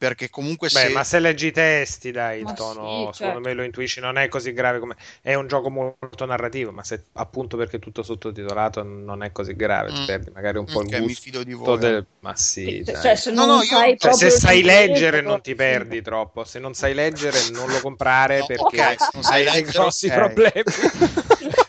[0.04, 0.90] Perché comunque Beh, se...
[0.90, 3.48] ma se leggi i testi, dai, il Ma tono, sì, secondo certo.
[3.48, 4.96] me lo intuisci, non è così grave come...
[5.22, 9.56] È un gioco molto narrativo, ma se appunto perché è tutto sottotitolato non è così
[9.56, 10.06] grave, ti Mm.
[10.06, 11.80] perdi magari un po' Ok, il mi gusto fido di voi.
[11.80, 12.06] del...
[12.20, 15.56] Ma sì, cioè, se No, no, io- sai cioè, se sai leggere non ti sì.
[15.56, 19.44] perdi troppo, se non sai leggere non lo comprare No, perché ok, se non sai
[19.44, 20.12] hai dei leggere, grossi ok.
[20.12, 20.64] problemi.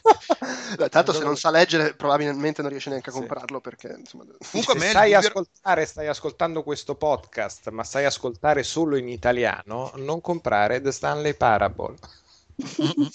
[0.77, 3.19] Beh, tanto se non sa leggere probabilmente non riesce neanche a Sì.
[3.19, 4.25] comprarlo perché insomma...
[4.51, 10.21] Comunque Se stai, ascoltare, stai ascoltando questo podcast, ma sai ascoltare solo in italiano, non
[10.21, 11.97] comprare The Stanley Parable.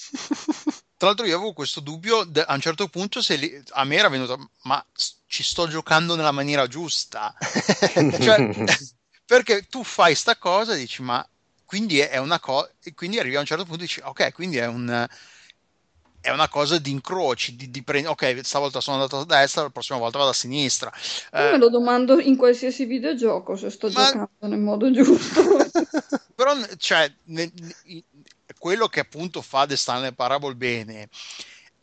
[0.97, 3.95] Tra l'altro io avevo questo dubbio de- a un certo punto se li- a me
[3.95, 4.83] era venuto, ma
[5.27, 7.33] ci sto giocando nella maniera giusta.
[8.19, 8.49] Cioè,
[9.25, 11.25] perché tu fai sta cosa e dici, ma
[11.65, 14.57] quindi è una cosa, e quindi arrivi a un certo punto e dici, ok, quindi
[14.57, 15.07] è un...
[16.21, 19.69] È una cosa di incroci, di, di pre- ok, stavolta sono andato a destra, la
[19.69, 20.91] prossima volta vado a sinistra.
[20.91, 25.41] Io Eh, me lo domando in qualsiasi videogioco se sto Ma- giocando nel modo giusto.
[26.35, 28.03] Però, cioè, ne- ne-
[28.57, 31.09] quello che appunto fa The Stanley Parable bene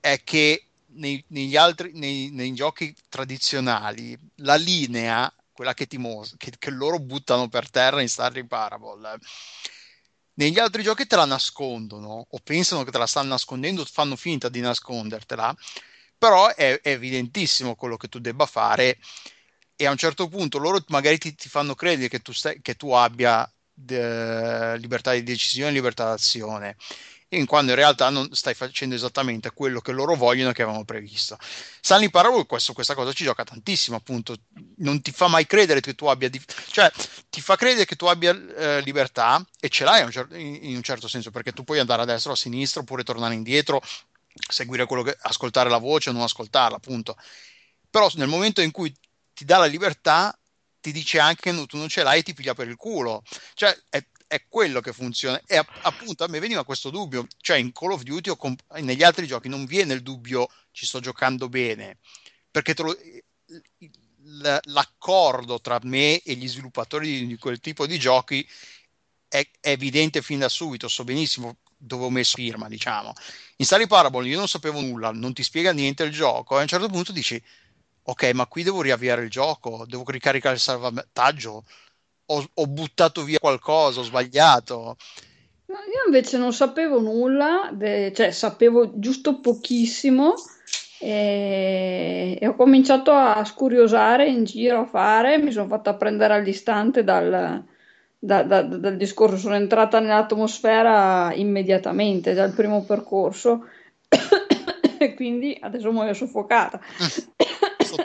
[0.01, 6.35] è che nei, negli altri, nei, nei giochi tradizionali, la linea, quella che, ti mos-
[6.37, 9.19] che, che loro buttano per terra in Stanley Parable,
[10.37, 14.49] negli altri giochi te la nascondono o pensano che te la stanno nascondendo, fanno finta
[14.49, 15.55] di nascondertela,
[16.19, 18.99] però è, è evidentissimo quello che tu debba fare
[19.77, 22.75] e a un certo punto loro magari ti, ti fanno credere che tu, stai, che
[22.75, 26.77] tu abbia de- libertà di decisione libertà d'azione
[27.31, 30.85] in quando in realtà non stai facendo esattamente quello che loro vogliono e che avevano
[30.85, 31.37] previsto.
[31.81, 34.37] Stanley Parable questo, questa cosa ci gioca tantissimo, appunto,
[34.79, 36.91] non ti fa mai credere che tu abbia, dif- cioè
[37.29, 40.59] ti fa credere che tu abbia eh, libertà e ce l'hai a un cer- in,
[40.63, 43.35] in un certo senso, perché tu puoi andare a destra o a sinistra oppure tornare
[43.35, 43.83] indietro,
[44.49, 47.17] seguire quello che, ascoltare la voce o non ascoltarla, appunto.
[47.91, 48.95] Però nel momento in cui
[49.33, 50.39] ti dà la libertà,
[50.81, 53.23] ti dice anche che tu non ce l'hai e ti piglia per il culo.
[53.55, 55.41] Cioè, è, è quello che funziona.
[55.47, 58.77] E app- appunto a me veniva questo dubbio, cioè in Call of Duty o comp-
[58.79, 61.99] negli altri giochi non viene il dubbio ci sto giocando bene,
[62.51, 62.97] perché lo-
[64.23, 68.47] l- l'accordo tra me e gli sviluppatori di quel tipo di giochi
[69.29, 73.13] è, è evidente fin da subito, so benissimo dove ho messo firma, diciamo.
[73.57, 76.63] In Stanley Parable io non sapevo nulla, non ti spiega niente il gioco, e a
[76.63, 77.43] un certo punto dici
[78.09, 81.65] ok, ma qui devo riavviare il gioco, devo ricaricare il salvataggio,
[82.27, 84.97] ho, ho buttato via qualcosa, ho sbagliato.
[85.67, 90.35] No, Io invece non sapevo nulla, de- cioè sapevo giusto pochissimo
[91.01, 92.39] e...
[92.41, 97.65] e ho cominciato a scuriosare in giro a fare, mi sono fatta prendere all'istante dal,
[98.19, 103.67] da- da- dal discorso, sono entrata nell'atmosfera immediatamente dal primo percorso
[104.99, 106.81] e quindi adesso muoio soffocata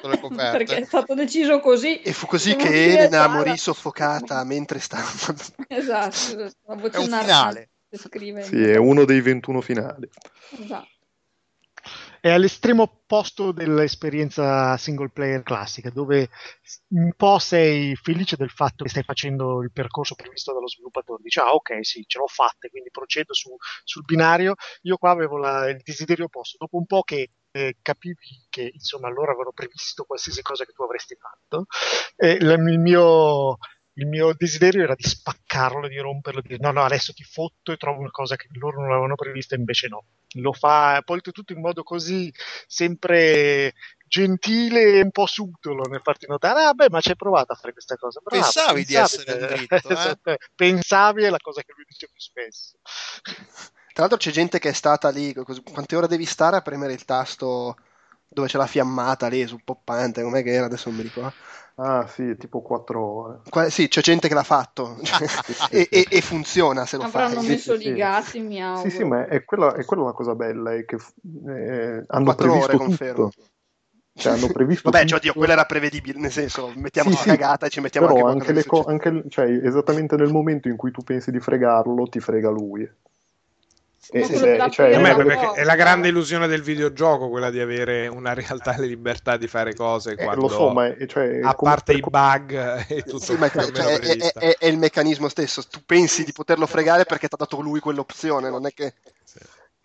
[0.01, 0.57] Sotto le coperte.
[0.57, 2.01] perché è stato deciso così.
[2.01, 5.03] E fu così che Elena dalla- morì soffocata mentre stava...
[5.67, 7.69] Esatto, la voce È un finale.
[7.91, 8.43] scrive.
[8.43, 10.09] Sì, è uno dei 21 finali.
[10.59, 10.89] Esatto.
[12.19, 16.29] è all'estremo opposto dell'esperienza single player classica, dove
[16.89, 21.21] un po' sei felice del fatto che stai facendo il percorso previsto dallo sviluppatore.
[21.23, 24.55] Dici, ah, ok, sì, ce l'ho fatta, quindi procedo su- sul binario.
[24.83, 26.57] Io qua avevo la- il desiderio opposto.
[26.59, 30.83] Dopo un po' che eh, capivi che insomma loro avevano previsto qualsiasi cosa che tu
[30.83, 31.65] avresti fatto,
[32.15, 33.57] eh, la- il mio
[33.95, 37.73] il mio desiderio era di spaccarlo, di romperlo, di dire no, no, adesso ti fotto
[37.73, 40.05] e trovo una cosa che loro non avevano prevista, invece no.
[40.35, 42.31] Lo fa poi tutto in modo così
[42.67, 43.73] sempre
[44.07, 47.55] gentile e un po' subdolo nel farti notare, ah beh, ma ci hai provato a
[47.55, 48.21] fare questa cosa.
[48.23, 49.93] Bravo, Pensavi di essere dritto, eh?
[49.93, 52.77] Esatto, pensavi è la cosa che lui dice più spesso.
[53.93, 55.33] Tra l'altro c'è gente che è stata lì,
[55.71, 57.75] quante ore devi stare a premere il tasto
[58.27, 61.35] dove c'è la fiammata lì sul poppante, com'è che era, adesso non mi ricordo.
[61.75, 63.41] Ah sì, tipo 4 ore.
[63.49, 64.97] Qua- sì, c'è gente che l'ha fatto
[65.71, 67.41] e, e- e funziona se lo Avranno fai.
[67.41, 67.95] messo sì, lì i sì.
[67.95, 68.73] gatti, mi auguro.
[68.73, 70.97] Sì, sì, ma è quella, è quella la cosa bella, è che
[71.47, 73.29] eh, hanno 4 previsto ore, confermo.
[73.29, 73.43] tutto.
[74.15, 77.37] Cioè, hanno previsto Vabbè, cioè, oddio, quella era prevedibile, nel senso, mettiamo Sì, una sì,
[77.37, 80.77] cagata e ci mettiamo però anche anche, le co- anche cioè, esattamente nel momento in
[80.77, 82.89] cui tu pensi di fregarlo, ti frega lui.
[84.13, 87.59] Ma E- quello e- della cioè, me è la grande illusione del videogioco quella di
[87.59, 91.39] avere una realtà e libertà di fare cose eh, quando lo so, ma è, cioè,
[91.43, 95.29] a parte i bug e tutto Sì, ma cioè, è, è- è- è il meccanismo
[95.29, 95.63] stesso.
[95.63, 98.93] Tu pensi di poterlo fregare perché ti ha dato lui quell'opzione, non è che.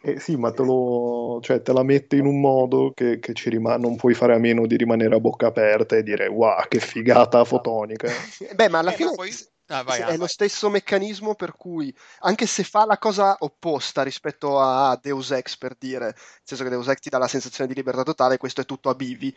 [0.03, 3.51] Eh, sì, ma te, lo, cioè, te la mette in un modo che, che ci
[3.51, 6.79] rimane, non puoi fare a meno di rimanere a bocca aperta e dire wow, che
[6.79, 8.09] figata fotonica.
[8.55, 9.33] Beh, ma alla Eh, fine ma poi-
[9.69, 14.05] Ah, vai, ah, è lo stesso meccanismo per cui, anche se fa la cosa opposta
[14.05, 16.15] rispetto a Deus Ex, per dire, nel
[16.45, 18.95] senso che Deus Ex ti dà la sensazione di libertà totale, questo è tutto a
[18.95, 19.37] bivi.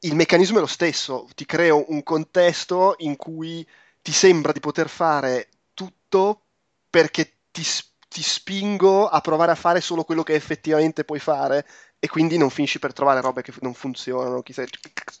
[0.00, 3.66] Il meccanismo è lo stesso, ti creo un contesto in cui
[4.02, 6.46] ti sembra di poter fare tutto
[6.88, 7.62] perché ti,
[8.08, 11.66] ti spingo a provare a fare solo quello che effettivamente puoi fare
[12.00, 14.42] e quindi non finisci per trovare robe che non funzionano.
[14.42, 14.64] chissà-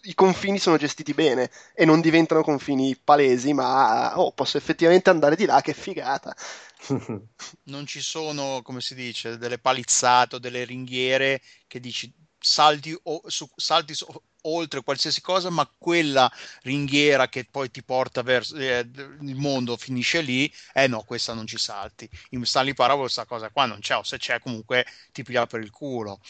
[0.02, 5.36] I confini sono gestiti bene e non diventano confini palesi, ma oh, posso effettivamente andare
[5.36, 6.34] di là, che figata.
[7.64, 13.22] non ci sono, come si dice, delle palizzate o delle ringhiere che dici salti, o-
[13.26, 14.06] su- salti su-
[14.42, 16.30] oltre qualsiasi cosa, ma quella
[16.62, 18.86] ringhiera che poi ti porta verso eh,
[19.20, 22.08] il mondo finisce lì, eh no, questa non ci salti.
[22.30, 25.60] In Stanley Parable questa cosa qua non c'è, o se c'è comunque ti piglia per
[25.60, 26.20] il culo.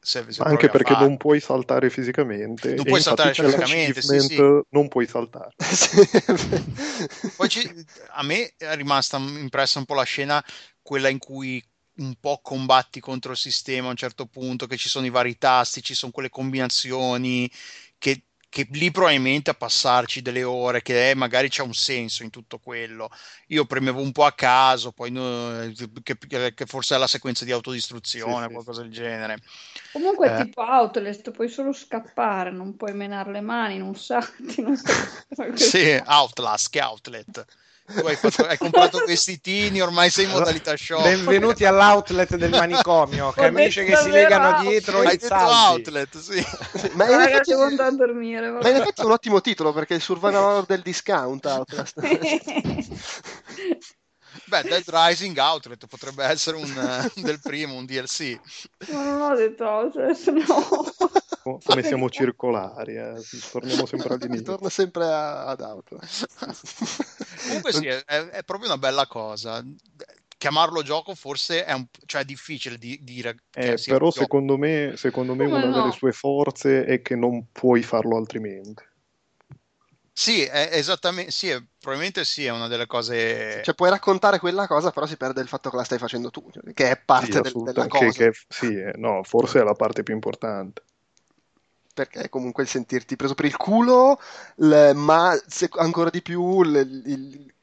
[0.00, 2.74] Se, se Anche perché non puoi saltare fisicamente.
[2.74, 5.54] Non puoi saltare fisicamente, sì, l'achievement, Non puoi saltare.
[7.36, 10.42] Poi ci- a me è rimasta impressa un po' la scena,
[10.82, 11.62] quella in cui
[11.98, 15.36] un po' combatti contro il sistema a un certo punto, che ci sono i vari
[15.38, 17.50] tasti, ci sono quelle combinazioni,
[17.98, 22.30] che, che lì probabilmente a passarci delle ore, che eh, magari c'è un senso in
[22.30, 23.08] tutto quello.
[23.48, 25.70] Io premevo un po' a caso, poi no,
[26.02, 26.16] che,
[26.54, 29.38] che forse è la sequenza di autodistruzione, Sì, sì, qualcosa del genere.
[29.90, 30.32] Comunque Eh.
[30.32, 34.76] tipo Outlast, puoi solo scappare, non puoi menare le mani, non salti, non
[35.30, 35.52] sai.
[35.54, 37.44] Sì, Outlast, che outlet.
[37.90, 41.02] Tu hai, fatto- hai comprato vestitini, ormai sei in modalità shop.
[41.02, 46.44] Benvenuti all'outlet del manicomio, camicie che si legano dietro Hai i detto outlet, sì.
[46.92, 48.50] ma, in effetti, andare a dormire.
[48.50, 51.94] ma in effetti è un ottimo titolo perché è il survival del discount Outlast.
[54.46, 56.64] Beh, Dead Rising Outlet potrebbe essere un,
[57.16, 58.38] eh, del primo, un DLC.
[58.90, 60.44] Ma non ho detto Outlast, no.
[61.42, 63.14] Co- Come siamo circolari, eh.
[63.50, 64.44] torniamo sempre all'inizio.
[64.44, 66.26] Torna sempre a- ad Outlast.
[67.46, 69.64] Comunque sì, è, è proprio una bella cosa.
[70.36, 74.10] Chiamarlo gioco forse è, un, cioè, è difficile di dire che Eh, sia però un
[74.12, 74.22] gioco.
[74.22, 75.80] secondo me, secondo me Come una no?
[75.82, 78.84] delle sue forze è che non puoi farlo altrimenti.
[80.20, 83.62] Sì, è esattamente, sì, è- probabilmente sì, è una delle cose...
[83.62, 86.50] Cioè, puoi raccontare quella cosa, però si perde il fatto che la stai facendo tu,
[86.50, 88.24] cioè, che è parte Sì, del- della che- cosa.
[88.30, 90.82] che- sì, eh, no, forse è la parte più importante.
[91.94, 94.20] perché comunque il sentirti preso per il culo,
[94.56, 97.54] l- ma se- ancora di più l- il, il-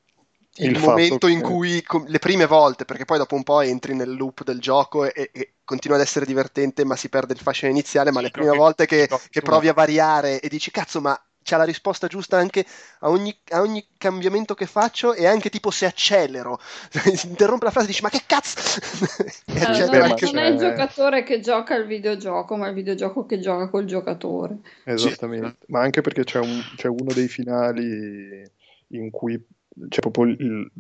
[0.58, 3.94] il momento in che- cui com- le prime volte, perché poi dopo un po' entri
[3.96, 7.72] nel loop del gioco e, e continua ad essere divertente, ma si perde il fascino
[7.72, 11.18] iniziale, ma Sì, le prime volte che, che provi a variare e dici cazzo, ma
[11.46, 12.66] c'ha la risposta giusta anche
[13.02, 16.60] a ogni, a ogni cambiamento che faccio e anche tipo se accelero.
[16.90, 18.80] si interrompe la frase e dici ma che cazzo?
[19.46, 22.74] e Allora, Beh, ma anche non è il giocatore che gioca il videogioco, ma il
[22.74, 24.58] videogioco che gioca col giocatore.
[24.86, 28.44] Esattamente, ma anche perché c'è, un- c'è uno dei finali
[28.90, 29.40] in cui
[29.88, 30.72] c'è proprio il,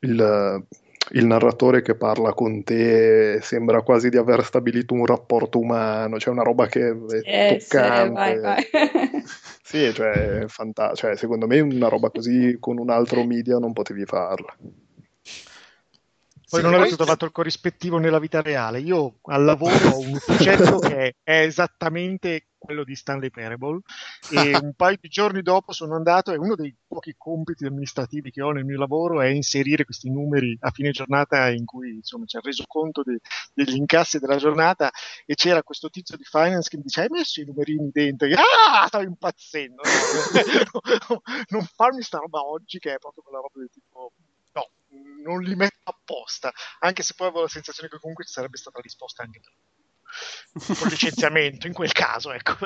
[0.00, 0.66] il-
[1.10, 6.30] il narratore che parla con te, sembra quasi di aver stabilito un rapporto umano, c'è
[6.30, 6.94] una roba che è
[7.24, 8.12] Eh, sì, toccante.
[8.12, 8.64] vai, vai.
[9.66, 14.04] Sì, cioè, fanta- cioè, secondo me una roba così con un altro media non potevi
[14.04, 14.54] farla.
[16.48, 18.78] Poi Sì, non avete trovato il corrispettivo nella vita reale.
[18.78, 23.80] Io al lavoro ho un ufficetto che è esattamente quello di Stanley Parable
[24.30, 28.42] e un paio di giorni dopo sono andato e uno dei pochi compiti amministrativi che
[28.42, 32.38] ho nel mio lavoro è inserire questi numeri a fine giornata in cui insomma c'è
[32.38, 33.20] il resoconto de-
[33.54, 34.90] degli incassi della giornata
[35.24, 38.26] e c'era questo tizio di finance che mi dice hai messo i numerini dentro?
[38.26, 39.82] Io, ah, sto impazzendo
[41.08, 44.12] no, non farmi sta roba oggi che è proprio quella roba del tipo
[44.56, 44.70] no,
[45.22, 48.80] non li metto apposta anche se poi avevo la sensazione che comunque ci sarebbe stata
[48.80, 49.52] risposta anche per
[50.82, 52.56] un licenziamento in quel caso ecco.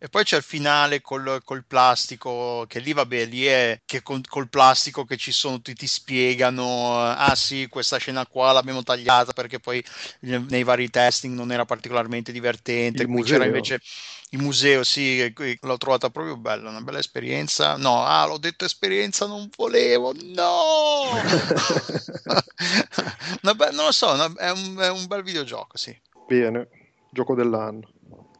[0.00, 4.20] E poi c'è il finale col, col plastico, che lì vabbè, lì è che con,
[4.28, 6.64] col plastico che ci sono, ti, ti spiegano,
[7.04, 9.84] eh, ah sì, questa scena qua l'abbiamo tagliata perché poi
[10.20, 13.02] nei vari testing non era particolarmente divertente.
[13.02, 13.32] Il Qui museo.
[13.32, 13.80] c'era invece
[14.30, 17.76] il museo, sì, l'ho trovata proprio bella, una bella esperienza.
[17.76, 21.12] No, ah, l'ho detto esperienza, non volevo, no!
[23.54, 25.98] Be- non lo so, una- è, un, è un bel videogioco, sì.
[26.26, 26.68] Bene,
[27.10, 27.88] gioco dell'anno.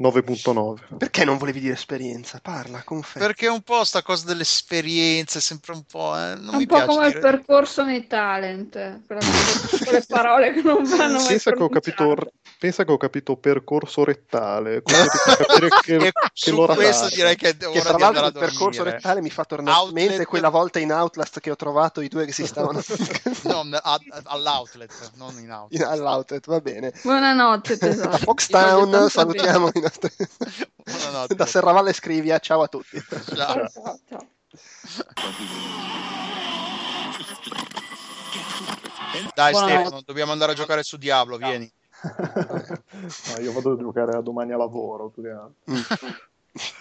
[0.00, 0.96] 9.9.
[0.96, 2.38] Perché non volevi dire esperienza?
[2.40, 3.26] Parla, conferma.
[3.26, 6.76] Perché un po' sta cosa delle esperienze, sempre un po', eh, non un mi po'
[6.76, 11.62] piace come il dire- percorso nei talent, quelle parole che non vanno mai Pensa che,
[11.62, 12.16] ho capito,
[12.58, 14.82] pensa che ho capito percorso rettale.
[14.82, 17.14] capire che, E che su questo tarda.
[17.16, 19.44] direi che è Che ora tra di andare l'altro a il percorso rettale mi fa
[19.44, 22.46] tornare in mente Outlet- quella volta in Outlast che ho trovato i due che si
[22.46, 22.80] stavano
[23.42, 25.80] No, a- all'outlet, non in outlet.
[25.80, 26.92] in- all'outlet, va bene.
[27.02, 28.10] Buonanotte tesoro.
[28.10, 29.86] Voglio Foxtown salutiamo i nostri...
[30.84, 31.34] Buonanotte.
[31.34, 33.00] da Serravalle Scrivia, ciao a tutti.
[33.34, 33.68] Ciao.
[33.68, 34.26] Ciao, ciao.
[39.34, 39.80] Dai Buonanotte.
[39.80, 41.70] Stefano, dobbiamo andare a giocare su Diablo, vieni.
[42.00, 45.08] No, io vado a giocare a domani a lavoro.
[45.08, 45.54] più che altro.
[45.68, 45.80] Mm.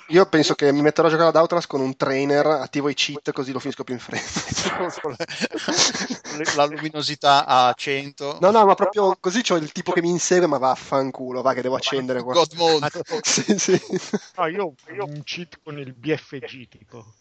[0.07, 3.31] Io penso che mi metterò a giocare ad Outlast con un trainer, attivo i cheat
[3.31, 4.85] così lo finisco più in fretta.
[6.55, 8.37] La luminosità a 100.
[8.41, 11.61] No, no, ma proprio così c'ho il tipo che mi insegue, ma vaffanculo, va che
[11.61, 12.33] devo accendere qua.
[12.33, 12.89] God mode.
[13.21, 13.81] Sì, sì.
[14.35, 17.13] No, io ho un cheat con il BFG tipo.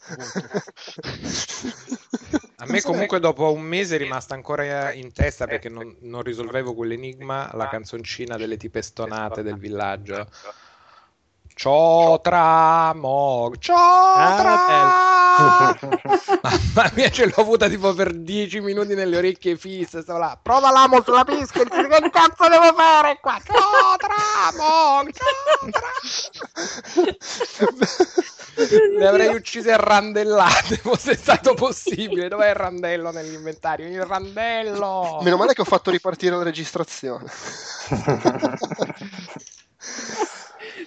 [2.59, 6.75] A me comunque dopo un mese è rimasta ancora in testa perché non, non risolvevo
[6.75, 10.29] quell'enigma la canzoncina delle tipe stonate del villaggio.
[11.59, 14.95] Ciotramog, Ciotra!
[16.77, 20.03] Mamma mia, ce l'ho avuta tipo per 10 minuti nelle orecchie fisse.
[20.03, 23.41] Stavo là, prova l'amo sulla pisca, che cazzo devo fare qua?
[23.43, 25.89] Ciotramog, Ciotra!
[28.99, 32.29] Le avrei uccise a randellate, fosse stato possibile.
[32.29, 33.87] Dov'è il randello nell'inventario?
[33.87, 35.21] Il randello!
[35.23, 37.25] Meno male che ho fatto ripartire la registrazione.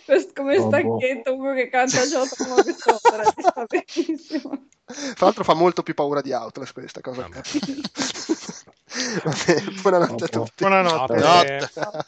[0.10, 4.68] Questo- Come Oh, stacchetto, uno che canta Giotto come che sopra, sta benissimo.
[4.86, 7.22] Tra l'altro fa molto più paura di Outlast questa cosa.
[7.22, 7.42] Vabbè.
[9.24, 10.46] Va bene, buonanotte a Oh, boh.
[10.46, 10.64] tutti.
[10.64, 11.14] Buonanotte.
[11.16, 11.70] Notte.
[11.76, 12.06] Notte.